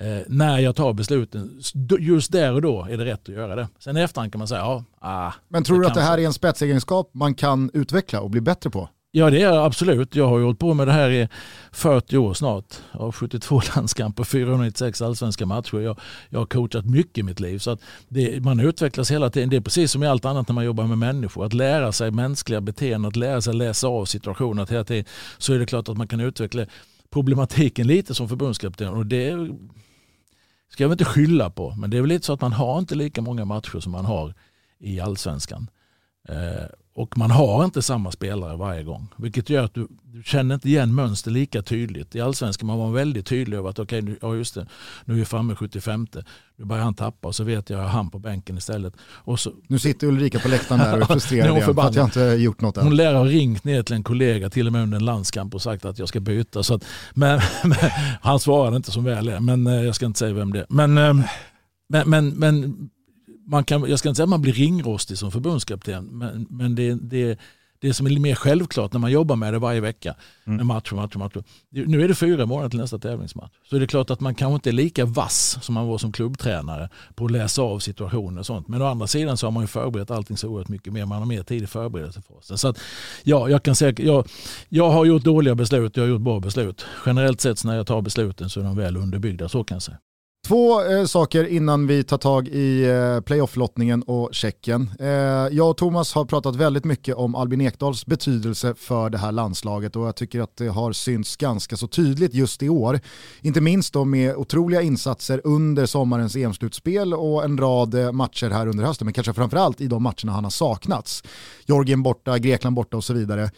eh, 0.00 0.18
när 0.26 0.58
jag 0.58 0.76
tar 0.76 0.92
besluten, 0.92 1.60
just 2.00 2.32
där 2.32 2.52
och 2.52 2.62
då 2.62 2.86
är 2.90 2.96
det 2.96 3.04
rätt 3.04 3.28
att 3.28 3.34
göra 3.34 3.54
det. 3.54 3.68
Sen 3.78 3.96
i 3.96 4.00
efterhand 4.00 4.32
kan 4.32 4.38
man 4.38 4.48
säga, 4.48 4.60
ja, 4.60 4.84
ah, 5.00 5.32
Men 5.48 5.64
tror 5.64 5.80
du 5.80 5.86
att 5.86 5.94
det 5.94 6.02
här 6.02 6.18
är 6.18 6.26
en 6.26 6.32
spetsegenskap 6.32 7.10
man 7.12 7.34
kan 7.34 7.70
utveckla 7.74 8.20
och 8.20 8.30
bli 8.30 8.40
bättre 8.40 8.70
på? 8.70 8.88
Ja 9.16 9.30
det 9.30 9.36
är 9.36 9.40
jag 9.40 9.64
absolut. 9.64 10.16
Jag 10.16 10.28
har 10.28 10.38
ju 10.38 10.44
hållit 10.44 10.58
på 10.58 10.74
med 10.74 10.88
det 10.88 10.92
här 10.92 11.10
i 11.10 11.28
40 11.72 12.16
år 12.16 12.34
snart. 12.34 12.64
Jag 12.92 13.00
har 13.00 13.12
72 13.12 13.60
landskamper, 13.76 14.24
496 14.24 15.02
allsvenska 15.02 15.46
matcher. 15.46 15.80
Jag, 15.80 16.00
jag 16.28 16.38
har 16.38 16.46
coachat 16.46 16.84
mycket 16.84 17.18
i 17.18 17.22
mitt 17.22 17.40
liv. 17.40 17.58
Så 17.58 17.70
att 17.70 17.80
det, 18.08 18.44
man 18.44 18.60
utvecklas 18.60 19.10
hela 19.10 19.30
tiden. 19.30 19.50
Det 19.50 19.56
är 19.56 19.60
precis 19.60 19.92
som 19.92 20.02
i 20.02 20.06
allt 20.06 20.24
annat 20.24 20.48
när 20.48 20.54
man 20.54 20.64
jobbar 20.64 20.86
med 20.86 20.98
människor. 20.98 21.44
Att 21.46 21.52
lära 21.52 21.92
sig 21.92 22.10
mänskliga 22.10 22.60
beteenden, 22.60 23.08
att 23.08 23.16
lära 23.16 23.40
sig 23.40 23.54
läsa 23.54 23.88
av 23.88 24.04
situationer 24.04 24.66
hela 24.66 24.84
tiden. 24.84 25.04
Så 25.38 25.52
är 25.54 25.58
det 25.58 25.66
klart 25.66 25.88
att 25.88 25.96
man 25.96 26.08
kan 26.08 26.20
utveckla 26.20 26.66
problematiken 27.10 27.86
lite 27.86 28.14
som 28.14 28.28
förbundskapten. 28.28 28.88
Och 28.88 29.06
det 29.06 29.50
ska 30.68 30.82
jag 30.82 30.88
väl 30.88 30.94
inte 30.94 31.04
skylla 31.04 31.50
på. 31.50 31.74
Men 31.74 31.90
det 31.90 31.96
är 31.96 32.00
väl 32.00 32.08
lite 32.08 32.26
så 32.26 32.32
att 32.32 32.40
man 32.40 32.52
har 32.52 32.78
inte 32.78 32.94
lika 32.94 33.22
många 33.22 33.44
matcher 33.44 33.80
som 33.80 33.92
man 33.92 34.04
har 34.04 34.34
i 34.78 35.00
allsvenskan. 35.00 35.70
Eh, 36.28 36.66
och 36.96 37.18
man 37.18 37.30
har 37.30 37.64
inte 37.64 37.82
samma 37.82 38.10
spelare 38.10 38.56
varje 38.56 38.82
gång. 38.82 39.08
Vilket 39.16 39.50
gör 39.50 39.64
att 39.64 39.74
du, 39.74 39.88
du 40.02 40.22
känner 40.22 40.54
inte 40.54 40.68
igen 40.68 40.94
mönster 40.94 41.30
lika 41.30 41.62
tydligt. 41.62 42.14
I 42.14 42.20
allsvenskan 42.20 42.66
man 42.66 42.78
var 42.78 42.90
väldigt 42.90 43.26
tydlig 43.26 43.56
över 43.56 43.70
att 43.70 43.78
okej, 43.78 44.02
okay, 44.02 44.16
ja 44.22 44.34
just 44.34 44.54
det, 44.54 44.66
nu 45.04 45.14
är 45.14 45.18
vi 45.18 45.24
framme 45.24 45.54
75. 45.54 46.06
Nu 46.56 46.64
börjar 46.64 46.84
han 46.84 46.94
tappa 46.94 47.28
och 47.28 47.34
så 47.34 47.44
vet 47.44 47.70
jag 47.70 47.84
att 47.84 47.90
han 47.90 48.10
på 48.10 48.18
bänken 48.18 48.58
istället. 48.58 48.94
Och 49.02 49.40
så, 49.40 49.52
nu 49.66 49.78
sitter 49.78 50.06
Ulrika 50.06 50.38
på 50.38 50.48
läktaren 50.48 50.80
där 50.80 50.94
och 50.94 51.02
är 51.02 51.06
frustrerad 51.06 51.56
igen 51.56 51.74
för 51.74 51.86
att 51.86 51.94
jag 51.94 52.06
inte 52.06 52.20
gjort 52.20 52.60
något 52.60 52.76
än. 52.76 52.84
Hon 52.84 52.96
lär 52.96 53.14
ha 53.14 53.24
ringt 53.24 53.64
ner 53.64 53.82
till 53.82 53.94
en 53.94 54.04
kollega, 54.04 54.50
till 54.50 54.66
och 54.66 54.72
med 54.72 54.82
under 54.82 54.96
en 54.96 55.04
landskamp 55.04 55.54
och 55.54 55.62
sagt 55.62 55.84
att 55.84 55.98
jag 55.98 56.08
ska 56.08 56.20
byta. 56.20 56.62
Så 56.62 56.74
att, 56.74 56.84
men, 57.14 57.40
men, 57.64 57.90
han 58.22 58.40
svarade 58.40 58.76
inte 58.76 58.90
som 58.90 59.04
väl 59.04 59.28
är, 59.28 59.40
men 59.40 59.66
eh, 59.66 59.82
jag 59.82 59.94
ska 59.94 60.06
inte 60.06 60.18
säga 60.18 60.34
vem 60.34 60.52
det 60.52 60.58
är. 60.58 60.66
Men, 60.68 60.98
eh, 60.98 61.26
men, 61.88 62.10
men, 62.10 62.28
men 62.28 62.90
man 63.46 63.64
kan, 63.64 63.90
jag 63.90 63.98
ska 63.98 64.08
inte 64.08 64.16
säga 64.16 64.24
att 64.24 64.30
man 64.30 64.42
blir 64.42 64.52
ringrostig 64.52 65.18
som 65.18 65.30
förbundskapten, 65.30 66.04
men, 66.04 66.46
men 66.50 66.74
det, 66.74 66.94
det, 66.94 67.38
det 67.84 67.94
som 67.94 68.06
är 68.06 68.18
mer 68.18 68.34
självklart 68.34 68.92
när 68.92 69.00
man 69.00 69.12
jobbar 69.12 69.36
med 69.36 69.52
det 69.52 69.58
varje 69.58 69.80
vecka. 69.80 70.14
Mm. 70.46 70.66
Match 70.66 70.92
och 70.92 70.98
match 70.98 71.14
och 71.14 71.20
match. 71.20 71.32
Nu 71.70 72.02
är 72.02 72.08
det 72.08 72.14
fyra 72.14 72.46
månader 72.46 72.70
till 72.70 72.78
nästa 72.78 72.98
tävlingsmatch. 72.98 73.52
Så 73.70 73.78
det 73.78 73.84
är 73.84 73.86
klart 73.86 74.10
att 74.10 74.20
man 74.20 74.34
kanske 74.34 74.54
inte 74.54 74.70
är 74.70 74.72
lika 74.72 75.04
vass 75.04 75.58
som 75.62 75.74
man 75.74 75.86
var 75.86 75.98
som 75.98 76.12
klubbtränare 76.12 76.88
på 77.14 77.24
att 77.24 77.30
läsa 77.30 77.62
av 77.62 77.78
situationer 77.78 78.38
och 78.38 78.46
sånt. 78.46 78.68
Men 78.68 78.82
å 78.82 78.84
andra 78.86 79.06
sidan 79.06 79.36
så 79.36 79.46
har 79.46 79.50
man 79.50 79.62
ju 79.62 79.66
förberett 79.66 80.10
allting 80.10 80.36
så 80.36 80.48
oerhört 80.48 80.68
mycket 80.68 80.92
mer. 80.92 81.06
Man 81.06 81.18
har 81.18 81.26
mer 81.26 81.42
tid 81.42 81.62
i 81.62 81.66
förberedelsefasen. 81.66 82.58
Så 82.58 82.68
att, 82.68 82.78
ja, 83.24 83.48
jag 83.48 83.62
kan 83.62 83.74
säga 83.74 83.94
jag, 83.98 84.28
jag 84.68 84.90
har 84.90 85.04
gjort 85.04 85.24
dåliga 85.24 85.54
beslut, 85.54 85.96
jag 85.96 86.04
har 86.04 86.08
gjort 86.08 86.22
bra 86.22 86.40
beslut. 86.40 86.86
Generellt 87.06 87.40
sett 87.40 87.64
när 87.64 87.76
jag 87.76 87.86
tar 87.86 88.02
besluten 88.02 88.50
så 88.50 88.60
är 88.60 88.64
de 88.64 88.76
väl 88.76 88.96
underbyggda, 88.96 89.48
så 89.48 89.64
kan 89.64 89.74
jag 89.74 89.82
säga. 89.82 89.98
Två 90.46 90.84
eh, 90.84 91.04
saker 91.04 91.44
innan 91.44 91.86
vi 91.86 92.04
tar 92.04 92.18
tag 92.18 92.48
i 92.48 92.84
eh, 92.84 93.20
playoff-lottningen 93.20 94.02
och 94.02 94.28
checken. 94.32 94.90
Eh, 95.00 95.08
jag 95.50 95.70
och 95.70 95.76
Thomas 95.76 96.14
har 96.14 96.24
pratat 96.24 96.56
väldigt 96.56 96.84
mycket 96.84 97.14
om 97.14 97.34
Albin 97.34 97.60
Ekdals 97.60 98.06
betydelse 98.06 98.74
för 98.74 99.10
det 99.10 99.18
här 99.18 99.32
landslaget 99.32 99.96
och 99.96 100.06
jag 100.06 100.16
tycker 100.16 100.40
att 100.40 100.56
det 100.56 100.68
har 100.68 100.92
synts 100.92 101.36
ganska 101.36 101.76
så 101.76 101.88
tydligt 101.88 102.34
just 102.34 102.62
i 102.62 102.68
år. 102.68 103.00
Inte 103.40 103.60
minst 103.60 103.92
då 103.92 104.04
med 104.04 104.36
otroliga 104.36 104.82
insatser 104.82 105.40
under 105.44 105.86
sommarens 105.86 106.36
EM-slutspel 106.36 107.14
och 107.14 107.44
en 107.44 107.58
rad 107.58 107.94
eh, 107.94 108.12
matcher 108.12 108.50
här 108.50 108.66
under 108.66 108.84
hösten, 108.84 109.04
men 109.06 109.14
kanske 109.14 109.32
framförallt 109.32 109.80
i 109.80 109.86
de 109.86 110.02
matcherna 110.02 110.32
han 110.32 110.44
har 110.44 110.50
saknats. 110.50 111.22
Georgien 111.66 112.02
borta, 112.02 112.38
Grekland 112.38 112.76
borta 112.76 112.96
och 112.96 113.04
så 113.04 113.14
vidare. 113.14 113.50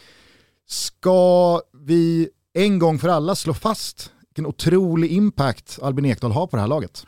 Ska 0.68 1.60
vi 1.86 2.28
en 2.54 2.78
gång 2.78 2.98
för 2.98 3.08
alla 3.08 3.34
slå 3.34 3.54
fast 3.54 4.10
vilken 4.36 4.46
otrolig 4.46 5.12
impact 5.12 5.78
Albin 5.82 6.04
Ekdal 6.04 6.32
har 6.32 6.46
på 6.46 6.56
det 6.56 6.60
här 6.60 6.68
laget. 6.68 7.06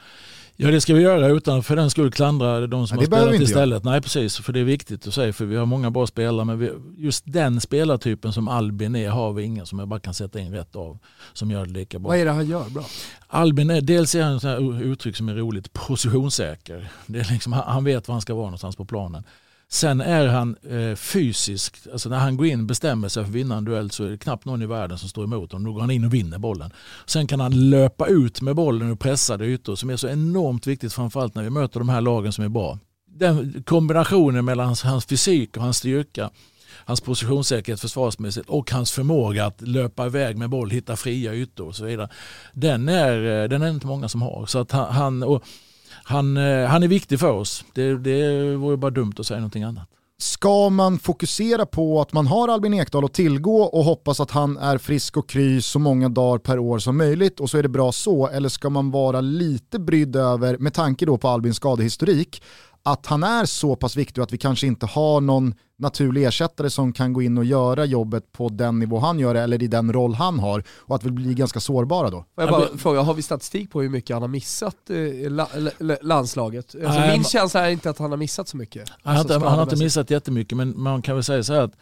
Ja 0.56 0.70
det 0.70 0.80
ska 0.80 0.94
vi 0.94 1.02
göra 1.02 1.26
utan 1.28 1.62
för 1.62 1.76
den 1.76 1.90
skull 1.90 2.10
klandra 2.10 2.66
de 2.66 2.86
som 2.86 2.96
Nej, 2.96 3.06
har 3.10 3.16
spelat 3.26 3.40
istället. 3.40 3.84
Göra. 3.84 3.92
Nej 3.92 4.02
precis, 4.02 4.38
för 4.38 4.52
det 4.52 4.60
är 4.60 4.64
viktigt 4.64 5.06
att 5.06 5.14
säga 5.14 5.32
för 5.32 5.44
vi 5.44 5.56
har 5.56 5.66
många 5.66 5.90
bra 5.90 6.06
spelare 6.06 6.44
men 6.44 6.58
vi, 6.58 6.72
just 6.96 7.24
den 7.26 7.60
spelartypen 7.60 8.32
som 8.32 8.48
Albin 8.48 8.96
är 8.96 9.08
har 9.08 9.32
vi 9.32 9.42
ingen 9.42 9.66
som 9.66 9.78
jag 9.78 9.88
bara 9.88 10.00
kan 10.00 10.14
sätta 10.14 10.40
in 10.40 10.52
rätt 10.52 10.76
av 10.76 10.98
som 11.32 11.50
gör 11.50 11.66
det 11.66 11.72
lika 11.72 11.98
bra. 11.98 12.08
Vad 12.08 12.18
är 12.18 12.24
det 12.24 12.30
han 12.30 12.46
gör 12.46 12.70
bra? 12.70 12.84
Albin 13.26 13.70
är, 13.70 13.80
dels 13.80 14.14
är 14.14 14.22
han 14.22 14.36
ett 14.36 14.82
uttryck 14.82 15.16
som 15.16 15.28
är 15.28 15.34
roligt, 15.34 15.72
positionssäker. 15.72 16.90
Det 17.06 17.18
är 17.18 17.32
liksom, 17.32 17.52
han 17.52 17.84
vet 17.84 18.08
var 18.08 18.14
han 18.14 18.22
ska 18.22 18.34
vara 18.34 18.46
någonstans 18.46 18.76
på 18.76 18.84
planen. 18.84 19.24
Sen 19.70 20.00
är 20.00 20.26
han 20.26 20.56
eh, 20.70 20.96
fysisk, 20.96 21.76
alltså 21.92 22.08
när 22.08 22.18
han 22.18 22.36
går 22.36 22.46
in 22.46 22.60
och 22.60 22.66
bestämmer 22.66 23.08
sig 23.08 23.22
för 23.22 23.30
att 23.30 23.34
vinna 23.34 23.56
en 23.56 23.64
duell 23.64 23.90
så 23.90 24.04
är 24.04 24.10
det 24.10 24.18
knappt 24.18 24.44
någon 24.44 24.62
i 24.62 24.66
världen 24.66 24.98
som 24.98 25.08
står 25.08 25.24
emot 25.24 25.52
honom. 25.52 25.64
Då 25.66 25.72
går 25.72 25.80
han 25.80 25.90
in 25.90 26.04
och 26.04 26.14
vinner 26.14 26.38
bollen. 26.38 26.72
Sen 27.06 27.26
kan 27.26 27.40
han 27.40 27.70
löpa 27.70 28.06
ut 28.06 28.40
med 28.40 28.56
bollen 28.56 28.90
och 28.90 29.00
pressade 29.00 29.46
ytor 29.46 29.76
som 29.76 29.90
är 29.90 29.96
så 29.96 30.08
enormt 30.08 30.66
viktigt 30.66 30.92
framförallt 30.92 31.34
när 31.34 31.42
vi 31.42 31.50
möter 31.50 31.80
de 31.80 31.88
här 31.88 32.00
lagen 32.00 32.32
som 32.32 32.44
är 32.44 32.48
bra. 32.48 32.78
Den 33.10 33.62
kombinationen 33.66 34.44
mellan 34.44 34.66
hans, 34.66 34.82
hans 34.82 35.06
fysik 35.06 35.56
och 35.56 35.62
hans 35.62 35.76
styrka 35.76 36.30
hans 36.84 37.00
positionssäkerhet 37.00 37.80
försvarsmässigt 37.80 38.48
och 38.48 38.70
hans 38.70 38.92
förmåga 38.92 39.46
att 39.46 39.60
löpa 39.60 40.06
iväg 40.06 40.36
med 40.36 40.50
boll, 40.50 40.70
hitta 40.70 40.96
fria 40.96 41.34
ytor 41.34 41.66
och 41.66 41.76
så 41.76 41.84
vidare. 41.84 42.08
Den 42.52 42.88
är, 42.88 43.42
eh, 43.42 43.48
den 43.48 43.62
är 43.62 43.70
inte 43.70 43.86
många 43.86 44.08
som 44.08 44.22
har. 44.22 44.46
Så 44.46 44.58
att 44.58 44.72
han, 44.72 45.22
och 45.22 45.44
han, 46.08 46.36
eh, 46.36 46.66
han 46.66 46.82
är 46.82 46.88
viktig 46.88 47.20
för 47.20 47.30
oss. 47.30 47.64
Det, 47.74 47.98
det 47.98 48.56
vore 48.56 48.76
bara 48.76 48.90
dumt 48.90 49.12
att 49.18 49.26
säga 49.26 49.40
någonting 49.40 49.62
annat. 49.62 49.88
Ska 50.20 50.70
man 50.70 50.98
fokusera 50.98 51.66
på 51.66 52.00
att 52.00 52.12
man 52.12 52.26
har 52.26 52.48
Albin 52.48 52.74
Ekdal 52.74 53.04
att 53.04 53.12
tillgå 53.12 53.62
och 53.62 53.84
hoppas 53.84 54.20
att 54.20 54.30
han 54.30 54.56
är 54.56 54.78
frisk 54.78 55.16
och 55.16 55.28
kry 55.28 55.62
så 55.62 55.78
många 55.78 56.08
dagar 56.08 56.38
per 56.38 56.58
år 56.58 56.78
som 56.78 56.96
möjligt 56.96 57.40
och 57.40 57.50
så 57.50 57.58
är 57.58 57.62
det 57.62 57.68
bra 57.68 57.92
så? 57.92 58.28
Eller 58.28 58.48
ska 58.48 58.70
man 58.70 58.90
vara 58.90 59.20
lite 59.20 59.78
brydd 59.78 60.16
över, 60.16 60.58
med 60.58 60.74
tanke 60.74 61.06
då 61.06 61.18
på 61.18 61.28
Albins 61.28 61.56
skadehistorik, 61.56 62.42
att 62.82 63.06
han 63.06 63.22
är 63.22 63.44
så 63.44 63.76
pass 63.76 63.96
viktig 63.96 64.18
och 64.18 64.24
att 64.24 64.32
vi 64.32 64.38
kanske 64.38 64.66
inte 64.66 64.86
har 64.86 65.20
någon 65.20 65.54
naturlig 65.78 66.24
ersättare 66.24 66.70
som 66.70 66.92
kan 66.92 67.12
gå 67.12 67.22
in 67.22 67.38
och 67.38 67.44
göra 67.44 67.84
jobbet 67.84 68.32
på 68.32 68.48
den 68.48 68.78
nivå 68.78 68.98
han 68.98 69.18
gör 69.18 69.34
eller 69.34 69.62
i 69.62 69.66
den 69.66 69.92
roll 69.92 70.14
han 70.14 70.38
har 70.38 70.64
och 70.70 70.94
att 70.96 71.04
vi 71.04 71.10
blir 71.10 71.34
ganska 71.34 71.60
sårbara 71.60 72.10
då. 72.10 72.24
Får 72.34 72.44
jag 72.44 72.50
bara 72.50 72.78
fråga, 72.78 73.00
har 73.00 73.14
vi 73.14 73.22
statistik 73.22 73.70
på 73.70 73.82
hur 73.82 73.88
mycket 73.88 74.14
han 74.14 74.22
har 74.22 74.28
missat 74.28 74.90
eh, 74.90 75.30
la, 75.30 75.48
la, 75.78 75.96
landslaget? 76.02 76.74
Alltså, 76.86 77.00
min 77.00 77.24
känsla 77.24 77.66
är 77.66 77.70
inte 77.70 77.90
att 77.90 77.98
han 77.98 78.10
har 78.10 78.18
missat 78.18 78.48
så 78.48 78.56
mycket. 78.56 78.88
Han, 79.02 79.16
alltså, 79.16 79.38
han 79.38 79.42
har 79.58 79.62
inte 79.62 79.76
missat 79.76 80.10
jättemycket 80.10 80.56
men 80.56 80.82
man 80.82 81.02
kan 81.02 81.14
väl 81.14 81.24
säga 81.24 81.42
så 81.42 81.54
här 81.54 81.62
att 81.62 81.74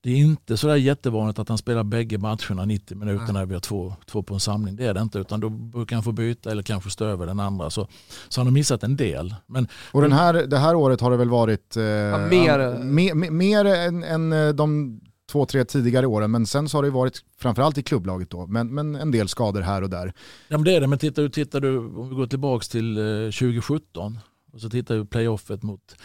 det 0.00 0.10
är 0.10 0.16
inte 0.16 0.56
så 0.56 0.66
där 0.66 0.76
jättevanligt 0.76 1.38
att 1.38 1.48
han 1.48 1.58
spelar 1.58 1.84
bägge 1.84 2.18
matcherna 2.18 2.64
90 2.64 2.96
minuter 2.96 3.24
Nej. 3.24 3.32
när 3.32 3.46
vi 3.46 3.54
har 3.54 3.60
två, 3.60 3.94
två 4.06 4.22
på 4.22 4.34
en 4.34 4.40
samling. 4.40 4.76
Det 4.76 4.86
är 4.86 4.94
det 4.94 5.00
inte. 5.00 5.18
Utan 5.18 5.40
då 5.40 5.48
brukar 5.48 5.96
han 5.96 6.02
få 6.02 6.12
byta 6.12 6.50
eller 6.50 6.62
kanske 6.62 6.90
stå 6.90 7.04
över 7.04 7.26
den 7.26 7.40
andra. 7.40 7.70
Så, 7.70 7.88
så 8.28 8.40
han 8.40 8.46
har 8.46 8.52
missat 8.52 8.82
en 8.82 8.96
del. 8.96 9.34
Men, 9.46 9.68
och 9.92 10.02
den 10.02 10.12
här, 10.12 10.34
det 10.34 10.58
här 10.58 10.74
året 10.74 11.00
har 11.00 11.10
det 11.10 11.16
väl 11.16 11.30
varit 11.30 11.76
eh, 11.76 11.82
ja, 11.82 12.18
mer, 12.18 12.78
mer, 12.84 13.30
mer 13.30 13.64
än, 13.64 14.04
än 14.04 14.32
eh, 14.32 14.48
de 14.48 15.00
två, 15.32 15.46
tre 15.46 15.64
tidigare 15.64 16.06
åren. 16.06 16.30
Men 16.30 16.46
sen 16.46 16.68
så 16.68 16.78
har 16.78 16.82
det 16.82 16.90
varit 16.90 17.24
framförallt 17.38 17.78
i 17.78 17.82
klubblaget 17.82 18.30
då. 18.30 18.46
Men, 18.46 18.74
men 18.74 18.94
en 18.94 19.10
del 19.10 19.28
skador 19.28 19.60
här 19.60 19.82
och 19.82 19.90
där. 19.90 20.12
Ja 20.48 20.58
men 20.58 20.64
det 20.64 20.76
är 20.76 20.80
det. 20.80 20.86
Men 20.86 20.98
tittar, 20.98 21.28
tittar 21.28 21.60
du, 21.60 21.78
om 21.78 22.08
vi 22.08 22.14
går 22.14 22.26
tillbaka 22.26 22.64
till 22.64 22.94
2017 23.38 24.12
eh, 24.14 24.20
och 24.52 24.60
så 24.60 24.70
tittar 24.70 24.96
vi 24.96 25.04
playoffet 25.04 25.62
mot 25.62 25.96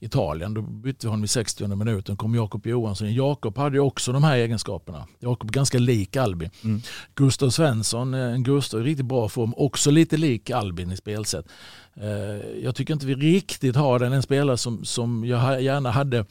Italien. 0.00 0.54
Då 0.54 0.62
bytte 0.62 1.06
vi 1.06 1.10
honom 1.10 1.24
i 1.24 1.28
60 1.28 1.66
minuten. 1.66 2.16
kom 2.16 2.34
Jakob 2.34 2.66
Johansson. 2.66 3.14
Jakob 3.14 3.58
hade 3.58 3.76
ju 3.76 3.80
också 3.80 4.12
de 4.12 4.24
här 4.24 4.36
egenskaperna. 4.36 5.06
Jakob 5.18 5.52
ganska 5.52 5.78
lik 5.78 6.16
Albin. 6.16 6.50
Mm. 6.64 6.80
Gustav 7.14 7.50
Svensson, 7.50 8.14
eh, 8.14 8.20
en 8.20 8.42
Gustav 8.42 8.80
i 8.80 8.84
riktigt 8.84 9.06
bra 9.06 9.28
form. 9.28 9.54
Också 9.56 9.90
lite 9.90 10.16
lik 10.16 10.50
Albin 10.50 10.92
i 10.92 10.96
spelsätt. 10.96 11.46
Eh, 11.94 12.08
jag 12.62 12.74
tycker 12.74 12.94
inte 12.94 13.06
vi 13.06 13.14
riktigt 13.14 13.76
har 13.76 13.98
den. 13.98 14.12
En 14.12 14.22
spelare 14.22 14.56
som, 14.56 14.84
som 14.84 15.24
jag 15.24 15.62
gärna 15.62 15.90
hade 15.90 16.24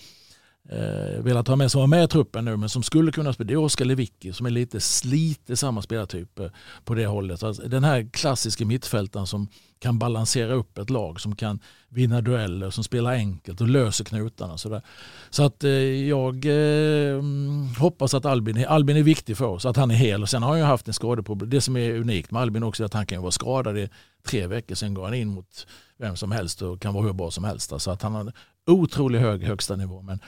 eh, 0.70 1.24
velat 1.24 1.48
ha 1.48 1.56
med 1.56 1.72
som 1.72 1.82
var 1.82 1.88
med 1.88 2.04
i 2.04 2.08
truppen 2.08 2.46
nu 2.46 2.58
men 2.58 2.70
som 2.70 2.84
skulle 2.84 3.12
kunna 3.12 3.34
spela. 3.34 3.48
Det 3.48 3.54
är 3.54 3.58
Oskar 3.58 3.86
Lewicki 3.86 4.34
som 4.34 4.46
är 4.46 4.50
lite, 4.50 4.80
lite 5.04 5.58
samma 5.58 5.82
spelartyp 5.82 6.40
eh, 6.40 6.48
på 6.86 6.94
det 6.94 7.06
hållet. 7.06 7.44
Alltså, 7.44 7.68
den 7.68 7.84
här 7.84 8.10
klassiska 8.14 8.66
mittfältaren 8.66 9.28
som 9.28 9.48
kan 9.80 10.00
balansera 10.00 10.54
upp 10.54 10.78
ett 10.78 10.90
lag, 10.90 11.22
som 11.22 11.36
kan 11.36 11.60
vinna 11.90 12.22
dueller, 12.22 12.70
som 12.70 12.84
spelar 12.84 13.12
enkelt 13.12 13.62
och 13.62 13.68
löser 13.68 14.04
knutarna. 14.04 14.58
Så, 14.58 14.70
där. 14.70 14.82
så 15.30 15.44
att 15.44 15.64
eh, 15.64 15.72
jag 16.08 16.46
eh, 16.46 17.14
mm, 17.14 17.68
hoppas 17.80 18.14
att 18.14 18.26
Albin, 18.26 18.66
Albin 18.68 18.98
är 18.98 19.04
viktig 19.04 19.38
för 19.38 19.46
oss, 19.46 19.66
att 19.66 19.78
han 19.78 19.92
är 19.92 19.96
hel. 19.96 20.22
Och 20.22 20.30
sen 20.30 20.44
har 20.44 20.50
han 20.50 20.60
ju 20.60 20.66
haft 20.66 20.88
en 20.88 20.94
skadeproblem. 20.94 21.50
Det 21.50 21.62
som 21.62 21.78
är 21.78 21.96
unikt 21.96 22.32
med 22.32 22.42
Albin 22.42 22.64
också 22.64 22.84
är 22.84 22.86
att 22.86 22.94
han 22.94 23.06
kan 23.06 23.22
vara 23.22 23.32
skadad 23.32 23.78
i 23.78 23.90
tre 24.28 24.48
veckor, 24.48 24.76
sen 24.76 24.94
går 24.94 25.04
han 25.04 25.14
in 25.14 25.28
mot 25.28 25.68
vem 25.98 26.16
som 26.16 26.32
helst 26.32 26.62
och 26.62 26.82
kan 26.82 26.94
vara 26.94 27.06
hur 27.06 27.14
bra 27.14 27.32
som 27.32 27.44
helst. 27.44 27.74
Så 27.78 27.92
att 27.92 28.02
han 28.02 28.14
har 28.14 28.22
en 28.22 28.32
otroligt 28.68 29.22
hög 29.22 29.44
högsta 29.44 29.76
nivå. 29.76 30.02
Men 30.02 30.20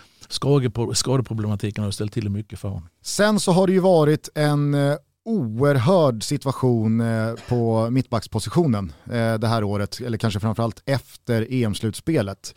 skadeproblematiken 0.93 1.83
har 1.83 1.91
ställt 1.91 2.13
till 2.13 2.23
det 2.23 2.29
mycket 2.29 2.59
för 2.59 2.67
honom. 2.67 2.89
Sen 3.01 3.39
så 3.39 3.51
har 3.51 3.67
det 3.67 3.73
ju 3.73 3.79
varit 3.79 4.29
en 4.35 4.73
eh, 4.73 4.95
oerhörd 5.25 6.23
situation 6.23 7.01
eh, 7.01 7.33
på 7.49 7.89
mittbackspositionen 7.89 8.93
eh, 9.05 9.33
det 9.33 9.47
här 9.47 9.63
året, 9.63 9.99
eller 9.99 10.17
kanske 10.17 10.39
framförallt 10.39 10.83
efter 10.85 11.47
EM-slutspelet. 11.49 12.55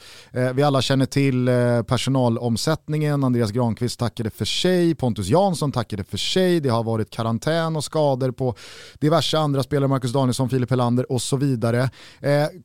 Vi 0.55 0.63
alla 0.63 0.83
känner 0.83 1.07
till 1.07 1.49
personalomsättningen, 1.87 3.25
Andreas 3.25 3.51
Granqvist 3.51 3.99
tackade 3.99 4.31
för 4.31 4.45
sig, 4.45 4.95
Pontus 4.95 5.29
Jansson 5.29 5.73
tackade 5.73 6.05
för 6.05 6.19
sig, 6.19 6.61
det 6.61 6.69
har 6.69 6.85
varit 6.85 7.11
karantän 7.11 7.77
och 7.77 7.85
skador 7.85 8.31
på 8.31 8.55
diverse 9.01 9.39
andra 9.39 9.63
spelare, 9.63 9.89
Marcus 9.89 10.13
Danielsson, 10.13 10.51
Filip 10.51 10.71
Helander 10.71 11.13
och 11.13 11.23
så 11.23 11.37
vidare. 11.37 11.91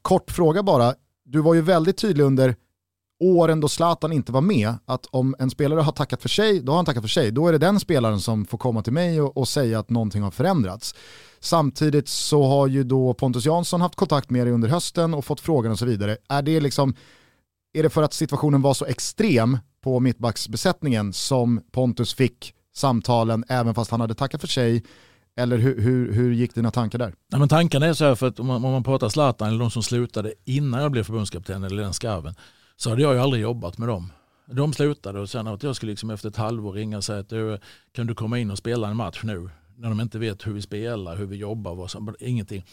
Kort 0.02 0.32
fråga 0.32 0.64
bara, 0.64 0.94
du 1.26 1.42
var 1.42 1.54
ju 1.54 1.62
väldigt 1.62 1.98
tydlig 1.98 2.24
under 2.24 2.56
åren 3.20 3.60
då 3.60 3.68
Zlatan 3.68 4.12
inte 4.12 4.32
var 4.32 4.42
med, 4.42 4.74
att 4.86 5.06
om 5.06 5.36
en 5.40 5.50
spelare 5.50 5.80
har 5.82 5.92
tackat 5.92 6.22
för 6.22 6.30
sig, 6.30 6.62
då 6.62 6.72
har 6.72 6.76
han 6.78 6.86
tackat 6.86 7.04
för 7.04 7.10
sig. 7.10 7.32
Då 7.32 7.48
är 7.48 7.52
det 7.52 7.58
den 7.58 7.80
spelaren 7.80 8.20
som 8.20 8.46
får 8.46 8.58
komma 8.58 8.82
till 8.82 8.94
mig 8.94 9.22
och, 9.22 9.38
och 9.38 9.48
säga 9.48 9.80
att 9.80 9.90
någonting 9.90 10.22
har 10.22 10.32
förändrats. 10.32 10.96
Samtidigt 11.40 12.08
så 12.08 12.44
har 12.44 12.68
ju 12.68 12.84
då 12.84 13.14
Pontus 13.14 13.46
Jansson 13.46 13.82
haft 13.82 13.96
kontakt 13.96 14.30
med 14.30 14.48
dig 14.48 14.54
under 14.54 14.70
hösten 14.70 15.14
och 15.14 15.26
fått 15.26 15.40
frågan 15.40 15.72
och 15.72 15.80
så 15.80 15.86
vidare. 15.86 16.18
Är 16.30 16.42
det 16.42 16.60
liksom, 16.60 16.96
är 17.74 17.84
det 17.84 17.90
för 17.90 18.04
att 18.04 18.14
situationen 18.14 18.62
var 18.62 18.74
så 18.74 18.86
extrem 18.86 19.58
på 19.84 20.00
mittbacksbesättningen 20.00 21.14
som 21.14 21.62
Pontus 21.72 22.14
fick 22.14 22.54
samtalen 22.76 23.44
även 23.48 23.76
fast 23.76 23.92
han 23.92 24.02
hade 24.02 24.16
tackat 24.16 24.42
för 24.42 24.48
sig 24.48 24.84
eller 25.40 25.58
hur, 25.58 25.82
hur, 25.82 26.14
hur 26.14 26.34
gick 26.34 26.56
dina 26.56 26.72
tankar 26.72 27.00
där? 27.00 27.14
Ja, 27.32 27.38
men 27.38 27.50
tankarna 27.50 27.86
är 27.86 27.94
så 27.94 28.06
här 28.06 28.16
för 28.16 28.28
att 28.28 28.40
om 28.40 28.48
man, 28.48 28.66
om 28.66 28.72
man 28.72 28.84
pratar 28.84 29.10
Zlatan 29.10 29.48
eller 29.48 29.60
de 29.60 29.72
som 29.72 29.84
slutade 29.84 30.34
innan 30.46 30.82
jag 30.82 30.92
blev 30.92 31.04
förbundskapten 31.04 31.64
eller 31.64 31.84
den 31.84 31.94
skarven 31.94 32.36
så 32.78 32.90
hade 32.90 33.02
jag 33.02 33.14
ju 33.14 33.20
aldrig 33.20 33.44
jobbat 33.44 33.78
med 33.78 33.88
dem. 33.88 34.12
De 34.46 34.74
slutade 34.74 35.20
och 35.20 35.30
sen 35.30 35.48
att 35.48 35.64
jag 35.64 35.76
skulle 35.76 35.92
liksom 35.92 36.10
efter 36.10 36.30
ett 36.30 36.36
halvår 36.36 36.74
ringa 36.74 36.98
och 36.98 37.04
säga 37.04 37.20
att 37.20 37.30
du, 37.30 37.60
kan 37.92 38.08
du 38.08 38.16
komma 38.16 38.40
in 38.40 38.52
och 38.52 38.58
spela 38.58 38.88
en 38.88 38.98
match 38.98 39.20
nu? 39.24 39.50
När 39.76 39.90
de 39.90 40.00
inte 40.02 40.20
vet 40.20 40.48
hur 40.48 40.54
vi 40.54 40.62
spelar, 40.62 41.16
hur 41.16 41.26
vi 41.26 41.36
jobbar, 41.36 41.76
vad 41.76 41.92
som, 41.92 42.16
ingenting. 42.20 42.66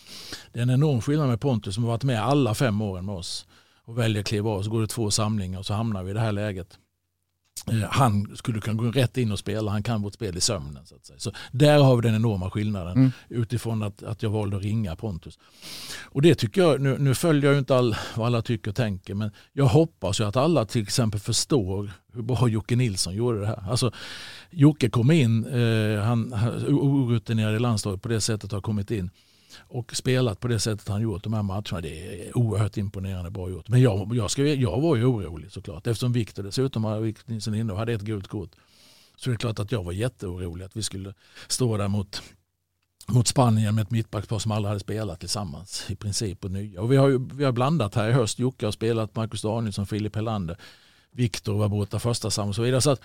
Det 0.52 0.58
är 0.58 0.62
en 0.62 0.70
enorm 0.70 1.00
skillnad 1.00 1.28
med 1.28 1.40
Pontus 1.40 1.74
som 1.74 1.84
har 1.84 1.90
varit 1.90 2.04
med 2.04 2.22
alla 2.22 2.54
fem 2.54 2.80
åren 2.80 3.06
med 3.06 3.14
oss 3.14 3.46
och 3.84 3.98
väljer 3.98 4.20
att 4.20 4.26
kliva 4.26 4.50
av. 4.50 4.62
Så 4.62 4.70
går 4.70 4.80
det 4.80 4.86
två 4.86 5.10
samlingar 5.10 5.58
och 5.58 5.66
så 5.66 5.74
hamnar 5.74 6.02
vi 6.02 6.10
i 6.10 6.14
det 6.14 6.20
här 6.20 6.32
läget. 6.32 6.78
Eh, 7.66 7.88
han 7.90 8.36
skulle 8.36 8.60
kunna 8.60 8.82
gå 8.82 8.90
rätt 8.90 9.16
in 9.16 9.32
och 9.32 9.38
spela, 9.38 9.70
han 9.70 9.82
kan 9.82 10.02
vårt 10.02 10.14
spel 10.14 10.36
i 10.36 10.40
sömnen. 10.40 10.86
Så, 10.86 10.94
så 11.16 11.32
där 11.52 11.78
har 11.78 11.96
vi 11.96 12.02
den 12.02 12.14
enorma 12.14 12.50
skillnaden 12.50 12.96
mm. 12.96 13.12
utifrån 13.28 13.82
att, 13.82 14.02
att 14.02 14.22
jag 14.22 14.30
valde 14.30 14.56
att 14.56 14.62
ringa 14.62 14.96
Pontus. 14.96 15.38
Och 16.02 16.22
det 16.22 16.34
tycker 16.34 16.60
jag, 16.60 16.80
nu, 16.80 16.98
nu 16.98 17.14
följer 17.14 17.44
jag 17.44 17.52
ju 17.52 17.58
inte 17.58 17.76
all, 17.76 17.96
vad 18.16 18.26
alla 18.26 18.42
tycker 18.42 18.70
och 18.70 18.76
tänker, 18.76 19.14
men 19.14 19.30
jag 19.52 19.66
hoppas 19.66 20.20
ju 20.20 20.24
att 20.24 20.36
alla 20.36 20.64
till 20.64 20.82
exempel 20.82 21.20
förstår 21.20 21.92
hur 22.12 22.22
bra 22.22 22.48
Jocke 22.48 22.76
Nilsson 22.76 23.14
gjorde 23.14 23.40
det 23.40 23.46
här. 23.46 23.70
Alltså, 23.70 23.92
Jocke 24.50 24.90
kom 24.90 25.10
in, 25.10 25.44
eh, 25.44 26.02
han, 26.02 26.34
orutinerad 26.68 27.54
i 27.54 27.58
landslaget 27.58 28.02
på 28.02 28.08
det 28.08 28.20
sättet 28.20 28.52
har 28.52 28.60
kommit 28.60 28.90
in 28.90 29.10
och 29.58 29.96
spelat 29.96 30.40
på 30.40 30.48
det 30.48 30.60
sättet 30.60 30.88
han 30.88 31.02
gjort 31.02 31.24
de 31.24 31.32
här 31.32 31.42
matcherna. 31.42 31.80
Det 31.80 32.28
är 32.28 32.38
oerhört 32.38 32.76
imponerande 32.76 33.30
bra 33.30 33.50
gjort. 33.50 33.68
Men 33.68 33.80
jag, 33.80 34.16
jag, 34.16 34.30
ska, 34.30 34.42
jag 34.46 34.80
var 34.80 34.96
ju 34.96 35.04
orolig 35.04 35.52
såklart. 35.52 35.86
Eftersom 35.86 36.12
Viktor 36.12 36.42
dessutom 36.42 36.84
hade, 36.84 37.74
hade 37.74 37.92
ett 37.92 38.00
gult 38.00 38.28
kort. 38.28 38.50
Så 39.16 39.30
det 39.30 39.34
är 39.34 39.38
klart 39.38 39.58
att 39.58 39.72
jag 39.72 39.84
var 39.84 39.92
jätteorolig 39.92 40.64
att 40.64 40.76
vi 40.76 40.82
skulle 40.82 41.14
stå 41.48 41.76
där 41.76 41.88
mot, 41.88 42.22
mot 43.08 43.28
Spanien 43.28 43.74
med 43.74 43.82
ett 43.82 43.90
mittbackspar 43.90 44.38
som 44.38 44.52
aldrig 44.52 44.68
hade 44.68 44.80
spelat 44.80 45.20
tillsammans 45.20 45.86
i 45.88 45.96
princip 45.96 46.44
och 46.44 46.50
nya. 46.50 46.80
Och 46.80 46.92
vi 46.92 46.96
har, 46.96 47.08
ju, 47.08 47.28
vi 47.32 47.44
har 47.44 47.52
blandat 47.52 47.94
här 47.94 48.08
i 48.08 48.12
höst. 48.12 48.38
Jocke 48.38 48.66
har 48.66 48.72
spelat, 48.72 49.16
Marcus 49.16 49.42
Danielsson, 49.42 49.86
Filip 49.86 50.16
Helander. 50.16 50.56
Viktor 51.10 51.58
var 51.58 51.68
borta 51.68 51.98
första 51.98 52.30
sam 52.30 52.48
och 52.48 52.54
så 52.54 52.62
vidare. 52.62 52.80
Så 52.80 52.90
att, 52.90 53.00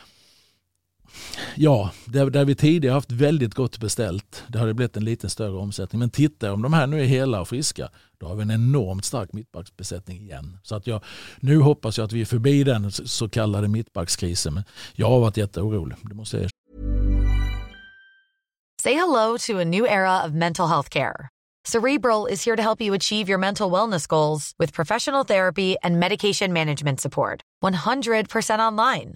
Ja, 1.55 1.91
där, 2.05 2.29
där 2.29 2.45
vi 2.45 2.55
tidigare 2.55 2.93
haft 2.93 3.11
väldigt 3.11 3.53
gott 3.53 3.79
beställt, 3.79 4.43
det 4.47 4.59
har 4.59 4.67
det 4.67 4.73
blivit 4.73 4.97
en 4.97 5.05
lite 5.05 5.29
större 5.29 5.57
omsättning. 5.57 5.99
Men 5.99 6.09
titta 6.09 6.53
om 6.53 6.61
de 6.61 6.73
här 6.73 6.87
nu 6.87 7.01
är 7.01 7.05
hela 7.05 7.41
och 7.41 7.47
friska, 7.47 7.89
då 8.17 8.27
har 8.27 8.35
vi 8.35 8.41
en 8.41 8.51
enormt 8.51 9.05
stark 9.05 9.33
mittbacksbesättning 9.33 10.21
igen. 10.21 10.57
Så 10.63 10.75
att 10.75 10.87
jag, 10.87 11.03
nu 11.39 11.59
hoppas 11.59 11.97
jag 11.97 12.05
att 12.05 12.11
vi 12.11 12.21
är 12.21 12.25
förbi 12.25 12.63
den 12.63 12.91
så 12.91 13.29
kallade 13.29 13.67
mittbackskrisen. 13.67 14.53
Men 14.53 14.63
jag 14.95 15.09
har 15.09 15.19
varit 15.19 15.37
jätteorolig, 15.37 15.97
det 16.01 16.15
måste 16.15 16.37
jag 16.37 16.49
Say 18.81 18.93
hello 18.93 19.37
to 19.37 19.59
a 19.59 19.65
new 19.65 19.85
era 19.85 20.23
of 20.25 20.31
mental 20.31 20.67
health 20.67 20.89
care. 20.89 21.29
Cerebral 21.65 22.25
is 22.27 22.45
here 22.45 22.55
to 22.55 22.61
help 22.61 22.81
you 22.81 22.93
achieve 22.93 23.29
your 23.29 23.37
mental 23.37 23.69
wellness 23.69 24.07
goals 24.07 24.53
with 24.57 24.73
professional 24.73 25.25
therapy 25.25 25.75
and 25.83 25.99
medication 25.99 26.53
management 26.53 27.01
support. 27.01 27.41
100% 27.63 28.59
online. 28.59 29.15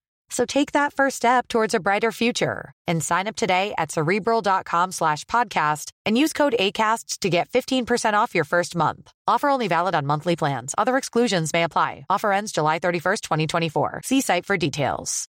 So 0.31 0.45
take 0.45 0.71
that 0.71 0.93
first 0.93 1.17
step 1.17 1.47
towards 1.47 1.75
a 1.75 1.79
brighter 1.79 2.11
future 2.11 2.71
and 2.87 3.03
sign 3.03 3.27
up 3.27 3.35
today 3.35 3.73
at 3.77 3.91
cerebral.com 3.91 4.93
slash 4.93 5.25
podcast 5.25 5.91
and 6.05 6.17
use 6.17 6.33
code 6.33 6.55
ACasts 6.57 7.19
to 7.19 7.29
get 7.29 7.49
15% 7.49 8.13
off 8.13 8.33
your 8.33 8.45
first 8.45 8.75
month. 8.75 9.11
Offer 9.27 9.49
only 9.49 9.67
valid 9.67 9.93
on 9.93 10.05
monthly 10.05 10.35
plans. 10.35 10.73
Other 10.77 10.97
exclusions 10.97 11.53
may 11.53 11.63
apply. 11.63 12.05
Offer 12.09 12.31
ends 12.31 12.51
July 12.53 12.79
31st, 12.79 13.21
2024. 13.21 14.01
See 14.05 14.21
site 14.21 14.45
for 14.45 14.57
details. 14.57 15.27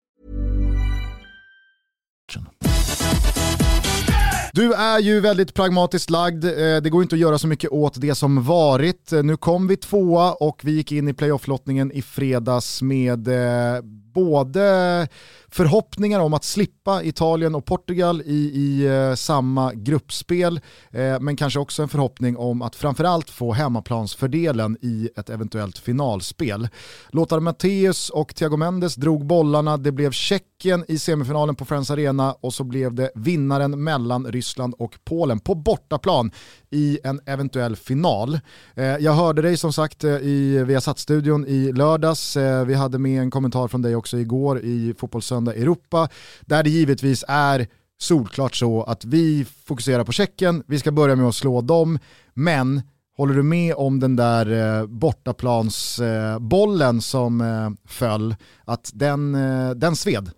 Du 4.55 4.73
är 4.73 4.99
ju 4.99 5.21
väldigt 5.21 5.55
pragmatiskt 5.55 6.11
lagd, 6.11 6.45
eh, 6.45 6.51
det 6.83 6.91
går 6.91 7.03
inte 7.03 7.15
att 7.15 7.21
göra 7.21 7.39
så 7.39 7.47
mycket 7.47 7.71
åt 7.71 8.01
det 8.01 8.15
som 8.15 8.43
varit. 8.43 9.13
Eh, 9.13 9.23
nu 9.23 9.37
kom 9.37 9.69
vi 9.69 9.77
tvåa 9.77 10.33
och 10.33 10.61
vi 10.65 10.73
gick 10.73 10.93
in 10.93 11.09
i 11.09 11.13
playofflottningen 11.13 11.93
i 11.93 12.03
fredags 12.03 12.83
med 12.83 13.29
eh, 13.29 13.83
både 14.15 15.09
förhoppningar 15.49 16.21
om 16.21 16.35
att 16.35 16.45
slippa 16.45 17.03
Italien 17.03 17.55
och 17.55 17.65
Portugal 17.65 18.23
i, 18.23 18.51
i 18.55 18.87
eh, 18.87 19.15
samma 19.15 19.75
gruppspel, 19.75 20.61
eh, 20.91 21.21
men 21.21 21.37
kanske 21.37 21.59
också 21.59 21.83
en 21.83 21.89
förhoppning 21.89 22.37
om 22.37 22.63
att 22.63 22.77
framförallt 22.77 23.31
få 23.31 23.53
hemmaplansfördelen 23.53 24.77
i 24.81 25.09
ett 25.17 25.31
eventuellt 25.31 25.79
finalspel. 25.79 26.69
Lothar 27.11 27.41
Matthäus 27.41 28.11
och 28.11 28.35
Thiago 28.35 28.57
Mendes 28.57 28.95
drog 28.95 29.27
bollarna, 29.27 29.77
det 29.77 29.93
blev 29.93 30.11
Tjeckien 30.11 30.85
i 30.89 30.99
semifinalen 30.99 31.55
på 31.55 31.65
Friends 31.65 31.91
Arena 31.91 32.33
och 32.41 32.55
så 32.55 32.65
blev 32.65 32.95
det 32.95 33.11
vinnaren 33.15 33.85
mellan 33.85 34.27
Ryssland 34.27 34.75
och 34.79 34.99
Polen 35.05 35.41
på 35.41 35.55
bortaplan 35.55 36.31
i 36.71 36.99
en 37.05 37.21
eventuell 37.27 37.77
final. 37.77 38.41
Eh, 38.75 38.85
jag 38.85 39.13
hörde 39.13 39.43
dig 39.43 39.57
som 39.57 39.73
sagt 39.73 40.05
eh, 40.05 40.17
i 40.17 40.65
Viasat-studion 40.65 41.47
i 41.47 41.73
lördags, 41.73 42.37
eh, 42.37 42.65
vi 42.65 42.75
hade 42.75 42.99
med 42.99 43.23
en 43.23 43.31
kommentar 43.31 43.69
från 43.69 43.83
dig 43.83 43.97
också 43.97 44.02
också 44.03 44.19
igår 44.19 44.61
i 44.61 44.95
Fotbollssöndag 44.99 45.55
Europa, 45.55 46.09
där 46.41 46.63
det 46.63 46.71
givetvis 46.71 47.25
är 47.29 47.67
solklart 47.99 48.55
så 48.55 48.83
att 48.83 49.05
vi 49.05 49.47
fokuserar 49.65 50.05
på 50.05 50.13
Tjeckien, 50.13 50.63
vi 50.67 50.79
ska 50.79 50.93
börja 50.93 51.17
med 51.17 51.27
att 51.27 51.35
slå 51.35 51.61
dem, 51.61 51.99
men 52.35 52.83
Håller 53.17 53.35
du 53.35 53.43
med 53.43 53.75
om 53.75 54.01
den 54.01 54.17
där 54.17 54.79
eh, 54.81 54.87
bortaplansbollen 54.87 56.97
eh, 56.97 57.01
som 57.01 57.41
eh, 57.41 57.71
föll, 57.85 58.35
att 58.65 58.91
den, 58.95 59.35
eh, 59.35 59.71
den 59.71 59.97
sved? 59.97 60.31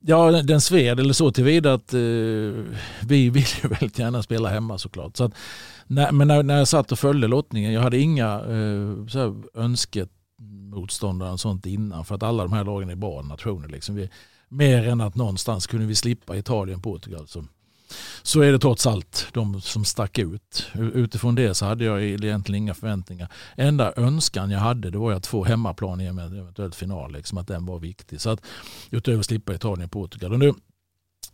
Ja, 0.00 0.42
den 0.42 0.60
sved 0.60 1.00
eller 1.00 1.12
så 1.12 1.32
tillvida 1.32 1.74
att 1.74 1.94
eh, 1.94 1.98
vi 1.98 2.64
vill 3.30 3.46
ju 3.62 3.68
väldigt 3.68 3.98
gärna 3.98 4.22
spela 4.22 4.48
hemma 4.48 4.78
såklart. 4.78 5.16
Så 5.16 5.24
att, 5.24 5.32
när, 5.86 6.12
men 6.12 6.28
när, 6.28 6.42
när 6.42 6.58
jag 6.58 6.68
satt 6.68 6.92
och 6.92 6.98
följde 6.98 7.28
lottningen, 7.28 7.72
jag 7.72 7.80
hade 7.80 7.98
inga 7.98 8.34
eh, 8.34 9.06
så 9.08 9.18
här, 9.18 9.34
motståndaren 10.72 11.32
och 11.32 11.40
sånt 11.40 11.66
innan 11.66 12.04
för 12.04 12.14
att 12.14 12.22
alla 12.22 12.42
de 12.42 12.52
här 12.52 12.64
lagen 12.64 12.90
är 12.90 12.94
bra 12.94 13.22
nationer. 13.22 13.68
Liksom. 13.68 13.94
Vi, 13.94 14.10
mer 14.48 14.88
än 14.88 15.00
att 15.00 15.14
någonstans 15.14 15.66
kunde 15.66 15.86
vi 15.86 15.94
slippa 15.94 16.36
Italien, 16.36 16.76
och 16.76 16.82
Portugal. 16.82 17.28
Så 17.28 17.44
så 18.22 18.40
är 18.40 18.52
det 18.52 18.58
trots 18.58 18.86
allt 18.86 19.26
de 19.32 19.60
som 19.60 19.84
stack 19.84 20.18
ut. 20.18 20.66
Utifrån 20.74 21.34
det 21.34 21.54
så 21.54 21.66
hade 21.66 21.84
jag 21.84 22.02
egentligen 22.02 22.62
inga 22.62 22.74
förväntningar. 22.74 23.28
Enda 23.56 23.92
önskan 23.96 24.50
jag 24.50 24.58
hade 24.58 24.90
det 24.90 24.98
var 24.98 25.12
att 25.12 25.26
få 25.26 25.44
hemmaplan 25.44 26.00
i 26.00 26.04
en 26.04 26.18
eventuell 26.18 26.72
final, 26.72 27.12
liksom, 27.12 27.38
att 27.38 27.46
den 27.46 27.66
var 27.66 27.78
viktig. 27.78 28.20
Så 28.20 28.30
att 28.30 28.40
utöver 28.90 29.18
att 29.18 29.26
slippa 29.26 29.54
Italien 29.54 29.84
och 29.84 29.92
Portugal. 29.92 30.32
Och 30.32 30.38
nu, 30.38 30.52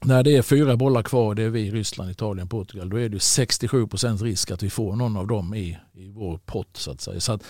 när 0.05 0.23
det 0.23 0.37
är 0.37 0.43
fyra 0.43 0.77
bollar 0.77 1.03
kvar, 1.03 1.35
det 1.35 1.43
är 1.43 1.51
vi, 1.51 1.71
Ryssland, 1.71 2.11
Italien, 2.11 2.49
Portugal, 2.49 2.91
då 2.91 2.97
är 2.97 3.09
det 3.09 3.19
67% 3.19 4.23
risk 4.23 4.51
att 4.51 4.63
vi 4.63 4.71
får 4.71 4.97
någon 4.97 5.17
av 5.17 5.27
dem 5.27 5.55
i, 5.55 5.79
i 5.95 6.09
vår 6.09 6.39
pott. 6.39 6.77
Så 6.77 6.91
att 6.91 7.01
säga. 7.01 7.21
Så 7.21 7.33
att 7.33 7.43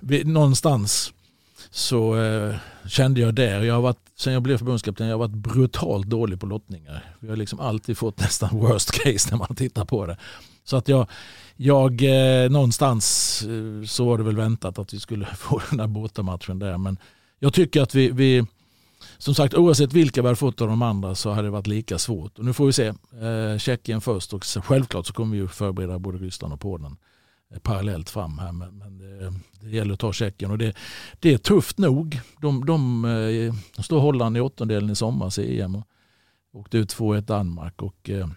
vi, 0.00 0.24
någonstans 0.24 1.12
så 1.70 2.16
eh, 2.16 2.54
kände 2.86 3.20
jag 3.20 3.34
där, 3.34 3.62
jag 3.62 3.74
har 3.74 3.82
varit, 3.82 3.98
sen 4.16 4.32
jag 4.32 4.42
blev 4.42 4.58
förbundskapten, 4.58 5.06
jag 5.06 5.14
har 5.14 5.28
varit 5.28 5.52
brutalt 5.52 6.06
dålig 6.06 6.40
på 6.40 6.46
lottningar. 6.46 7.14
Vi 7.20 7.28
har 7.28 7.36
liksom 7.36 7.60
alltid 7.60 7.98
fått 7.98 8.20
nästan 8.20 8.58
worst 8.58 8.90
case 8.90 9.28
när 9.30 9.38
man 9.38 9.54
tittar 9.54 9.84
på 9.84 10.06
det. 10.06 10.16
Så 10.64 10.76
att 10.76 10.88
jag, 10.88 11.06
jag 11.56 12.02
eh, 12.02 12.50
någonstans 12.50 13.42
eh, 13.42 13.86
så 13.86 14.04
var 14.04 14.18
det 14.18 14.24
väl 14.24 14.36
väntat 14.36 14.78
att 14.78 14.94
vi 14.94 15.00
skulle 15.00 15.26
få 15.36 15.62
den 15.68 15.78
där 15.78 15.86
bortamatchen 15.86 16.58
där. 16.58 16.78
Men 16.78 16.98
jag 17.38 17.54
tycker 17.54 17.82
att 17.82 17.94
vi, 17.94 18.10
vi 18.10 18.46
som 19.18 19.34
sagt 19.34 19.54
oavsett 19.54 19.92
vilka 19.92 20.22
vi 20.22 20.28
hade 20.28 20.36
fått 20.36 20.60
av 20.60 20.68
de 20.68 20.82
andra 20.82 21.14
så 21.14 21.30
hade 21.30 21.46
det 21.46 21.50
varit 21.50 21.66
lika 21.66 21.98
svårt. 21.98 22.38
Och 22.38 22.44
nu 22.44 22.52
får 22.52 22.66
vi 22.66 22.72
se. 22.72 22.86
Eh, 22.86 23.58
Tjeckien 23.58 24.00
först 24.00 24.32
och 24.32 24.44
självklart 24.44 25.06
så 25.06 25.12
kommer 25.12 25.36
vi 25.36 25.48
förbereda 25.48 25.98
både 25.98 26.18
Ryssland 26.18 26.52
och 26.54 26.60
Polen 26.60 26.92
eh, 26.92 26.96
Eh, 27.54 27.58
parallellt 27.58 28.10
fram 28.10 28.38
här. 28.38 28.52
Men, 28.52 28.78
men 28.78 28.98
det, 28.98 29.34
det, 29.60 29.76
gäller 29.76 29.92
att 29.94 30.00
ta 30.00 30.12
checken 30.12 30.50
och 30.50 30.58
det, 30.58 30.76
det 31.20 31.32
är 31.32 31.38
tufft 31.38 31.78
nog. 31.78 32.20
De, 32.40 32.66
de, 32.66 33.04
eh, 33.04 33.54
de 33.76 33.82
står 33.82 34.00
Holland 34.00 34.36
i 34.36 34.40
åttondelen 34.40 34.90
i 34.90 34.94
sommar, 34.94 35.40
i 35.40 35.60
EM 35.60 35.74
och 35.74 35.86
åkte 36.52 36.78
ut 36.78 36.94
2-1 36.94 37.20
Danmark. 37.20 37.82
Och, 37.82 38.10
eh, 38.10 38.28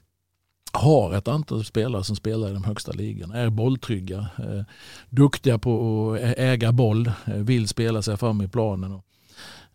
har 0.73 1.13
ett 1.13 1.27
antal 1.27 1.65
spelare 1.65 2.03
som 2.03 2.15
spelar 2.15 2.49
i 2.49 2.53
de 2.53 2.63
högsta 2.63 2.91
ligorna, 2.91 3.37
är 3.37 3.49
bolltrygga, 3.49 4.27
eh, 4.37 4.63
duktiga 5.09 5.57
på 5.57 6.13
att 6.13 6.37
äga 6.37 6.71
boll, 6.71 7.11
eh, 7.25 7.33
vill 7.33 7.67
spela 7.67 8.01
sig 8.01 8.17
fram 8.17 8.41
i 8.41 8.47
planen. 8.47 8.91
Och, 8.91 8.97
eh, 8.97 9.20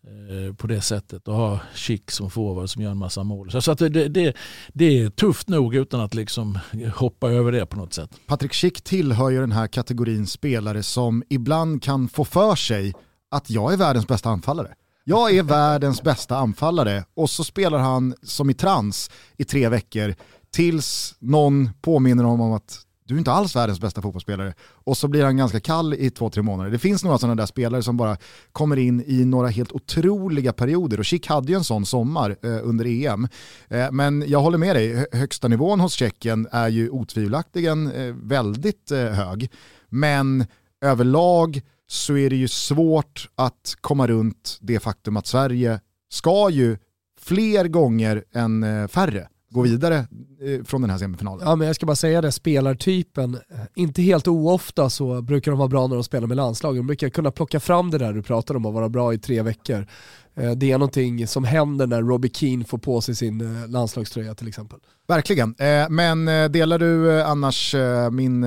Eh, 0.07 0.55
på 0.55 0.67
det 0.67 0.81
sättet 0.81 1.29
och 1.29 1.35
ha 1.35 1.61
Schick 1.75 2.11
som 2.11 2.31
forward 2.31 2.71
som 2.71 2.83
gör 2.83 2.91
en 2.91 2.97
massa 2.97 3.25
mål. 3.25 3.63
Så 3.63 3.71
att 3.71 3.79
det, 3.79 3.89
det, 3.89 4.37
det, 4.73 4.85
är 4.85 5.11
tufft 5.11 5.49
nog 5.49 5.75
utan 5.75 6.01
att 6.01 6.15
liksom 6.15 6.59
hoppa 6.95 7.31
över 7.31 7.53
det 7.53 7.67
på 7.67 7.77
något 7.77 7.93
sätt. 7.93 8.11
Patrik 8.27 8.55
Schick 8.55 8.83
tillhör 8.83 9.31
ju 9.31 9.41
den 9.41 9.53
här 9.53 9.67
kategorin 9.67 10.27
spelare 10.27 10.83
som 10.83 11.23
ibland 11.29 11.83
kan 11.83 12.09
få 12.09 12.25
för 12.25 12.55
sig 12.57 12.93
att 13.31 13.51
jag 13.51 13.73
är 13.73 13.77
världens 13.77 14.07
bästa 14.07 14.31
anfallare. 14.31 14.75
Jag 15.05 15.37
är 15.37 15.43
världens 15.43 16.03
bästa 16.03 16.37
anfallare 16.37 17.05
och 17.15 17.31
så 17.31 17.45
spelar 17.45 17.79
han 17.79 18.15
som 18.23 18.51
i 18.51 18.55
trans 18.55 19.11
i 19.37 19.45
tre 19.45 19.69
veckor 19.69 20.15
tills 20.51 21.15
någon 21.19 21.71
påminner 21.81 22.25
honom 22.25 22.41
om 22.41 22.53
att 22.53 22.86
du 23.07 23.15
är 23.15 23.19
inte 23.19 23.33
alls 23.33 23.57
världens 23.57 23.81
bästa 23.81 24.03
fotbollsspelare. 24.03 24.55
Och 24.61 24.97
så 24.97 25.09
blir 25.09 25.25
han 25.25 25.37
ganska 25.37 25.61
kall 25.61 25.95
i 25.95 26.11
två, 26.11 26.31
tre 26.31 26.43
månader. 26.43 26.71
Det 26.71 26.79
finns 26.79 27.05
några 27.05 27.19
sådana 27.19 27.35
där 27.35 27.47
spelare 27.47 27.83
som 27.83 27.97
bara 27.97 28.17
kommer 28.53 28.77
in 28.77 29.05
i 29.07 29.25
några 29.25 29.49
helt 29.49 29.73
otroliga 29.73 30.53
perioder. 30.53 30.99
Och 31.01 31.07
Schick 31.07 31.27
hade 31.27 31.53
ju 31.53 31.57
en 31.57 31.65
sån 31.65 31.87
sommar 31.87 32.37
eh, 32.43 32.59
under 32.63 32.85
EM. 32.85 33.29
Eh, 33.69 33.93
men 33.93 34.25
jag 34.27 34.41
håller 34.41 34.59
med 34.59 34.77
dig, 34.77 35.07
högsta 35.13 35.49
nivån 35.49 35.81
hos 35.81 35.93
Tjeckien 35.93 36.49
är 36.53 36.69
ju 36.69 36.91
otvivelaktigen 36.91 37.93
eh, 37.93 38.15
väldigt 38.23 38.91
eh, 38.91 38.99
hög. 38.99 39.51
Men 39.89 40.47
överlag 40.81 41.63
så 41.87 42.17
är 42.17 42.31
det 42.31 42.37
ju 42.37 42.49
svårt 42.49 43.29
att 43.35 43.77
komma 43.81 44.07
runt 44.07 44.59
det 44.61 44.81
faktum 44.81 45.17
att 45.17 45.27
Sverige 45.27 45.81
ska 46.09 46.51
ju 46.51 46.79
fler 47.21 47.69
gånger 47.69 48.25
än 48.33 48.63
eh, 48.63 48.89
färre 48.89 49.29
gå 49.51 49.63
vidare 49.63 49.97
eh, 49.97 50.65
från 50.65 50.81
den 50.81 50.91
här 50.91 50.99
semifinalen. 50.99 51.49
Ja, 51.49 51.57
men 51.57 51.67
jag 51.67 51.77
ska 51.77 51.87
bara 51.87 51.97
säga 51.97 52.21
det, 52.21 52.33
spelartypen, 52.33 53.35
eh, 53.35 53.41
inte 53.75 54.03
helt 54.03 54.29
oofta 54.29 54.91
så 54.91 55.23
brukar 55.23 55.51
de 55.51 55.59
vara 55.59 55.69
bra 55.69 55.87
när 55.87 55.97
de 55.97 56.05
spelar 56.05 56.27
med 56.27 56.37
landslaget. 56.37 56.79
De 56.79 56.87
brukar 56.87 57.09
kunna 57.09 57.31
plocka 57.31 57.61
fram 57.61 57.91
det 57.91 57.99
där 57.99 58.13
du 58.13 58.23
pratar 58.23 58.55
om, 58.55 58.67
att 58.67 58.75
vara 58.75 58.89
bra 58.89 59.15
i 59.15 59.19
tre 59.19 59.43
veckor. 59.43 59.87
Eh, 60.35 60.51
det 60.51 60.73
är 60.73 60.79
någonting 60.79 61.27
som 61.27 61.45
händer 61.45 61.87
när 61.87 62.03
Robbie 62.03 62.31
Keane 62.35 62.65
får 62.65 62.79
på 62.79 63.01
sig 63.01 63.15
sin 63.15 63.67
landslagströja 63.67 64.35
till 64.35 64.49
exempel. 64.49 64.79
Verkligen, 65.09 65.55
men 65.91 66.25
delar 66.53 66.79
du 66.79 67.23
annars 67.23 67.75
min, 68.13 68.47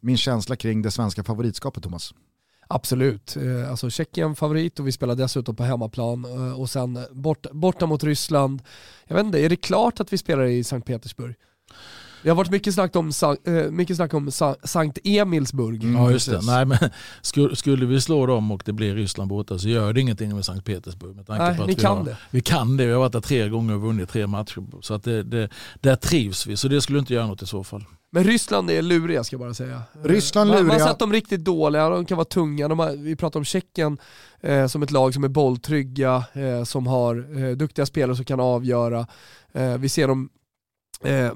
min 0.00 0.16
känsla 0.16 0.56
kring 0.56 0.82
det 0.82 0.90
svenska 0.90 1.24
favoritskapet 1.24 1.82
Thomas? 1.82 2.14
Absolut. 2.74 3.36
Eh, 3.36 3.70
alltså 3.70 3.90
Tjeckien 3.90 4.34
favorit 4.34 4.80
och 4.80 4.86
vi 4.86 4.92
spelar 4.92 5.14
dessutom 5.14 5.56
på 5.56 5.62
hemmaplan. 5.62 6.24
Eh, 6.24 6.60
och 6.60 6.70
sen 6.70 6.98
bort, 7.10 7.46
borta 7.52 7.86
mot 7.86 8.04
Ryssland. 8.04 8.62
Jag 9.06 9.16
vet 9.16 9.24
inte, 9.24 9.38
är 9.38 9.48
det 9.48 9.56
klart 9.56 10.00
att 10.00 10.12
vi 10.12 10.18
spelar 10.18 10.44
i 10.44 10.64
Sankt 10.64 10.86
Petersburg? 10.86 11.34
Det 12.24 12.30
har 12.30 12.36
varit 12.36 12.50
mycket 12.50 12.74
snack 12.74 12.96
om, 12.96 13.12
eh, 13.44 13.52
mycket 13.52 13.96
snack 13.96 14.14
om 14.14 14.30
Sankt 14.64 14.98
Emilsburg. 15.04 15.84
Mm, 15.84 16.02
ja 16.02 16.10
just 16.10 16.30
det. 16.30 16.40
Nej, 16.42 16.64
men 16.64 16.78
skulle, 17.54 17.86
vi 17.86 18.00
slå 18.00 18.26
dem 18.26 18.52
och 18.52 18.62
det 18.64 18.72
blir 18.72 18.94
Ryssland 18.94 19.28
borta 19.28 19.58
så 19.58 19.68
gör 19.68 19.92
det 19.92 20.00
ingenting 20.00 20.34
med 20.34 20.44
Sankt 20.44 20.64
Petersburg. 20.64 21.16
Med 21.16 21.26
tanke 21.26 21.44
Nej, 21.44 21.56
på 21.56 21.62
att 21.62 21.68
ni 21.68 21.74
vi 21.74 21.80
kan 21.80 21.98
har, 21.98 22.04
det. 22.04 22.16
Vi 22.30 22.40
kan 22.40 22.76
det, 22.76 22.86
vi 22.86 22.92
har 22.92 23.00
varit 23.00 23.12
där 23.12 23.20
tre 23.20 23.48
gånger 23.48 23.74
och 23.74 23.80
vunnit 23.80 24.08
tre 24.08 24.26
matcher. 24.26 24.64
Så 24.80 24.94
att 24.94 25.04
det, 25.04 25.22
det, 25.22 25.48
där 25.80 25.96
trivs 25.96 26.46
vi, 26.46 26.56
så 26.56 26.68
det 26.68 26.80
skulle 26.80 26.98
inte 26.98 27.14
göra 27.14 27.26
något 27.26 27.42
i 27.42 27.46
så 27.46 27.64
fall. 27.64 27.84
Men 28.10 28.24
Ryssland 28.24 28.70
är 28.70 28.82
luriga 28.82 29.24
ska 29.24 29.34
jag 29.34 29.40
bara 29.40 29.54
säga. 29.54 29.82
Ryssland 30.02 30.50
luriga. 30.50 30.64
Man, 30.64 30.80
har 30.80 30.88
sett 30.88 30.98
dem 30.98 31.12
riktigt 31.12 31.44
dåliga, 31.44 31.88
de 31.88 32.04
kan 32.04 32.16
vara 32.16 32.24
tunga. 32.24 32.68
De 32.68 32.78
har, 32.78 32.90
vi 32.96 33.16
pratar 33.16 33.40
om 33.40 33.44
Tjeckien 33.44 33.98
eh, 34.40 34.66
som 34.66 34.82
ett 34.82 34.90
lag 34.90 35.14
som 35.14 35.24
är 35.24 35.28
bolltrygga, 35.28 36.24
eh, 36.32 36.64
som 36.64 36.86
har 36.86 37.42
eh, 37.44 37.50
duktiga 37.50 37.86
spelare 37.86 38.16
som 38.16 38.24
kan 38.24 38.40
avgöra. 38.40 39.06
Eh, 39.52 39.78
vi 39.78 39.88
ser 39.88 40.08
dem 40.08 40.28
Eh, 41.04 41.32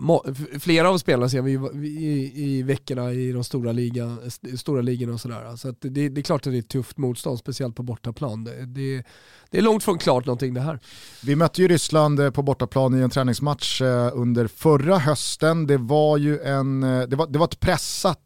flera 0.60 0.90
av 0.90 0.98
spelarna 0.98 1.28
ser 1.28 1.42
vi 1.42 1.52
i, 1.88 2.32
i, 2.34 2.62
veckorna 2.62 3.12
i 3.12 3.32
de 3.32 3.44
stora, 3.44 3.72
liga, 3.72 4.18
stora 4.56 4.82
ligorna 4.82 5.12
och 5.12 5.20
sådär. 5.20 5.56
Så 5.56 5.74
det, 5.80 6.08
det, 6.08 6.20
är 6.20 6.22
klart 6.22 6.46
att 6.46 6.52
det 6.52 6.56
är 6.56 6.60
ett 6.60 6.68
tufft 6.68 6.96
motstånd, 6.96 7.38
speciellt 7.38 7.76
på 7.76 7.82
bortaplan. 7.82 8.44
Det, 8.44 8.66
det, 8.66 9.04
det 9.50 9.58
är 9.58 9.62
långt 9.62 9.84
från 9.84 9.98
klart 9.98 10.26
någonting 10.26 10.54
det 10.54 10.60
här. 10.60 10.78
Vi 11.22 11.36
mötte 11.36 11.62
ju 11.62 11.68
Ryssland 11.68 12.20
eh, 12.20 12.30
på 12.30 12.42
bortaplan 12.42 12.98
i 12.98 13.02
en 13.02 13.10
träningsmatch 13.10 13.82
eh, 13.82 14.10
under 14.14 14.46
förra 14.46 14.98
hösten. 14.98 15.66
Det 15.66 15.76
var 15.76 16.16
ju 16.16 16.40
en, 16.40 16.82
eh, 16.82 17.08
det 17.08 17.16
var, 17.16 17.26
det 17.26 17.38
var 17.38 17.46
ett 17.46 17.60
pressat 17.60 18.18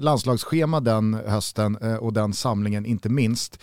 landslagsschema 0.00 0.80
den 0.80 1.14
hösten 1.26 1.76
och 1.76 2.12
den 2.12 2.32
samlingen 2.32 2.86
inte 2.86 3.08
minst. 3.08 3.58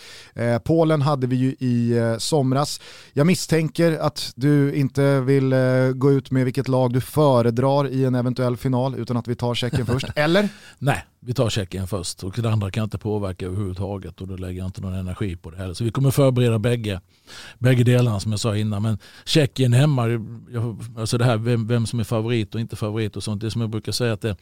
Polen 0.64 1.02
hade 1.02 1.26
vi 1.26 1.36
ju 1.36 1.48
i 1.50 2.16
somras. 2.18 2.80
Jag 3.12 3.26
misstänker 3.26 3.98
att 3.98 4.32
du 4.36 4.74
inte 4.74 5.20
vill 5.20 5.54
gå 5.94 6.12
ut 6.12 6.30
med 6.30 6.44
vilket 6.44 6.68
lag 6.68 6.92
du 6.92 7.00
föredrar 7.00 7.88
i 7.88 8.04
en 8.04 8.14
eventuell 8.14 8.56
final 8.56 8.94
utan 8.94 9.16
att 9.16 9.28
vi 9.28 9.34
tar 9.34 9.54
Tjeckien 9.54 9.86
först, 9.86 10.06
eller? 10.14 10.48
Nej, 10.78 11.04
vi 11.20 11.34
tar 11.34 11.50
Tjeckien 11.50 11.86
först 11.86 12.24
och 12.24 12.34
det 12.38 12.50
andra 12.50 12.70
kan 12.70 12.80
jag 12.80 12.86
inte 12.86 12.98
påverka 12.98 13.46
överhuvudtaget 13.46 14.20
och 14.20 14.28
då 14.28 14.36
lägger 14.36 14.58
jag 14.58 14.68
inte 14.68 14.80
någon 14.80 14.94
energi 14.94 15.36
på 15.36 15.50
det 15.50 15.56
heller. 15.56 15.74
Så 15.74 15.84
vi 15.84 15.90
kommer 15.90 16.10
förbereda 16.10 16.58
bägge, 16.58 17.00
bägge 17.58 17.84
delarna 17.84 18.20
som 18.20 18.32
jag 18.32 18.40
sa 18.40 18.56
innan. 18.56 18.82
Men 18.82 18.98
Tjeckien 19.24 19.72
hemma, 19.72 20.02
alltså 20.96 21.18
det 21.18 21.24
här 21.24 21.36
vem, 21.36 21.66
vem, 21.66 21.86
som 21.86 22.00
är 22.00 22.04
favorit 22.04 22.54
och 22.54 22.60
inte 22.60 22.76
favorit 22.76 23.16
och 23.16 23.22
sånt, 23.22 23.40
det 23.40 23.50
som 23.50 23.60
jag 23.60 23.70
brukar 23.70 23.92
säga 23.92 24.12
att 24.12 24.20
det, 24.20 24.36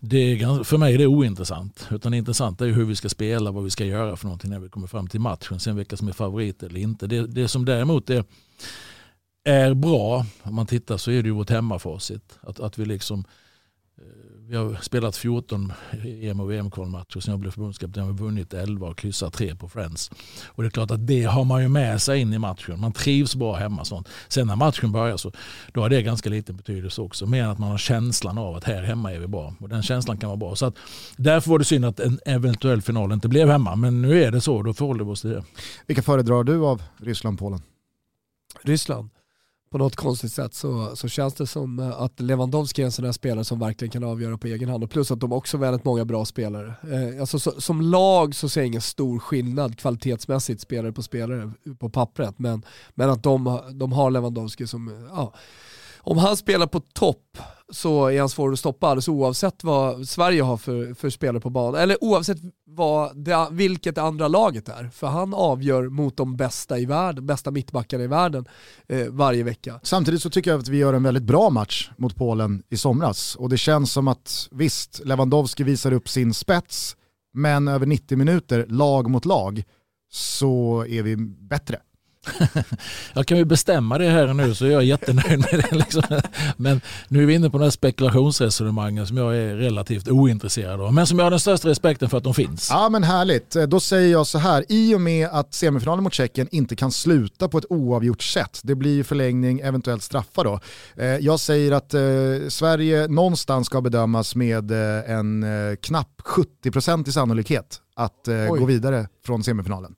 det 0.00 0.18
är, 0.18 0.64
för 0.64 0.78
mig 0.78 0.94
är 0.94 0.98
det 0.98 1.06
ointressant. 1.06 1.88
Utan 1.90 2.12
det 2.12 2.18
intressanta 2.18 2.66
är 2.66 2.70
hur 2.70 2.84
vi 2.84 2.96
ska 2.96 3.08
spela, 3.08 3.50
vad 3.50 3.64
vi 3.64 3.70
ska 3.70 3.84
göra 3.84 4.16
för 4.16 4.26
någonting 4.26 4.50
när 4.50 4.58
vi 4.58 4.68
kommer 4.68 4.86
fram 4.86 5.06
till 5.06 5.20
matchen. 5.20 5.60
Sen 5.60 5.76
vilka 5.76 5.96
som 5.96 6.08
är 6.08 6.12
favorit 6.12 6.62
eller 6.62 6.80
inte. 6.80 7.06
Det, 7.06 7.26
det 7.26 7.48
som 7.48 7.64
däremot 7.64 8.10
är, 8.10 8.24
är 9.44 9.74
bra, 9.74 10.26
om 10.42 10.54
man 10.54 10.66
tittar 10.66 10.96
så 10.96 11.10
är 11.10 11.22
det 11.22 11.28
ju 11.28 11.34
vårt 11.34 11.50
hemmafacit. 11.50 12.38
Att, 12.40 12.60
att 12.60 12.78
vi 12.78 12.84
liksom 12.84 13.24
vi 14.48 14.56
har 14.56 14.76
spelat 14.82 15.16
14 15.16 15.72
EM 16.04 16.40
och 16.40 16.50
VM-kvalmatcher 16.50 17.20
sen 17.20 17.32
jag 17.32 17.40
blev 17.40 17.50
förbundskapten. 17.50 18.04
Jag 18.04 18.12
har 18.12 18.18
vunnit 18.18 18.54
11 18.54 18.86
och 18.86 18.98
kryssat 18.98 19.32
3 19.32 19.54
på 19.54 19.68
Friends. 19.68 20.10
Och 20.46 20.62
det 20.62 20.68
är 20.68 20.70
klart 20.70 20.90
att 20.90 21.06
det 21.06 21.22
har 21.22 21.44
man 21.44 21.62
ju 21.62 21.68
med 21.68 22.02
sig 22.02 22.20
in 22.20 22.32
i 22.32 22.38
matchen. 22.38 22.80
Man 22.80 22.92
trivs 22.92 23.36
bra 23.36 23.54
hemma. 23.54 23.84
Sånt. 23.84 24.08
Sen 24.28 24.46
när 24.46 24.56
matchen 24.56 24.92
börjar 24.92 25.16
så 25.16 25.32
då 25.72 25.80
har 25.80 25.88
det 25.88 26.02
ganska 26.02 26.30
liten 26.30 26.56
betydelse 26.56 27.02
också. 27.02 27.26
Mer 27.26 27.44
att 27.44 27.58
man 27.58 27.70
har 27.70 27.78
känslan 27.78 28.38
av 28.38 28.56
att 28.56 28.64
här 28.64 28.82
hemma 28.82 29.12
är 29.12 29.18
vi 29.18 29.26
bra. 29.26 29.54
Och 29.60 29.68
den 29.68 29.82
känslan 29.82 30.16
kan 30.16 30.28
vara 30.28 30.36
bra. 30.36 30.56
Så 30.56 30.66
att, 30.66 30.74
därför 31.16 31.50
var 31.50 31.58
det 31.58 31.64
synd 31.64 31.84
att 31.84 32.00
en 32.00 32.18
eventuell 32.26 32.82
final 32.82 33.12
inte 33.12 33.28
blev 33.28 33.48
hemma. 33.48 33.76
Men 33.76 34.02
nu 34.02 34.22
är 34.22 34.32
det 34.32 34.40
så, 34.40 34.62
då 34.62 34.74
förhåller 34.74 35.04
vi 35.04 35.10
oss 35.10 35.20
till 35.20 35.30
det. 35.30 35.44
Vilka 35.86 36.02
föredrar 36.02 36.44
du 36.44 36.66
av 36.66 36.82
Ryssland-Polen? 36.96 37.62
Ryssland 38.62 39.08
på 39.70 39.78
något 39.78 39.96
konstigt 39.96 40.32
sätt 40.32 40.54
så, 40.54 40.96
så 40.96 41.08
känns 41.08 41.34
det 41.34 41.46
som 41.46 41.78
eh, 41.78 42.00
att 42.00 42.20
Lewandowski 42.20 42.82
är 42.82 42.86
en 42.86 42.92
sån 42.92 43.04
där 43.04 43.12
spelare 43.12 43.44
som 43.44 43.58
verkligen 43.58 43.92
kan 43.92 44.04
avgöra 44.04 44.38
på 44.38 44.46
egen 44.46 44.68
hand. 44.68 44.84
Och 44.84 44.90
plus 44.90 45.10
att 45.10 45.20
de 45.20 45.32
också 45.32 45.56
har 45.56 45.60
väldigt 45.60 45.84
många 45.84 46.04
bra 46.04 46.24
spelare. 46.24 46.74
Eh, 46.82 47.20
alltså, 47.20 47.38
så, 47.38 47.60
som 47.60 47.80
lag 47.80 48.34
så 48.34 48.48
ser 48.48 48.60
jag 48.60 48.66
ingen 48.66 48.80
stor 48.80 49.18
skillnad 49.18 49.78
kvalitetsmässigt 49.78 50.60
spelare 50.60 50.92
på 50.92 51.02
spelare 51.02 51.52
på 51.78 51.90
pappret. 51.90 52.38
Men, 52.38 52.62
men 52.94 53.10
att 53.10 53.22
de, 53.22 53.60
de 53.72 53.92
har 53.92 54.10
Lewandowski 54.10 54.66
som, 54.66 55.08
ja, 55.10 55.34
om 55.98 56.18
han 56.18 56.36
spelar 56.36 56.66
på 56.66 56.80
topp 56.80 57.38
så 57.72 58.06
är 58.06 58.20
han 58.20 58.28
svår 58.28 58.52
att 58.52 58.58
stoppa 58.58 58.86
alldeles 58.86 59.08
oavsett 59.08 59.64
vad 59.64 60.08
Sverige 60.08 60.42
har 60.42 60.56
för, 60.56 60.94
för 60.94 61.10
spelare 61.10 61.40
på 61.40 61.50
banan. 61.50 61.80
Eller 61.80 62.04
oavsett 62.04 62.38
vad 62.66 63.16
det, 63.16 63.48
vilket 63.50 63.94
det 63.94 64.02
andra 64.02 64.28
laget 64.28 64.68
är. 64.68 64.88
För 64.88 65.06
han 65.06 65.34
avgör 65.34 65.88
mot 65.88 66.16
de 66.16 66.36
bästa 66.36 66.78
i 66.78 66.86
världen, 66.86 67.26
bästa 67.26 67.50
mittbackarna 67.50 68.04
i 68.04 68.06
världen 68.06 68.48
eh, 68.88 69.06
varje 69.08 69.42
vecka. 69.42 69.80
Samtidigt 69.82 70.22
så 70.22 70.30
tycker 70.30 70.50
jag 70.50 70.60
att 70.60 70.68
vi 70.68 70.76
gör 70.76 70.94
en 70.94 71.02
väldigt 71.02 71.22
bra 71.22 71.50
match 71.50 71.90
mot 71.96 72.16
Polen 72.16 72.62
i 72.68 72.76
somras. 72.76 73.36
Och 73.36 73.48
det 73.48 73.58
känns 73.58 73.92
som 73.92 74.08
att 74.08 74.48
visst, 74.50 75.00
Lewandowski 75.04 75.64
visar 75.64 75.92
upp 75.92 76.08
sin 76.08 76.34
spets, 76.34 76.96
men 77.34 77.68
över 77.68 77.86
90 77.86 78.18
minuter, 78.18 78.66
lag 78.68 79.10
mot 79.10 79.24
lag, 79.24 79.64
så 80.10 80.84
är 80.88 81.02
vi 81.02 81.16
bättre. 81.16 81.80
jag 83.14 83.26
kan 83.26 83.38
ju 83.38 83.44
bestämma 83.44 83.98
det 83.98 84.08
här 84.08 84.34
nu 84.34 84.54
så 84.54 84.66
jag 84.66 84.82
är 84.82 84.86
jättenöjd 84.86 85.38
med 85.38 85.64
det. 85.70 85.76
Liksom. 85.76 86.02
Men 86.56 86.80
nu 87.08 87.22
är 87.22 87.26
vi 87.26 87.34
inne 87.34 87.50
på 87.50 87.58
det 87.58 87.64
här 87.64 87.70
spekulationsresonemanget 87.70 89.08
som 89.08 89.16
jag 89.16 89.36
är 89.36 89.56
relativt 89.56 90.08
ointresserad 90.08 90.80
av. 90.80 90.94
Men 90.94 91.06
som 91.06 91.18
jag 91.18 91.26
har 91.26 91.30
den 91.30 91.40
största 91.40 91.68
respekten 91.68 92.10
för 92.10 92.18
att 92.18 92.24
de 92.24 92.34
finns. 92.34 92.68
Ja 92.70 92.88
men 92.88 93.04
härligt. 93.04 93.50
Då 93.68 93.80
säger 93.80 94.12
jag 94.12 94.26
så 94.26 94.38
här, 94.38 94.64
i 94.68 94.94
och 94.94 95.00
med 95.00 95.28
att 95.28 95.54
semifinalen 95.54 96.04
mot 96.04 96.14
Tjeckien 96.14 96.48
inte 96.50 96.76
kan 96.76 96.92
sluta 96.92 97.48
på 97.48 97.58
ett 97.58 97.64
oavgjort 97.70 98.22
sätt, 98.22 98.60
det 98.62 98.74
blir 98.74 99.02
förlängning, 99.02 99.60
eventuellt 99.60 100.02
straffar 100.02 100.44
då. 100.44 100.60
Eh, 100.96 101.06
jag 101.06 101.40
säger 101.40 101.72
att 101.72 101.94
eh, 101.94 102.00
Sverige 102.48 103.08
någonstans 103.08 103.66
ska 103.66 103.80
bedömas 103.80 104.34
med 104.34 104.70
eh, 104.70 105.10
en 105.10 105.46
knapp 105.82 106.22
70% 106.24 107.08
i 107.08 107.12
sannolikhet 107.12 107.80
att 107.94 108.28
gå 108.48 108.64
vidare 108.64 109.08
från 109.24 109.44
semifinalen. 109.44 109.94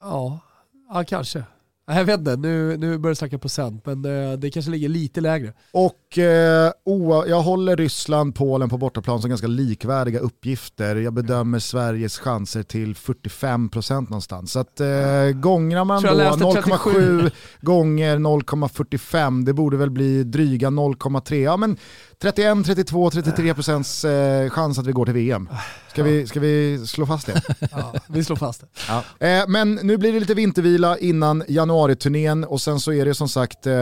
Ja, 0.00 0.40
ja 0.88 1.04
kanske. 1.04 1.44
Jag 1.86 2.04
vet 2.04 2.18
inte, 2.18 2.36
nu, 2.36 2.76
nu 2.76 2.98
börjar 2.98 3.10
jag 3.10 3.16
snacka 3.16 3.38
procent, 3.38 3.86
men 3.86 4.02
det, 4.02 4.36
det 4.36 4.50
kanske 4.50 4.70
ligger 4.70 4.88
lite 4.88 5.20
lägre. 5.20 5.52
Och 5.72 6.07
eh, 6.16 6.70
oh, 6.84 7.28
jag 7.28 7.42
håller 7.42 7.76
Ryssland, 7.76 8.34
Polen 8.34 8.68
på 8.68 8.78
bortaplan 8.78 9.20
som 9.20 9.28
ganska 9.28 9.46
likvärdiga 9.46 10.18
uppgifter. 10.18 10.96
Jag 10.96 11.12
bedömer 11.12 11.58
Sveriges 11.58 12.18
chanser 12.18 12.62
till 12.62 12.94
45% 12.94 14.00
någonstans. 14.00 14.52
Så 14.52 14.58
att 14.58 14.80
eh, 14.80 15.30
gångrar 15.34 15.84
man 15.84 16.02
då 16.02 16.08
0,7 16.08 17.30
gånger 17.60 18.16
0,45, 18.16 19.44
det 19.44 19.52
borde 19.52 19.76
väl 19.76 19.90
bli 19.90 20.24
dryga 20.24 20.68
0,3. 20.68 21.34
Ja, 21.34 21.56
men 21.56 21.76
31, 22.22 22.66
32, 22.66 23.10
33 23.10 23.54
procents 23.54 24.04
eh, 24.04 24.50
chans 24.50 24.78
att 24.78 24.86
vi 24.86 24.92
går 24.92 25.04
till 25.04 25.14
VM. 25.14 25.48
Ska, 25.90 26.02
vi, 26.02 26.26
ska 26.26 26.40
vi 26.40 26.86
slå 26.86 27.06
fast 27.06 27.26
det? 27.26 27.42
Ja, 27.70 27.94
vi 28.08 28.24
slår 28.24 28.36
fast 28.36 28.60
det. 28.60 28.66
Ja. 28.88 29.26
Eh, 29.26 29.44
men 29.48 29.74
nu 29.74 29.96
blir 29.96 30.12
det 30.12 30.20
lite 30.20 30.34
vintervila 30.34 30.98
innan 30.98 31.44
januariturnén 31.48 32.44
och 32.44 32.60
sen 32.60 32.80
så 32.80 32.92
är 32.92 33.04
det 33.04 33.14
som 33.14 33.28
sagt 33.28 33.66
eh, 33.66 33.74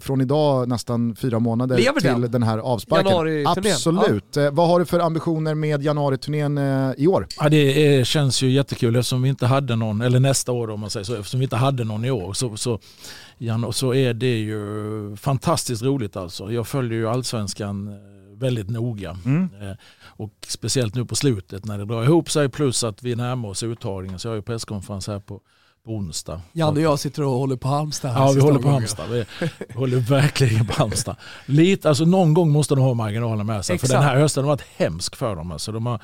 från 0.00 0.20
idag 0.20 0.68
nästan 0.68 1.16
fyra 1.16 1.38
månader 1.42 1.78
Lever 1.78 2.00
till 2.00 2.20
den? 2.20 2.30
den 2.30 2.42
här 2.42 2.58
avsparken. 2.58 3.46
Absolut. 3.46 4.24
Ja. 4.36 4.50
vad 4.50 4.68
har 4.68 4.78
du 4.78 4.84
för 4.84 5.00
ambitioner 5.00 5.54
med 5.54 5.82
januariturnén 5.82 6.58
i 6.96 7.06
år? 7.06 7.26
Ja, 7.38 7.48
det 7.48 7.96
är, 7.96 8.04
känns 8.04 8.42
ju 8.42 8.50
jättekul 8.50 8.96
eftersom 8.96 9.22
vi 9.22 9.28
inte 9.28 9.46
hade 9.46 9.76
någon, 9.76 10.00
eller 10.00 10.20
nästa 10.20 10.52
år 10.52 10.70
om 10.70 10.80
man 10.80 10.90
säger 10.90 11.04
så, 11.04 11.14
eftersom 11.14 11.40
vi 11.40 11.44
inte 11.44 11.56
hade 11.56 11.84
någon 11.84 12.04
i 12.04 12.10
år 12.10 12.32
så, 12.32 12.56
så 12.56 12.78
så 13.72 13.94
är 13.94 14.14
det 14.14 14.38
ju 14.38 15.16
fantastiskt 15.16 15.82
roligt 15.82 16.16
alltså. 16.16 16.52
Jag 16.52 16.66
följer 16.66 16.98
ju 16.98 17.08
allsvenskan 17.08 17.88
eh, 17.88 17.94
väldigt 18.38 18.70
noga. 18.70 19.18
Mm. 19.24 19.48
Eh, 19.60 19.76
och 20.04 20.32
speciellt 20.46 20.94
nu 20.94 21.04
på 21.04 21.14
slutet 21.14 21.64
när 21.64 21.78
det 21.78 21.84
drar 21.84 22.04
ihop 22.04 22.30
sig 22.30 22.48
plus 22.48 22.84
att 22.84 23.02
vi 23.02 23.14
närmar 23.14 23.48
oss 23.48 23.62
uttagningen. 23.62 24.18
Så 24.18 24.28
jag 24.28 24.32
har 24.32 24.36
ju 24.36 24.42
presskonferens 24.42 25.06
här 25.06 25.18
på 25.18 25.40
på 25.84 25.90
onsdag. 25.90 26.40
Janne 26.52 26.76
och 26.76 26.80
jag 26.80 26.98
sitter 26.98 27.22
och 27.22 27.30
håller 27.30 27.56
på 27.56 27.68
Halmstad. 27.68 28.12
Här 28.12 28.20
ja, 28.20 28.32
vi 28.32 28.40
håller 28.40 28.58
på 28.58 28.68
Halmstad. 28.68 29.10
Vi, 29.10 29.24
håller 29.74 29.96
verkligen 29.96 30.66
på 30.66 30.72
Halmstad. 30.72 31.16
Lite, 31.46 31.88
alltså 31.88 32.04
någon 32.04 32.34
gång 32.34 32.50
måste 32.50 32.74
de 32.74 32.80
ha 32.80 32.94
marginalen 32.94 33.46
med 33.46 33.64
sig. 33.64 33.74
Exakt. 33.74 33.90
För 33.90 33.98
den 33.98 34.08
här 34.08 34.16
hösten 34.16 34.44
har 34.44 34.48
varit 34.48 34.64
hemsk 34.76 35.16
för 35.16 35.36
dem. 35.36 35.52
Alltså, 35.52 35.72
de 35.72 35.86
har 35.86 36.00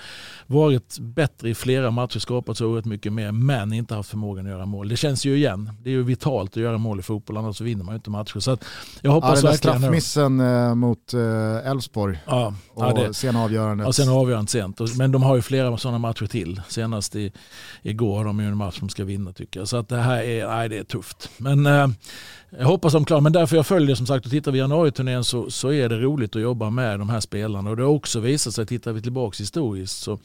varit 0.46 0.98
bättre 0.98 1.50
i 1.50 1.54
flera 1.54 1.90
matcher, 1.90 2.18
skapat 2.18 2.56
så 2.56 2.66
oerhört 2.66 2.84
mycket 2.84 3.12
mer, 3.12 3.32
men 3.32 3.72
inte 3.72 3.94
haft 3.94 4.10
förmågan 4.10 4.46
att 4.46 4.50
göra 4.50 4.66
mål. 4.66 4.88
Det 4.88 4.96
känns 4.96 5.26
ju 5.26 5.36
igen. 5.36 5.70
Det 5.82 5.90
är 5.90 5.94
ju 5.94 6.02
vitalt 6.02 6.50
att 6.50 6.62
göra 6.62 6.78
mål 6.78 7.00
i 7.00 7.02
fotboll, 7.02 7.36
annars 7.36 7.60
vinner 7.60 7.84
man 7.84 7.94
ju 7.94 7.96
inte 7.96 8.10
matcher. 8.10 8.40
Så 8.40 8.58
jag 9.00 9.10
hoppas 9.10 9.30
ja, 9.30 9.34
den 9.34 9.44
där 9.44 9.56
straffmissen 9.56 10.40
äh, 10.40 10.74
mot 10.74 11.14
eh, 11.14 11.70
Elfsborg 11.70 12.18
ja, 12.26 12.54
och 12.74 12.84
ja, 12.84 12.92
det, 12.92 13.14
sen 13.14 13.36
avgörandet. 13.36 13.86
Ja, 13.86 13.92
sen 13.92 14.08
avgörandet 14.08 14.50
sent. 14.50 14.96
Men 14.96 15.12
de 15.12 15.22
har 15.22 15.36
ju 15.36 15.42
flera 15.42 15.76
sådana 15.76 15.98
matcher 15.98 16.26
till. 16.26 16.62
Senast 16.68 17.16
i, 17.16 17.32
igår 17.82 18.16
har 18.16 18.24
de 18.24 18.40
ju 18.40 18.46
en 18.46 18.56
match 18.56 18.78
som 18.78 18.88
ska 18.88 19.04
vinna 19.04 19.32
tycker 19.32 19.60
jag. 19.60 19.67
Så 19.68 19.76
att 19.76 19.88
det 19.88 19.96
här 19.96 20.22
är, 20.22 20.48
nej, 20.48 20.68
det 20.68 20.78
är 20.78 20.84
tufft. 20.84 21.30
Men 21.36 21.66
eh, 21.66 21.88
jag 22.58 22.66
hoppas 22.66 22.92
de 22.92 23.04
klarar 23.04 23.20
Men 23.20 23.32
därför 23.32 23.56
jag 23.56 23.66
följer 23.66 23.96
som 23.96 24.06
sagt 24.06 24.26
och 24.26 24.30
tittar 24.30 24.52
vi 24.52 24.58
januariturnén 24.58 25.24
så, 25.24 25.50
så 25.50 25.72
är 25.72 25.88
det 25.88 25.98
roligt 25.98 26.36
att 26.36 26.42
jobba 26.42 26.70
med 26.70 26.98
de 26.98 27.08
här 27.08 27.20
spelarna. 27.20 27.70
Och 27.70 27.76
det 27.76 27.82
har 27.82 27.90
också 27.90 28.20
visat 28.20 28.54
sig, 28.54 28.66
tittar 28.66 28.92
vi 28.92 29.02
tillbaka 29.02 29.36
historiskt 29.38 30.02
så 30.02 30.18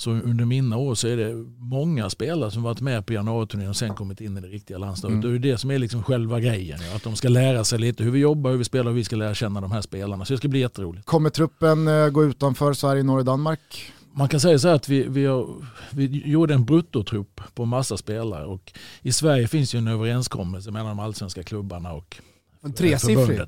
så 0.00 0.10
under 0.10 0.44
mina 0.44 0.76
år 0.76 0.94
så 0.94 1.08
är 1.08 1.16
det 1.16 1.46
många 1.58 2.10
spelare 2.10 2.50
som 2.50 2.62
varit 2.62 2.80
med 2.80 3.06
på 3.06 3.12
januariturnén 3.12 3.68
och 3.68 3.76
sen 3.76 3.94
kommit 3.94 4.20
in 4.20 4.38
i 4.38 4.40
det 4.40 4.48
riktiga 4.48 4.78
landslaget. 4.78 5.24
Mm. 5.24 5.30
Det 5.30 5.48
är 5.48 5.52
det 5.52 5.58
som 5.58 5.70
är 5.70 5.78
liksom 5.78 6.02
själva 6.02 6.40
grejen. 6.40 6.78
Att 6.96 7.02
de 7.02 7.16
ska 7.16 7.28
lära 7.28 7.64
sig 7.64 7.78
lite 7.78 8.04
hur 8.04 8.10
vi 8.10 8.18
jobbar, 8.18 8.50
hur 8.50 8.58
vi 8.58 8.64
spelar 8.64 8.84
och 8.84 8.90
hur 8.90 8.96
vi 8.96 9.04
ska 9.04 9.16
lära 9.16 9.34
känna 9.34 9.60
de 9.60 9.72
här 9.72 9.80
spelarna. 9.80 10.24
Så 10.24 10.32
det 10.32 10.38
ska 10.38 10.48
bli 10.48 10.60
jätteroligt. 10.60 11.06
Kommer 11.06 11.30
truppen 11.30 11.88
eh, 11.88 12.08
gå 12.08 12.24
utanför 12.24 12.72
Sverige, 12.72 13.02
Norge, 13.02 13.24
Danmark? 13.24 13.92
Man 14.18 14.28
kan 14.28 14.40
säga 14.40 14.58
så 14.58 14.68
att 14.68 14.88
vi, 14.88 15.02
vi, 15.08 15.26
har, 15.26 15.66
vi 15.90 16.22
gjorde 16.24 16.54
en 16.54 16.64
bruttotrupp 16.64 17.40
på 17.54 17.64
massa 17.64 17.96
spelare 17.96 18.44
och 18.44 18.72
i 19.02 19.12
Sverige 19.12 19.48
finns 19.48 19.74
ju 19.74 19.78
en 19.78 19.88
överenskommelse 19.88 20.70
mellan 20.70 20.88
de 20.88 20.98
allsvenska 20.98 21.42
klubbarna 21.42 21.92
och 21.92 22.16
en 22.62 22.72
tresiffrig 22.72 23.40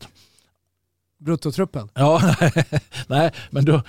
bruttotruppen? 1.20 1.88
Ja, 1.94 2.36
nej, 3.06 3.32
men, 3.50 3.64
då, 3.64 3.82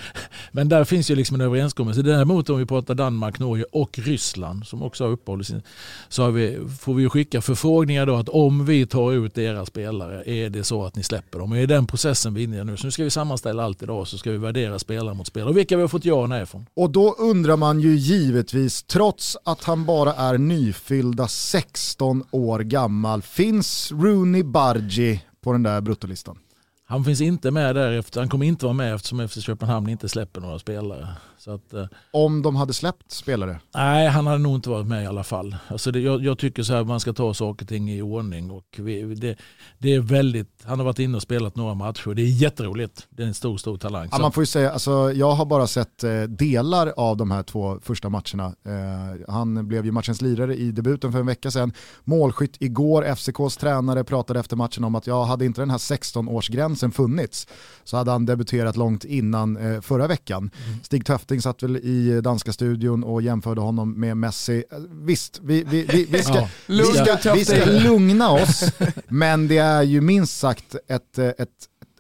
men 0.52 0.70
där 0.70 0.84
finns 0.84 1.12
ju 1.12 1.16
liksom 1.16 1.36
en 1.36 1.42
överenskommelse. 1.42 2.02
Däremot 2.02 2.50
om 2.50 2.58
vi 2.58 2.66
pratar 2.66 2.96
Danmark, 2.96 3.40
Norge 3.40 3.66
och 3.72 4.00
Ryssland 4.00 4.66
som 4.68 4.84
också 4.84 5.04
har 5.04 5.12
uppehållit 5.12 5.48
sin, 5.48 5.62
så 6.10 6.24
har 6.24 6.32
vi, 6.32 6.60
får 6.80 6.94
vi 6.94 7.04
ju 7.04 7.10
skicka 7.10 7.42
förfrågningar 7.42 8.06
då 8.06 8.16
att 8.16 8.30
om 8.30 8.66
vi 8.66 8.86
tar 8.86 9.12
ut 9.12 9.38
era 9.38 9.66
spelare, 9.66 10.24
är 10.26 10.50
det 10.50 10.64
så 10.64 10.86
att 10.86 10.96
ni 10.96 11.04
släpper 11.04 11.40
dem? 11.40 11.52
Och 11.52 11.58
i 11.58 11.66
den 11.66 11.88
processen 11.88 12.34
vi 12.34 12.42
är 12.42 12.44
inne 12.44 12.64
nu. 12.64 12.78
Så 12.78 12.88
nu 12.88 12.92
ska 12.92 13.04
vi 13.04 13.10
sammanställa 13.10 13.64
allt 13.64 13.84
idag 13.84 14.08
så 14.08 14.18
ska 14.18 14.32
vi 14.32 14.38
värdera 14.38 14.80
spelare 14.80 15.16
mot 15.16 15.28
spelare 15.28 15.50
och 15.50 15.58
vilka 15.58 15.76
vi 15.76 15.82
har 15.82 15.88
fått 15.88 16.06
ja 16.06 16.16
och 16.16 16.30
nej 16.30 16.46
från. 16.46 16.66
Och 16.74 16.90
då 16.90 17.16
undrar 17.20 17.58
man 17.58 17.80
ju 17.80 17.96
givetvis, 17.96 18.84
trots 18.84 19.38
att 19.44 19.64
han 19.64 19.86
bara 19.86 20.14
är 20.14 20.38
nyfyllda 20.38 21.28
16 21.28 22.24
år 22.32 22.60
gammal, 22.60 23.22
finns 23.22 23.92
Rooney 23.92 24.44
Bargi 24.44 25.24
på 25.42 25.52
den 25.52 25.64
där 25.64 25.82
bruttolistan? 25.82 26.38
Han 26.92 27.04
finns 27.04 27.22
inte 27.22 27.52
med 27.52 27.76
där, 27.76 27.92
efter, 27.92 28.20
han 28.20 28.30
kommer 28.30 28.46
inte 28.46 28.66
vara 28.66 28.74
med 28.74 28.96
eftersom 28.96 29.28
FC 29.28 29.42
Köpenhamn 29.42 29.90
inte 29.90 30.10
släpper 30.10 30.42
några 30.42 30.60
spelare. 30.60 31.08
Så 31.44 31.52
att, 31.52 31.74
eh, 31.74 31.86
Om 32.12 32.42
de 32.42 32.56
hade 32.56 32.74
släppt 32.74 33.12
spelare? 33.12 33.60
Nej, 33.76 34.08
han 34.08 34.28
hade 34.28 34.38
nog 34.38 34.56
inte 34.56 34.70
varit 34.70 34.88
med 34.88 35.04
i 35.04 35.06
alla 35.06 35.24
fall. 35.24 35.56
Alltså 35.68 35.92
det, 35.92 36.00
jag, 36.00 36.24
jag, 36.24 36.38
tycker 36.38 36.64
så 36.64 36.74
här, 36.74 36.84
man 36.84 37.00
ska 37.00 37.14
ta 37.14 37.34
saker 37.34 37.66
och 37.66 37.70
ting 37.70 37.92
i 37.92 38.02
ordning. 38.02 38.52
Och 38.52 38.80
vi, 38.80 39.16
det, 39.16 39.36
det, 39.78 39.94
är 39.94 40.00
väldigt, 40.00 40.64
han 40.64 40.80
har 40.80 40.86
varit 40.86 41.00
inne 41.00 41.16
och 41.16 41.22
spelat 41.22 41.56
några 41.56 41.74
matcher. 41.74 42.14
Det 42.14 42.22
är 42.22 42.26
jätteroligt. 42.26 43.08
Det 43.10 43.24
är 43.24 43.28
en 43.28 43.34
stor, 43.34 43.58
stor 43.58 43.78
talang. 43.78 44.10
Ja, 44.12 44.20
man 44.20 44.32
får 44.32 44.42
ju 44.42 44.46
säga, 44.46 44.72
alltså, 44.72 45.12
jag 45.12 45.32
har 45.32 45.46
bara 45.46 45.68
sett 45.68 46.04
eh, 46.04 46.22
delar 46.22 46.94
av 46.98 47.18
de 47.18 47.32
här 47.32 47.44
två 47.44 47.80
första 47.84 48.10
matcherna. 48.10 48.46
Eh, 48.66 49.34
han 49.34 49.68
blev 49.68 49.86
ju 49.86 49.92
matchens 49.92 50.22
lirare 50.22 50.56
i 50.56 50.72
debuten 50.72 51.12
för 51.12 51.20
en 51.20 51.26
vecka 51.26 51.52
sedan. 51.52 51.74
Målskytt 52.04 52.58
igår, 52.60 53.06
FCKs 53.16 53.58
tränare 53.58 54.04
pratade 54.04 54.40
efter 54.40 54.56
matchen 54.56 54.84
om 54.84 54.96
att 54.96 55.08
jag 55.08 55.26
hade 55.26 55.46
inte 55.46 55.62
den 55.62 55.70
här 55.70 55.78
16-årsgränsen 55.78 56.92
funnits 56.92 57.48
så 57.84 57.98
hade 57.98 58.12
han 58.12 58.26
debuterat 58.26 58.78
långt 58.78 59.06
innan 59.06 59.58
eh, 59.58 59.82
förra 59.82 60.08
veckan. 60.08 60.52
Mm. 60.68 60.84
Stig 60.84 61.06
Töfte 61.06 61.31
Hafting 61.32 61.42
satt 61.42 61.64
väl 61.64 61.78
i 61.78 62.22
danska 62.22 62.54
studion 62.54 63.04
och 63.04 63.22
jämförde 63.22 63.62
honom 63.62 64.00
med 64.00 64.18
Messi. 64.18 64.64
Visst, 64.92 65.40
vi, 65.44 65.64
vi, 65.64 65.84
vi, 65.84 66.06
vi, 66.06 66.24
ska, 66.24 66.36
ja. 66.36 66.50
vi, 66.68 66.84
ska, 66.84 67.34
vi 67.34 67.46
ska 67.46 67.66
lugna 67.66 68.32
oss, 68.32 68.64
men 69.08 69.48
det 69.48 69.58
är 69.58 69.84
ju 69.84 70.02
minst 70.02 70.40
sagt 70.40 70.76
ett, 70.88 71.18
ett, 71.18 71.50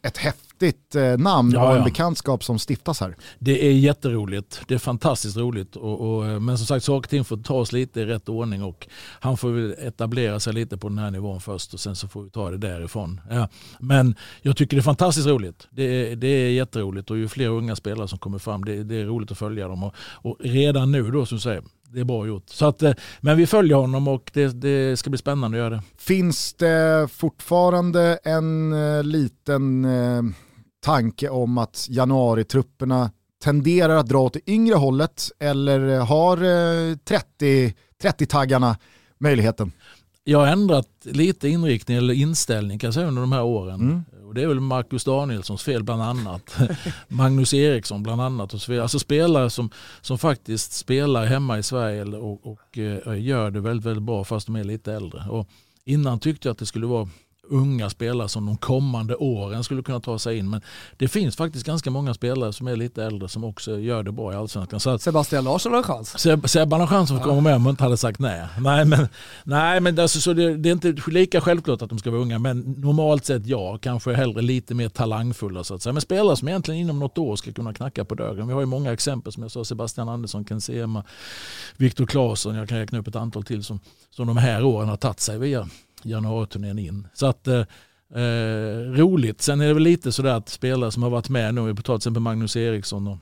ett 0.03 0.17
häftigt 0.17 0.50
häftigt 0.61 0.95
eh, 0.95 1.17
namn 1.17 1.51
ja, 1.51 1.69
och 1.69 1.77
en 1.77 1.83
bekantskap 1.83 2.43
som 2.43 2.59
stiftas 2.69 2.99
här. 2.99 3.15
Det 3.39 3.67
är 3.67 3.71
jätteroligt, 3.71 4.61
det 4.67 4.73
är 4.73 4.79
fantastiskt 4.79 5.37
roligt. 5.37 5.75
Och, 5.75 6.01
och, 6.01 6.27
eh, 6.27 6.39
men 6.39 6.57
som 6.57 6.67
sagt, 6.67 6.85
saker 6.85 7.07
och 7.07 7.09
ting 7.09 7.25
får 7.25 7.37
tas 7.37 7.71
lite 7.71 8.01
i 8.01 8.05
rätt 8.05 8.29
ordning 8.29 8.63
och 8.63 8.87
han 9.19 9.37
får 9.37 9.49
väl 9.49 9.75
etablera 9.79 10.39
sig 10.39 10.53
lite 10.53 10.77
på 10.77 10.89
den 10.89 10.97
här 10.97 11.11
nivån 11.11 11.41
först 11.41 11.73
och 11.73 11.79
sen 11.79 11.95
så 11.95 12.07
får 12.07 12.23
vi 12.23 12.29
ta 12.29 12.51
det 12.51 12.57
därifrån. 12.57 13.21
Ja. 13.29 13.47
Men 13.79 14.15
jag 14.41 14.57
tycker 14.57 14.77
det 14.77 14.81
är 14.81 14.83
fantastiskt 14.83 15.27
roligt. 15.27 15.67
Det 15.69 15.83
är, 15.83 16.15
det 16.15 16.27
är 16.27 16.49
jätteroligt 16.49 17.11
och 17.11 17.17
ju 17.17 17.27
fler 17.27 17.49
unga 17.49 17.75
spelare 17.75 18.07
som 18.07 18.19
kommer 18.19 18.39
fram, 18.39 18.65
det, 18.65 18.83
det 18.83 18.95
är 18.95 19.05
roligt 19.05 19.31
att 19.31 19.37
följa 19.37 19.67
dem. 19.67 19.83
Och, 19.83 19.93
och 19.97 20.37
redan 20.39 20.91
nu 20.91 21.11
då 21.11 21.25
som 21.25 21.37
du 21.37 21.41
säger, 21.41 21.63
det 21.93 21.99
är 21.99 22.03
bra 22.03 22.27
gjort. 22.27 22.49
Så 22.49 22.65
att, 22.65 22.83
eh, 22.83 22.93
men 23.21 23.37
vi 23.37 23.47
följer 23.47 23.77
honom 23.77 24.07
och 24.07 24.31
det, 24.33 24.47
det, 24.47 24.99
ska 24.99 25.09
bli 25.09 25.17
spännande 25.19 25.57
att 25.57 25.59
göra 25.59 25.69
det. 25.69 25.81
Finns 25.97 26.53
det 26.53 27.07
fortfarande 27.11 28.19
en 28.23 28.75
liten 29.03 29.85
tanke 30.81 31.29
om 31.29 31.57
att 31.57 31.87
januaritrupperna 31.89 33.11
tenderar 33.43 33.95
att 33.95 34.07
dra 34.07 34.19
åt 34.19 34.33
det 34.33 34.49
yngre 34.49 34.75
hållet 34.75 35.31
eller 35.39 35.99
har 35.99 36.37
30, 36.95 37.65
eh, 37.65 37.71
30-taggarna 38.03 38.75
möjligheten? 39.17 39.71
Jag 40.23 40.39
har 40.39 40.47
ändrat 40.47 40.87
lite 41.03 41.49
inriktning 41.49 41.97
eller 41.97 42.13
inställning 42.13 42.79
kan 42.79 42.87
jag 42.87 42.93
säga 42.93 43.07
under 43.07 43.21
de 43.21 43.31
här 43.31 43.43
åren. 43.43 43.81
Mm. 43.81 44.03
Och 44.31 44.35
det 44.35 44.43
är 44.43 44.47
väl 44.47 44.59
Marcus 44.59 45.03
Danielssons 45.03 45.63
fel 45.63 45.83
bland 45.83 46.01
annat. 46.01 46.57
Magnus 47.07 47.53
Eriksson 47.53 48.03
bland 48.03 48.21
annat. 48.21 48.53
Och 48.53 48.61
så 48.61 48.71
vidare. 48.71 48.83
Alltså 48.83 48.99
spelare 48.99 49.49
som, 49.49 49.69
som 50.01 50.17
faktiskt 50.17 50.73
spelar 50.73 51.25
hemma 51.25 51.59
i 51.59 51.63
Sverige 51.63 52.03
och, 52.03 52.45
och, 52.45 52.51
och 52.51 52.77
eh, 52.77 53.21
gör 53.21 53.51
det 53.51 53.59
väldigt, 53.59 53.85
väldigt 53.85 54.03
bra 54.03 54.23
fast 54.23 54.47
de 54.47 54.55
är 54.55 54.63
lite 54.63 54.93
äldre. 54.93 55.25
Och 55.29 55.47
innan 55.85 56.19
tyckte 56.19 56.47
jag 56.47 56.51
att 56.51 56.59
det 56.59 56.65
skulle 56.65 56.85
vara 56.85 57.09
unga 57.49 57.89
spelare 57.89 58.29
som 58.29 58.45
de 58.45 58.57
kommande 58.57 59.15
åren 59.15 59.63
skulle 59.63 59.83
kunna 59.83 59.99
ta 59.99 60.19
sig 60.19 60.37
in. 60.37 60.49
Men 60.49 60.61
det 60.97 61.07
finns 61.07 61.35
faktiskt 61.35 61.65
ganska 61.65 61.91
många 61.91 62.13
spelare 62.13 62.53
som 62.53 62.67
är 62.67 62.75
lite 62.75 63.03
äldre 63.03 63.29
som 63.29 63.43
också 63.43 63.79
gör 63.79 64.03
det 64.03 64.11
bra 64.11 64.33
i 64.33 64.35
Allsvenskan. 64.35 64.79
Så 64.79 64.89
att, 64.89 65.01
Sebastian 65.01 65.43
Larsson 65.43 65.71
har 65.71 65.77
en 65.77 65.83
chans. 65.83 66.19
Sebban 66.51 66.79
har 66.79 66.87
chans 66.87 67.11
att 67.11 67.23
komma 67.23 67.41
med 67.41 67.55
om 67.55 67.61
man 67.61 67.69
inte 67.69 67.83
hade 67.83 67.97
sagt 67.97 68.19
nej. 68.19 68.47
Nej 68.59 68.85
men, 68.85 69.07
nej, 69.43 69.79
men 69.79 69.99
alltså, 69.99 70.19
så 70.19 70.33
det, 70.33 70.57
det, 70.57 70.69
är 70.69 70.73
inte 70.73 70.95
lika 71.07 71.41
självklart 71.41 71.81
att 71.81 71.89
de 71.89 71.99
ska 71.99 72.11
vara 72.11 72.21
unga 72.21 72.39
men 72.39 72.59
normalt 72.59 73.25
sett 73.25 73.45
ja, 73.45 73.77
kanske 73.77 74.13
hellre 74.13 74.41
lite 74.41 74.73
mer 74.73 74.89
talangfulla 74.89 75.63
så 75.63 75.75
att 75.75 75.81
säga. 75.81 75.93
Men 75.93 76.01
spelare 76.01 76.37
som 76.37 76.47
egentligen 76.47 76.81
inom 76.81 76.99
något 76.99 77.17
år 77.17 77.35
ska 77.35 77.51
kunna 77.51 77.73
knacka 77.73 78.05
på 78.05 78.15
dörren. 78.15 78.47
Vi 78.47 78.53
har 78.53 78.59
ju 78.59 78.65
många 78.65 78.93
exempel 78.93 79.33
som 79.33 79.43
jag 79.43 79.51
sa, 79.51 79.65
Sebastian 79.65 80.09
Andersson, 80.09 80.45
Ken 80.45 80.61
Sema, 80.61 81.03
Viktor 81.77 82.05
Claesson, 82.05 82.55
jag 82.55 82.69
kan 82.69 82.77
räkna 82.77 82.99
upp 82.99 83.07
ett 83.07 83.15
antal 83.15 83.43
till 83.43 83.63
som, 83.63 83.79
som 84.09 84.27
de 84.27 84.37
här 84.37 84.63
åren 84.63 84.89
har 84.89 84.97
tagit 84.97 85.19
sig 85.19 85.39
via 85.39 85.67
januariturnén 86.05 86.79
in. 86.79 87.07
Så 87.13 87.25
att 87.25 87.47
eh, 87.47 87.59
eh, 88.15 88.77
roligt. 88.91 89.41
Sen 89.41 89.61
är 89.61 89.67
det 89.67 89.73
väl 89.73 89.83
lite 89.83 90.11
sådär 90.11 90.33
att 90.33 90.49
spelare 90.49 90.91
som 90.91 91.03
har 91.03 91.09
varit 91.09 91.29
med 91.29 91.55
nu, 91.55 91.73
vi 91.73 91.75
tar 91.75 91.83
till 91.83 91.95
exempel 91.95 92.21
Magnus 92.21 92.55
Eriksson 92.55 93.07
och 93.07 93.17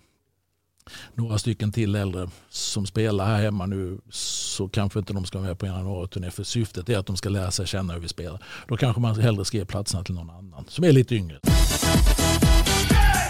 några 1.13 1.37
stycken 1.37 1.71
till 1.71 1.95
äldre 1.95 2.29
som 2.49 2.85
spelar 2.85 3.25
här 3.25 3.41
hemma 3.41 3.65
nu 3.65 3.97
så 4.09 4.67
kanske 4.67 4.99
inte 4.99 5.13
de 5.13 5.25
ska 5.25 5.37
vara 5.37 5.47
med 5.47 5.59
på 5.59 5.65
en 5.65 5.73
januariturné 5.73 6.31
för 6.31 6.43
syftet 6.43 6.89
är 6.89 6.97
att 6.97 7.05
de 7.05 7.17
ska 7.17 7.29
lära 7.29 7.51
sig 7.51 7.67
känna 7.67 7.93
hur 7.93 7.99
vi 7.99 8.07
spelar. 8.07 8.43
Då 8.67 8.77
kanske 8.77 9.01
man 9.01 9.19
hellre 9.19 9.45
ska 9.45 9.57
ge 9.57 9.65
platserna 9.65 10.03
till 10.03 10.15
någon 10.15 10.29
annan 10.29 10.65
som 10.67 10.83
är 10.83 10.91
lite 10.91 11.15
yngre. 11.15 11.39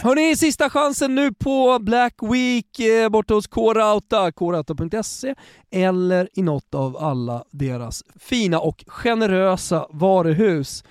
Hörni, 0.01 0.35
sista 0.35 0.69
chansen 0.69 1.15
nu 1.15 1.33
på 1.33 1.79
Black 1.81 2.15
Week 2.21 2.79
eh, 2.79 3.09
borta 3.09 3.33
hos 3.33 3.47
K-Rauta, 3.47 4.31
krauta.se 4.31 5.35
eller 5.71 6.29
i 6.33 6.41
något 6.41 6.75
av 6.75 6.97
alla 6.97 7.43
deras 7.51 8.03
fina 8.19 8.59
och 8.59 8.83
generösa 8.87 9.87
varuhus. 9.89 10.83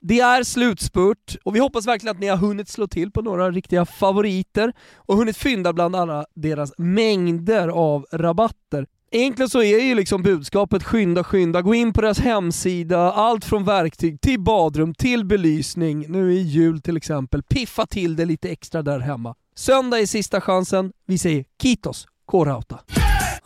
Det 0.00 0.20
är 0.20 0.42
slutspurt 0.42 1.36
och 1.44 1.54
vi 1.54 1.60
hoppas 1.60 1.86
verkligen 1.86 2.16
att 2.16 2.20
ni 2.20 2.26
har 2.26 2.36
hunnit 2.36 2.68
slå 2.68 2.86
till 2.86 3.10
på 3.10 3.22
några 3.22 3.50
riktiga 3.50 3.84
favoriter 3.84 4.72
och 4.96 5.16
hunnit 5.16 5.36
fynda 5.36 5.72
bland 5.72 5.96
alla 5.96 6.26
deras 6.34 6.72
mängder 6.78 7.68
av 7.68 8.06
rabatter. 8.12 8.86
Egentligen 9.10 9.48
så 9.48 9.62
är 9.62 9.78
ju 9.78 9.94
liksom 9.94 10.22
budskapet 10.22 10.82
skynda, 10.82 11.24
skynda, 11.24 11.62
gå 11.62 11.74
in 11.74 11.92
på 11.92 12.00
deras 12.00 12.18
hemsida, 12.18 13.12
allt 13.12 13.44
från 13.44 13.64
verktyg 13.64 14.20
till 14.20 14.40
badrum 14.40 14.94
till 14.94 15.24
belysning, 15.24 16.04
nu 16.08 16.32
i 16.32 16.40
jul 16.40 16.80
till 16.80 16.96
exempel, 16.96 17.42
piffa 17.42 17.86
till 17.86 18.16
det 18.16 18.24
lite 18.24 18.50
extra 18.50 18.82
där 18.82 18.98
hemma. 18.98 19.34
Söndag 19.56 20.00
är 20.00 20.06
sista 20.06 20.40
chansen, 20.40 20.92
vi 21.06 21.18
säger 21.18 21.44
Kitos, 21.62 22.06
K-Rauta. 22.26 22.80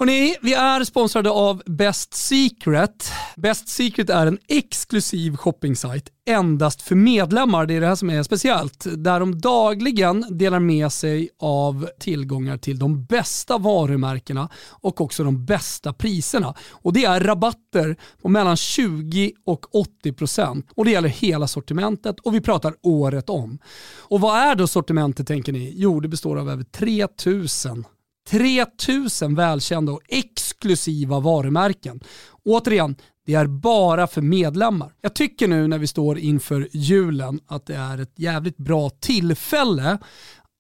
Hörrni, 0.01 0.37
vi 0.43 0.55
är 0.55 0.85
sponsrade 0.85 1.31
av 1.31 1.63
Best 1.67 2.15
Secret. 2.15 3.13
Best 3.37 3.69
Secret 3.69 4.11
är 4.11 4.27
en 4.27 4.39
exklusiv 4.49 5.37
shoppingsajt 5.37 6.09
endast 6.29 6.83
för 6.83 6.95
medlemmar. 6.95 7.67
Det 7.67 7.75
är 7.75 7.81
det 7.81 7.87
här 7.87 7.95
som 7.95 8.11
är 8.11 8.23
speciellt. 8.23 8.87
Där 8.97 9.21
de 9.21 9.41
dagligen 9.41 10.39
delar 10.39 10.59
med 10.59 10.93
sig 10.93 11.29
av 11.39 11.89
tillgångar 12.01 12.57
till 12.57 12.79
de 12.79 13.05
bästa 13.05 13.59
varumärkena 13.59 14.49
och 14.71 15.01
också 15.01 15.25
de 15.25 15.45
bästa 15.45 15.93
priserna. 15.93 16.55
Och 16.71 16.93
Det 16.93 17.05
är 17.05 17.21
rabatter 17.21 17.97
på 18.23 18.29
mellan 18.29 18.57
20 18.57 19.33
och 19.47 19.75
80 19.75 20.13
procent. 20.13 20.71
och 20.75 20.85
det 20.85 20.91
gäller 20.91 21.09
hela 21.09 21.49
sortimentet 21.49 22.21
och 22.21 22.35
vi 22.35 22.41
pratar 22.41 22.75
året 22.83 23.31
om. 23.31 23.59
Och 23.99 24.21
vad 24.21 24.39
är 24.39 24.55
då 24.55 24.67
sortimentet 24.67 25.27
tänker 25.27 25.53
ni? 25.53 25.73
Jo, 25.77 26.01
det 26.01 26.09
består 26.09 26.39
av 26.39 26.51
över 26.51 26.65
3000 26.65 27.85
3000 28.31 29.35
välkända 29.35 29.93
och 29.93 30.01
exklusiva 30.09 31.21
varumärken. 31.21 32.01
Återigen, 32.45 32.97
det 33.27 33.35
är 33.35 33.47
bara 33.47 34.07
för 34.07 34.23
medlemmar. 34.23 34.93
Jag 35.01 35.15
tycker 35.15 35.49
nu 35.49 35.69
när 35.69 35.79
vi 35.79 35.87
står 35.87 36.19
inför 36.19 36.69
julen 36.73 37.41
att 37.47 37.67
det 37.67 37.77
är 37.77 37.99
ett 37.99 38.13
jävligt 38.17 38.57
bra 38.57 38.91
tillfälle 38.91 39.99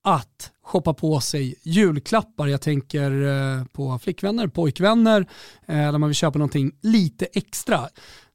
att 0.05 0.53
shoppa 0.63 0.95
på 0.95 1.21
sig 1.21 1.55
julklappar. 1.63 2.47
Jag 2.47 2.61
tänker 2.61 3.11
eh, 3.27 3.65
på 3.65 3.99
flickvänner, 3.99 4.49
pojkvänner, 4.49 5.27
eh, 5.67 5.77
där 5.77 5.99
man 5.99 6.09
vill 6.09 6.15
köpa 6.15 6.39
någonting 6.39 6.73
lite 6.83 7.27
extra. 7.33 7.89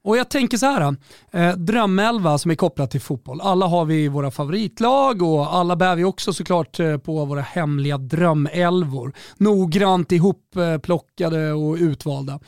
Och 0.04 0.18
jag 0.18 0.30
tänker 0.30 0.58
så 0.58 0.66
här, 0.66 0.96
eh, 1.32 1.56
drömelva 1.56 2.38
som 2.38 2.52
är 2.52 2.56
kopplat 2.56 2.92
till 2.92 3.02
fotboll. 3.02 3.42
Alla 3.42 3.66
har 3.66 3.86
vi 3.86 4.08
våra 4.08 4.32
favoritlag 4.32 5.22
och 5.22 5.56
alla 5.56 5.76
bär 5.76 5.96
vi 5.96 6.04
också 6.04 6.34
såklart 6.34 6.80
eh, 6.80 6.98
på 6.98 7.26
våra 7.26 7.42
hemliga 7.42 7.98
drömelvor. 7.98 9.14
Noggrant 9.38 10.12
ihopplockade 10.12 11.54
och 11.54 11.76
utvalda. 11.76 12.40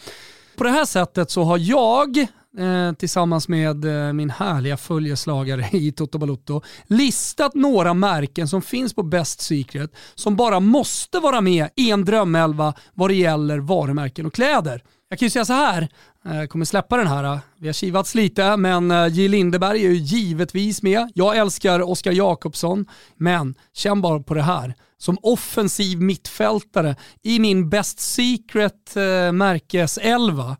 På 0.58 0.64
det 0.64 0.70
här 0.70 0.86
sättet 0.86 1.32
så 1.32 1.43
har 1.43 1.58
jag 1.58 2.18
eh, 2.58 2.93
tillsammans 2.97 3.47
med 3.47 3.86
eh, 3.86 4.14
min 4.14 4.30
härliga 4.30 4.78
följeslagare 4.78 5.70
i 5.72 5.91
Toto 5.91 6.18
Balotto 6.18 6.62
listat 6.88 7.56
några 7.56 7.93
märken 7.93 8.47
som 8.47 8.62
finns 8.62 8.93
på 8.93 9.03
Best 9.03 9.41
Secret 9.41 9.91
som 10.16 10.36
bara 10.36 10.60
måste 10.60 11.20
vara 11.20 11.41
med 11.41 11.70
i 11.76 11.91
en 11.91 12.06
drömelva 12.06 12.74
vad 12.93 13.10
det 13.10 13.16
gäller 13.16 13.60
varumärken 13.60 14.26
och 14.26 14.34
kläder. 14.34 14.84
Jag 15.10 15.20
kan 15.20 15.26
ju 15.26 15.30
säga 15.30 15.45
så 15.45 15.53
här, 15.53 15.89
Eh, 16.30 16.45
kommer 16.45 16.65
släppa 16.65 16.97
den 16.97 17.07
här. 17.07 17.23
Eh. 17.23 17.39
Vi 17.57 17.67
har 17.67 17.73
kivats 17.73 18.15
lite, 18.15 18.57
men 18.57 18.91
eh, 18.91 19.07
J 19.07 19.28
Lindeberg 19.28 19.86
är 19.86 19.89
ju 19.89 19.95
givetvis 19.95 20.82
med. 20.82 21.11
Jag 21.15 21.38
älskar 21.38 21.89
Oskar 21.89 22.11
Jakobsson, 22.11 22.86
men 23.15 23.55
känn 23.73 24.01
bara 24.01 24.19
på 24.19 24.34
det 24.34 24.41
här. 24.41 24.76
Som 24.97 25.17
offensiv 25.21 26.01
mittfältare 26.01 26.95
i 27.23 27.39
min 27.39 27.69
Best 27.69 27.99
Secret 27.99 28.95
eh, 28.95 29.32
märkeselva, 29.32 30.57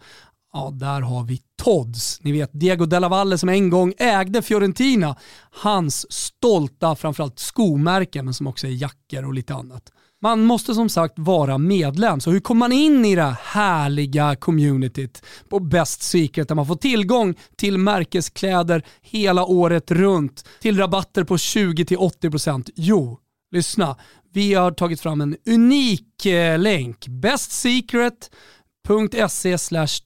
ja 0.54 0.70
där 0.74 1.02
har 1.02 1.24
vi 1.24 1.42
Todds. 1.64 2.20
Ni 2.22 2.32
vet 2.32 2.50
Diego 2.54 2.86
Della 2.86 3.10
Valle 3.10 3.38
som 3.38 3.50
en 3.50 3.70
gång 3.70 3.94
ägde 3.98 4.42
Fiorentina. 4.42 5.16
Hans 5.52 6.12
stolta, 6.14 6.96
framförallt 6.96 7.40
skomärken, 7.40 8.26
men 8.26 8.34
som 8.34 8.48
också 8.48 8.68
är 8.68 8.72
jackor 8.72 9.26
och 9.26 9.34
lite 9.34 9.54
annat. 9.54 9.92
Man 10.26 10.44
måste 10.44 10.76
som 10.76 10.90
sagt 10.90 11.14
vara 11.18 11.58
medlem, 11.58 12.20
så 12.20 12.32
hur 12.32 12.40
kommer 12.40 12.60
man 12.60 12.72
in 12.72 13.06
i 13.06 13.16
det 13.16 13.38
härliga 13.42 14.36
communityt 14.36 15.24
på 15.50 15.60
Best 15.60 16.04
Secret 16.04 16.48
där 16.48 16.56
man 16.56 16.68
får 16.68 16.76
tillgång 16.76 17.36
till 17.56 17.78
märkeskläder 17.78 18.84
hela 19.02 19.46
året 19.46 19.92
runt 19.92 20.46
till 20.62 20.78
rabatter 20.78 21.24
på 21.24 21.36
20-80%? 21.36 22.70
Jo, 22.76 23.20
lyssna. 23.52 23.98
Vi 24.34 24.54
har 24.54 24.72
tagit 24.72 25.02
fram 25.02 25.22
en 25.22 25.38
unik 25.50 26.26
eh, 26.26 26.60
länk. 26.60 27.08
bestsecret.se 27.08 29.58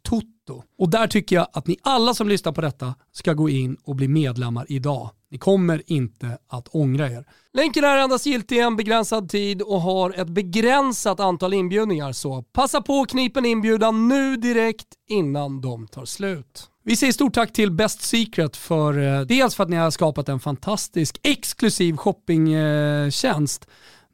toto. 0.01 0.63
Och 0.77 0.89
där 0.89 1.07
tycker 1.07 1.35
jag 1.35 1.47
att 1.53 1.67
ni 1.67 1.77
alla 1.83 2.13
som 2.13 2.29
lyssnar 2.29 2.51
på 2.51 2.61
detta 2.61 2.95
ska 3.11 3.33
gå 3.33 3.49
in 3.49 3.77
och 3.83 3.95
bli 3.95 4.07
medlemmar 4.07 4.65
idag. 4.69 5.09
Ni 5.31 5.37
kommer 5.37 5.83
inte 5.87 6.37
att 6.47 6.67
ångra 6.67 7.09
er. 7.09 7.25
Länken 7.53 7.83
är 7.83 7.97
endast 7.97 8.25
giltig 8.25 8.59
en 8.59 8.75
begränsad 8.75 9.29
tid 9.29 9.61
och 9.61 9.81
har 9.81 10.19
ett 10.19 10.29
begränsat 10.29 11.19
antal 11.19 11.53
inbjudningar 11.53 12.11
så 12.11 12.43
passa 12.43 12.81
på 12.81 13.01
att 13.01 13.09
knipa 13.09 13.39
en 13.39 13.45
inbjudan 13.45 14.07
nu 14.07 14.37
direkt 14.37 14.87
innan 15.09 15.61
de 15.61 15.87
tar 15.87 16.05
slut. 16.05 16.69
Vi 16.83 16.95
säger 16.95 17.13
stort 17.13 17.33
tack 17.33 17.53
till 17.53 17.71
Best 17.71 18.01
Secret 18.01 18.57
för 18.57 18.99
eh, 18.99 19.21
dels 19.21 19.55
för 19.55 19.63
att 19.63 19.69
ni 19.69 19.75
har 19.75 19.91
skapat 19.91 20.29
en 20.29 20.39
fantastisk 20.39 21.19
exklusiv 21.23 21.97
shoppingtjänst 21.97 23.67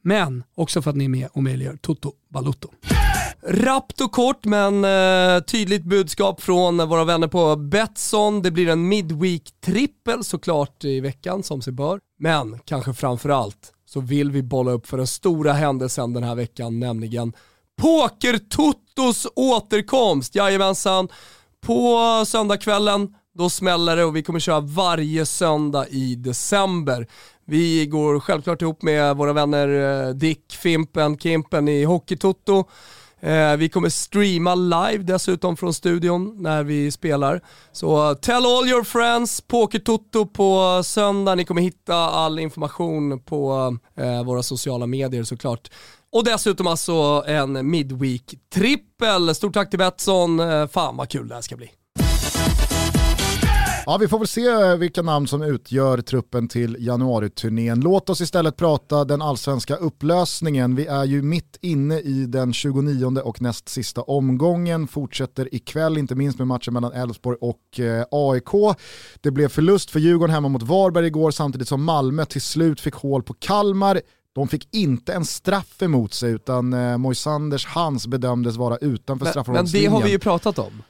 men 0.05 0.43
också 0.55 0.81
för 0.81 0.89
att 0.89 0.95
ni 0.95 1.05
är 1.05 1.09
med 1.09 1.27
och 1.33 1.43
möjliggör 1.43 1.77
Toto 1.81 2.11
Balutto. 2.29 2.69
Rappt 3.47 4.01
och 4.01 4.11
kort 4.11 4.45
men 4.45 4.85
eh, 4.85 5.43
tydligt 5.43 5.83
budskap 5.83 6.41
från 6.41 6.89
våra 6.89 7.03
vänner 7.03 7.27
på 7.27 7.55
Betsson. 7.55 8.41
Det 8.41 8.51
blir 8.51 8.69
en 8.69 8.89
Midweek-trippel 8.91 10.23
såklart 10.23 10.83
i 10.83 10.99
veckan 10.99 11.43
som 11.43 11.61
sig 11.61 11.73
bör. 11.73 11.99
Men 12.19 12.59
kanske 12.65 12.93
framförallt 12.93 13.73
så 13.85 13.99
vill 13.99 14.31
vi 14.31 14.43
bolla 14.43 14.71
upp 14.71 14.87
för 14.87 14.97
den 14.97 15.07
stora 15.07 15.53
händelsen 15.53 16.13
den 16.13 16.23
här 16.23 16.35
veckan, 16.35 16.79
nämligen 16.79 17.33
Poker-Totos 17.81 19.27
återkomst. 19.35 20.35
Jajamensan, 20.35 21.07
på 21.61 21.99
söndagskvällen 22.25 23.13
då 23.37 23.49
smäller 23.49 23.95
det 23.95 24.03
och 24.03 24.15
vi 24.15 24.23
kommer 24.23 24.39
köra 24.39 24.59
varje 24.59 25.25
söndag 25.25 25.87
i 25.87 26.15
december. 26.15 27.07
Vi 27.47 27.85
går 27.85 28.19
självklart 28.19 28.61
ihop 28.61 28.81
med 28.81 29.17
våra 29.17 29.33
vänner 29.33 29.67
eh, 30.07 30.13
Dick, 30.13 30.53
Fimpen, 30.53 31.17
Kimpen 31.17 31.67
i 31.67 31.83
Hockeytoto. 31.83 32.63
Eh, 33.19 33.55
vi 33.55 33.69
kommer 33.69 33.89
streama 33.89 34.55
live 34.55 35.03
dessutom 35.03 35.57
från 35.57 35.73
studion 35.73 36.35
när 36.43 36.63
vi 36.63 36.91
spelar. 36.91 37.41
Så 37.71 38.09
eh, 38.09 38.17
tell 38.17 38.45
all 38.45 38.67
your 38.67 38.83
friends, 38.83 39.41
Pokertoto 39.41 40.25
på 40.25 40.81
söndag. 40.83 41.35
Ni 41.35 41.45
kommer 41.45 41.61
hitta 41.61 41.95
all 41.95 42.39
information 42.39 43.19
på 43.19 43.77
våra 44.25 44.43
sociala 44.43 44.87
medier 44.87 45.23
såklart. 45.23 45.71
Och 46.11 46.23
dessutom 46.23 46.67
alltså 46.67 47.23
en 47.27 47.69
Midweek-trippel. 47.75 49.35
Stort 49.35 49.53
tack 49.53 49.69
till 49.69 49.79
Betsson. 49.79 50.41
Fan 50.69 50.97
vad 50.97 51.09
kul 51.09 51.27
det 51.27 51.35
här 51.35 51.41
ska 51.41 51.55
bli. 51.55 51.71
Ja, 53.87 53.97
vi 53.97 54.07
får 54.07 54.19
väl 54.19 54.27
se 54.27 54.75
vilka 54.75 55.01
namn 55.01 55.27
som 55.27 55.41
utgör 55.41 56.01
truppen 56.01 56.47
till 56.47 56.77
januariturnén. 56.79 57.79
Låt 57.79 58.09
oss 58.09 58.21
istället 58.21 58.57
prata 58.57 59.05
den 59.05 59.21
allsvenska 59.21 59.75
upplösningen. 59.75 60.75
Vi 60.75 60.85
är 60.85 61.05
ju 61.05 61.21
mitt 61.21 61.57
inne 61.61 61.99
i 61.99 62.25
den 62.25 62.53
29 62.53 63.19
och 63.19 63.41
näst 63.41 63.69
sista 63.69 64.01
omgången. 64.01 64.87
Fortsätter 64.87 65.55
ikväll, 65.55 65.97
inte 65.97 66.15
minst 66.15 66.37
med 66.37 66.47
matchen 66.47 66.73
mellan 66.73 66.93
Elfsborg 66.93 67.37
och 67.41 67.79
eh, 67.79 68.05
AIK. 68.11 68.77
Det 69.21 69.31
blev 69.31 69.47
förlust 69.47 69.91
för 69.91 69.99
Djurgården 69.99 70.33
hemma 70.33 70.47
mot 70.47 70.63
Varberg 70.63 71.07
igår 71.07 71.31
samtidigt 71.31 71.67
som 71.67 71.83
Malmö 71.83 72.25
till 72.25 72.41
slut 72.41 72.81
fick 72.81 72.93
hål 72.95 73.23
på 73.23 73.33
Kalmar. 73.33 74.01
De 74.35 74.47
fick 74.47 74.75
inte 74.75 75.13
en 75.13 75.25
straff 75.25 75.81
emot 75.81 76.13
sig 76.13 76.31
utan 76.31 76.73
eh, 76.73 76.97
Moisanders 76.97 77.65
Hans 77.65 78.07
bedömdes 78.07 78.55
vara 78.55 78.77
utanför 78.77 79.25
straffområdeslinjen. 79.25 79.91
Men 79.91 79.99
det 79.99 80.03
har 80.03 80.07
vi 80.07 80.11
ju 80.11 80.19
pratat 80.19 80.59
om. 80.59 80.83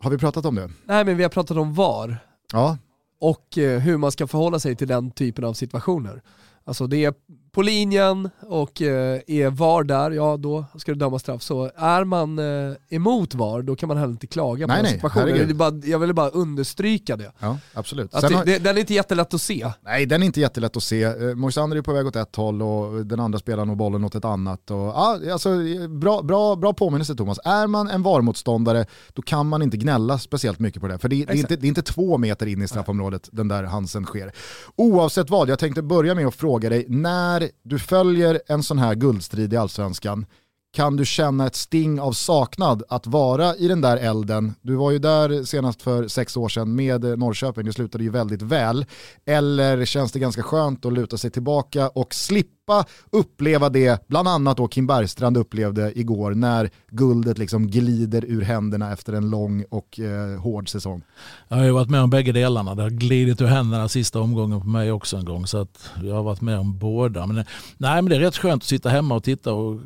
Har 0.00 0.10
vi 0.10 0.18
pratat 0.18 0.44
om 0.44 0.54
det? 0.54 0.70
Nej 0.84 1.04
men 1.04 1.16
vi 1.16 1.22
har 1.22 1.30
pratat 1.30 1.56
om 1.56 1.74
VAR. 1.74 2.18
Ja. 2.52 2.78
Och 3.20 3.58
eh, 3.58 3.80
hur 3.80 3.96
man 3.96 4.12
ska 4.12 4.26
förhålla 4.26 4.58
sig 4.58 4.76
till 4.76 4.88
den 4.88 5.10
typen 5.10 5.44
av 5.44 5.52
situationer. 5.52 6.22
Alltså 6.64 6.86
det 6.86 7.04
är 7.04 7.14
på 7.52 7.62
linjen 7.62 8.30
och 8.40 8.82
eh, 8.82 9.20
är 9.26 9.50
VAR 9.50 9.82
där, 9.84 10.10
ja 10.10 10.36
då 10.36 10.64
ska 10.78 10.92
det 10.92 10.98
dömas 10.98 11.22
straff. 11.22 11.42
Så 11.42 11.70
är 11.76 12.04
man 12.04 12.38
eh, 12.38 12.74
emot 12.88 13.34
VAR, 13.34 13.62
då 13.62 13.76
kan 13.76 13.88
man 13.88 13.96
heller 13.96 14.12
inte 14.12 14.26
klaga 14.26 14.68
på 14.68 14.74
nej, 14.74 14.92
situationen. 14.92 15.48
Det 15.48 15.54
bara, 15.54 15.80
jag 15.84 15.98
ville 15.98 16.12
bara 16.12 16.28
understryka 16.28 17.16
det. 17.16 17.32
Ja, 17.38 17.58
absolut. 17.74 18.14
Att 18.14 18.28
det, 18.28 18.34
har... 18.34 18.44
Den 18.44 18.76
är 18.76 18.80
inte 18.80 18.94
jättelätt 18.94 19.34
att 19.34 19.42
se. 19.42 19.72
Nej, 19.80 20.06
den 20.06 20.22
är 20.22 20.26
inte 20.26 20.40
jättelätt 20.40 20.76
att 20.76 20.82
se. 20.82 21.02
Eh, 21.02 21.14
Moisander 21.34 21.76
är 21.76 21.82
på 21.82 21.92
väg 21.92 22.06
åt 22.06 22.16
ett 22.16 22.36
håll 22.36 22.62
och 22.62 23.06
den 23.06 23.20
andra 23.20 23.38
spelaren 23.38 23.70
och 23.70 23.76
bollen 23.76 24.04
åt 24.04 24.14
ett 24.14 24.24
annat. 24.24 24.70
Och, 24.70 24.76
ja, 24.76 25.18
alltså, 25.32 25.50
bra, 25.88 26.22
bra, 26.22 26.56
bra 26.56 26.72
påminnelse 26.72 27.14
Thomas. 27.14 27.38
Är 27.44 27.66
man 27.66 27.88
en 27.88 28.02
VAR-motståndare, 28.02 28.86
då 29.12 29.22
kan 29.22 29.46
man 29.46 29.62
inte 29.62 29.76
gnälla 29.76 30.18
speciellt 30.18 30.58
mycket 30.58 30.80
på 30.80 30.88
det. 30.88 30.98
För 30.98 31.08
det, 31.08 31.24
det, 31.24 31.32
är, 31.32 31.36
inte, 31.36 31.56
det 31.56 31.66
är 31.66 31.68
inte 31.68 31.82
två 31.82 32.18
meter 32.18 32.46
in 32.46 32.62
i 32.62 32.68
straffområdet 32.68 33.28
den 33.32 33.48
där 33.48 33.64
Hansen 33.64 34.04
sker. 34.04 34.32
Oavsett 34.76 35.30
vad, 35.30 35.48
jag 35.48 35.58
tänkte 35.58 35.82
börja 35.82 36.14
med 36.14 36.26
att 36.26 36.34
fråga 36.34 36.68
dig, 36.68 36.86
när 36.88 37.39
du 37.62 37.78
följer 37.78 37.78
följer 37.78 38.40
en 38.46 38.62
sån 38.62 38.78
här 38.78 38.94
guldstrid 38.94 39.52
i 39.52 39.56
allsvenskan, 39.56 40.26
kan 40.72 40.96
du 40.96 41.04
känna 41.04 41.46
ett 41.46 41.56
sting 41.56 42.00
av 42.00 42.12
saknad 42.12 42.82
att 42.88 43.06
vara 43.06 43.56
i 43.56 43.68
den 43.68 43.80
där 43.80 43.96
elden? 43.96 44.54
Du 44.62 44.74
var 44.74 44.90
ju 44.90 44.98
där 44.98 45.44
senast 45.44 45.82
för 45.82 46.08
sex 46.08 46.36
år 46.36 46.48
sedan 46.48 46.74
med 46.74 47.04
eh, 47.04 47.16
Norrköping, 47.16 47.64
det 47.64 47.72
slutade 47.72 48.04
ju 48.04 48.10
väldigt 48.10 48.42
väl. 48.42 48.86
Eller 49.24 49.84
känns 49.84 50.12
det 50.12 50.18
ganska 50.18 50.42
skönt 50.42 50.86
att 50.86 50.92
luta 50.92 51.18
sig 51.18 51.30
tillbaka 51.30 51.88
och 51.88 52.14
slippa 52.14 52.84
uppleva 53.12 53.68
det, 53.68 54.08
bland 54.08 54.28
annat 54.28 54.56
då 54.56 54.68
Kim 54.68 54.86
Bergstrand 54.86 55.36
upplevde 55.36 55.98
igår 55.98 56.34
när 56.34 56.70
guldet 56.90 57.38
liksom 57.38 57.66
glider 57.66 58.24
ur 58.24 58.42
händerna 58.42 58.92
efter 58.92 59.12
en 59.12 59.30
lång 59.30 59.64
och 59.70 60.00
eh, 60.00 60.40
hård 60.40 60.68
säsong. 60.68 61.02
Jag 61.48 61.56
har 61.56 61.64
ju 61.64 61.70
varit 61.70 61.90
med 61.90 62.02
om 62.02 62.10
bägge 62.10 62.32
delarna, 62.32 62.74
det 62.74 62.82
har 62.82 62.90
glidit 62.90 63.40
ur 63.40 63.46
händerna 63.46 63.88
sista 63.88 64.20
omgången 64.20 64.60
på 64.60 64.66
mig 64.66 64.92
också 64.92 65.16
en 65.16 65.24
gång 65.24 65.46
så 65.46 65.58
att 65.58 65.90
jag 66.02 66.14
har 66.14 66.22
varit 66.22 66.40
med 66.40 66.58
om 66.58 66.78
båda. 66.78 67.26
Men, 67.26 67.38
eh, 67.38 67.44
nej 67.78 68.02
men 68.02 68.10
det 68.10 68.16
är 68.16 68.20
rätt 68.20 68.36
skönt 68.36 68.62
att 68.62 68.68
sitta 68.68 68.88
hemma 68.88 69.14
och 69.14 69.24
titta 69.24 69.52
och 69.52 69.80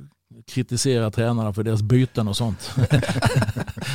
kritisera 0.47 1.11
tränarna 1.11 1.53
för 1.53 1.63
deras 1.63 1.83
byten 1.83 2.29
och 2.29 2.37
sånt. 2.37 2.71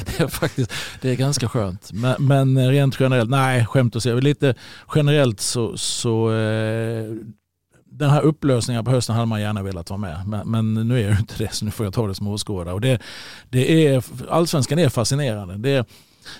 det, 0.06 0.20
är 0.20 0.28
faktiskt, 0.28 0.72
det 1.02 1.10
är 1.10 1.16
ganska 1.16 1.50
skönt. 1.50 1.90
Men, 1.94 2.16
men 2.20 2.70
rent 2.70 3.00
generellt, 3.00 3.30
nej 3.30 3.66
skämt 3.66 3.96
åsido, 3.96 4.20
lite 4.20 4.56
generellt 4.96 5.40
så, 5.40 5.78
så 5.78 6.32
eh, 6.32 7.06
den 7.92 8.10
här 8.10 8.22
upplösningen 8.22 8.86
på 8.86 8.92
hösten 8.92 9.16
hade 9.16 9.28
man 9.28 9.42
gärna 9.42 9.64
velat 9.64 9.90
vara 9.90 9.98
med. 9.98 10.28
Men, 10.28 10.52
men 10.52 10.88
nu 10.88 11.00
är 11.02 11.10
jag 11.10 11.20
inte 11.20 11.36
det 11.38 11.54
så 11.54 11.66
nu 11.66 11.72
får 11.72 11.86
jag 11.86 11.94
ta 11.94 12.08
det 12.08 12.16
som 12.16 12.28
åskådare. 12.28 12.80
det, 12.80 13.00
det 13.50 13.88
är, 13.88 14.04
allsvenskan 14.30 14.80
är 14.80 14.90
fascinerande. 14.90 15.58
Det 15.58 15.70
är, 15.70 15.86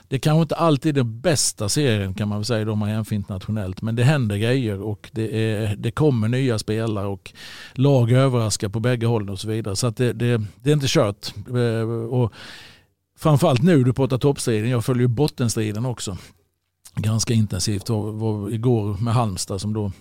det 0.08 0.20
kanske 0.20 0.42
inte 0.42 0.56
alltid 0.56 0.98
är 0.98 1.04
den 1.04 1.22
bästa 1.22 1.70
serien 1.70 2.14
kan 2.14 2.28
man 2.28 2.38
väl 2.38 2.46
säga 2.46 2.72
om 2.72 2.80
man 2.80 2.90
jämför 2.90 3.16
internationellt. 3.16 3.82
Men 3.82 3.96
det 3.96 4.04
händer 4.04 4.38
grejer 4.38 4.82
och 4.82 5.10
det, 5.14 5.54
är, 5.54 5.76
det 5.76 5.92
kommer 5.92 6.28
nya 6.28 6.60
spelare 6.60 7.08
och 7.08 7.34
lag 7.74 8.12
överraskar 8.12 8.70
på 8.70 8.80
bägge 8.80 9.06
hållen 9.06 9.30
och 9.30 9.40
så 9.40 9.48
vidare. 9.48 9.76
Så 9.76 9.90
det, 9.90 10.14
det, 10.14 10.42
det, 10.64 10.70
är 10.70 10.74
inte 10.74 10.88
kört. 10.90 11.34
Eh, 11.48 11.90
och 11.90 12.34
framförallt 13.18 13.62
nu, 13.62 13.84
du 13.84 13.94
pratar 13.94 14.18
toppstriden, 14.18 14.70
jag 14.70 14.86
följer 14.86 15.08
bottenstriden 15.08 15.86
också 15.86 16.18
ganska 16.96 17.34
intensivt. 17.34 17.90
Var, 17.90 18.12
var 18.12 18.50
igår 18.50 18.98
med 19.02 19.14
Halmstad 19.14 19.62
som 19.62 19.74
då 19.74 19.92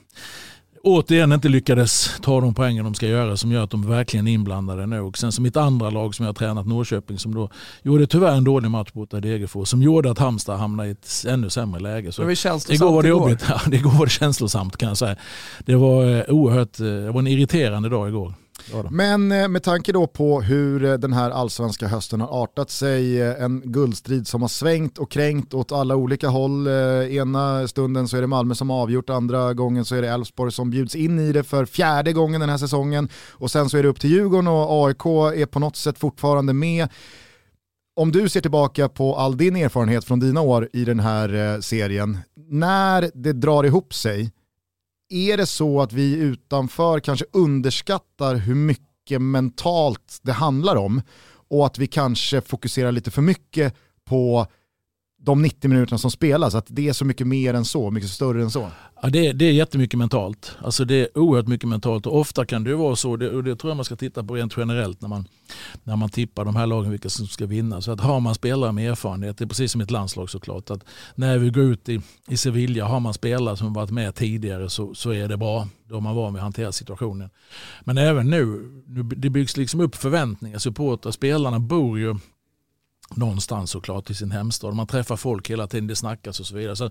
återigen 0.82 1.32
inte 1.32 1.48
lyckades 1.48 2.20
ta 2.22 2.40
de 2.40 2.54
poängen 2.54 2.84
de 2.84 2.94
ska 2.94 3.06
göra 3.06 3.36
som 3.36 3.52
gör 3.52 3.64
att 3.64 3.70
de 3.70 3.88
verkligen 3.88 4.28
är 4.28 4.32
inblandade. 4.32 5.00
Och 5.00 5.18
sen 5.18 5.32
som 5.32 5.42
mitt 5.42 5.56
andra 5.56 5.90
lag 5.90 6.14
som 6.14 6.24
jag 6.24 6.28
har 6.28 6.34
tränat, 6.34 6.66
Norrköping, 6.66 7.18
som 7.18 7.34
då 7.34 7.50
gjorde 7.82 8.06
tyvärr 8.06 8.36
en 8.36 8.44
dålig 8.44 8.70
match 8.70 8.90
mot 8.92 9.10
Degerfors 9.10 9.68
som 9.68 9.82
gjorde 9.82 10.10
att 10.10 10.18
Halmstad 10.18 10.58
hamnade 10.58 10.88
i 10.88 10.92
ett 10.92 11.24
ännu 11.28 11.50
sämre 11.50 11.80
läge. 11.80 12.12
Så 12.12 12.22
var 12.22 12.28
igår 12.74 12.92
var 12.92 13.02
det 13.02 13.08
jobbigt. 13.08 13.44
Ja, 13.48 13.60
igår 13.72 13.90
var 13.90 14.06
det 14.06 14.10
känslosamt 14.10 14.76
kan 14.76 14.88
jag 14.88 14.98
säga. 14.98 15.16
Det 15.58 15.74
var 15.74 16.04
eh, 16.04 16.22
oerhört, 16.28 16.80
eh, 16.80 16.86
det 16.86 17.10
var 17.10 17.20
en 17.20 17.26
irriterande 17.26 17.88
dag 17.88 18.08
igår. 18.08 18.34
Men 18.90 19.32
eh, 19.32 19.48
med 19.48 19.62
tanke 19.62 19.92
då 19.92 20.06
på 20.06 20.40
hur 20.40 20.84
eh, 20.84 20.94
den 20.94 21.12
här 21.12 21.30
allsvenska 21.30 21.88
hösten 21.88 22.20
har 22.20 22.42
artat 22.42 22.70
sig, 22.70 23.22
eh, 23.22 23.42
en 23.42 23.62
guldstrid 23.64 24.26
som 24.26 24.42
har 24.42 24.48
svängt 24.48 24.98
och 24.98 25.10
kränkt 25.10 25.54
åt 25.54 25.72
alla 25.72 25.96
olika 25.96 26.28
håll. 26.28 26.68
Ena 26.68 27.68
stunden 27.68 28.08
så 28.08 28.16
är 28.16 28.20
det 28.20 28.26
Malmö 28.26 28.54
som 28.54 28.70
har 28.70 28.82
avgjort, 28.82 29.10
andra 29.10 29.54
gången 29.54 29.84
så 29.84 29.94
är 29.94 30.02
det 30.02 30.08
Elfsborg 30.08 30.52
som 30.52 30.70
bjuds 30.70 30.94
in 30.94 31.18
i 31.18 31.32
det 31.32 31.44
för 31.44 31.64
fjärde 31.64 32.12
gången 32.12 32.40
den 32.40 32.50
här 32.50 32.58
säsongen. 32.58 33.08
Och 33.30 33.50
sen 33.50 33.68
så 33.68 33.76
är 33.76 33.82
det 33.82 33.88
upp 33.88 34.00
till 34.00 34.10
Djurgården 34.10 34.48
och 34.48 34.86
AIK 34.86 35.06
är 35.42 35.46
på 35.46 35.58
något 35.58 35.76
sätt 35.76 35.98
fortfarande 35.98 36.52
med. 36.52 36.88
Om 37.96 38.12
du 38.12 38.28
ser 38.28 38.40
tillbaka 38.40 38.88
på 38.88 39.16
all 39.16 39.36
din 39.36 39.56
erfarenhet 39.56 40.04
från 40.04 40.20
dina 40.20 40.40
år 40.40 40.68
i 40.72 40.84
den 40.84 41.00
här 41.00 41.60
serien, 41.60 42.18
när 42.50 43.10
det 43.14 43.32
drar 43.32 43.64
ihop 43.64 43.94
sig, 43.94 44.30
är 45.08 45.36
det 45.36 45.46
så 45.46 45.80
att 45.80 45.92
vi 45.92 46.14
utanför 46.16 47.00
kanske 47.00 47.24
underskattar 47.32 48.34
hur 48.34 48.54
mycket 48.54 49.22
mentalt 49.22 50.18
det 50.22 50.32
handlar 50.32 50.76
om 50.76 51.02
och 51.48 51.66
att 51.66 51.78
vi 51.78 51.86
kanske 51.86 52.40
fokuserar 52.40 52.92
lite 52.92 53.10
för 53.10 53.22
mycket 53.22 53.74
på 54.04 54.46
de 55.20 55.42
90 55.42 55.68
minuterna 55.68 55.98
som 55.98 56.10
spelas, 56.10 56.54
att 56.54 56.66
det 56.68 56.88
är 56.88 56.92
så 56.92 57.04
mycket 57.04 57.26
mer 57.26 57.54
än 57.54 57.64
så, 57.64 57.90
mycket 57.90 58.10
större 58.10 58.42
än 58.42 58.50
så? 58.50 58.70
Ja, 59.02 59.08
det, 59.08 59.26
är, 59.26 59.32
det 59.34 59.44
är 59.44 59.52
jättemycket 59.52 59.98
mentalt. 59.98 60.56
Alltså 60.62 60.84
det 60.84 60.94
är 60.94 61.18
oerhört 61.18 61.48
mycket 61.48 61.68
mentalt 61.68 62.06
och 62.06 62.18
ofta 62.18 62.46
kan 62.46 62.64
det 62.64 62.74
vara 62.74 62.96
så, 62.96 63.16
det, 63.16 63.30
och 63.30 63.44
det 63.44 63.56
tror 63.56 63.70
jag 63.70 63.76
man 63.76 63.84
ska 63.84 63.96
titta 63.96 64.24
på 64.24 64.34
rent 64.34 64.56
generellt 64.56 65.00
när 65.00 65.08
man, 65.08 65.28
när 65.84 65.96
man 65.96 66.08
tippar 66.10 66.44
de 66.44 66.56
här 66.56 66.66
lagen 66.66 66.90
vilka 66.90 67.08
som 67.08 67.26
ska 67.26 67.46
vinna. 67.46 67.80
Så 67.80 67.92
att 67.92 68.00
har 68.00 68.20
man 68.20 68.34
spelare 68.34 68.72
med 68.72 68.90
erfarenhet, 68.90 69.38
det 69.38 69.44
är 69.44 69.48
precis 69.48 69.72
som 69.72 69.80
ett 69.80 69.90
landslag 69.90 70.30
såklart, 70.30 70.70
att 70.70 70.84
när 71.14 71.38
vi 71.38 71.50
går 71.50 71.64
ut 71.64 71.88
i, 71.88 72.00
i 72.28 72.36
Sevilla, 72.36 72.84
har 72.84 73.00
man 73.00 73.14
spelare 73.14 73.56
som 73.56 73.72
varit 73.72 73.90
med 73.90 74.14
tidigare 74.14 74.70
så, 74.70 74.94
så 74.94 75.10
är 75.10 75.28
det 75.28 75.36
bra. 75.36 75.68
Då 75.88 75.94
har 75.94 76.00
man 76.00 76.16
varit 76.16 76.32
med 76.32 76.40
att 76.40 76.42
hantera 76.42 76.72
situationen. 76.72 77.30
Men 77.84 77.98
även 77.98 78.30
nu, 78.30 78.70
nu 78.86 79.02
det 79.02 79.30
byggs 79.30 79.56
liksom 79.56 79.80
upp 79.80 79.94
förväntningar, 79.94 80.58
supportrar, 80.58 81.12
spelarna 81.12 81.58
bor 81.58 81.98
ju 81.98 82.16
någonstans 83.14 83.70
såklart 83.70 84.10
i 84.10 84.14
sin 84.14 84.30
hemstad. 84.30 84.74
Man 84.74 84.86
träffar 84.86 85.16
folk 85.16 85.50
hela 85.50 85.66
tiden, 85.66 85.86
det 85.86 85.96
snackas 85.96 86.40
och 86.40 86.46
så 86.46 86.54
vidare. 86.56 86.76
Så 86.76 86.90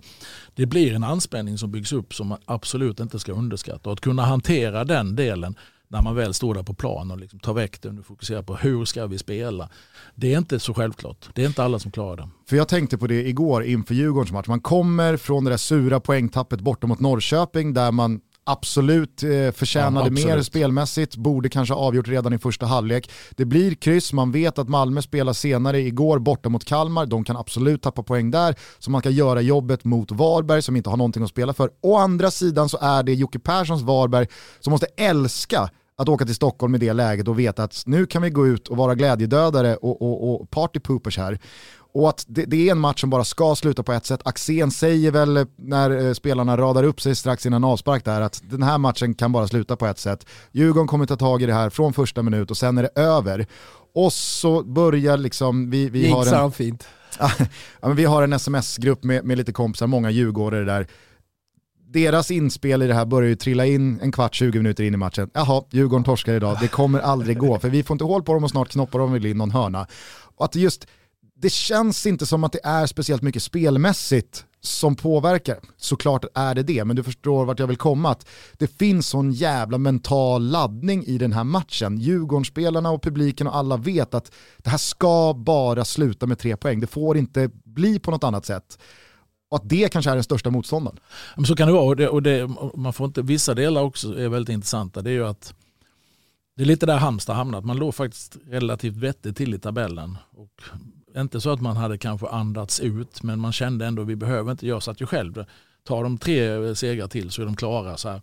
det 0.55 0.65
blir 0.65 0.93
en 0.93 1.03
anspänning 1.03 1.57
som 1.57 1.72
byggs 1.72 1.93
upp 1.93 2.13
som 2.13 2.28
man 2.28 2.39
absolut 2.45 2.99
inte 2.99 3.20
ska 3.20 3.32
underskatta. 3.32 3.89
Och 3.89 3.93
att 3.93 4.01
kunna 4.01 4.26
hantera 4.26 4.84
den 4.84 5.15
delen 5.15 5.55
när 5.89 6.01
man 6.01 6.15
väl 6.15 6.34
står 6.34 6.53
där 6.53 6.63
på 6.63 6.74
plan 6.74 7.11
och 7.11 7.18
liksom 7.18 7.39
tar 7.39 7.53
väck 7.53 7.82
den 7.82 7.99
och 7.99 8.05
fokuserar 8.05 8.41
på 8.41 8.55
hur 8.55 8.86
ska 8.86 9.07
vi 9.07 9.18
spela. 9.18 9.70
Det 10.15 10.34
är 10.34 10.38
inte 10.38 10.59
så 10.59 10.74
självklart. 10.74 11.30
Det 11.34 11.43
är 11.43 11.47
inte 11.47 11.63
alla 11.63 11.80
som 11.80 11.91
klarar 11.91 12.18
det. 12.18 12.30
För 12.49 12.55
jag 12.55 12.68
tänkte 12.68 12.97
på 12.97 13.07
det 13.07 13.28
igår 13.28 13.63
inför 13.63 13.93
Djurgårdens 13.93 14.32
match. 14.32 14.47
Man 14.47 14.61
kommer 14.61 15.18
från 15.18 15.43
det 15.43 15.49
där 15.49 15.57
sura 15.57 15.99
poängtappet 15.99 16.61
borta 16.61 16.88
mot 16.88 16.99
Norrköping 16.99 17.74
där 17.74 17.91
man 17.91 18.22
absolut 18.47 19.23
eh, 19.23 19.51
förtjänade 19.51 20.05
ja, 20.05 20.11
absolut. 20.11 20.25
mer 20.25 20.41
spelmässigt, 20.41 21.15
borde 21.15 21.49
kanske 21.49 21.73
avgjort 21.73 22.07
redan 22.07 22.33
i 22.33 22.37
första 22.37 22.65
halvlek. 22.65 23.11
Det 23.31 23.45
blir 23.45 23.75
kryss, 23.75 24.13
man 24.13 24.31
vet 24.31 24.59
att 24.59 24.69
Malmö 24.69 25.01
spelar 25.01 25.33
senare 25.33 25.79
igår 25.79 26.19
borta 26.19 26.49
mot 26.49 26.65
Kalmar, 26.65 27.05
de 27.05 27.23
kan 27.23 27.37
absolut 27.37 27.81
tappa 27.81 28.03
poäng 28.03 28.31
där, 28.31 28.55
så 28.79 28.91
man 28.91 29.01
kan 29.01 29.11
göra 29.11 29.41
jobbet 29.41 29.83
mot 29.83 30.11
Varberg 30.11 30.61
som 30.61 30.75
inte 30.75 30.89
har 30.89 30.97
någonting 30.97 31.23
att 31.23 31.29
spela 31.29 31.53
för. 31.53 31.69
Å 31.81 31.95
andra 31.95 32.31
sidan 32.31 32.69
så 32.69 32.77
är 32.81 33.03
det 33.03 33.13
Jocke 33.13 33.39
Perssons 33.39 33.81
Varberg 33.81 34.27
som 34.59 34.71
måste 34.71 34.87
älska 34.97 35.69
att 35.97 36.09
åka 36.09 36.25
till 36.25 36.35
Stockholm 36.35 36.75
i 36.75 36.77
det 36.77 36.93
läget 36.93 37.27
och 37.27 37.39
veta 37.39 37.63
att 37.63 37.83
nu 37.85 38.05
kan 38.05 38.21
vi 38.21 38.29
gå 38.29 38.47
ut 38.47 38.67
och 38.67 38.77
vara 38.77 38.95
glädjedödare 38.95 39.75
och, 39.75 40.01
och, 40.01 40.41
och 40.41 40.49
partypoopers 40.49 41.17
här. 41.17 41.39
Och 41.97 42.09
att 42.09 42.25
det, 42.27 42.45
det, 42.45 42.67
är 42.67 42.71
en 42.71 42.79
match 42.79 43.01
som 43.01 43.09
bara 43.09 43.23
ska 43.23 43.55
sluta 43.55 43.83
på 43.83 43.93
ett 43.93 44.05
sätt. 44.05 44.21
Axén 44.25 44.71
säger 44.71 45.11
väl 45.11 45.45
när 45.55 46.05
eh, 46.05 46.13
spelarna 46.13 46.57
radar 46.57 46.83
upp 46.83 47.01
sig 47.01 47.15
strax 47.15 47.45
innan 47.45 47.63
avspark 47.63 48.05
där 48.05 48.21
att 48.21 48.41
den 48.49 48.63
här 48.63 48.77
matchen 48.77 49.13
kan 49.13 49.31
bara 49.31 49.47
sluta 49.47 49.75
på 49.75 49.85
ett 49.85 49.99
sätt. 49.99 50.25
Djurgården 50.51 50.87
kommer 50.87 51.05
ta 51.05 51.15
tag 51.15 51.41
i 51.41 51.45
det 51.45 51.53
här 51.53 51.69
från 51.69 51.93
första 51.93 52.23
minut 52.23 52.51
och 52.51 52.57
sen 52.57 52.77
är 52.77 52.83
det 52.83 53.01
över. 53.01 53.45
Och 53.95 54.13
så 54.13 54.63
börjar 54.63 55.17
liksom, 55.17 55.69
vi, 55.69 55.89
vi 55.89 56.11
har 56.11 56.43
en... 56.43 56.51
fint. 56.51 56.87
ja, 57.81 57.89
vi 57.89 58.05
har 58.05 58.23
en 58.23 58.33
sms-grupp 58.33 59.03
med, 59.03 59.25
med 59.25 59.37
lite 59.37 59.51
kompisar, 59.51 59.87
många 59.87 60.09
djurgårdare 60.09 60.63
där 60.63 60.87
deras 61.89 62.31
inspel 62.31 62.81
i 62.81 62.87
det 62.87 62.93
här 62.93 63.05
börjar 63.05 63.29
ju 63.29 63.35
trilla 63.35 63.65
in 63.65 63.99
en 64.01 64.11
kvart, 64.11 64.36
20 64.36 64.57
minuter 64.57 64.83
in 64.83 64.93
i 64.93 64.97
matchen. 64.97 65.29
Jaha, 65.33 65.63
Djurgården 65.71 66.03
torskar 66.03 66.33
idag, 66.33 66.57
det 66.61 66.67
kommer 66.67 66.99
aldrig 66.99 67.37
gå, 67.37 67.59
för 67.59 67.69
vi 67.69 67.83
får 67.83 67.95
inte 67.95 68.05
hål 68.05 68.24
på 68.24 68.33
dem 68.33 68.43
och 68.43 68.49
snart 68.49 68.69
knoppar 68.69 68.99
de 68.99 69.13
väl 69.13 69.25
in 69.25 69.37
någon 69.37 69.51
hörna. 69.51 69.87
Och 70.36 70.45
att 70.45 70.55
just 70.55 70.87
det 71.39 71.50
känns 71.50 72.05
inte 72.05 72.26
som 72.26 72.43
att 72.43 72.51
det 72.51 72.59
är 72.64 72.86
speciellt 72.86 73.22
mycket 73.22 73.43
spelmässigt 73.43 74.46
som 74.62 74.96
påverkar. 74.96 75.59
Såklart 75.78 76.26
är 76.34 76.55
det 76.55 76.64
det, 76.64 76.86
men 76.86 76.96
du 76.96 77.04
förstår 77.04 77.46
vart 77.46 77.59
jag 77.59 77.68
vill 77.68 77.78
komma. 77.78 78.12
Att 78.12 78.28
det 78.54 78.78
finns 78.78 79.08
sån 79.08 79.32
jävla 79.32 79.78
mental 79.78 80.43
laddning 80.43 81.05
i 81.05 81.18
den 81.18 81.34
här 81.34 81.43
matchen. 81.43 81.97
Djurgårdsspelarna 81.97 82.92
och 82.92 83.01
publiken 83.01 83.47
och 83.47 83.55
alla 83.55 83.78
vet 83.78 84.14
att 84.14 84.32
det 84.58 84.70
här 84.70 84.78
ska 84.78 85.34
bara 85.34 85.86
sluta 85.86 86.26
med 86.26 86.39
tre 86.39 86.58
poäng. 86.58 86.80
Det 86.80 86.88
får 86.88 87.18
inte 87.18 87.50
bli 87.64 88.00
på 88.00 88.12
något 88.12 88.24
annat 88.24 88.46
sätt. 88.46 88.80
Och 89.50 89.58
att 89.58 89.70
det 89.70 89.92
kanske 89.92 90.12
är 90.12 90.16
den 90.16 90.24
största 90.24 90.50
motståndaren. 90.50 91.00
Men 91.36 91.46
så 91.46 91.55
kan 91.55 91.68
det 91.68 91.74
vara 91.74 91.86
och, 91.86 91.96
det, 91.96 92.09
och 92.09 92.24
det, 92.24 92.50
man 92.76 92.93
får 92.93 93.08
inte, 93.08 93.22
vissa 93.22 93.54
delar 93.54 93.82
också 93.82 94.20
är 94.20 94.30
väldigt 94.30 94.54
intressanta. 94.54 95.01
Det 95.01 95.09
är 95.09 95.14
ju 95.14 95.28
att 95.28 95.54
det 96.55 96.64
är 96.64 96.68
lite 96.68 96.86
där 96.86 96.97
Halmstad 96.97 97.36
hamnat. 97.36 97.66
Man 97.66 97.78
låg 97.78 97.96
faktiskt 97.96 98.38
relativt 98.47 98.96
vettigt 98.96 99.38
till 99.38 99.54
i 99.54 99.59
tabellen. 99.59 100.18
Och 100.32 100.62
inte 101.21 101.41
så 101.41 101.49
att 101.49 101.61
man 101.61 101.77
hade 101.77 101.97
kanske 101.97 102.27
andats 102.27 102.79
ut 102.79 103.23
men 103.23 103.39
man 103.39 103.51
kände 103.51 103.85
ändå 103.85 104.01
att 104.01 104.07
vi 104.07 104.15
behöver 104.15 104.51
inte, 104.51 104.67
jag 104.67 104.83
satt 104.83 105.01
ju 105.01 105.05
själv, 105.05 105.45
tar 105.83 106.03
de 106.03 106.17
tre 106.17 106.75
segrar 106.75 107.07
till 107.07 107.31
så 107.31 107.41
är 107.41 107.45
de 107.45 107.55
klara. 107.55 107.97
Så 107.97 108.09
här. 108.09 108.21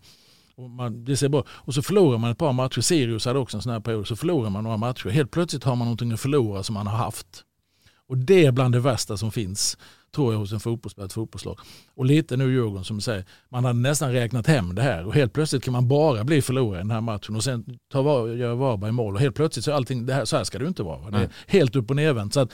Och, 0.57 0.71
man, 0.71 1.05
det 1.05 1.17
ser 1.17 1.29
bra. 1.29 1.45
och 1.49 1.75
så 1.75 1.83
förlorar 1.83 2.19
man 2.19 2.31
ett 2.31 2.39
par 2.39 2.53
matcher, 2.53 2.81
Sirius 2.81 3.27
hade 3.27 3.39
också 3.39 3.57
en 3.57 3.63
sån 3.63 3.73
här 3.73 3.81
period, 3.81 4.07
så 4.07 4.17
förlorar 4.17 4.51
man 4.51 4.65
några 4.65 4.77
matcher. 4.77 5.09
Helt 5.09 5.31
plötsligt 5.31 5.65
har 5.65 5.77
man 5.77 5.87
någonting 5.87 6.13
att 6.13 6.21
förlora 6.21 6.63
som 6.63 6.75
man 6.75 6.87
har 6.87 6.97
haft. 6.97 7.45
Och 8.09 8.19
det 8.19 8.47
är 8.47 8.53
bland 8.53 8.75
det 8.75 8.81
värsta 8.81 9.17
som 9.17 9.33
finns 9.33 9.77
tror 10.15 10.33
jag 10.33 10.39
hos 10.41 10.53
en 10.53 10.61
fotbollsspelare, 10.61 11.07
ett 11.07 11.13
fotbollslag. 11.13 11.59
Och 11.95 12.05
lite 12.05 12.37
nu 12.37 12.53
Djurgården 12.53 12.85
som 12.85 13.01
säger, 13.01 13.25
man 13.49 13.65
hade 13.65 13.79
nästan 13.79 14.13
räknat 14.13 14.47
hem 14.47 14.75
det 14.75 14.83
här 14.83 15.07
och 15.07 15.15
helt 15.15 15.33
plötsligt 15.33 15.65
kan 15.65 15.73
man 15.73 15.89
bara 15.89 16.25
bli 16.25 16.43
förlorare 16.43 16.81
i 16.81 16.83
den 16.83 16.91
här 16.91 17.01
matchen 17.01 17.37
och 17.37 17.45
sen 17.45 17.79
ta 17.93 18.03
var, 18.03 18.29
göra 18.29 18.55
Varberg 18.55 18.93
mål 18.93 19.15
och 19.15 19.21
helt 19.21 19.37
plötsligt 19.37 19.65
så 19.65 19.71
är 19.71 19.75
allting, 19.75 20.07
det 20.07 20.15
här, 20.15 20.25
så 20.25 20.37
här 20.37 20.45
ska 20.45 20.59
det 20.59 20.69
inte 20.69 20.83
vara. 20.83 21.11
Det 21.11 21.19
är 21.19 21.31
helt 21.47 21.77
upp 21.77 21.91
och 21.91 21.97
nervänt. 21.97 22.35
Så 22.35 22.41
att 22.41 22.53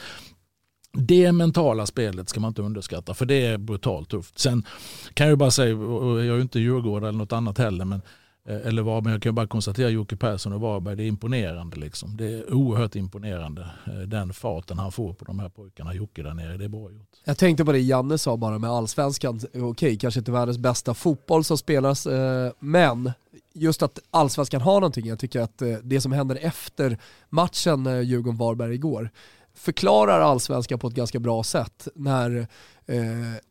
det 0.92 1.32
mentala 1.32 1.86
spelet 1.86 2.28
ska 2.28 2.40
man 2.40 2.48
inte 2.48 2.62
underskatta 2.62 3.14
för 3.14 3.26
det 3.26 3.46
är 3.46 3.58
brutalt 3.58 4.08
tufft. 4.08 4.38
Sen 4.38 4.66
kan 5.14 5.28
jag 5.28 5.38
bara 5.38 5.50
säga, 5.50 5.76
och 5.76 6.18
jag 6.18 6.26
är 6.26 6.34
ju 6.34 6.42
inte 6.42 6.60
Djurgården 6.60 7.08
eller 7.08 7.18
något 7.18 7.32
annat 7.32 7.58
heller, 7.58 7.84
men 7.84 8.02
eh, 8.48 8.66
eller 8.66 8.82
var, 8.82 9.00
men 9.00 9.12
jag 9.12 9.22
kan 9.22 9.34
bara 9.34 9.46
konstatera 9.46 9.88
Jocke 9.88 10.16
Persson 10.16 10.52
och 10.52 10.60
Varberg, 10.60 10.96
det 10.96 11.02
är 11.02 11.06
imponerande. 11.06 11.76
Liksom. 11.76 12.16
Det 12.16 12.26
är 12.26 12.54
oerhört 12.54 12.96
imponerande. 12.96 13.66
Eh, 13.86 13.92
den 13.92 14.32
farten 14.32 14.78
han 14.78 14.92
får 14.92 15.12
på 15.12 15.24
de 15.24 15.38
här 15.38 15.48
pojkarna, 15.48 15.94
Jocke 15.94 16.22
där 16.22 16.34
nere, 16.34 16.56
det 16.56 16.64
är 16.64 16.68
bra 16.68 16.90
gjort. 16.90 17.08
Jag 17.24 17.38
tänkte 17.38 17.64
på 17.64 17.72
det 17.72 17.80
Janne 17.80 18.18
sa 18.18 18.36
bara 18.36 18.58
med 18.58 18.70
allsvenskan, 18.70 19.40
okej 19.54 19.98
kanske 19.98 20.20
inte 20.20 20.32
världens 20.32 20.58
bästa 20.58 20.94
fotboll 20.94 21.44
som 21.44 21.58
spelas, 21.58 22.06
eh, 22.06 22.52
men 22.58 23.12
just 23.54 23.82
att 23.82 23.98
allsvenskan 24.10 24.60
har 24.60 24.74
någonting, 24.74 25.06
jag 25.06 25.18
tycker 25.18 25.40
att 25.40 25.62
det 25.82 26.00
som 26.00 26.12
händer 26.12 26.38
efter 26.42 26.98
matchen 27.28 27.86
Djurgården-Varberg 27.86 28.74
igår, 28.74 29.10
förklarar 29.54 30.20
allsvenskan 30.20 30.78
på 30.78 30.86
ett 30.86 30.94
ganska 30.94 31.18
bra 31.18 31.42
sätt 31.42 31.88
när 31.94 32.46
eh, 32.86 32.96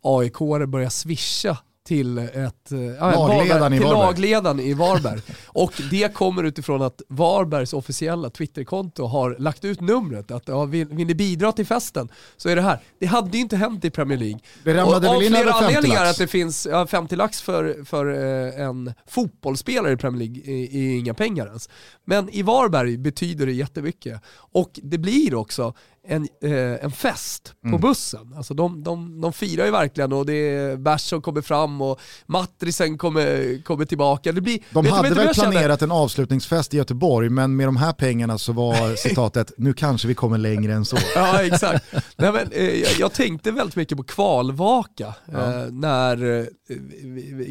AIK 0.01 0.39
börjar 0.67 0.89
swisha 0.89 1.57
till, 1.89 2.17
ett, 2.17 2.71
eh, 2.71 2.79
ja, 2.79 3.27
lagledaren, 3.27 3.71
till 3.71 3.81
lagledaren 3.81 4.59
i 4.59 4.73
Varberg. 4.73 5.21
och 5.47 5.73
det 5.91 6.13
kommer 6.13 6.43
utifrån 6.43 6.81
att 6.81 7.01
Varbergs 7.07 7.73
officiella 7.73 8.29
Twitterkonto 8.29 9.05
har 9.05 9.35
lagt 9.39 9.65
ut 9.65 9.81
numret, 9.81 10.31
att 10.31 10.47
ja, 10.47 10.65
vill, 10.65 10.87
vill 10.87 11.07
ni 11.07 11.15
bidra 11.15 11.51
till 11.51 11.65
festen 11.65 12.09
så 12.37 12.49
är 12.49 12.55
det 12.55 12.61
här. 12.61 12.79
Det 12.99 13.05
hade 13.05 13.37
ju 13.37 13.41
inte 13.41 13.57
hänt 13.57 13.85
i 13.85 13.89
Premier 13.89 14.17
League. 14.17 14.39
Det 14.63 14.73
ramlade 14.73 15.09
och, 15.09 15.23
in 15.23 15.31
flera 15.31 15.51
anledningar 15.51 16.05
att 16.05 16.17
det 16.17 16.27
finns 16.27 16.67
ja, 16.71 16.87
50 16.87 17.15
lax 17.15 17.41
för, 17.41 17.85
för 17.85 18.05
eh, 18.05 18.65
en 18.65 18.93
fotbollsspelare 19.07 19.91
i 19.93 19.97
Premier 19.97 20.27
League 20.27 20.53
är 20.53 20.97
inga 20.97 21.13
pengar 21.13 21.47
ens. 21.47 21.69
Men 22.05 22.29
i 22.29 22.41
Varberg 22.41 22.97
betyder 22.97 23.45
det 23.45 23.53
jättemycket. 23.53 24.21
Och 24.51 24.79
det 24.83 24.97
blir 24.97 25.35
också 25.35 25.73
en, 26.09 26.27
eh, 26.43 26.83
en 26.83 26.91
fest 26.91 27.53
på 27.61 27.67
mm. 27.67 27.81
bussen. 27.81 28.33
Alltså 28.37 28.53
de, 28.53 28.83
de, 28.83 29.21
de 29.21 29.33
firar 29.33 29.65
ju 29.65 29.71
verkligen 29.71 30.13
och 30.13 30.25
det 30.25 30.33
är 30.33 30.77
bärs 30.77 31.01
som 31.01 31.21
kommer 31.21 31.41
fram 31.41 31.81
och 31.81 31.99
matrisen 32.25 32.97
kommer, 32.97 33.61
kommer 33.63 33.85
tillbaka. 33.85 34.31
Det 34.31 34.41
blir, 34.41 34.59
de 34.71 34.85
hade 34.87 35.09
väl 35.09 35.33
planerat 35.33 35.81
en 35.81 35.91
avslutningsfest 35.91 36.73
i 36.73 36.77
Göteborg 36.77 37.29
men 37.29 37.55
med 37.55 37.67
de 37.67 37.77
här 37.77 37.93
pengarna 37.93 38.37
så 38.37 38.53
var 38.53 38.95
citatet 39.09 39.51
“nu 39.57 39.73
kanske 39.73 40.07
vi 40.07 40.13
kommer 40.13 40.37
längre 40.37 40.73
än 40.73 40.85
så”. 40.85 40.97
ja 41.15 41.43
exakt. 41.43 41.85
Nej, 42.15 42.31
men, 42.31 42.51
eh, 42.51 42.81
jag, 42.81 42.91
jag, 42.99 43.13
tänkte 43.13 43.51
väldigt 43.51 43.75
mycket 43.75 43.97
på 43.97 44.03
kvalvaka 44.03 45.13
ja. 45.31 45.37
eh, 45.37 45.71
när 45.71 46.39
eh, 46.39 46.45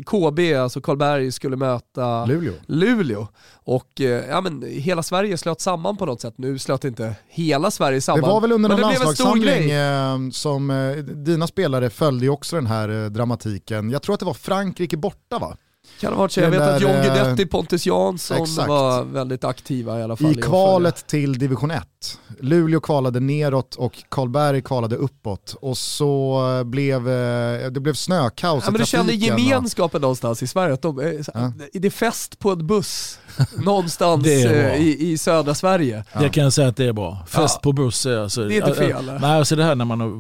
KB, 0.07 0.55
alltså 0.55 0.81
Karlberg, 0.81 1.33
skulle 1.33 1.57
möta 1.57 2.27
Luleå. 2.27 2.53
Luleå. 2.67 3.29
Och 3.69 4.01
eh, 4.01 4.25
ja, 4.29 4.41
men, 4.41 4.63
hela 4.63 5.03
Sverige 5.03 5.39
slöt 5.39 5.61
samman 5.61 5.97
på 5.97 6.07
något 6.07 6.21
sätt. 6.21 6.35
Nu 6.37 6.59
slöt 6.59 6.85
inte 6.85 7.15
hela 7.29 7.71
Sverige 7.71 8.01
samman. 8.01 8.31
Väl 8.49 8.55
under 8.55 8.69
någon 8.69 8.81
landslagssamling 8.81 9.71
eh, 9.71 10.31
som 10.33 10.71
eh, 10.71 10.97
dina 10.97 11.47
spelare 11.47 11.91
följde 11.91 12.29
också 12.29 12.57
den 12.57 12.67
här 12.67 13.09
dramatiken. 13.09 13.91
Jag 13.91 14.03
tror 14.03 14.15
att 14.15 14.21
det 14.21 14.27
var 14.27 14.35
Frankrike 14.35 14.97
borta 14.97 15.39
va? 15.39 15.57
Kan 16.01 16.13
ha 16.13 16.19
varit 16.19 16.33
så. 16.33 16.41
Jag 16.41 16.51
vet 16.51 16.61
att 16.61 16.81
John 16.81 16.93
Guidetti, 16.93 17.47
Pontus 17.47 17.87
Jansson 17.87 18.43
exakt. 18.43 18.69
var 18.69 19.05
väldigt 19.05 19.45
aktiva 19.45 20.01
i 20.01 20.03
alla 20.03 20.17
fall. 20.17 20.31
I 20.31 20.35
kvalet 20.35 21.07
till 21.07 21.39
division 21.39 21.71
1. 21.71 21.85
Luleå 22.41 22.81
kvalade 22.81 23.21
neråt 23.21 23.75
och 23.75 24.05
Karlberg 24.09 24.63
kvalade 24.63 24.97
uppåt. 24.97 25.57
Och 25.61 25.79
så 25.79 26.43
blev 26.65 27.09
eh, 27.09 27.71
det 27.71 27.81
blev 27.81 27.95
snökaos 27.95 28.65
ja, 28.67 28.71
men 28.71 28.81
Du 28.81 28.87
kände 28.87 29.13
gemenskapen 29.15 29.99
och... 29.99 30.03
någonstans 30.03 30.43
i 30.43 30.47
Sverige. 30.47 30.75
Att 30.75 30.83
de, 30.83 31.23
ja. 31.35 31.53
Det 31.73 31.89
är 31.89 31.91
fest 31.91 32.39
på 32.39 32.51
en 32.51 32.67
buss 32.67 33.19
någonstans 33.65 34.27
eh, 34.27 34.83
i, 34.83 35.11
i 35.13 35.19
södra 35.19 35.55
Sverige. 35.55 36.05
Ja. 36.13 36.21
Det 36.21 36.29
kan 36.29 36.45
jag 36.45 36.53
säga 36.53 36.69
att 36.69 36.77
det 36.77 36.85
är 36.85 36.93
bra. 36.93 37.19
Fest 37.27 37.55
ja. 37.55 37.61
på 37.63 37.73
buss 37.73 38.07
alltså... 38.07 38.45
Det 38.45 38.57
är 38.57 38.69
inte 38.69 38.79
fel. 38.79 39.13
Nej, 39.21 39.39
alltså 39.39 39.57
det 39.57 39.65
här 39.65 39.75
när 39.75 39.85
man 39.85 40.01
har 40.01 40.13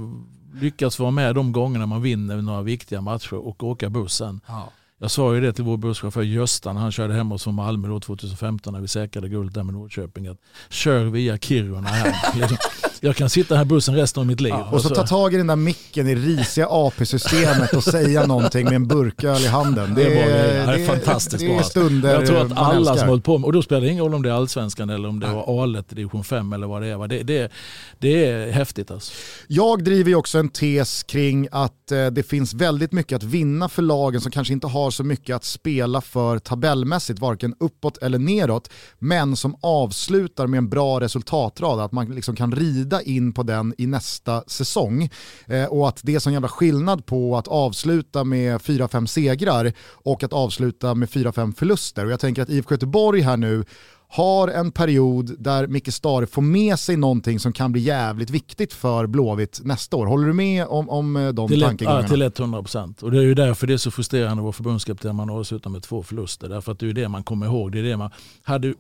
lyckats 0.61 0.99
vara 0.99 1.11
med 1.11 1.35
de 1.35 1.53
gångerna 1.53 1.87
man 1.87 2.03
vinner 2.03 2.37
några 2.37 2.63
viktiga 2.63 3.01
matcher 3.01 3.35
och 3.35 3.63
åka 3.63 3.91
bussen. 3.91 4.41
Ja. 4.47 4.73
Jag 5.01 5.11
sa 5.11 5.35
ju 5.35 5.41
det 5.41 5.53
till 5.53 5.65
vår 5.65 5.77
busschaufför 5.77 6.23
Gösta 6.23 6.73
när 6.73 6.81
han 6.81 6.93
körde 6.93 7.15
hem 7.15 7.33
oss 7.33 7.45
från 7.45 7.55
Malmö 7.55 7.89
då 7.89 8.01
2015 8.01 8.73
när 8.73 8.81
vi 8.81 8.89
säkrade 8.89 9.29
guldet 9.29 9.55
där 9.55 9.63
med 9.63 9.75
Norrköping. 9.75 10.27
Att 10.27 10.39
kör 10.69 11.05
via 11.05 11.39
Kiruna 11.39 11.89
hem. 11.89 12.15
Liksom 12.35 12.57
jag 13.01 13.17
kan 13.17 13.31
sitta 13.31 13.57
här 13.57 13.63
i 13.63 13.65
bussen 13.65 13.95
resten 13.95 14.21
av 14.21 14.27
mitt 14.27 14.41
liv. 14.41 14.53
Ja, 14.53 14.69
och 14.73 14.83
så 14.83 14.89
ta 14.89 15.07
tag 15.07 15.35
i 15.35 15.37
den 15.37 15.47
där 15.47 15.57
micken 15.57 16.09
i 16.09 16.15
risiga 16.15 16.67
AP-systemet 16.71 17.73
och 17.75 17.85
säga 17.85 18.27
någonting 18.27 18.65
med 18.65 18.75
en 18.75 18.89
burköl 18.89 19.43
i 19.43 19.47
handen. 19.47 19.95
Det, 19.95 20.05
det, 20.05 20.23
är, 20.23 20.67
det 20.67 20.83
är, 20.83 20.87
fantastiskt 20.87 21.39
det 21.39 21.57
är 21.57 21.63
stunder 21.63 22.15
Jag 22.15 22.27
tror 22.27 22.39
att 22.39 22.59
alla 22.59 22.97
som 22.97 23.09
hållit 23.09 23.25
på 23.25 23.39
med, 23.39 23.47
och 23.47 23.53
då 23.53 23.63
spelar 23.63 23.81
det 23.81 23.89
ingen 23.89 24.05
roll 24.05 24.15
om 24.15 24.23
det 24.23 24.29
är 24.29 24.33
allsvenskan 24.33 24.91
eller 24.91 25.09
om 25.09 25.21
det 25.21 25.27
var 25.27 25.63
Alet 25.63 25.93
i 25.93 25.95
division 25.95 26.25
5 26.25 26.53
eller 26.53 26.67
vad 26.67 26.83
det 26.83 26.89
är. 26.89 27.09
Det, 27.09 27.23
det, 27.23 27.53
det 27.99 28.27
är 28.27 28.51
häftigt 28.51 28.91
alltså. 28.91 29.13
Jag 29.47 29.85
driver 29.85 30.11
ju 30.11 30.17
också 30.17 30.39
en 30.39 30.49
tes 30.49 31.03
kring 31.03 31.49
att 31.53 31.93
eh, 31.93 32.07
det 32.07 32.23
finns 32.23 32.55
väldigt 32.55 32.93
mycket 32.93 33.17
att 33.17 33.23
vinna 33.23 33.69
för 33.69 33.83
lagen 33.83 34.21
som 34.21 34.33
kanske 34.33 34.53
inte 34.53 34.67
har 34.67 34.88
så 34.91 35.05
mycket 35.05 35.37
att 35.37 35.45
spela 35.45 36.01
för 36.01 36.39
tabellmässigt, 36.39 37.19
varken 37.19 37.55
uppåt 37.61 37.99
eller 37.99 38.19
neråt, 38.19 38.71
men 38.99 39.37
som 39.37 39.57
avslutar 39.61 40.47
med 40.47 40.59
en 40.59 40.69
bra 40.69 41.01
resultatrad, 41.01 41.81
att 41.81 41.93
man 41.93 42.07
liksom 42.07 42.37
kan 42.37 42.53
rida 42.53 43.03
in 43.03 43.33
på 43.33 43.43
den 43.43 43.75
i 43.79 43.87
nästa 43.87 44.45
säsong. 44.47 45.11
Eh, 45.47 45.65
och 45.65 45.89
att 45.89 46.01
det 46.03 46.15
är 46.15 46.19
sån 46.19 46.33
jävla 46.33 46.49
skillnad 46.49 47.07
på 47.07 47.37
att 47.37 47.49
avsluta 47.49 48.25
med 48.25 48.61
4-5 48.61 49.07
segrar 49.07 49.73
och 49.91 50.23
att 50.23 50.33
avsluta 50.33 50.95
med 50.95 51.09
4-5 51.09 51.55
förluster. 51.55 52.05
Och 52.05 52.13
jag 52.13 52.21
tänker 52.21 52.43
att 52.43 52.49
IFK 52.49 52.75
Göteborg 52.75 53.21
här 53.21 53.37
nu 53.37 53.65
har 54.11 54.49
en 54.49 54.73
period 54.73 55.37
där 55.39 55.67
Micke 55.67 55.95
Stare 55.95 56.27
får 56.27 56.43
med 56.43 56.79
sig 56.79 56.97
någonting 56.97 57.41
som 57.41 57.53
kan 57.53 57.73
bli 57.73 57.81
jävligt 57.81 58.31
viktigt 58.31 58.73
för 58.73 59.07
Blåvitt 59.07 59.61
nästa 59.65 59.97
år. 59.97 60.07
Håller 60.07 60.27
du 60.27 60.33
med 60.33 60.67
om, 60.67 60.91
om 60.91 61.17
eh, 61.17 61.29
de 61.29 61.49
till 61.49 61.61
tankegångarna? 61.61 62.03
Ja, 62.03 62.31
till 62.31 62.45
100%. 62.45 63.03
Och 63.03 63.11
det 63.11 63.19
är 63.19 63.23
ju 63.23 63.35
därför 63.35 63.67
det 63.67 63.73
är 63.73 63.77
så 63.77 63.91
frustrerande 63.91 64.41
att 64.41 64.45
vara 64.45 64.53
förbundskapten 64.53 65.17
man 65.17 65.31
avslutar 65.31 65.71
med 65.71 65.83
två 65.83 66.03
förluster. 66.03 66.49
Därför 66.49 66.73
att 66.73 66.79
det 66.79 66.89
är 66.89 66.93
det 66.93 67.09
man 67.09 67.23
kommer 67.23 67.47
ihåg. 67.47 67.73
Det 67.73 67.79
är 67.79 67.83
det 67.83 67.97
man, 67.97 68.11
hade, 68.43 68.75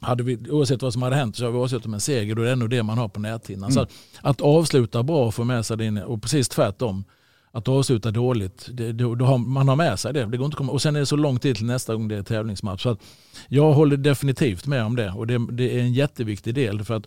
hade 0.00 0.22
vi, 0.22 0.50
oavsett 0.50 0.82
vad 0.82 0.92
som 0.92 1.02
hade 1.02 1.16
hänt 1.16 1.36
så 1.36 1.44
har 1.44 1.68
vi 1.80 1.88
med 1.88 1.94
en 1.94 2.00
seger. 2.00 2.34
Då 2.34 2.42
är 2.42 2.46
det 2.46 2.52
ändå 2.52 2.66
det 2.66 2.82
man 2.82 2.98
har 2.98 3.08
på 3.08 3.20
näthinnan. 3.20 3.70
Mm. 3.70 3.74
Så 3.74 3.80
att, 3.80 3.90
att, 4.20 4.40
avsluta 4.40 5.02
bra 5.02 5.26
och 5.26 5.34
få 5.34 5.44
med 5.44 5.66
sig 5.66 5.76
det 5.76 5.84
in, 5.84 5.98
och 5.98 6.22
precis 6.22 6.48
tvärtom. 6.48 7.04
Att 7.52 7.68
avsluta 7.68 8.10
dåligt, 8.10 8.68
det, 8.72 8.92
då, 8.92 9.14
då 9.14 9.24
har, 9.24 9.38
man 9.38 9.68
har 9.68 9.76
med 9.76 9.98
sig 9.98 10.12
det. 10.12 10.26
det 10.26 10.36
går 10.36 10.44
inte 10.44 10.56
komma, 10.56 10.72
och 10.72 10.82
sen 10.82 10.96
är 10.96 11.00
det 11.00 11.06
så 11.06 11.16
lång 11.16 11.38
tid 11.38 11.56
till 11.56 11.66
nästa 11.66 11.94
gång 11.94 12.08
det 12.08 12.16
är 12.16 12.22
tävlingsmatch. 12.22 12.82
Så 12.82 12.90
att 12.90 13.00
jag 13.48 13.72
håller 13.72 13.96
definitivt 13.96 14.66
med 14.66 14.84
om 14.84 14.96
det. 14.96 15.10
Och 15.10 15.26
det, 15.26 15.46
det 15.52 15.78
är 15.78 15.80
en 15.80 15.92
jätteviktig 15.92 16.54
del. 16.54 16.84
För 16.84 16.94
att, 16.94 17.06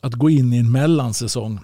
att 0.00 0.14
gå 0.14 0.30
in 0.30 0.52
i 0.52 0.58
en 0.58 0.72
mellansäsong 0.72 1.60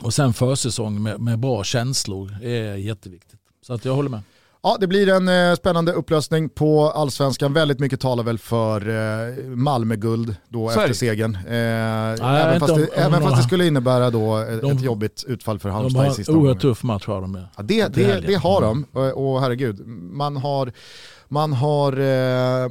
och 0.00 0.14
sen 0.14 0.32
försäsong 0.32 1.02
med, 1.02 1.20
med 1.20 1.38
bra 1.38 1.64
känslor 1.64 2.36
är 2.42 2.74
jätteviktigt. 2.74 3.40
Så 3.62 3.74
att 3.74 3.84
jag 3.84 3.94
håller 3.94 4.10
med. 4.10 4.20
Ja, 4.68 4.76
det 4.80 4.86
blir 4.86 5.08
en 5.08 5.28
eh, 5.28 5.54
spännande 5.54 5.92
upplösning 5.92 6.48
på 6.48 6.90
allsvenskan. 6.90 7.52
Väldigt 7.52 7.78
mycket 7.78 8.00
talar 8.00 8.24
väl 8.24 8.38
för 8.38 8.88
eh, 8.88 9.44
Malmö-guld 9.44 10.36
då 10.48 10.68
Sorry. 10.68 10.84
efter 10.84 10.94
segern. 10.94 11.34
Eh, 11.34 11.42
Nej, 11.50 12.16
även 12.20 12.60
fast, 12.60 12.74
det, 12.74 12.82
om, 12.82 12.88
även 12.94 13.22
fast 13.22 13.36
det 13.36 13.42
skulle 13.42 13.66
innebära 13.66 14.10
då 14.10 14.36
ett, 14.36 14.60
de, 14.60 14.70
ett 14.70 14.82
jobbigt 14.82 15.24
utfall 15.28 15.58
för 15.58 15.68
Halmstad 15.68 16.06
i 16.06 16.10
sista 16.10 16.32
De 16.32 16.36
har 16.36 16.40
en 16.40 16.46
oerhört 16.46 16.62
tuff 16.62 16.82
match 16.82 17.06
har 17.06 17.20
de 17.20 17.46
ja, 17.56 17.62
det, 17.62 17.94
det, 17.94 18.20
det, 18.20 18.34
har 18.34 18.62
de, 18.62 18.86
och, 18.92 19.32
och 19.32 19.40
herregud, 19.40 19.86
man 19.86 20.36
har, 20.36 20.72
man 21.28 21.52
har 21.52 21.92
eh, 21.92 22.70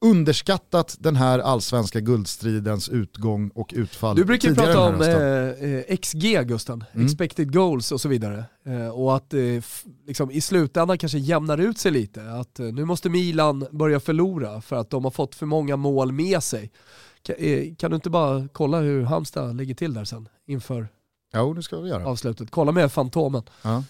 underskattat 0.00 0.96
den 1.00 1.16
här 1.16 1.38
allsvenska 1.38 2.00
guldstridens 2.00 2.88
utgång 2.88 3.48
och 3.54 3.74
utfall 3.76 4.16
Du 4.16 4.24
brukar 4.24 4.54
prata 4.54 4.80
om 4.80 5.02
eh, 5.02 5.90
eh 5.90 5.96
XG 5.96 6.46
Gusten, 6.46 6.84
mm. 6.92 7.06
expected 7.06 7.52
goals 7.52 7.92
och 7.92 8.00
så 8.00 8.08
vidare. 8.08 8.44
Eh, 8.66 8.88
och 8.88 9.16
att 9.16 9.34
eh, 9.34 9.40
liksom, 10.06 10.30
i 10.30 10.40
slutändan 10.40 10.98
kanske 10.98 11.18
jämnar 11.18 11.58
ut 11.58 11.78
sig 11.78 11.92
lite. 11.92 12.30
Att 12.30 12.60
eh, 12.60 12.66
nu 12.66 12.84
måste 12.84 13.08
Milan 13.08 13.66
börja 13.70 14.00
förlora 14.00 14.60
för 14.60 14.76
att 14.76 14.90
de 14.90 15.04
har 15.04 15.10
fått 15.10 15.34
för 15.34 15.46
många 15.46 15.76
mål 15.76 16.12
med 16.12 16.42
sig. 16.42 16.70
Kan, 17.22 17.36
eh, 17.38 17.74
kan 17.74 17.90
du 17.90 17.94
inte 17.94 18.10
bara 18.10 18.48
kolla 18.52 18.80
hur 18.80 19.02
Halmstad 19.02 19.56
ligger 19.56 19.74
till 19.74 19.94
där 19.94 20.04
sen 20.04 20.28
inför 20.46 20.88
jo, 21.34 21.54
det 21.54 21.62
ska 21.62 21.80
vi 21.80 21.88
göra. 21.88 22.06
avslutet? 22.06 22.50
Kolla 22.50 22.72
med 22.72 22.92
Fantomen. 22.92 23.42
Ja. 23.62 23.84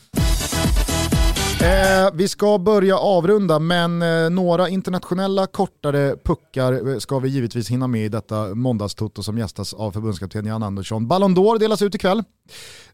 Eh, 1.60 2.10
vi 2.14 2.28
ska 2.28 2.58
börja 2.58 2.98
avrunda, 2.98 3.58
men 3.58 4.02
eh, 4.02 4.30
några 4.30 4.68
internationella 4.68 5.46
kortare 5.46 6.16
puckar 6.24 6.88
eh, 6.88 6.98
ska 6.98 7.18
vi 7.18 7.28
givetvis 7.28 7.70
hinna 7.70 7.86
med 7.86 8.04
i 8.04 8.08
detta 8.08 8.54
måndagstoto 8.54 9.22
som 9.22 9.38
gästas 9.38 9.74
av 9.74 9.92
förbundskapten 9.92 10.46
Jan 10.46 10.62
Andersson. 10.62 11.08
Ballon 11.08 11.36
d'Or 11.36 11.58
delas 11.58 11.82
ut 11.82 11.94
ikväll. 11.94 12.18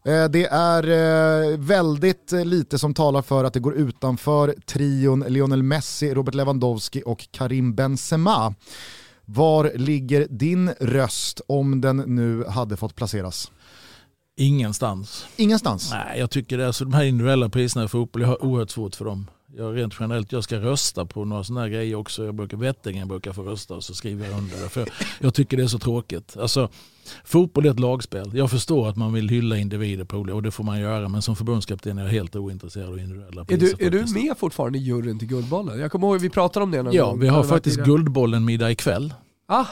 Eh, 0.05 0.25
det 0.25 0.45
är 0.45 0.83
eh, 0.83 1.57
väldigt 1.57 2.31
lite 2.31 2.79
som 2.79 2.93
talar 2.93 3.21
för 3.21 3.43
att 3.43 3.53
det 3.53 3.59
går 3.59 3.75
utanför 3.75 4.55
trion 4.65 5.25
Lionel 5.27 5.63
Messi, 5.63 6.13
Robert 6.13 6.35
Lewandowski 6.35 7.03
och 7.05 7.27
Karim 7.31 7.75
Benzema. 7.75 8.53
Var 9.25 9.71
ligger 9.75 10.27
din 10.29 10.69
röst 10.79 11.41
om 11.47 11.81
den 11.81 11.97
nu 11.97 12.45
hade 12.45 12.77
fått 12.77 12.95
placeras? 12.95 13.51
Ingenstans. 14.37 15.25
Ingenstans? 15.37 15.91
Nej, 15.91 16.19
jag 16.19 16.29
tycker 16.31 16.57
det. 16.57 16.63
är 16.63 16.67
Alltså, 16.67 16.85
de 16.85 16.93
här 16.93 17.03
individuella 17.03 17.49
priserna 17.49 17.85
i 17.85 17.87
fotboll, 17.87 18.21
jag 18.21 18.29
har 18.29 18.45
oerhört 18.45 18.69
svårt 18.69 18.95
för 18.95 19.05
dem. 19.05 19.27
Jag 19.57 19.77
rent 19.77 19.93
generellt, 19.99 20.31
jag 20.31 20.43
ska 20.43 20.59
rösta 20.59 21.05
på 21.05 21.25
några 21.25 21.43
sådana 21.43 21.61
här 21.61 21.67
grejer 21.69 21.95
också. 21.95 22.25
Jag 22.25 22.35
brukar, 22.35 22.57
Vettingen 22.57 23.07
brukar 23.07 23.33
få 23.33 23.41
rösta 23.43 23.73
och 23.73 23.83
så 23.83 23.93
skriver 23.93 24.25
jag 24.29 24.37
under 24.37 24.63
det. 24.63 24.69
För 24.69 24.89
jag 25.19 25.33
tycker 25.33 25.57
det 25.57 25.63
är 25.63 25.67
så 25.67 25.79
tråkigt. 25.79 26.37
Alltså, 26.37 26.69
fotboll 27.25 27.65
är 27.65 27.69
ett 27.71 27.79
lagspel. 27.79 28.31
Jag 28.33 28.51
förstår 28.51 28.89
att 28.89 28.95
man 28.97 29.13
vill 29.13 29.29
hylla 29.29 29.57
individer 29.57 30.03
på 30.05 30.17
och 30.17 30.43
det 30.43 30.51
får 30.51 30.63
man 30.63 30.79
göra. 30.79 31.09
Men 31.09 31.21
som 31.21 31.35
förbundskapten 31.35 31.97
är 31.97 32.03
jag 32.03 32.11
helt 32.11 32.35
ointresserad 32.35 32.89
av 32.89 32.99
individuella 32.99 33.45
priser. 33.45 33.67
Är 33.67 33.77
du, 33.77 33.85
är 33.85 34.05
du 34.05 34.13
med 34.13 34.37
fortfarande 34.37 34.77
i 34.77 34.81
juryn 34.81 35.19
till 35.19 35.27
Guldbollen? 35.27 35.79
Jag 35.79 35.91
kommer 35.91 36.07
ihåg 36.07 36.19
vi 36.21 36.29
pratade 36.29 36.63
om 36.63 36.71
det 36.71 36.83
någon 36.83 36.93
Ja, 36.93 37.05
gång. 37.05 37.19
vi 37.19 37.27
har 37.27 37.43
faktiskt 37.43 37.77
Guldbollen-middag 37.79 38.71
ikväll. 38.71 39.13
Ah, 39.47 39.65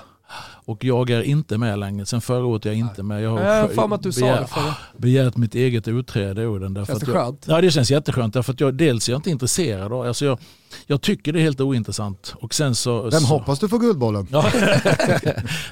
och 0.66 0.84
jag 0.84 1.10
är 1.10 1.22
inte 1.22 1.58
med 1.58 1.80
längre. 1.80 2.06
Sen 2.06 2.22
förra 2.22 2.46
året 2.46 2.66
är 2.66 2.70
jag 2.70 2.78
inte 2.78 3.04
med. 3.04 3.22
Jag 3.22 3.30
har 3.30 3.40
jag 3.40 3.94
att 3.94 4.04
du 4.04 4.12
begär, 4.12 4.36
sa 4.36 4.42
det 4.42 4.48
förra. 4.48 4.76
begärt 4.98 5.38
mitt 5.38 5.56
eget 5.56 5.88
utträde 5.88 6.42
ur 6.42 6.60
den. 6.60 6.86
Känns 6.86 7.00
det 7.00 7.06
skönt? 7.06 7.46
Ja 7.48 7.62
det 7.62 7.72
känns 7.72 7.92
jätteskönt. 7.92 8.34
Därför 8.34 8.54
att 8.54 8.60
jag, 8.60 8.74
dels 8.74 9.10
är 9.10 9.14
jag 9.14 9.20
inte 9.20 9.30
intresserad. 9.30 9.94
Alltså 9.94 10.26
jag, 10.26 10.40
jag 10.88 11.02
tycker 11.02 11.34
det 11.34 11.40
är 11.40 11.44
helt 11.44 11.62
ointressant. 11.62 12.34
Och 12.38 12.54
sen 12.54 12.76
så, 12.76 13.02
Vem 13.02 13.12
så... 13.12 13.26
hoppas 13.26 13.60
du 13.60 13.70
får 13.70 13.80
Guldbollen? 13.80 14.28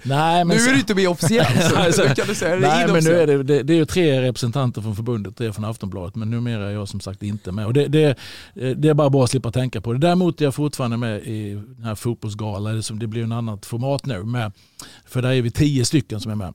nej, 0.03 0.45
men 0.45 0.57
nu 0.57 0.64
är 0.64 0.73
du 0.73 0.80
inte 0.80 0.95
med 0.95 1.10
officiellt. 1.10 1.76
alltså, 1.76 2.02
kan 2.15 2.28
du 2.28 2.36
säga. 2.36 2.56
nej, 2.56 2.88
men 2.88 3.03
nu 3.03 3.11
är 3.11 3.28
det, 3.28 3.44
det, 3.44 3.64
det, 3.64 3.73
är 3.73 3.78
ju 3.78 3.86
tre 3.86 4.22
representanter 4.22 4.82
från 4.82 4.95
förbundet, 4.95 5.38
tre 5.38 5.53
från 5.53 5.65
Aftonbladet. 5.65 6.15
Men 6.15 6.30
numera 6.30 6.68
är 6.68 6.72
jag 6.72 6.88
som 6.90 6.99
sagt 6.99 7.23
inte 7.23 7.52
med. 7.52 7.65
Och 7.65 7.73
det, 7.73 7.88
det, 7.88 8.18
det 8.53 8.90
är 8.90 8.94
bara 8.94 9.10
bra 9.10 9.23
att 9.23 9.30
slippa 9.30 9.52
tänka 9.52 9.82
på 9.82 9.94
det. 9.94 9.99
Däremot 9.99 10.41
är 10.41 10.45
jag 10.45 10.56
fortfarande 10.56 10.98
med 10.98 11.22
i 11.23 11.53
den 11.78 11.84
här 11.84 11.95
fotbollsgalan. 11.95 12.82
Det 12.91 13.07
blir 13.07 13.23
en 13.23 13.32
annat 13.32 13.65
format 13.65 14.06
nu. 14.06 14.23
Med, 14.23 14.52
för 15.06 15.22
där 15.22 15.32
är 15.32 15.41
vi 15.41 15.52
tio 15.52 15.86
stycken 15.86 16.19
som 16.19 16.32
är 16.32 16.36
med. 16.36 16.53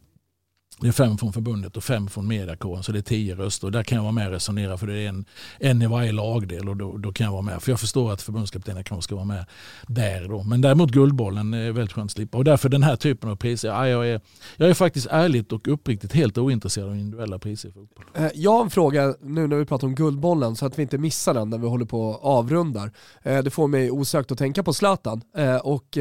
Det 0.80 0.88
är 0.88 0.92
fem 0.92 1.18
från 1.18 1.32
förbundet 1.32 1.76
och 1.76 1.84
fem 1.84 2.08
från 2.08 2.28
mediakåren 2.28 2.82
så 2.82 2.92
det 2.92 2.98
är 2.98 3.02
tio 3.02 3.34
röster. 3.34 3.66
Och 3.66 3.72
där 3.72 3.82
kan 3.82 3.96
jag 3.96 4.02
vara 4.02 4.12
med 4.12 4.26
och 4.26 4.32
resonera 4.32 4.78
för 4.78 4.86
det 4.86 4.98
är 4.98 5.08
en, 5.08 5.24
en 5.58 5.82
i 5.82 5.86
varje 5.86 6.12
lagdel 6.12 6.68
och 6.68 6.76
då, 6.76 6.96
då 6.96 7.12
kan 7.12 7.24
jag 7.24 7.32
vara 7.32 7.42
med. 7.42 7.62
För 7.62 7.72
jag 7.72 7.80
förstår 7.80 8.12
att 8.12 8.22
förbundskaptenen 8.22 8.84
kanske 8.84 9.02
ska 9.02 9.14
vara 9.14 9.24
med 9.24 9.44
där 9.86 10.28
då. 10.28 10.42
Men 10.42 10.60
däremot 10.60 10.90
Guldbollen 10.90 11.54
är 11.54 11.72
väldigt 11.72 11.92
skönt 11.92 12.08
att 12.08 12.12
slippa. 12.12 12.38
Och 12.38 12.44
därför 12.44 12.68
den 12.68 12.82
här 12.82 12.96
typen 12.96 13.30
av 13.30 13.36
priser, 13.36 13.68
ja, 13.68 13.88
jag, 13.88 14.08
är, 14.08 14.20
jag 14.56 14.70
är 14.70 14.74
faktiskt 14.74 15.06
ärligt 15.10 15.52
och 15.52 15.68
uppriktigt 15.68 16.12
helt 16.12 16.38
ointresserad 16.38 16.88
av 16.88 16.96
individuella 16.96 17.38
priser 17.38 17.68
i 17.68 17.72
fotboll. 17.72 18.04
Eh, 18.14 18.28
jag 18.34 18.52
har 18.52 18.62
en 18.62 18.70
fråga 18.70 19.14
nu 19.20 19.46
när 19.46 19.56
vi 19.56 19.64
pratar 19.64 19.86
om 19.86 19.94
Guldbollen 19.94 20.56
så 20.56 20.66
att 20.66 20.78
vi 20.78 20.82
inte 20.82 20.98
missar 20.98 21.34
den 21.34 21.50
när 21.50 21.58
vi 21.58 21.66
håller 21.66 21.86
på 21.86 22.08
och 22.08 22.24
avrundar. 22.24 22.92
Eh, 23.22 23.42
det 23.42 23.50
får 23.50 23.68
mig 23.68 23.90
osökt 23.90 24.32
att 24.32 24.38
tänka 24.38 24.62
på 24.62 24.72
Zlatan. 24.72 25.22
Eh, 25.36 25.56
och 25.56 25.98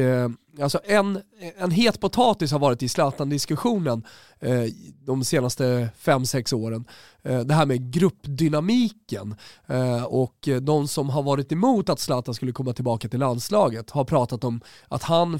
alltså 0.60 0.80
en, 0.84 1.20
en 1.56 1.70
het 1.70 2.00
potatis 2.00 2.52
har 2.52 2.58
varit 2.58 2.82
i 2.82 2.88
Zlatan-diskussionen 2.88 4.04
eh, 4.40 4.64
de 5.06 5.24
senaste 5.24 5.88
5-6 6.04 6.54
åren. 6.54 6.84
Eh, 7.22 7.40
det 7.40 7.54
här 7.54 7.66
med 7.66 7.92
gruppdynamiken 7.92 9.36
eh, 9.66 10.04
och 10.04 10.48
de 10.62 10.88
som 10.88 11.10
har 11.10 11.22
varit 11.22 11.52
emot 11.52 11.88
att 11.88 12.00
Zlatan 12.00 12.34
skulle 12.34 12.52
komma 12.52 12.72
tillbaka 12.72 13.08
till 13.08 13.18
landslaget 13.18 13.90
har 13.90 14.04
pratat 14.04 14.44
om 14.44 14.60
att 14.88 15.02
han 15.02 15.38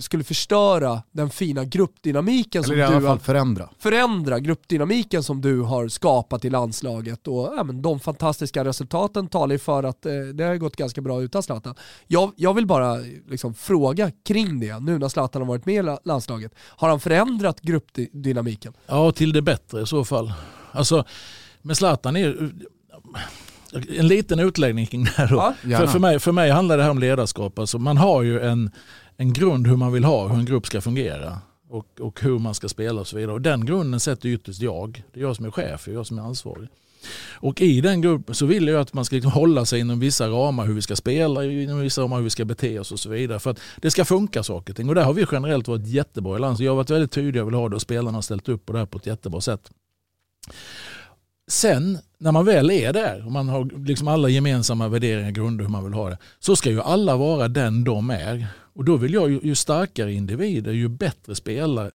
skulle 0.00 0.24
förstöra 0.24 1.02
den 1.12 1.30
fina 1.30 1.64
gruppdynamiken 1.64 2.64
Eller 2.64 2.74
som 2.74 2.78
i 2.78 2.82
alla 2.96 3.00
fall 3.00 3.18
förändra. 3.18 3.68
förändra 3.78 4.38
gruppdynamiken 4.40 5.22
som 5.22 5.40
du 5.40 5.60
har 5.60 5.88
skapat 5.88 6.44
i 6.44 6.50
landslaget 6.50 7.28
och 7.28 7.52
ja, 7.56 7.64
men 7.64 7.82
de 7.82 8.00
fantastiska 8.00 8.64
resultaten 8.64 9.28
talar 9.28 9.52
ju 9.52 9.58
för 9.58 9.82
att 9.82 10.02
det 10.34 10.44
har 10.44 10.56
gått 10.56 10.76
ganska 10.76 11.00
bra 11.00 11.22
utan 11.22 11.42
Zlatan. 11.42 11.74
Jag, 12.06 12.32
jag 12.36 12.54
vill 12.54 12.66
bara 12.66 12.96
liksom 13.28 13.54
fråga 13.54 14.10
kring 14.24 14.60
det 14.60 14.78
nu 14.78 14.98
när 14.98 15.09
Zlatan 15.10 15.42
har 15.42 15.48
varit 15.48 15.66
med 15.66 15.84
i 15.84 15.96
landslaget. 16.04 16.52
Har 16.58 16.88
han 16.88 17.00
förändrat 17.00 17.60
gruppdynamiken? 17.60 18.72
Ja, 18.86 19.12
till 19.12 19.32
det 19.32 19.42
bättre 19.42 19.82
i 19.82 19.86
så 19.86 20.04
fall. 20.04 20.32
Alltså, 20.72 21.04
med 21.62 21.76
Zlatan 21.76 22.16
är 22.16 22.50
en 23.96 24.08
liten 24.08 24.40
utläggning 24.40 24.86
kring 24.86 25.04
det 25.04 25.10
här. 25.10 25.28
Ja, 25.32 25.78
för, 25.78 25.86
för, 25.86 25.98
mig, 25.98 26.18
för 26.18 26.32
mig 26.32 26.50
handlar 26.50 26.76
det 26.76 26.82
här 26.82 26.90
om 26.90 26.98
ledarskap. 26.98 27.58
Alltså 27.58 27.78
man 27.78 27.96
har 27.96 28.22
ju 28.22 28.40
en, 28.40 28.70
en 29.16 29.32
grund 29.32 29.66
hur 29.66 29.76
man 29.76 29.92
vill 29.92 30.04
ha, 30.04 30.28
hur 30.28 30.38
en 30.38 30.44
grupp 30.44 30.66
ska 30.66 30.80
fungera 30.80 31.38
och, 31.70 32.00
och 32.00 32.20
hur 32.20 32.38
man 32.38 32.54
ska 32.54 32.68
spela 32.68 33.00
och 33.00 33.06
så 33.06 33.16
vidare. 33.16 33.32
Och 33.32 33.40
den 33.40 33.66
grunden 33.66 34.00
sätter 34.00 34.28
ytterst 34.28 34.62
jag. 34.62 35.02
Det 35.12 35.20
är 35.20 35.24
jag 35.24 35.36
som 35.36 35.44
är 35.44 35.50
chef, 35.50 35.84
det 35.84 35.90
är 35.90 35.94
jag 35.94 36.06
som 36.06 36.18
är 36.18 36.22
ansvarig. 36.22 36.68
Och 37.32 37.60
i 37.60 37.80
den 37.80 38.00
gruppen 38.00 38.34
så 38.34 38.46
vill 38.46 38.68
jag 38.68 38.80
att 38.80 38.92
man 38.92 39.04
ska 39.04 39.16
liksom 39.16 39.32
hålla 39.32 39.64
sig 39.64 39.80
inom 39.80 40.00
vissa 40.00 40.28
ramar 40.28 40.66
hur 40.66 40.74
vi 40.74 40.82
ska 40.82 40.96
spela, 40.96 41.44
inom 41.44 41.80
vissa 41.80 42.02
ramar 42.02 42.16
hur 42.16 42.24
vi 42.24 42.30
ska 42.30 42.44
bete 42.44 42.78
oss 42.78 42.92
och 42.92 43.00
så 43.00 43.08
vidare. 43.08 43.38
För 43.38 43.50
att 43.50 43.60
det 43.76 43.90
ska 43.90 44.04
funka 44.04 44.42
saker 44.42 44.72
och 44.72 44.76
ting. 44.76 44.88
Och 44.88 44.94
där 44.94 45.04
har 45.04 45.12
vi 45.12 45.26
generellt 45.32 45.68
varit 45.68 45.86
jättebra 45.86 46.36
i 46.36 46.40
land. 46.40 46.56
Så 46.56 46.64
jag 46.64 46.70
har 46.70 46.76
varit 46.76 46.90
väldigt 46.90 47.12
tydlig, 47.12 47.40
jag 47.40 47.44
vill 47.44 47.54
ha 47.54 47.68
det 47.68 47.76
och 47.76 47.82
spelarna 47.82 48.16
har 48.16 48.22
ställt 48.22 48.48
upp 48.48 48.66
på 48.66 48.72
det 48.72 48.78
här 48.78 48.86
på 48.86 48.98
ett 48.98 49.06
jättebra 49.06 49.40
sätt. 49.40 49.70
Sen 51.48 51.98
när 52.20 52.32
man 52.32 52.44
väl 52.44 52.70
är 52.70 52.92
där 52.92 53.26
och 53.26 53.32
man 53.32 53.48
har 53.48 53.86
liksom 53.86 54.08
alla 54.08 54.28
gemensamma 54.28 54.88
värderingar 54.88 55.28
och 55.28 55.34
grunder 55.34 55.64
hur 55.64 55.70
man 55.70 55.84
vill 55.84 55.92
ha 55.92 56.10
det 56.10 56.18
så 56.38 56.56
ska 56.56 56.70
ju 56.70 56.80
alla 56.80 57.16
vara 57.16 57.48
den 57.48 57.84
de 57.84 58.10
är. 58.10 58.46
Och 58.74 58.84
då 58.84 58.96
vill 58.96 59.14
jag 59.14 59.30
ju, 59.30 59.40
ju 59.42 59.54
starkare 59.54 60.12
individer, 60.12 60.72
ju 60.72 60.88
bättre 60.88 61.34
spelare, 61.34 61.90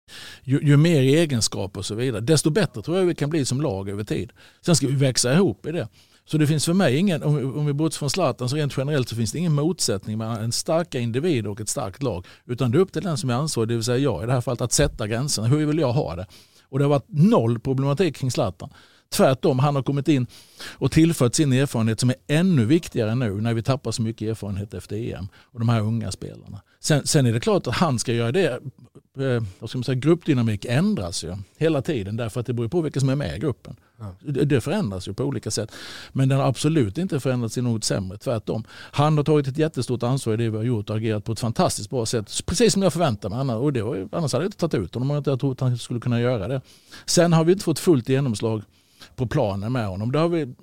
ju, 0.42 0.60
ju, 0.62 0.76
mer 0.76 1.00
egenskaper 1.00 1.80
och 1.80 1.86
så 1.86 1.94
vidare, 1.94 2.20
desto 2.20 2.50
bättre 2.50 2.82
tror 2.82 2.98
jag 2.98 3.04
vi 3.04 3.14
kan 3.14 3.30
bli 3.30 3.44
som 3.44 3.60
lag 3.60 3.88
över 3.88 4.04
tid. 4.04 4.32
Sen 4.60 4.76
ska 4.76 4.86
vi 4.86 4.94
växa 4.94 5.34
ihop 5.34 5.66
i 5.66 5.72
det. 5.72 5.88
Så 6.24 6.38
det 6.38 6.46
finns 6.46 6.64
för 6.64 6.72
mig 6.72 6.96
ingen, 6.96 7.22
om 7.22 7.66
vi 7.66 7.72
bortser 7.72 7.98
från 7.98 8.10
Zlatan, 8.10 8.48
så 8.48 8.56
rent 8.56 8.76
generellt 8.76 9.08
så 9.08 9.16
finns 9.16 9.32
det 9.32 9.38
ingen 9.38 9.52
motsättning 9.52 10.18
mellan 10.18 10.36
en 10.36 10.52
starka 10.52 10.98
individ 10.98 11.46
och 11.46 11.60
ett 11.60 11.68
starkt 11.68 12.02
lag. 12.02 12.26
Utan 12.46 12.70
det 12.70 12.78
är 12.78 12.80
upp 12.80 12.92
till 12.92 13.02
den 13.02 13.16
som 13.16 13.30
är 13.30 13.34
ansvarig, 13.34 13.68
det 13.68 13.74
vill 13.74 13.84
säga 13.84 13.98
jag 13.98 14.22
i 14.22 14.26
det 14.26 14.32
här 14.32 14.40
fallet, 14.40 14.60
att 14.60 14.72
sätta 14.72 15.06
gränserna. 15.06 15.48
Hur 15.48 15.66
vill 15.66 15.78
jag 15.78 15.92
ha 15.92 16.16
det? 16.16 16.26
Och 16.68 16.78
det 16.78 16.84
har 16.84 16.90
varit 16.90 17.08
noll 17.08 17.60
problematik 17.60 18.16
kring 18.16 18.30
Zlatan. 18.30 18.70
Tvärtom, 19.12 19.58
han 19.58 19.74
har 19.74 19.82
kommit 19.82 20.08
in 20.08 20.26
och 20.64 20.92
tillfört 20.92 21.34
sin 21.34 21.52
erfarenhet 21.52 22.00
som 22.00 22.10
är 22.10 22.16
ännu 22.26 22.64
viktigare 22.64 23.14
nu 23.14 23.40
när 23.40 23.54
vi 23.54 23.62
tappar 23.62 23.90
så 23.92 24.02
mycket 24.02 24.28
erfarenhet 24.28 24.74
efter 24.74 24.96
EM 24.96 25.28
och 25.36 25.60
de 25.60 25.68
här 25.68 25.80
unga 25.80 26.12
spelarna. 26.12 26.62
Sen, 26.80 27.06
sen 27.06 27.26
är 27.26 27.32
det 27.32 27.40
klart 27.40 27.66
att 27.66 27.74
han 27.74 27.98
ska 27.98 28.12
göra 28.12 28.32
det. 28.32 28.60
Eh, 29.18 29.66
ska 29.66 29.78
man 29.78 29.84
säga, 29.84 29.94
gruppdynamik 29.94 30.64
ändras 30.64 31.24
ju 31.24 31.36
hela 31.56 31.82
tiden 31.82 32.16
därför 32.16 32.40
att 32.40 32.46
det 32.46 32.52
beror 32.52 32.68
på 32.68 32.80
vilka 32.80 33.00
som 33.00 33.08
är 33.08 33.16
med 33.16 33.36
i 33.36 33.38
gruppen. 33.38 33.76
Ja. 33.98 34.32
Det, 34.44 34.60
förändras 34.60 35.08
ju 35.08 35.14
på 35.14 35.24
olika 35.24 35.50
sätt. 35.50 35.72
Men 36.12 36.28
den 36.28 36.38
har 36.38 36.46
absolut 36.46 36.98
inte 36.98 37.20
förändrats 37.20 37.58
i 37.58 37.62
något 37.62 37.84
sämre, 37.84 38.18
tvärtom. 38.18 38.64
Han 38.70 39.16
har 39.16 39.24
tagit 39.24 39.48
ett 39.48 39.58
jättestort 39.58 40.02
ansvar 40.02 40.34
i 40.34 40.36
det 40.36 40.50
vi 40.50 40.56
har 40.56 40.64
gjort 40.64 40.90
och 40.90 40.96
agerat 40.96 41.24
på 41.24 41.32
ett 41.32 41.40
fantastiskt 41.40 41.90
bra 41.90 42.06
sätt. 42.06 42.46
Precis 42.46 42.72
som 42.72 42.82
jag 42.82 42.92
förväntade 42.92 43.44
mig. 43.44 43.56
Och 43.56 43.72
det 43.72 43.82
var, 43.82 44.08
annars 44.12 44.32
hade 44.32 44.44
jag 44.44 44.48
inte 44.48 44.58
tagit 44.58 44.74
ut 44.74 44.94
honom 44.94 45.10
om 45.10 45.14
jag 45.14 45.20
inte 45.20 45.36
trott 45.36 45.62
att 45.62 45.68
han 45.68 45.78
skulle 45.78 46.00
kunna 46.00 46.20
göra 46.20 46.48
det. 46.48 46.60
Sen 47.06 47.32
har 47.32 47.44
vi 47.44 47.52
inte 47.52 47.64
fått 47.64 47.78
fullt 47.78 48.08
genomslag 48.08 48.62
på 49.22 49.28
planen 49.28 49.72
med 49.72 49.86
honom. 49.86 50.12
Det, 50.12 50.18
har 50.18 50.28
vi, 50.28 50.54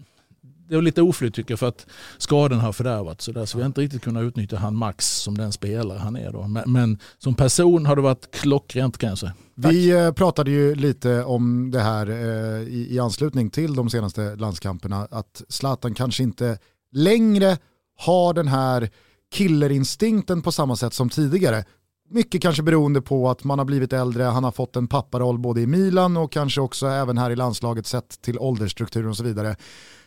det 0.69 0.75
är 0.75 0.81
lite 0.81 1.01
oflyt 1.01 1.35
tycker 1.35 1.51
jag 1.51 1.59
för 1.59 1.67
att 1.67 1.87
skadan 2.17 2.59
har 2.59 2.73
fördärvat 2.73 3.21
så, 3.21 3.31
där, 3.31 3.45
så 3.45 3.57
vi 3.57 3.63
har 3.63 3.67
inte 3.67 3.81
riktigt 3.81 4.01
kunnat 4.01 4.23
utnyttja 4.23 4.57
han 4.57 4.75
max 4.75 5.07
som 5.07 5.37
den 5.37 5.51
spelare 5.51 5.97
han 5.97 6.15
är. 6.15 6.31
Då. 6.31 6.47
Men, 6.47 6.71
men 6.71 6.99
som 7.17 7.33
person 7.33 7.85
har 7.85 7.95
det 7.95 8.01
varit 8.01 8.31
klockrent 8.31 8.97
kan 8.97 9.09
jag 9.09 9.17
säga. 9.17 9.33
Vi 9.55 9.91
eh, 9.91 10.11
pratade 10.11 10.51
ju 10.51 10.75
lite 10.75 11.23
om 11.23 11.71
det 11.71 11.79
här 11.79 12.09
eh, 12.09 12.67
i, 12.67 12.87
i 12.89 12.99
anslutning 12.99 13.49
till 13.49 13.75
de 13.75 13.89
senaste 13.89 14.35
landskamperna 14.35 15.07
att 15.11 15.41
Zlatan 15.49 15.93
kanske 15.93 16.23
inte 16.23 16.57
längre 16.91 17.57
har 17.97 18.33
den 18.33 18.47
här 18.47 18.89
killerinstinkten 19.31 20.41
på 20.41 20.51
samma 20.51 20.75
sätt 20.75 20.93
som 20.93 21.09
tidigare. 21.09 21.63
Mycket 22.11 22.41
kanske 22.41 22.63
beroende 22.63 23.01
på 23.01 23.29
att 23.29 23.43
man 23.43 23.59
har 23.59 23.65
blivit 23.65 23.93
äldre, 23.93 24.23
han 24.23 24.43
har 24.43 24.51
fått 24.51 24.75
en 24.75 24.87
papparoll 24.87 25.39
både 25.39 25.61
i 25.61 25.67
Milan 25.67 26.17
och 26.17 26.31
kanske 26.31 26.61
också 26.61 26.87
även 26.87 27.17
här 27.17 27.31
i 27.31 27.35
landslaget 27.35 27.85
sett 27.85 28.21
till 28.21 28.39
åldersstrukturen 28.39 29.09
och 29.09 29.17
så 29.17 29.23
vidare. 29.23 29.55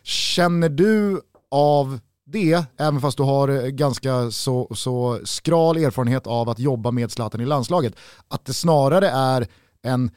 Känner 0.03 0.69
du 0.69 1.21
av 1.51 1.99
det, 2.27 2.65
även 2.79 3.01
fast 3.01 3.17
du 3.17 3.23
har 3.23 3.69
ganska 3.69 4.31
så, 4.31 4.75
så 4.75 5.21
skral 5.25 5.77
erfarenhet 5.77 6.27
av 6.27 6.49
att 6.49 6.59
jobba 6.59 6.91
med 6.91 7.11
Zlatan 7.11 7.41
i 7.41 7.47
landslaget, 7.47 7.95
att 8.29 8.45
det 8.45 8.55
snarare 8.55 9.09
är 9.09 9.47
en 9.83 10.11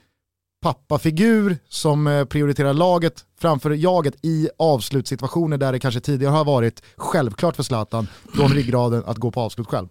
pappafigur 0.62 1.58
som 1.70 2.08
eh, 2.08 2.26
prioriterar 2.26 2.74
laget 2.74 3.26
framför 3.40 3.72
jaget 3.72 4.26
i 4.26 4.50
avslutssituationer 4.58 5.58
där 5.58 5.72
det 5.72 5.80
kanske 5.80 6.00
tidigare 6.00 6.32
har 6.32 6.46
varit 6.46 6.84
självklart 6.98 7.56
för 7.56 7.64
Zlatan 7.64 8.08
från 8.34 8.50
ryggraden 8.50 9.04
att 9.06 9.18
gå 9.18 9.32
på 9.32 9.42
avslut 9.42 9.68
själv. 9.68 9.88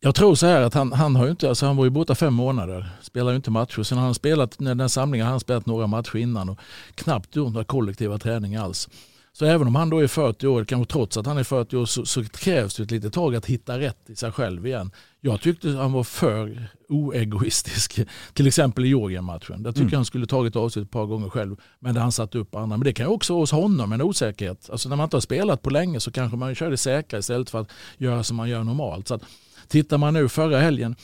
Jag 0.00 0.14
tror 0.14 0.34
så 0.34 0.46
här 0.46 0.62
att 0.62 0.74
han, 0.74 0.92
han 0.92 1.16
har 1.16 1.24
ju 1.24 1.30
inte, 1.30 1.48
alltså 1.48 1.66
han 1.66 1.76
var 1.76 1.84
ju 1.84 1.90
borta 1.90 2.14
fem 2.14 2.34
månader, 2.34 2.90
spelar 3.02 3.30
ju 3.30 3.36
inte 3.36 3.50
matcher. 3.50 3.82
Sen 3.82 3.98
har 3.98 4.04
han 4.04 4.14
spelat, 4.14 4.60
när 4.60 4.74
den 4.74 4.88
samlingen 4.88 5.26
har 5.26 5.30
han 5.30 5.40
spelat 5.40 5.66
några 5.66 5.86
matcher 5.86 6.16
innan 6.16 6.48
och 6.48 6.58
knappt 6.94 7.36
gjort 7.36 7.52
några 7.52 7.64
kollektiva 7.64 8.18
träningar 8.18 8.64
alls. 8.64 8.88
Så 9.32 9.44
även 9.44 9.66
om 9.66 9.74
han 9.74 9.90
då 9.90 9.98
är 9.98 10.06
40 10.06 10.46
år, 10.46 10.64
kanske 10.64 10.92
trots 10.92 11.16
att 11.16 11.26
han 11.26 11.38
är 11.38 11.44
40 11.44 11.76
år, 11.76 11.86
så, 11.86 12.06
så, 12.06 12.24
krävs 12.24 12.76
det 12.76 12.82
ett 12.82 12.90
litet 12.90 13.12
tag 13.12 13.34
att 13.34 13.46
hitta 13.46 13.78
rätt 13.78 14.10
i 14.10 14.16
sig 14.16 14.32
själv 14.32 14.66
igen. 14.66 14.90
Jag 15.20 15.40
tyckte 15.40 15.68
han 15.68 15.92
var 15.92 16.04
för 16.04 16.68
oegoistisk, 16.88 18.00
till 18.32 18.46
exempel 18.46 18.84
i 18.84 18.88
Georgien-matchen. 18.88 19.62
Där 19.62 19.72
tycker 19.72 19.82
mm. 19.82 19.94
han 19.94 20.04
skulle 20.04 20.26
tagit 20.26 20.56
av 20.56 20.68
sig 20.68 20.82
ett 20.82 20.90
par 20.90 21.06
gånger 21.06 21.28
själv, 21.28 21.56
men 21.80 21.94
där 21.94 22.00
han 22.00 22.12
satt 22.12 22.34
upp 22.34 22.54
andra. 22.54 22.76
Men 22.76 22.84
det 22.84 22.92
kan 22.92 23.06
också 23.06 23.32
vara 23.32 23.42
hos 23.42 23.52
honom 23.52 23.92
en 23.92 24.02
osäkerhet. 24.02 24.70
Alltså 24.70 24.88
när 24.88 24.96
man 24.96 25.04
inte 25.04 25.16
har 25.16 25.20
spelat 25.20 25.62
på 25.62 25.70
länge 25.70 26.00
så 26.00 26.10
kanske 26.10 26.36
man 26.36 26.54
kör 26.54 26.70
det 26.70 26.76
säkra 26.76 27.18
istället 27.18 27.50
för 27.50 27.60
att 27.60 27.70
göra 27.98 28.22
som 28.22 28.36
man 28.36 28.48
gör 28.48 28.64
normalt. 28.64 29.08
Så 29.08 29.14
att, 29.14 29.22
tittar 29.68 29.98
man 29.98 30.14
nu 30.14 30.28
förra 30.28 30.58
helgen, 30.58 30.96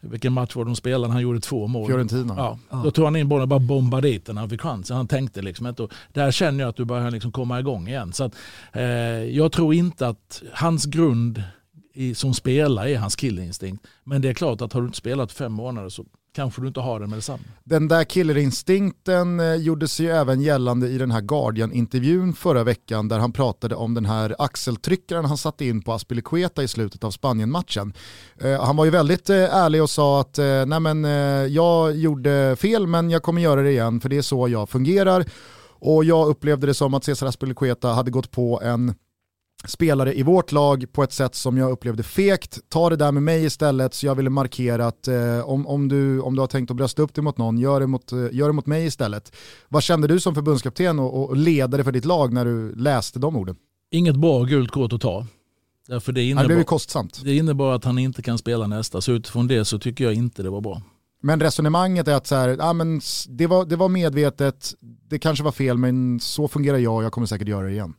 vilken 0.00 0.32
match 0.32 0.56
var 0.56 0.64
de 0.64 0.76
spelade, 0.76 1.12
han 1.12 1.22
gjorde 1.22 1.40
två 1.40 1.66
mål. 1.66 1.86
Fiorentina. 1.86 2.34
Ja, 2.70 2.82
Då 2.84 2.90
tog 2.90 3.04
han 3.04 3.16
in 3.16 3.28
bollen 3.28 3.42
och 3.42 3.48
bara 3.48 3.60
bombade 3.60 4.08
dit 4.08 4.26
den, 4.26 4.36
han 4.36 4.50
fick 4.50 4.60
chansen. 4.60 4.96
Han 4.96 5.06
tänkte 5.08 5.42
liksom 5.42 5.66
inte. 5.66 5.88
Där 6.12 6.30
känner 6.30 6.60
jag 6.60 6.68
att 6.68 6.76
du 6.76 6.84
börjar 6.84 7.10
liksom 7.10 7.32
komma 7.32 7.60
igång 7.60 7.88
igen. 7.88 8.12
Så 8.12 8.24
att, 8.24 8.34
eh, 8.72 8.82
jag 9.24 9.52
tror 9.52 9.74
inte 9.74 10.08
att 10.08 10.42
hans 10.52 10.86
grund 10.86 11.42
i, 11.94 12.14
som 12.14 12.34
spelare 12.34 12.90
är 12.90 12.98
hans 12.98 13.16
killinstinkt. 13.16 13.86
Men 14.04 14.22
det 14.22 14.28
är 14.28 14.34
klart 14.34 14.60
att 14.60 14.72
har 14.72 14.80
du 14.80 14.86
inte 14.86 14.98
spelat 14.98 15.32
fem 15.32 15.52
månader 15.52 15.88
så 15.88 16.04
kanske 16.32 16.60
du 16.60 16.68
inte 16.68 16.80
har 16.80 17.00
den 17.00 17.10
med 17.10 17.18
detsamma. 17.18 17.42
Den 17.64 17.88
där 17.88 18.04
killerinstinkten 18.04 19.40
eh, 19.40 19.54
gjorde 19.54 19.88
sig 19.88 20.06
ju 20.06 20.12
även 20.12 20.40
gällande 20.40 20.88
i 20.88 20.98
den 20.98 21.10
här 21.10 21.20
Guardian-intervjun 21.20 22.32
förra 22.32 22.64
veckan 22.64 23.08
där 23.08 23.18
han 23.18 23.32
pratade 23.32 23.74
om 23.74 23.94
den 23.94 24.06
här 24.06 24.36
axeltryckaren 24.38 25.24
han 25.24 25.38
satte 25.38 25.64
in 25.64 25.82
på 25.82 25.92
Aspilicueta 25.92 26.62
i 26.62 26.68
slutet 26.68 27.04
av 27.04 27.10
Spanien-matchen. 27.10 27.92
Eh, 28.40 28.64
han 28.64 28.76
var 28.76 28.84
ju 28.84 28.90
väldigt 28.90 29.30
eh, 29.30 29.36
ärlig 29.36 29.82
och 29.82 29.90
sa 29.90 30.20
att 30.20 30.38
eh, 30.38 30.66
Nej, 30.66 30.80
men, 30.80 31.04
eh, 31.04 31.10
jag 31.46 31.96
gjorde 31.96 32.56
fel 32.56 32.86
men 32.86 33.10
jag 33.10 33.22
kommer 33.22 33.42
göra 33.42 33.62
det 33.62 33.70
igen 33.70 34.00
för 34.00 34.08
det 34.08 34.16
är 34.16 34.22
så 34.22 34.48
jag 34.48 34.68
fungerar. 34.68 35.24
Och 35.84 36.04
jag 36.04 36.28
upplevde 36.28 36.66
det 36.66 36.74
som 36.74 36.94
att 36.94 37.04
Cesar 37.04 37.26
Aspilicueta 37.26 37.88
hade 37.88 38.10
gått 38.10 38.30
på 38.30 38.60
en 38.64 38.94
spelare 39.64 40.18
i 40.18 40.22
vårt 40.22 40.52
lag 40.52 40.92
på 40.92 41.02
ett 41.02 41.12
sätt 41.12 41.34
som 41.34 41.56
jag 41.58 41.70
upplevde 41.70 42.02
fekt. 42.02 42.58
Ta 42.68 42.90
det 42.90 42.96
där 42.96 43.12
med 43.12 43.22
mig 43.22 43.44
istället 43.44 43.94
så 43.94 44.06
jag 44.06 44.14
ville 44.14 44.30
markera 44.30 44.86
att 44.86 45.08
eh, 45.08 45.40
om, 45.40 45.66
om, 45.66 45.88
du, 45.88 46.20
om 46.20 46.34
du 46.34 46.40
har 46.40 46.46
tänkt 46.46 46.70
att 46.70 46.76
brösta 46.76 47.02
upp 47.02 47.14
dig 47.14 47.24
mot 47.24 47.38
någon, 47.38 47.58
gör 47.58 47.80
det 47.80 47.86
mot, 47.86 48.12
eh, 48.12 48.18
gör 48.32 48.46
det 48.46 48.52
mot 48.52 48.66
mig 48.66 48.86
istället. 48.86 49.32
Vad 49.68 49.82
kände 49.82 50.08
du 50.08 50.20
som 50.20 50.34
förbundskapten 50.34 50.98
och, 50.98 51.24
och 51.24 51.36
ledare 51.36 51.84
för 51.84 51.92
ditt 51.92 52.04
lag 52.04 52.32
när 52.32 52.44
du 52.44 52.74
läste 52.74 53.18
de 53.18 53.36
orden? 53.36 53.56
Inget 53.90 54.16
bra 54.16 54.44
gult 54.44 54.70
kort 54.70 54.92
att 54.92 55.00
ta. 55.00 55.26
Därför 55.88 56.12
det, 56.12 56.22
innebar, 56.22 56.48
det 56.48 56.54
blev 56.54 56.64
kostsamt. 56.64 57.20
Det 57.24 57.36
innebar 57.36 57.74
att 57.74 57.84
han 57.84 57.98
inte 57.98 58.22
kan 58.22 58.38
spela 58.38 58.66
nästa, 58.66 59.00
så 59.00 59.12
utifrån 59.12 59.46
det 59.46 59.64
så 59.64 59.78
tycker 59.78 60.04
jag 60.04 60.14
inte 60.14 60.42
det 60.42 60.50
var 60.50 60.60
bra. 60.60 60.82
Men 61.22 61.40
resonemanget 61.40 62.08
är 62.08 62.14
att 62.14 62.26
så 62.26 62.34
här, 62.34 62.56
ja, 62.58 62.72
men 62.72 63.00
det, 63.28 63.46
var, 63.46 63.64
det 63.64 63.76
var 63.76 63.88
medvetet, 63.88 64.74
det 65.08 65.18
kanske 65.18 65.44
var 65.44 65.52
fel 65.52 65.78
men 65.78 66.20
så 66.20 66.48
fungerar 66.48 66.78
jag 66.78 66.94
och 66.94 67.04
jag 67.04 67.12
kommer 67.12 67.26
säkert 67.26 67.48
göra 67.48 67.66
det 67.66 67.72
igen. 67.72 67.94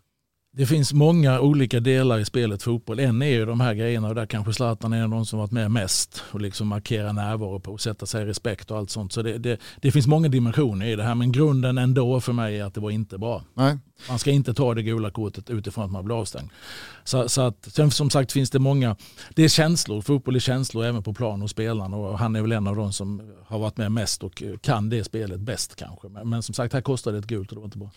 Det 0.55 0.65
finns 0.65 0.93
många 0.93 1.39
olika 1.39 1.79
delar 1.79 2.19
i 2.19 2.25
spelet 2.25 2.63
fotboll. 2.63 2.99
En 2.99 3.21
är 3.21 3.27
ju 3.27 3.45
de 3.45 3.59
här 3.59 3.73
grejerna 3.73 4.07
och 4.07 4.15
där 4.15 4.25
kanske 4.25 4.53
Zlatan 4.53 4.93
är 4.93 5.07
någon 5.07 5.25
som 5.25 5.39
varit 5.39 5.51
med 5.51 5.71
mest 5.71 6.23
och 6.31 6.41
liksom 6.41 6.67
markera 6.67 7.11
närvaro 7.11 7.59
på 7.59 7.71
och 7.71 7.81
sätta 7.81 8.05
sig 8.05 8.21
i 8.21 8.25
respekt 8.25 8.71
och 8.71 8.77
allt 8.77 8.89
sånt. 8.89 9.13
Så 9.13 9.21
det, 9.21 9.37
det, 9.37 9.59
det, 9.81 9.91
finns 9.91 10.07
många 10.07 10.27
dimensioner 10.27 10.85
i 10.85 10.95
det 10.95 11.03
här 11.03 11.15
men 11.15 11.31
grunden 11.31 11.77
ändå 11.77 12.21
för 12.21 12.33
mig 12.33 12.59
är 12.59 12.63
att 12.63 12.73
det 12.73 12.81
var 12.81 12.91
inte 12.91 13.17
bra. 13.17 13.43
Nej. 13.53 13.77
Man 14.09 14.19
ska 14.19 14.31
inte 14.31 14.53
ta 14.53 14.73
det 14.73 14.83
gula 14.83 15.11
kortet 15.11 15.49
utifrån 15.49 15.85
att 15.85 15.91
man 15.91 16.05
blir 16.05 16.19
avstängd. 16.19 16.49
Så, 17.03 17.29
så 17.29 17.41
att, 17.41 17.67
sen 17.71 17.91
som 17.91 18.09
sagt 18.09 18.31
finns 18.31 18.49
det 18.49 18.59
många, 18.59 18.95
det 19.35 19.43
är 19.43 19.49
känslor, 19.49 20.01
fotboll 20.01 20.35
är 20.35 20.39
känslor 20.39 20.85
även 20.85 21.03
på 21.03 21.13
plan 21.13 21.41
och 21.41 21.49
spelarna 21.49 21.97
och 21.97 22.19
han 22.19 22.35
är 22.35 22.41
väl 22.41 22.51
en 22.51 22.67
av 22.67 22.75
de 22.75 22.93
som 22.93 23.33
har 23.45 23.59
varit 23.59 23.77
med 23.77 23.91
mest 23.91 24.23
och 24.23 24.43
kan 24.61 24.89
det 24.89 25.03
spelet 25.03 25.39
bäst 25.39 25.75
kanske. 25.75 26.09
Men, 26.09 26.29
men 26.29 26.43
som 26.43 26.53
sagt 26.53 26.73
här 26.73 26.81
kostar 26.81 27.11
det 27.11 27.17
ett 27.17 27.27
gult 27.27 27.49
och 27.49 27.55
det 27.55 27.59
var 27.59 27.65
inte 27.65 27.77
bra. 27.77 27.91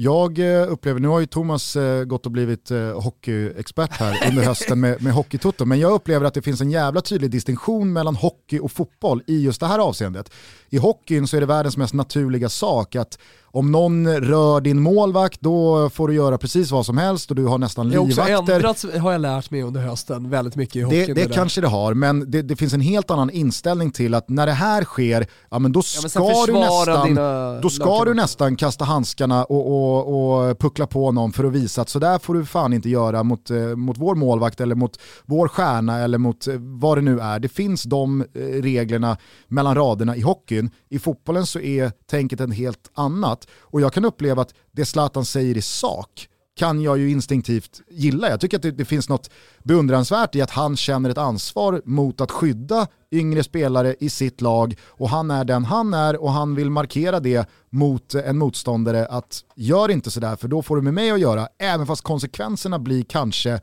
Jag 0.00 0.38
eh, 0.38 0.72
upplever, 0.72 1.00
nu 1.00 1.08
har 1.08 1.20
ju 1.20 1.26
Thomas 1.26 1.76
eh, 1.76 2.04
gått 2.04 2.26
och 2.26 2.32
blivit 2.32 2.70
eh, 2.70 3.00
hockeyexpert 3.00 3.92
här 3.92 4.28
under 4.28 4.42
hösten 4.42 4.80
med, 4.80 5.02
med 5.02 5.12
Hockeytoto, 5.12 5.64
men 5.64 5.80
jag 5.80 5.92
upplever 5.92 6.26
att 6.26 6.34
det 6.34 6.42
finns 6.42 6.60
en 6.60 6.70
jävla 6.70 7.00
tydlig 7.00 7.30
distinktion 7.30 7.92
mellan 7.92 8.16
hockey 8.16 8.58
och 8.58 8.72
fotboll 8.72 9.22
i 9.26 9.42
just 9.42 9.60
det 9.60 9.66
här 9.66 9.78
avseendet. 9.78 10.30
I 10.70 10.78
hockeyn 10.78 11.26
så 11.26 11.36
är 11.36 11.40
det 11.40 11.46
världens 11.46 11.76
mest 11.76 11.94
naturliga 11.94 12.48
sak 12.48 12.96
att 12.96 13.18
om 13.50 13.72
någon 13.72 14.08
rör 14.08 14.60
din 14.60 14.80
målvakt 14.80 15.40
då 15.40 15.90
får 15.90 16.08
du 16.08 16.14
göra 16.14 16.38
precis 16.38 16.70
vad 16.70 16.86
som 16.86 16.98
helst 16.98 17.30
och 17.30 17.36
du 17.36 17.44
har 17.44 17.58
nästan 17.58 17.88
livvakter. 17.88 18.16
Det 18.26 18.32
har 18.32 18.40
också 18.40 18.52
ändrats 18.52 18.86
har 18.98 19.12
jag 19.12 19.20
lärt 19.20 19.50
mig 19.50 19.62
under 19.62 19.80
hösten 19.80 20.30
väldigt 20.30 20.56
mycket 20.56 20.76
i 20.76 20.82
hockeyn. 20.82 21.06
Det, 21.06 21.14
det, 21.14 21.26
det 21.26 21.34
kanske 21.34 21.60
det 21.60 21.68
har, 21.68 21.94
men 21.94 22.30
det, 22.30 22.42
det, 22.42 22.56
finns 22.56 22.74
en 22.74 22.80
helt 22.80 23.10
annan 23.10 23.30
inställning 23.30 23.90
till 23.90 24.14
att 24.14 24.28
när 24.28 24.46
det 24.46 24.52
här 24.52 24.84
sker, 24.84 25.26
ja 25.50 25.58
men 25.58 25.72
då 25.72 25.82
ska, 25.82 26.08
ja, 26.14 26.44
men 26.46 26.46
du, 26.46 26.60
nästan, 26.60 27.60
då 27.62 27.70
ska 27.70 28.04
du 28.04 28.14
nästan 28.14 28.56
kasta 28.56 28.84
handskarna 28.84 29.44
och, 29.44 29.66
och, 29.66 30.48
och, 30.50 30.58
puckla 30.58 30.86
på 30.86 31.12
någon 31.12 31.32
för 31.32 31.44
att 31.44 31.52
visa 31.52 31.82
att 31.82 31.88
sådär 31.88 32.18
får 32.18 32.34
du 32.34 32.44
fan 32.44 32.72
inte 32.72 32.88
göra 32.88 33.22
mot, 33.22 33.50
eh, 33.50 33.56
mot 33.56 33.98
vår 33.98 34.14
målvakt 34.14 34.60
eller 34.60 34.74
mot 34.74 35.00
vår 35.26 35.48
stjärna 35.48 35.98
eller 35.98 36.18
mot 36.18 36.48
eh, 36.48 36.54
vad 36.58 36.98
det 36.98 37.02
nu 37.02 37.20
är. 37.20 37.40
Det 37.40 37.48
finns 37.48 37.82
de 37.82 38.20
eh, 38.20 38.40
reglerna 38.42 39.16
mellan 39.48 39.74
raderna 39.74 40.16
i 40.16 40.20
hockeyn. 40.58 40.70
I 40.88 40.98
fotbollen 40.98 41.46
så 41.46 41.60
är 41.60 41.92
tänket 42.06 42.40
en 42.40 42.52
helt 42.52 42.90
annat. 42.94 43.46
Och 43.60 43.80
jag 43.80 43.92
kan 43.92 44.04
uppleva 44.04 44.42
att 44.42 44.54
det 44.72 44.84
Zlatan 44.84 45.24
säger 45.24 45.56
i 45.56 45.62
sak 45.62 46.28
kan 46.56 46.82
jag 46.82 46.98
ju 46.98 47.10
instinktivt 47.10 47.80
gilla. 47.90 48.30
Jag 48.30 48.40
tycker 48.40 48.56
att 48.56 48.62
det, 48.62 48.70
det, 48.70 48.84
finns 48.84 49.08
något 49.08 49.30
beundransvärt 49.64 50.34
i 50.34 50.42
att 50.42 50.50
han 50.50 50.76
känner 50.76 51.10
ett 51.10 51.18
ansvar 51.18 51.82
mot 51.84 52.20
att 52.20 52.30
skydda 52.30 52.86
yngre 53.12 53.42
spelare 53.42 53.94
i 54.00 54.10
sitt 54.10 54.40
lag 54.40 54.76
och 54.98 55.08
han 55.08 55.30
är 55.30 55.44
den 55.44 55.64
han 55.64 55.94
är 55.94 56.16
och 56.16 56.32
han 56.32 56.54
vill 56.54 56.70
markera 56.70 57.20
det 57.20 57.48
mot 57.70 58.14
en 58.14 58.38
motståndare 58.38 59.06
att 59.06 59.44
gör 59.56 59.90
inte 59.90 60.10
sådär 60.10 60.36
för 60.36 60.48
då 60.48 60.62
får 60.62 60.76
du 60.76 60.82
med 60.82 60.94
mig 60.94 61.10
att 61.10 61.20
göra 61.20 61.48
även 61.58 61.86
fast 61.86 62.02
konsekvenserna 62.02 62.78
blir 62.78 63.04
kanske 63.04 63.60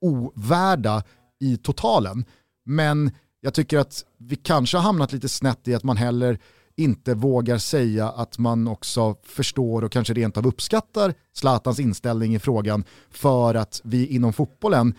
ovärda 0.00 1.02
i 1.40 1.56
totalen. 1.56 2.24
Men 2.64 3.10
jag 3.40 3.54
tycker 3.54 3.78
att 3.78 4.04
vi 4.18 4.36
kanske 4.36 4.76
har 4.76 4.82
hamnat 4.82 5.12
lite 5.12 5.28
snett 5.28 5.68
i 5.68 5.74
att 5.74 5.84
man 5.84 5.96
heller 5.96 6.38
inte 6.76 7.14
vågar 7.14 7.58
säga 7.58 8.08
att 8.08 8.38
man 8.38 8.68
också 8.68 9.16
förstår 9.24 9.84
och 9.84 9.92
kanske 9.92 10.14
rent 10.14 10.36
av 10.36 10.46
uppskattar 10.46 11.14
Zlatans 11.32 11.80
inställning 11.80 12.34
i 12.34 12.38
frågan 12.38 12.84
för 13.10 13.54
att 13.54 13.80
vi 13.84 14.06
inom 14.06 14.32
fotbollen 14.32 14.94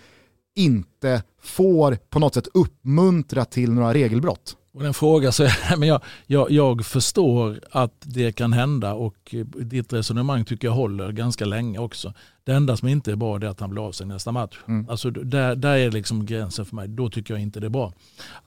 inte 0.55 1.23
får 1.41 1.95
på 2.09 2.19
något 2.19 2.33
sätt 2.33 2.47
uppmuntra 2.53 3.45
till 3.45 3.73
några 3.73 3.93
regelbrott. 3.93 4.55
Och 4.73 4.83
den 4.83 4.93
fråga 4.93 5.31
så 5.31 5.47
men 5.77 5.87
jag, 5.87 6.01
jag, 6.27 6.51
jag, 6.51 6.85
förstår 6.85 7.59
att 7.71 7.93
det 8.01 8.31
kan 8.31 8.53
hända 8.53 8.93
och 8.93 9.35
ditt 9.55 9.93
resonemang 9.93 10.45
tycker 10.45 10.67
jag 10.67 10.75
håller 10.75 11.11
ganska 11.11 11.45
länge 11.45 11.79
också. 11.79 12.13
Det 12.43 12.51
enda 12.51 12.77
som 12.77 12.87
inte 12.87 13.11
är 13.11 13.15
bra 13.15 13.35
är 13.35 13.45
att 13.45 13.59
han 13.59 13.69
blir 13.69 13.87
av 13.87 13.91
sig 13.91 14.07
nästa 14.07 14.31
match. 14.31 14.59
Mm. 14.67 14.89
Alltså, 14.89 15.11
där, 15.11 15.55
där 15.55 15.75
är 15.77 15.91
liksom 15.91 16.25
gränsen 16.25 16.65
för 16.65 16.75
mig. 16.75 16.87
Då 16.87 17.09
tycker 17.09 17.33
jag 17.33 17.41
inte 17.41 17.59
det 17.59 17.67
är 17.67 17.69
bra. 17.69 17.93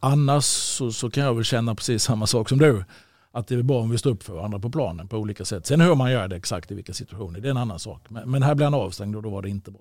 Annars 0.00 0.44
så, 0.44 0.92
så 0.92 1.10
kan 1.10 1.24
jag 1.24 1.34
väl 1.34 1.44
känna 1.44 1.74
precis 1.74 2.02
samma 2.02 2.26
sak 2.26 2.48
som 2.48 2.58
du 2.58 2.84
att 3.32 3.46
det 3.46 3.54
är 3.54 3.62
bra 3.62 3.80
om 3.80 3.90
vi 3.90 3.98
står 3.98 4.10
upp 4.10 4.22
för 4.22 4.34
varandra 4.34 4.58
på 4.58 4.70
planen 4.70 5.08
på 5.08 5.16
olika 5.16 5.44
sätt. 5.44 5.66
Sen 5.66 5.80
hur 5.80 5.94
man 5.94 6.12
gör 6.12 6.28
det 6.28 6.36
exakt 6.36 6.70
i 6.70 6.74
vilka 6.74 6.92
situationer, 6.92 7.40
det 7.40 7.48
är 7.48 7.50
en 7.50 7.56
annan 7.56 7.78
sak. 7.78 8.02
Men, 8.08 8.30
men 8.30 8.42
här 8.42 8.54
blir 8.54 8.66
han 8.66 8.74
avstängd 8.74 9.16
och 9.16 9.22
då 9.22 9.30
var 9.30 9.42
det 9.42 9.48
inte 9.48 9.70
bra. 9.70 9.80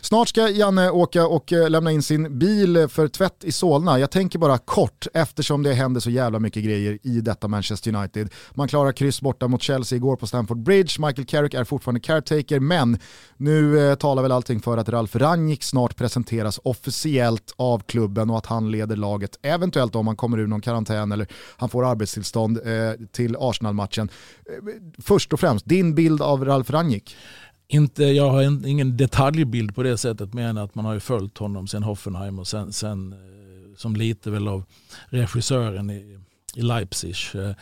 Snart 0.00 0.28
ska 0.28 0.48
Janne 0.48 0.90
åka 0.90 1.26
och 1.26 1.52
eh, 1.52 1.70
lämna 1.70 1.92
in 1.92 2.02
sin 2.02 2.38
bil 2.38 2.76
eh, 2.76 2.88
för 2.88 3.08
tvätt 3.08 3.44
i 3.44 3.52
Solna. 3.52 3.98
Jag 3.98 4.10
tänker 4.10 4.38
bara 4.38 4.58
kort, 4.58 5.06
eftersom 5.14 5.62
det 5.62 5.74
händer 5.74 6.00
så 6.00 6.10
jävla 6.10 6.38
mycket 6.38 6.64
grejer 6.64 6.98
i 7.02 7.20
detta 7.20 7.48
Manchester 7.48 7.94
United. 7.94 8.28
Man 8.54 8.68
klarar 8.68 8.92
kryss 8.92 9.20
borta 9.20 9.48
mot 9.48 9.62
Chelsea 9.62 9.96
igår 9.96 10.16
på 10.16 10.26
Stamford 10.26 10.58
Bridge. 10.62 11.06
Michael 11.06 11.26
Carrick 11.26 11.54
är 11.54 11.64
fortfarande 11.64 12.00
caretaker, 12.00 12.60
men 12.60 12.98
nu 13.36 13.90
eh, 13.90 13.94
talar 13.94 14.22
väl 14.22 14.32
allting 14.32 14.60
för 14.60 14.76
att 14.76 14.88
Ralf 14.88 15.16
Rangnick 15.16 15.62
snart 15.62 15.96
presenteras 15.96 16.60
officiellt 16.64 17.54
av 17.56 17.78
klubben 17.78 18.30
och 18.30 18.38
att 18.38 18.46
han 18.46 18.70
leder 18.70 18.96
laget, 18.96 19.38
eventuellt 19.42 19.96
om 19.96 20.06
han 20.06 20.16
kommer 20.16 20.38
ur 20.38 20.46
någon 20.46 20.60
karantän 20.60 21.12
eller 21.12 21.26
han 21.56 21.68
får 21.68 21.90
arbetstillstånd 21.90 22.58
eh, 22.64 22.89
till 23.12 23.36
Arsenal-matchen. 23.38 24.08
Eh, 24.46 24.72
först 24.98 25.32
och 25.32 25.40
främst, 25.40 25.66
din 25.66 25.94
bild 25.94 26.22
av 26.22 26.44
Ralf 26.44 26.70
Rangnick? 26.70 27.16
Inte, 27.68 28.04
jag 28.04 28.30
har 28.30 28.66
ingen 28.66 28.96
detaljbild 28.96 29.74
på 29.74 29.82
det 29.82 29.98
sättet 29.98 30.34
men 30.34 30.58
att 30.58 30.74
man 30.74 30.84
har 30.84 30.94
ju 30.94 31.00
följt 31.00 31.38
honom 31.38 31.66
sen 31.66 31.82
Hoffenheim 31.82 32.38
och 32.38 32.46
sen, 32.46 32.72
sen 32.72 33.12
eh, 33.12 33.76
som 33.76 33.96
lite 33.96 34.30
väl 34.30 34.48
av 34.48 34.64
regissören 35.08 35.90
i, 35.90 36.18
i 36.54 36.62
Leipzig. 36.62 37.14
Eh, 37.34 37.52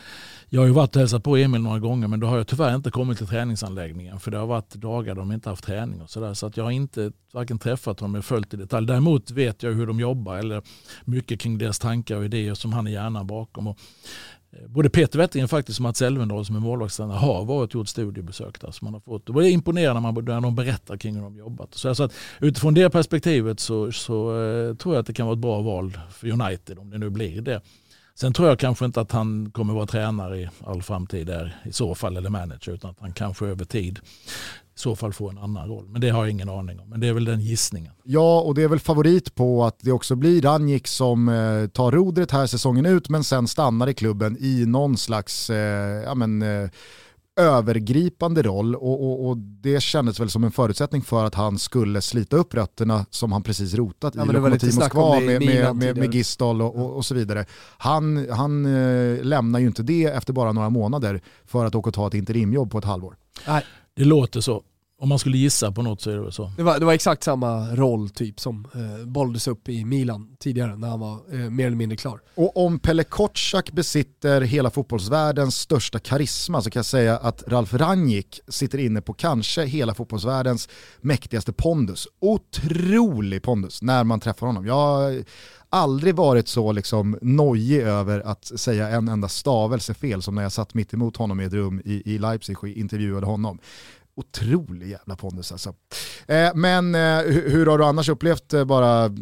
jag 0.49 0.61
har 0.61 0.65
ju 0.67 0.73
varit 0.73 0.95
och 0.95 0.99
hälsat 0.99 1.23
på 1.23 1.37
Emil 1.37 1.61
några 1.61 1.79
gånger 1.79 2.07
men 2.07 2.19
då 2.19 2.27
har 2.27 2.37
jag 2.37 2.47
tyvärr 2.47 2.75
inte 2.75 2.91
kommit 2.91 3.17
till 3.17 3.27
träningsanläggningen 3.27 4.19
för 4.19 4.31
det 4.31 4.37
har 4.37 4.47
varit 4.47 4.73
dagar 4.73 5.15
då 5.15 5.21
de 5.21 5.31
inte 5.31 5.49
haft 5.49 5.63
träning 5.63 6.01
och 6.01 6.09
sådär. 6.09 6.33
Så 6.33 6.47
att 6.47 6.57
jag 6.57 6.63
har 6.63 6.71
inte 6.71 7.11
varken 7.33 7.59
träffat 7.59 7.99
honom 7.99 8.15
eller 8.15 8.21
följt 8.21 8.53
i 8.53 8.57
detalj. 8.57 8.87
Däremot 8.87 9.31
vet 9.31 9.63
jag 9.63 9.71
hur 9.71 9.87
de 9.87 9.99
jobbar 9.99 10.37
eller 10.37 10.61
mycket 11.05 11.39
kring 11.39 11.57
deras 11.57 11.79
tankar 11.79 12.15
och 12.15 12.25
idéer 12.25 12.53
som 12.53 12.73
han 12.73 12.87
är 12.87 12.91
hjärnan 12.91 13.27
bakom. 13.27 13.67
Och 13.67 13.79
Eh, 14.51 14.67
både 14.67 14.89
Peter 14.89 15.19
Wettergren 15.19 15.47
faktiskt 15.47 15.79
och 15.79 15.83
Mats 15.83 16.01
Elvendal 16.01 16.45
som 16.45 16.55
är 16.55 16.59
målvaktstränare 16.59 17.17
har 17.17 17.45
varit 17.45 17.69
och 17.69 17.79
gjort 17.79 17.87
studiebesök 17.87 18.61
där. 18.61 18.71
Så 18.71 18.85
man 18.85 18.93
har 18.93 19.01
fått, 19.01 19.25
det 19.25 19.31
var 19.31 19.41
imponerande 19.41 20.01
när, 20.01 20.11
man, 20.11 20.25
när 20.25 20.41
de 20.41 20.55
berättar 20.55 20.97
kring 20.97 21.15
hur 21.15 21.21
de 21.21 21.37
jobbat. 21.37 21.73
Så, 21.73 21.95
så 21.95 22.03
att 22.03 22.13
utifrån 22.39 22.73
det 22.73 22.89
perspektivet 22.89 23.59
så, 23.59 23.91
så 23.91 24.41
eh, 24.41 24.75
tror 24.75 24.95
jag 24.95 25.01
att 25.01 25.07
det 25.07 25.13
kan 25.13 25.25
vara 25.25 25.33
ett 25.33 25.39
bra 25.39 25.61
val 25.61 25.99
för 26.11 26.27
United 26.27 26.79
om 26.79 26.89
det 26.89 26.97
nu 26.97 27.09
blir 27.09 27.41
det. 27.41 27.61
Sen 28.15 28.33
tror 28.33 28.47
jag 28.47 28.59
kanske 28.59 28.85
inte 28.85 29.01
att 29.01 29.11
han 29.11 29.51
kommer 29.51 29.73
vara 29.73 29.85
tränare 29.85 30.39
i 30.39 30.49
all 30.65 30.81
framtid 30.81 31.27
där 31.27 31.55
i 31.65 31.71
så 31.71 31.95
fall 31.95 32.17
eller 32.17 32.29
manager 32.29 32.71
utan 32.71 32.91
att 32.91 32.99
han 32.99 33.13
kanske 33.13 33.45
över 33.45 33.65
tid 33.65 33.99
så 34.79 34.95
fall 34.95 35.13
få 35.13 35.29
en 35.29 35.37
annan 35.37 35.67
roll. 35.67 35.87
Men 35.87 36.01
det 36.01 36.09
har 36.09 36.19
jag 36.23 36.31
ingen 36.31 36.49
aning 36.49 36.79
om. 36.79 36.89
Men 36.89 36.99
det 36.99 37.07
är 37.07 37.13
väl 37.13 37.25
den 37.25 37.39
gissningen. 37.39 37.93
Ja, 38.03 38.41
och 38.41 38.55
det 38.55 38.63
är 38.63 38.67
väl 38.67 38.79
favorit 38.79 39.35
på 39.35 39.65
att 39.65 39.79
det 39.79 39.91
också 39.91 40.15
blir 40.15 40.41
Ranjik 40.41 40.87
som 40.87 41.29
eh, 41.29 41.67
tar 41.67 41.91
rodret 41.91 42.31
här 42.31 42.47
säsongen 42.47 42.85
ut 42.85 43.09
men 43.09 43.23
sen 43.23 43.47
stannar 43.47 43.87
i 43.87 43.93
klubben 43.93 44.37
i 44.39 44.65
någon 44.65 44.97
slags 44.97 45.49
eh, 45.49 46.03
ja, 46.03 46.15
men, 46.15 46.41
eh, 46.41 46.69
övergripande 47.39 48.41
roll 48.41 48.75
och, 48.75 49.03
och, 49.03 49.27
och, 49.27 49.37
det 49.37 49.83
kändes 49.83 50.19
väl 50.19 50.29
som 50.29 50.43
en 50.43 50.51
förutsättning 50.51 51.01
för 51.01 51.25
att 51.25 51.35
han 51.35 51.59
skulle 51.59 52.01
slita 52.01 52.37
upp 52.37 52.53
rötterna 52.53 53.05
som 53.09 53.31
han 53.31 53.43
precis 53.43 53.73
rotat 53.73 54.13
ja, 54.15 54.23
i 54.23 54.27
Lokomotiv 54.27 54.75
Moskva 54.75 55.19
med, 55.19 55.45
med, 55.45 55.75
med, 55.75 55.97
med 55.97 56.13
Gistol 56.13 56.61
och, 56.61 56.75
och, 56.75 56.95
och, 56.95 57.05
så 57.05 57.15
vidare. 57.15 57.45
Han, 57.77 58.27
han 58.31 58.65
eh, 58.65 59.23
lämnar 59.23 59.59
ju 59.59 59.67
inte 59.67 59.83
det 59.83 60.05
efter 60.05 60.33
bara 60.33 60.51
några 60.51 60.69
månader 60.69 61.21
för 61.45 61.65
att 61.65 61.75
åka 61.75 61.89
och 61.89 61.93
ta 61.93 62.07
ett 62.07 62.13
interimjobb 62.13 62.71
på 62.71 62.77
ett 62.77 62.85
halvår. 62.85 63.15
Nej, 63.47 63.63
det 63.95 64.05
låter 64.05 64.41
så. 64.41 64.63
Om 65.01 65.09
man 65.09 65.19
skulle 65.19 65.37
gissa 65.37 65.71
på 65.71 65.81
något 65.81 66.01
så 66.01 66.09
är 66.09 66.15
det 66.15 66.21
väl 66.21 66.31
så. 66.31 66.51
Det 66.57 66.63
var, 66.63 66.79
det 66.79 66.85
var 66.85 66.93
exakt 66.93 67.23
samma 67.23 67.75
roll 67.75 68.09
typ 68.09 68.39
som 68.39 68.67
eh, 68.75 69.05
bollades 69.05 69.47
upp 69.47 69.69
i 69.69 69.85
Milan 69.85 70.35
tidigare 70.39 70.75
när 70.75 70.87
han 70.89 70.99
var 70.99 71.19
eh, 71.31 71.39
mer 71.49 71.65
eller 71.67 71.77
mindre 71.77 71.97
klar. 71.97 72.19
Och 72.35 72.65
om 72.65 72.79
Pelle 72.79 73.03
Kotschack 73.03 73.71
besitter 73.71 74.41
hela 74.41 74.69
fotbollsvärldens 74.69 75.55
största 75.55 75.99
karisma 75.99 76.61
så 76.61 76.69
kan 76.69 76.79
jag 76.79 76.85
säga 76.85 77.17
att 77.17 77.43
Ralf 77.47 77.73
Rangnick 77.73 78.39
sitter 78.47 78.77
inne 78.77 79.01
på 79.01 79.13
kanske 79.13 79.65
hela 79.65 79.93
fotbollsvärldens 79.93 80.69
mäktigaste 81.01 81.53
pondus. 81.53 82.07
Otrolig 82.19 83.43
pondus 83.43 83.81
när 83.81 84.03
man 84.03 84.19
träffar 84.19 84.47
honom. 84.47 84.65
Jag 84.65 84.75
har 84.75 85.23
aldrig 85.69 86.15
varit 86.15 86.47
så 86.47 86.71
liksom 86.71 87.17
nojig 87.21 87.81
över 87.81 88.19
att 88.19 88.45
säga 88.45 88.89
en 88.89 89.07
enda 89.07 89.27
stavelse 89.27 89.93
fel 89.93 90.21
som 90.21 90.35
när 90.35 90.41
jag 90.41 90.51
satt 90.51 90.73
mitt 90.73 90.93
emot 90.93 91.17
honom 91.17 91.39
i 91.39 91.43
ett 91.43 91.53
rum 91.53 91.81
i, 91.85 92.13
i 92.13 92.17
Leipzig 92.17 92.63
och 92.63 92.67
intervjuade 92.67 93.25
honom 93.25 93.59
otrolig 94.19 94.89
jävla 94.89 95.15
pondus 95.15 95.51
alltså. 95.51 95.73
Eh, 96.27 96.51
men 96.55 96.95
eh, 96.95 97.19
hur, 97.19 97.49
hur, 97.49 97.65
har 97.65 97.77
du 97.77 97.85
annars 97.85 98.09
upplevt 98.09 98.53
eh, 98.53 98.65
bara 98.65 99.15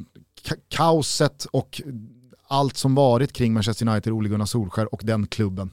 kaoset 0.70 1.46
och 1.52 1.82
allt 2.48 2.78
som 2.78 2.96
varit 2.96 3.34
kring 3.34 3.54
Manchester 3.54 3.88
United, 3.88 4.14
Ole 4.14 4.30
Gunnar 4.30 4.46
Solskär 4.46 4.94
och 4.94 5.02
den 5.04 5.28
klubben? 5.28 5.72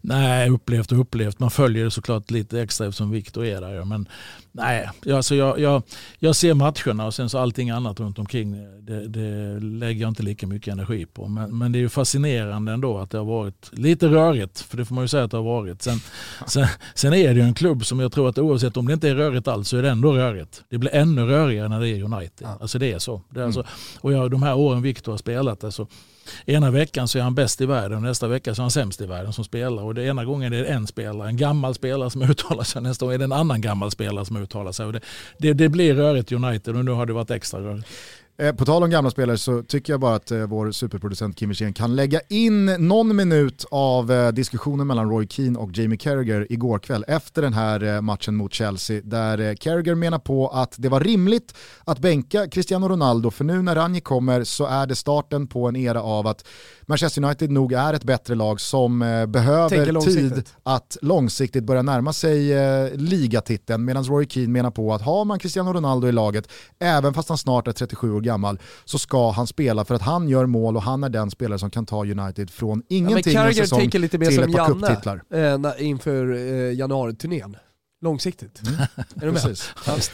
Nej, 0.00 0.50
upplevt 0.50 0.92
och 0.92 1.00
upplevt. 1.00 1.38
Man 1.38 1.50
följer 1.50 1.84
det 1.84 1.90
såklart 1.90 2.30
lite 2.30 2.60
extra 2.60 2.86
eftersom 2.86 3.10
Viktor 3.10 3.44
är 3.44 3.60
där. 3.60 3.84
Men 3.84 4.08
nej, 4.52 4.90
alltså 5.12 5.34
jag, 5.34 5.58
jag, 5.58 5.82
jag 6.18 6.36
ser 6.36 6.54
matcherna 6.54 7.06
och 7.06 7.14
sen 7.14 7.28
så 7.28 7.38
allting 7.38 7.70
annat 7.70 8.00
runt 8.00 8.18
omkring 8.18 8.56
det, 8.80 9.08
det 9.08 9.60
lägger 9.60 10.00
jag 10.00 10.08
inte 10.08 10.22
lika 10.22 10.46
mycket 10.46 10.72
energi 10.72 11.06
på. 11.06 11.28
Men, 11.28 11.58
men 11.58 11.72
det 11.72 11.78
är 11.78 11.80
ju 11.80 11.88
fascinerande 11.88 12.72
ändå 12.72 12.98
att 12.98 13.10
det 13.10 13.18
har 13.18 13.24
varit 13.24 13.70
lite 13.72 14.06
rörigt, 14.08 14.60
för 14.60 14.76
det 14.76 14.84
får 14.84 14.94
man 14.94 15.04
ju 15.04 15.08
säga 15.08 15.24
att 15.24 15.30
det 15.30 15.36
har 15.36 15.44
varit. 15.44 15.82
Sen, 15.82 15.98
sen, 16.46 16.66
sen 16.94 17.14
är 17.14 17.34
det 17.34 17.40
ju 17.40 17.46
en 17.46 17.54
klubb 17.54 17.86
som 17.86 18.00
jag 18.00 18.12
tror 18.12 18.28
att 18.28 18.38
oavsett 18.38 18.76
om 18.76 18.86
det 18.86 18.92
inte 18.92 19.08
är 19.08 19.14
rörigt 19.14 19.48
alls 19.48 19.68
så 19.68 19.76
är 19.76 19.82
det 19.82 19.90
ändå 19.90 20.12
rörigt. 20.12 20.64
Det 20.68 20.78
blir 20.78 20.94
ännu 20.94 21.26
rörigare 21.26 21.68
när 21.68 21.80
det 21.80 21.88
är 21.88 22.02
United. 22.02 22.48
Alltså 22.60 22.78
det 22.78 22.92
är 22.92 22.98
så. 22.98 23.22
Det 23.30 23.40
är 23.40 23.44
alltså, 23.44 23.60
mm. 23.60 23.72
och 24.00 24.12
jag, 24.12 24.30
de 24.30 24.42
här 24.42 24.54
åren 24.54 24.82
Viktor 24.82 25.12
har 25.12 25.18
spelat, 25.18 25.64
alltså, 25.64 25.86
ena 26.46 26.70
veckan 26.70 27.08
så 27.08 27.18
är 27.18 27.22
han 27.22 27.34
bäst 27.34 27.60
i 27.60 27.66
världen 27.66 27.96
och 27.96 28.02
nästa 28.02 28.28
vecka 28.28 28.54
så 28.54 28.60
är 28.60 28.64
han 28.64 28.70
sämst 28.70 29.00
i 29.00 29.06
världen 29.06 29.32
som 29.32 29.44
spelare. 29.44 29.84
Och 29.84 29.94
det 29.94 30.04
ena 30.04 30.24
gången 30.24 30.52
är 30.52 30.62
det 30.62 30.68
en 30.68 30.86
spelare, 30.86 31.28
en 31.28 31.36
gammal 31.36 31.74
spelare 31.74 32.10
som 32.10 32.22
uttalar 32.30 32.64
sig, 32.64 32.82
nästa 32.82 33.06
gång 33.06 33.14
är 33.14 33.18
det 33.18 33.24
en 33.24 33.32
annan 33.32 33.60
gammal 33.60 33.90
spelare 33.90 34.24
som 34.24 34.36
uttalar 34.36 34.72
sig. 34.72 34.86
Och 34.86 34.92
det, 34.92 35.00
det, 35.38 35.52
det 35.52 35.68
blir 35.68 35.94
rörigt 35.94 36.32
United 36.32 36.76
och 36.76 36.84
nu 36.84 36.90
har 36.90 37.06
det 37.06 37.12
varit 37.12 37.30
extra 37.30 37.60
rörigt. 37.60 37.88
Eh, 38.38 38.52
på 38.54 38.64
tal 38.64 38.82
om 38.82 38.90
gamla 38.90 39.10
spelare 39.10 39.38
så 39.38 39.62
tycker 39.62 39.92
jag 39.92 40.00
bara 40.00 40.14
att 40.14 40.30
eh, 40.30 40.38
vår 40.38 40.72
superproducent 40.72 41.36
Kim 41.36 41.48
Wirsén 41.48 41.72
kan 41.72 41.96
lägga 41.96 42.20
in 42.28 42.66
någon 42.66 43.16
minut 43.16 43.64
av 43.70 44.12
eh, 44.12 44.28
diskussionen 44.28 44.86
mellan 44.86 45.10
Roy 45.10 45.26
Keane 45.28 45.58
och 45.58 45.70
Jamie 45.78 45.98
Carragher 45.98 46.46
igår 46.50 46.78
kväll 46.78 47.04
efter 47.08 47.42
den 47.42 47.52
här 47.52 47.82
eh, 47.82 48.00
matchen 48.00 48.36
mot 48.36 48.54
Chelsea 48.54 49.00
där 49.04 49.38
eh, 49.38 49.54
Carragher 49.54 49.94
menar 49.94 50.18
på 50.18 50.48
att 50.48 50.74
det 50.78 50.88
var 50.88 51.00
rimligt 51.00 51.54
att 51.84 51.98
bänka 51.98 52.48
Cristiano 52.48 52.88
Ronaldo 52.88 53.30
för 53.30 53.44
nu 53.44 53.62
när 53.62 53.74
Ranji 53.74 54.00
kommer 54.00 54.44
så 54.44 54.66
är 54.66 54.86
det 54.86 54.94
starten 54.94 55.46
på 55.46 55.68
en 55.68 55.76
era 55.76 56.02
av 56.02 56.26
att 56.26 56.44
Manchester 56.86 57.24
United 57.24 57.50
nog 57.50 57.72
är 57.72 57.94
ett 57.94 58.04
bättre 58.04 58.34
lag 58.34 58.60
som 58.60 58.98
behöver 59.28 60.00
tid 60.00 60.48
att 60.62 60.96
långsiktigt 61.02 61.64
börja 61.64 61.82
närma 61.82 62.12
sig 62.12 62.52
ligatiteln 62.96 63.84
medan 63.84 64.04
Roy 64.04 64.26
Keane 64.28 64.48
menar 64.48 64.70
på 64.70 64.94
att 64.94 65.02
har 65.02 65.24
man 65.24 65.38
Cristiano 65.38 65.72
Ronaldo 65.72 66.08
i 66.08 66.12
laget, 66.12 66.48
även 66.78 67.14
fast 67.14 67.28
han 67.28 67.38
snart 67.38 67.68
är 67.68 67.72
37 67.72 68.12
år 68.12 68.20
gammal 68.20 68.58
så 68.84 68.98
ska 68.98 69.30
han 69.30 69.46
spela 69.46 69.84
för 69.84 69.94
att 69.94 70.02
han 70.02 70.28
gör 70.28 70.46
mål 70.46 70.76
och 70.76 70.82
han 70.82 71.04
är 71.04 71.08
den 71.08 71.30
spelare 71.30 71.58
som 71.58 71.70
kan 71.70 71.86
ta 71.86 72.04
United 72.04 72.50
från 72.50 72.82
ingenting 72.88 73.32
ja, 73.32 73.48
en 73.48 73.54
säsong 73.54 73.90
till 73.90 74.04
ett 74.04 74.12
par 74.12 74.66
cuptitlar. 74.66 75.22
Eh, 75.30 75.88
inför 75.88 76.34
eh, 76.34 76.74
januari-turnén 76.74 77.56
långsiktigt. 78.02 78.62
Mm. 78.66 78.74
Är 79.22 79.26
du 79.26 79.32
med? 79.32 79.56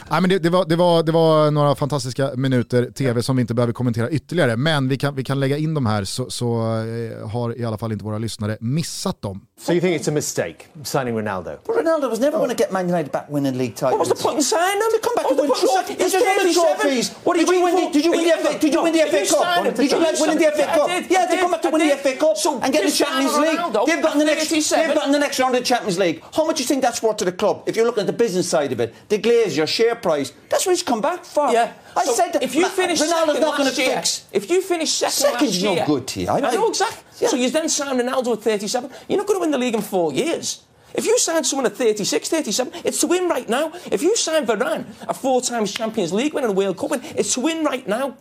Nej, 0.09 0.21
men 0.21 0.29
det, 0.29 0.39
det, 0.39 0.49
var, 0.49 0.65
det, 0.65 0.75
var, 0.75 1.03
det 1.03 1.11
var 1.11 1.51
några 1.51 1.75
fantastiska 1.75 2.31
minuter 2.35 2.91
tv 2.91 3.23
som 3.23 3.35
vi 3.35 3.41
inte 3.41 3.53
behöver 3.53 3.73
kommentera 3.73 4.09
ytterligare, 4.09 4.57
men 4.57 4.87
vi 4.87 4.97
kan, 4.97 5.15
vi 5.15 5.23
kan 5.23 5.39
lägga 5.39 5.57
in 5.57 5.73
dem 5.73 5.85
här 5.85 6.03
så, 6.03 6.29
så 6.29 6.45
uh, 6.45 7.27
har 7.27 7.59
i 7.59 7.65
alla 7.65 7.77
fall 7.77 7.91
inte 7.91 8.05
våra 8.05 8.17
lyssnare 8.17 8.57
missat 8.59 9.21
dem. 9.21 9.41
So 9.59 9.73
you 9.73 9.81
think 9.81 10.01
it's 10.01 10.09
a 10.09 10.13
mistake 10.13 10.55
signing 10.83 11.17
Ronaldo? 11.17 11.57
But 11.65 11.75
Ronaldo 11.75 12.09
was 12.09 12.19
never 12.19 12.37
going 12.37 12.49
to 12.49 12.55
get 12.55 12.71
Man 12.71 12.87
United 12.87 13.11
back 13.11 13.25
winning 13.29 13.57
league 13.57 13.75
titles. 13.75 13.91
What 13.91 13.99
was 13.99 14.09
the 14.09 14.23
point 14.23 14.37
in 14.37 14.43
signing 14.43 14.81
him? 14.81 15.01
Come 15.01 15.15
back 15.15 15.25
and 15.29 15.39
win 15.39 15.51
trophies. 15.51 15.97
He's 15.97 16.13
won 16.13 16.53
trophies. 16.53 17.09
What 17.25 17.35
did, 17.37 17.49
you 17.49 17.63
win? 17.63 17.75
The, 17.75 17.91
did 17.91 18.05
you 18.05 18.11
win 18.11 18.23
the 18.23 18.35
FA? 18.39 18.59
Did 18.59 18.73
you 18.73 18.83
win 18.83 18.93
the 18.93 19.03
FA 19.11 19.21
Cup? 19.27 19.75
Did 19.75 19.91
you 19.91 19.99
like 19.99 20.19
winning 20.19 20.37
the 20.37 20.51
FA 20.55 20.65
Cup? 20.77 20.87
Yeah, 21.09 21.25
they 21.25 21.37
come 21.37 21.51
back 21.51 21.61
to 21.63 21.69
winning 21.69 21.89
the 21.89 21.97
FA 21.97 22.15
Cup 22.15 22.37
and 22.63 22.73
get 22.73 22.83
the 22.85 22.91
Champions 22.91 23.37
League. 23.37 23.59
They've 23.87 24.03
gotten 24.03 24.19
the 24.19 24.25
next. 24.25 24.49
They've 24.49 24.95
gotten 24.95 25.11
the 25.11 25.19
next 25.19 25.39
round 25.39 25.55
of 25.55 25.61
the 25.61 25.65
Champions 25.65 25.99
League. 25.99 26.23
How 26.33 26.45
much 26.45 26.57
do 26.57 26.63
you 26.63 26.67
think 26.67 26.81
that's 26.81 27.03
worth 27.03 27.17
to 27.17 27.25
the 27.25 27.33
club? 27.33 27.63
If 27.65 27.75
you're 27.79 27.87
looking 27.87 28.01
at 28.01 28.07
the 28.07 28.13
business 28.13 28.49
side 28.49 28.71
of 28.71 28.79
it, 28.79 28.93
the 29.07 29.17
glaze, 29.17 29.55
your 29.55 29.65
share 29.67 29.95
price, 29.95 30.33
that's 30.49 30.65
what 30.65 30.73
he's 30.73 30.83
come 30.83 31.01
back 31.01 31.23
for. 31.23 31.49
Yeah. 31.51 31.73
I 31.95 32.05
so 32.05 32.13
said 32.13 32.33
that 32.33 32.43
if 32.43 32.53
you 32.53 32.67
finish 32.67 33.01
Ronaldo's 33.01 33.39
not 33.39 33.57
going 33.57 33.69
to 33.69 33.75
fix. 33.75 34.25
If 34.31 34.49
you 34.49 34.61
finish 34.61 34.91
second 34.91 35.13
Second's 35.13 35.63
no 35.63 35.85
good 35.85 36.07
to 36.07 36.21
you. 36.21 36.27
I, 36.27 36.37
I 36.37 36.39
know 36.53 36.67
exactly. 36.67 37.03
Yeah. 37.19 37.29
So 37.29 37.37
you 37.37 37.49
then 37.49 37.69
sign 37.69 37.97
Ronaldo 37.97 38.33
at 38.33 38.43
37. 38.43 38.91
You're 39.07 39.17
not 39.17 39.27
going 39.27 39.37
to 39.37 39.41
win 39.41 39.51
the 39.51 39.57
league 39.57 39.75
in 39.75 39.81
four 39.81 40.11
years. 40.13 40.63
If 40.93 41.05
you 41.05 41.17
sign 41.19 41.43
someone 41.43 41.65
at 41.65 41.77
36, 41.77 42.29
37, 42.29 42.73
it's 42.83 42.99
to 43.01 43.07
win 43.07 43.29
right 43.29 43.47
now. 43.47 43.71
If 43.91 44.01
you 44.01 44.15
sign 44.15 44.45
Varane, 44.45 44.85
a 45.07 45.13
four 45.13 45.41
times 45.41 45.73
Champions 45.73 46.11
League 46.11 46.33
winner 46.33 46.47
and 46.47 46.57
World 46.57 46.77
Cup 46.77 46.91
winner, 46.91 47.03
it's 47.15 47.33
to 47.35 47.41
win 47.41 47.63
right 47.63 47.87
now. 47.87 48.17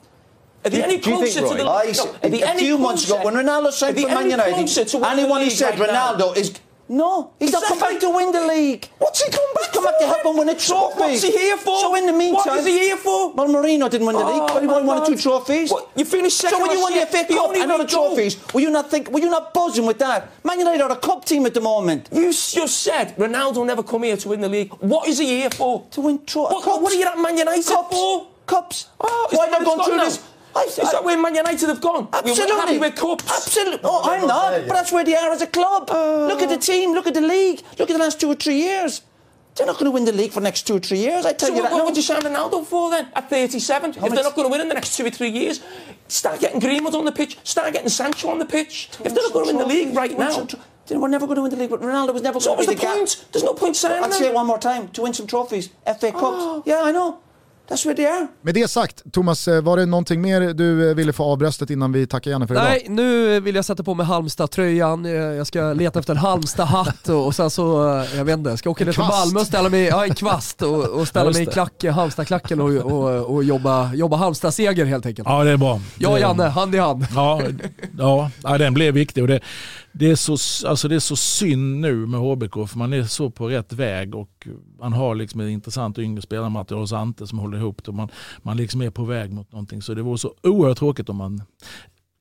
Are 0.65 0.71
they 0.71 0.83
any 0.83 0.99
closer 0.99 1.41
think, 1.41 1.49
to 1.49 1.63
the 1.63 1.69
I, 1.69 1.93
no, 1.97 2.17
A 2.23 2.59
few 2.59 2.79
months 2.79 3.07
ago, 3.07 3.25
when 3.25 3.35
Ronaldo 3.35 3.71
signed 3.71 3.99
for 3.99 4.09
Man 4.09 4.31
United, 4.31 5.05
anyone 5.05 5.43
who 5.43 5.51
said 5.51 5.79
right 5.79 5.89
Ronaldo 5.89 6.19
now? 6.19 6.33
is 6.33 6.59
no, 6.89 7.33
he's 7.39 7.53
not 7.53 7.65
come 7.65 7.79
back 7.79 8.01
to 8.01 8.11
win 8.11 8.33
the 8.33 8.47
league. 8.47 8.89
What's 8.99 9.23
he 9.23 9.31
come 9.31 9.45
back 9.55 9.65
he's 9.65 9.75
come 9.75 9.85
back 9.85 9.99
to 9.99 10.07
help 10.07 10.25
him 10.25 10.37
win 10.39 10.49
a 10.49 10.55
trophy. 10.55 11.01
What's 11.01 11.23
he 11.23 11.33
here 11.33 11.57
for? 11.57 11.81
So 11.81 11.95
in 11.95 12.07
the 12.07 12.13
meantime, 12.13 12.47
what 12.47 12.59
is 12.59 12.67
he 12.67 12.79
here 12.79 12.97
for? 12.97 13.33
Well, 13.33 13.49
Marino 13.49 13.89
didn't 13.89 14.07
win 14.07 14.17
the 14.17 14.25
league, 14.25 14.43
oh, 14.43 14.55
but 14.55 14.61
he 14.63 14.67
won 14.67 14.87
one 14.87 14.99
or 15.03 15.07
two 15.07 15.17
trophies. 15.17 15.71
What? 15.71 15.91
You 15.97 16.05
finished 16.05 16.39
second. 16.39 16.59
So 16.59 16.67
when 16.67 16.77
you 16.77 16.83
won 16.83 16.95
the 16.95 17.07
FA 17.07 17.25
Cup 17.27 17.55
and 17.55 17.71
other 17.71 17.87
trophies, 17.87 18.37
were 18.53 18.61
you 18.61 18.71
not 18.71 18.91
think? 18.91 19.11
Were 19.11 19.21
you 19.21 19.31
not 19.31 19.53
buzzing 19.53 19.87
with 19.87 19.99
that? 19.99 20.31
Man 20.45 20.59
United 20.59 20.83
are 20.83 20.93
a 20.93 20.97
cup 20.97 21.25
team 21.25 21.47
at 21.47 21.55
the 21.55 21.61
moment. 21.61 22.09
You 22.13 22.33
just 22.33 22.83
said 22.83 23.17
Ronaldo 23.17 23.67
never 23.67 23.83
come 23.83 24.05
here 24.05 24.17
to 24.17 24.29
win 24.29 24.41
the 24.41 24.49
league. 24.49 24.73
What 24.75 25.09
is 25.09 25.19
he 25.19 25.27
here 25.27 25.51
for? 25.51 25.87
To 25.93 26.01
win 26.01 26.25
trophies. 26.25 26.65
What, 26.65 26.83
what, 26.83 26.93
are 26.93 26.97
you 26.97 27.07
at 27.07 27.19
Man 27.19 27.37
United 27.37 27.67
cups. 27.67 27.91
for? 27.97 28.27
Cups. 28.47 28.89
Oh, 29.01 29.29
Why 29.31 29.49
not 29.49 29.65
going 29.65 29.85
through 29.85 29.99
this? 29.99 30.25
I, 30.59 30.65
is 30.65 30.93
that 30.93 31.05
where 31.05 31.21
Man 31.21 31.35
United 31.35 31.69
have 31.69 31.81
gone? 31.81 32.09
Absolutely. 32.13 32.55
We're 32.55 32.61
happy 32.61 32.79
with 32.79 32.97
cups. 32.97 33.31
Absolutely. 33.31 33.81
Oh, 33.85 34.11
I'm 34.11 34.27
not, 34.27 34.67
but 34.67 34.75
that's 34.75 34.93
where 34.93 35.05
they 35.05 35.15
are 35.15 35.31
as 35.31 35.43
a 35.43 35.47
club. 35.47 35.91
Uh, 35.91 36.27
look 36.27 36.43
at 36.43 36.49
the 36.49 36.59
team. 36.59 36.93
Look 36.93 37.07
at 37.07 37.15
the 37.15 37.21
league. 37.21 37.63
Look 37.79 37.91
at 37.91 37.95
the 37.97 38.03
last 38.03 38.21
two 38.21 38.29
or 38.29 38.35
three 38.35 38.57
years. 38.59 39.03
They're 39.55 39.67
not 39.67 39.75
going 39.75 39.87
to 39.87 39.91
win 39.91 40.05
the 40.05 40.13
league 40.13 40.31
for 40.31 40.41
the 40.41 40.45
next 40.45 40.69
two 40.69 40.77
or 40.77 40.81
three 40.81 40.99
years. 40.99 41.27
I 41.27 41.33
tell 41.33 41.49
so 41.49 41.55
you 41.55 41.63
what, 41.63 41.71
that. 41.71 41.75
What 41.75 41.85
would 41.87 41.97
you 41.97 42.03
sign 42.03 42.21
Ronaldo 42.23 42.65
for 42.65 42.91
then? 42.91 43.09
At 43.15 43.29
37, 43.29 43.95
How 43.95 44.07
if 44.07 44.15
they're 44.15 44.23
not 44.23 44.37
going 44.37 44.47
to 44.47 44.53
win 44.53 44.61
in 44.61 44.69
the 44.69 44.75
next 44.75 44.97
two 44.97 45.05
or 45.05 45.11
three 45.11 45.31
years, 45.31 45.61
start 46.07 46.41
getting 46.41 46.61
Greenwood 46.61 46.95
on 46.95 47.05
the 47.05 47.13
pitch. 47.13 47.39
Start 47.43 47.73
getting 47.73 47.89
Sancho 47.89 48.29
on 48.29 48.39
the 48.39 48.47
pitch. 48.47 48.89
if 49.05 49.13
they're 49.13 49.23
not 49.23 49.33
going 49.33 49.47
to 49.47 49.57
win 49.57 49.59
the 49.59 49.67
league 49.67 49.97
right 49.97 50.17
now. 50.17 50.47
We're 50.91 51.09
never 51.09 51.27
going 51.27 51.37
to 51.37 51.43
win 51.43 51.51
the 51.51 51.57
league, 51.57 51.71
but 51.71 51.81
Ronaldo 51.81 52.15
was 52.15 52.23
never 52.23 52.41
so 52.41 52.55
going 52.55 52.65
to 52.65 52.71
win 52.71 52.79
the, 52.79 52.81
the 52.81 52.87
point? 52.87 53.17
Gap. 53.21 53.33
There's 53.33 53.45
no 53.45 53.55
point 53.55 53.77
signing 53.77 54.03
I'll 54.03 54.13
say 54.13 54.29
it 54.29 54.35
one 54.35 54.47
more 54.47 54.59
time. 54.59 54.89
To 54.89 55.03
win 55.03 55.13
some 55.13 55.27
trophies. 55.27 55.69
FA 55.85 56.13
Cups. 56.13 56.23
Oh. 56.23 56.63
Yeah, 56.65 56.81
I 56.83 56.93
know. 56.93 57.21
That's 57.69 57.87
where 57.87 57.97
they 57.97 58.07
are. 58.07 58.27
Med 58.43 58.55
det 58.55 58.71
sagt, 58.71 59.13
Thomas, 59.13 59.49
eh, 59.49 59.63
var 59.63 59.77
det 59.77 59.87
någonting 59.87 60.21
mer 60.21 60.41
du 60.41 60.91
eh, 60.91 60.95
ville 60.95 61.13
få 61.13 61.25
av 61.25 61.39
bröstet 61.39 61.71
innan 61.71 61.93
vi 61.93 62.07
tackar 62.07 62.31
Janne 62.31 62.47
för 62.47 62.55
idag? 62.55 62.65
Nej, 62.65 62.87
nu 62.89 63.41
vill 63.41 63.55
jag 63.55 63.65
sätta 63.65 63.83
på 63.83 63.95
mig 63.95 64.07
Halmstad-tröjan, 64.07 65.07
eh, 65.07 65.13
jag 65.13 65.47
ska 65.47 65.73
leta 65.73 65.99
efter 65.99 66.13
en 66.13 66.19
Halmstad-hatt 66.19 67.09
och, 67.09 67.35
sen 67.35 67.51
så, 67.51 68.05
jag 68.17 68.25
vet 68.25 68.39
inte, 68.39 68.57
ska 68.57 68.71
åka 68.71 68.85
ner 68.85 68.93
till 68.93 69.03
Malmö 69.03 69.41
och 69.41 69.47
ställa 69.47 69.69
mig, 69.69 69.85
ja 69.85 70.05
en 70.05 70.15
kvast 70.15 70.63
och, 70.63 70.85
och 70.85 71.09
ställa 71.09 71.31
mig 71.31 71.43
i 71.43 71.47
klack, 71.47 71.85
Halmstad-klacken 71.85 72.61
och, 72.61 72.71
och, 72.71 73.35
och 73.35 73.45
jobba, 73.45 73.95
jobba 73.95 74.17
Halmstad-seger 74.17 74.85
helt 74.85 75.07
enkelt. 75.07 75.29
Ja 75.29 75.45
det 75.45 75.51
är 75.51 75.57
bra. 75.57 75.81
Jag 75.99 76.13
och 76.13 76.21
Janne, 76.21 76.45
hand 76.45 76.75
i 76.75 76.79
hand. 76.79 77.07
Ja, 77.15 77.43
ja, 77.99 78.31
ja 78.43 78.59
den 78.59 78.75
blev 78.75 78.95
viktig. 78.95 79.23
Och 79.23 79.29
det, 79.29 79.41
det, 79.99 80.11
är 80.11 80.17
så, 80.17 80.69
alltså 80.69 80.89
det 80.89 80.95
är 80.95 81.01
så 81.01 81.17
synd 81.17 81.81
nu 81.81 82.07
med 82.07 82.21
HBK 82.21 82.55
för 82.69 82.79
man 82.79 82.93
är 82.93 83.03
så 83.03 83.31
på 83.31 83.49
rätt 83.49 83.73
väg 83.73 84.15
och 84.15 84.49
man 84.79 84.93
har 84.93 85.15
liksom 85.15 85.41
ett 85.41 85.51
intressant 85.51 85.99
yngre 85.99 86.23
spelarmaterial 86.23 86.81
hos 86.81 86.93
Ante 86.93 87.27
som 87.27 87.39
håller 87.39 87.59
ihop 87.59 87.85
det. 87.85 87.93
Man, 87.93 88.09
man 88.43 88.57
liksom 88.57 88.83
är 88.83 88.91
på 88.91 89.05
väg 89.05 89.33
mot 89.33 89.53
någonting. 89.53 89.83
Så 89.83 89.95
det 89.95 90.03
vore 90.03 90.19
så 90.19 90.35
oerhört 90.43 90.79
tråkigt 90.79 91.09
om 91.09 91.17
man 91.17 91.43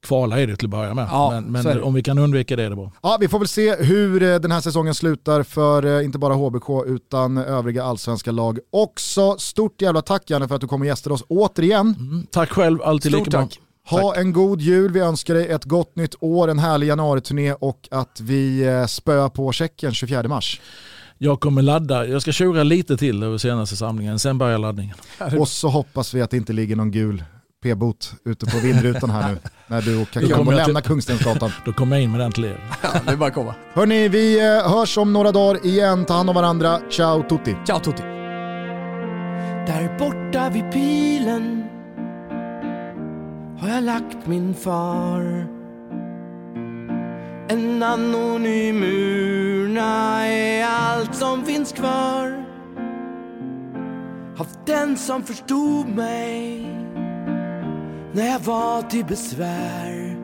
kvala 0.05 0.39
är 0.39 0.47
det 0.47 0.55
till 0.55 0.65
att 0.65 0.71
börja 0.71 0.93
med. 0.93 1.07
Ja, 1.11 1.41
men, 1.41 1.63
men 1.63 1.83
om 1.83 1.93
vi 1.93 2.03
kan 2.03 2.17
undvika 2.17 2.55
det 2.55 2.63
är 2.63 2.69
det 2.69 2.75
bra. 2.75 2.91
Ja, 3.03 3.17
vi 3.19 3.27
får 3.27 3.39
väl 3.39 3.47
se 3.47 3.75
hur 3.75 4.23
eh, 4.23 4.35
den 4.35 4.51
här 4.51 4.61
säsongen 4.61 4.95
slutar 4.95 5.43
för 5.43 5.85
eh, 5.85 6.05
inte 6.05 6.17
bara 6.17 6.33
HBK 6.33 6.69
utan 6.85 7.37
övriga 7.37 7.83
allsvenska 7.83 8.31
lag 8.31 8.59
också. 8.69 9.37
Stort 9.37 9.81
jävla 9.81 10.01
tack 10.01 10.29
Janne 10.29 10.47
för 10.47 10.55
att 10.55 10.61
du 10.61 10.67
kom 10.67 10.81
och 10.81 10.87
gästade 10.87 11.13
oss 11.13 11.23
återigen. 11.27 11.95
Mm, 11.99 12.27
tack 12.31 12.49
själv, 12.49 12.81
alltid 12.81 13.11
Stort 13.11 13.27
lika 13.27 13.41
tack. 13.41 13.59
Ha 13.89 14.15
en 14.15 14.33
god 14.33 14.61
jul, 14.61 14.91
vi 14.91 14.99
önskar 14.99 15.33
dig 15.33 15.47
ett 15.47 15.65
gott 15.65 15.95
nytt 15.95 16.15
år, 16.19 16.47
en 16.47 16.59
härlig 16.59 16.87
januariturné 16.87 17.53
och 17.53 17.87
att 17.91 18.19
vi 18.21 18.65
eh, 18.65 18.85
spöar 18.85 19.29
på 19.29 19.51
Tjeckien 19.51 19.93
24 19.93 20.27
mars. 20.27 20.61
Jag 21.17 21.39
kommer 21.39 21.61
ladda, 21.61 22.07
jag 22.07 22.21
ska 22.21 22.31
tjura 22.31 22.63
lite 22.63 22.97
till 22.97 23.23
över 23.23 23.37
senaste 23.37 23.75
samlingen, 23.75 24.19
sen 24.19 24.37
börjar 24.37 24.57
laddningen. 24.57 24.95
Och 25.39 25.47
så 25.47 25.67
hoppas 25.67 26.13
vi 26.13 26.21
att 26.21 26.31
det 26.31 26.37
inte 26.37 26.53
ligger 26.53 26.75
någon 26.75 26.91
gul 26.91 27.23
p-bot 27.63 28.13
ute 28.25 28.45
på 28.45 28.57
vindrutan 28.57 29.09
här 29.09 29.31
nu 29.31 29.37
när 29.67 29.81
du 29.81 30.01
och 30.01 30.11
Kakambo 30.11 30.51
lämnar 30.51 30.81
Kungstensgatan. 30.81 31.51
Då 31.65 31.73
kommer 31.73 31.95
jag 31.95 32.03
in 32.03 32.11
med 32.11 32.19
den 32.19 32.31
till 32.31 32.45
er. 32.45 32.59
Ja, 32.83 32.89
det 33.05 33.11
är 33.11 33.15
bara 33.15 33.29
att 33.29 33.35
komma. 33.35 33.55
Hörni, 33.73 34.07
vi 34.07 34.39
eh, 34.39 34.71
hörs 34.71 34.97
om 34.97 35.13
några 35.13 35.31
dagar 35.31 35.65
igen. 35.65 36.05
Ta 36.05 36.13
hand 36.13 36.29
om 36.29 36.35
varandra. 36.35 36.79
Ciao 36.91 37.23
tutti. 37.29 37.55
Ciao 37.67 37.79
tutti. 37.79 38.03
Där 39.67 39.97
borta 39.99 40.49
vid 40.49 40.71
pilen 40.71 41.66
har 43.59 43.69
jag 43.69 43.83
lagt 43.83 44.27
min 44.27 44.53
far. 44.53 45.47
En 47.49 47.83
anonym 47.83 48.83
urna 48.83 50.27
är 50.27 50.65
allt 50.65 51.15
som 51.15 51.45
finns 51.45 51.71
kvar 51.71 52.45
av 54.37 54.47
den 54.65 54.97
som 54.97 55.23
förstod 55.23 55.87
mig 55.87 56.61
när 58.11 58.31
jag 58.31 58.39
var 58.39 58.81
till 58.81 59.05
besvär. 59.05 60.17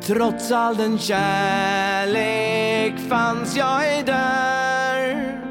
Trots 0.00 0.52
all 0.52 0.76
den 0.76 0.98
kärlek 0.98 2.98
fanns 3.08 3.56
jag 3.56 3.98
är 3.98 4.04
där. 4.04 5.42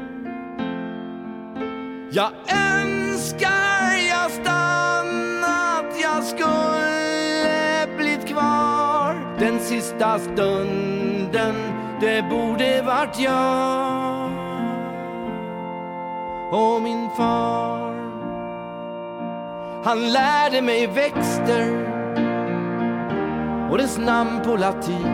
Jag 2.12 2.30
önskar 2.48 3.75
sista 9.96 10.18
stunden, 10.18 11.54
det 12.00 12.22
borde 12.30 12.82
vart 12.82 13.18
jag 13.18 14.30
och 16.52 16.82
min 16.82 17.10
far. 17.16 17.94
Han 19.84 20.12
lärde 20.12 20.62
mig 20.62 20.86
växter 20.86 21.86
och 23.70 23.78
dess 23.78 23.98
namn 23.98 24.40
på 24.44 24.56
latin. 24.56 25.06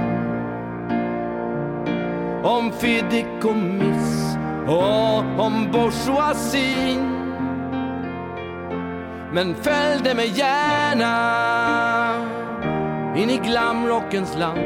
Om 2.45 2.73
fideikommiss 2.73 4.37
och 4.67 5.19
om 5.19 5.69
bourgeoisin. 5.73 7.19
Men 9.33 9.55
följde 9.55 10.15
mig 10.15 10.29
gärna 10.29 11.52
in 13.17 13.31
i 13.31 13.39
glamrockens 13.39 14.37
land. 14.37 14.61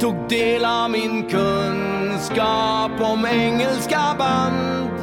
Tog 0.00 0.28
del 0.28 0.64
av 0.64 0.90
min 0.90 1.28
kunskap 1.28 3.00
om 3.00 3.26
engelska 3.26 4.14
band. 4.18 4.99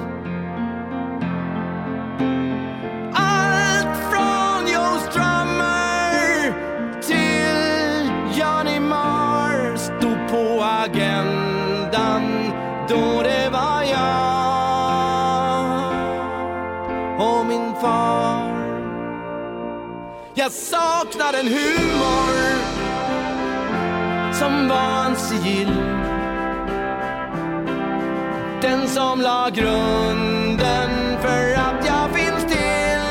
Jag 20.48 20.54
saknar 20.54 21.34
en 21.34 21.48
humor 21.48 22.34
som 24.34 24.68
var 24.68 25.06
en 25.06 25.16
sigill. 25.16 25.74
Den 28.62 28.88
som 28.88 29.22
la 29.22 29.50
grunden 29.50 31.18
för 31.22 31.54
att 31.54 31.86
jag 31.86 32.20
finns 32.20 32.46
till. 32.54 33.02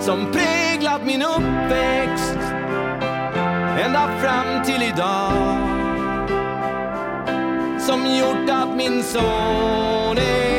Som 0.00 0.32
präglat 0.32 1.04
min 1.04 1.22
uppväxt 1.22 2.38
ända 3.84 4.10
fram 4.20 4.64
till 4.64 4.82
idag 4.82 5.58
som 7.78 8.06
gjort 8.06 8.50
att 8.50 8.76
min 8.76 9.02
son 9.02 10.18
är 10.18 10.49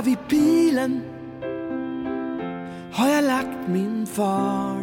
borta 0.00 0.02
vid 0.02 0.18
pilen 0.28 1.02
har 2.92 3.08
jag 3.08 3.24
lagt 3.24 3.68
min 3.68 4.06
far. 4.06 4.80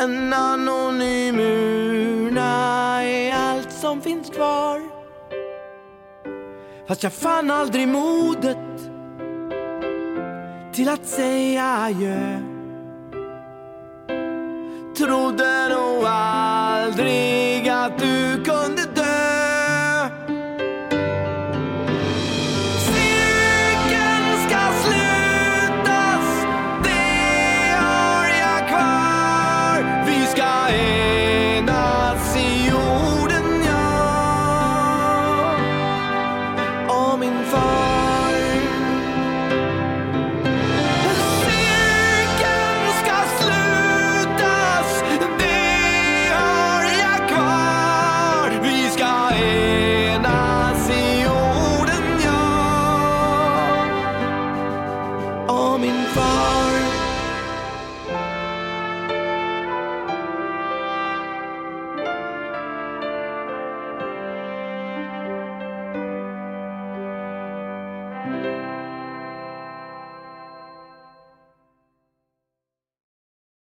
En 0.00 0.32
anonym 0.32 1.40
urna 1.40 3.02
är 3.04 3.34
allt 3.34 3.72
som 3.72 4.00
finns 4.00 4.30
kvar. 4.30 4.80
Fast 6.88 7.02
jag 7.02 7.12
fann 7.12 7.50
aldrig 7.50 7.88
modet 7.88 8.58
till 10.72 10.88
att 10.88 11.06
säga 11.06 11.64
adjö. 11.64 12.40
Trodde 14.96 15.68
nog 15.68 16.04
aldrig 16.04 17.68
att 17.68 17.99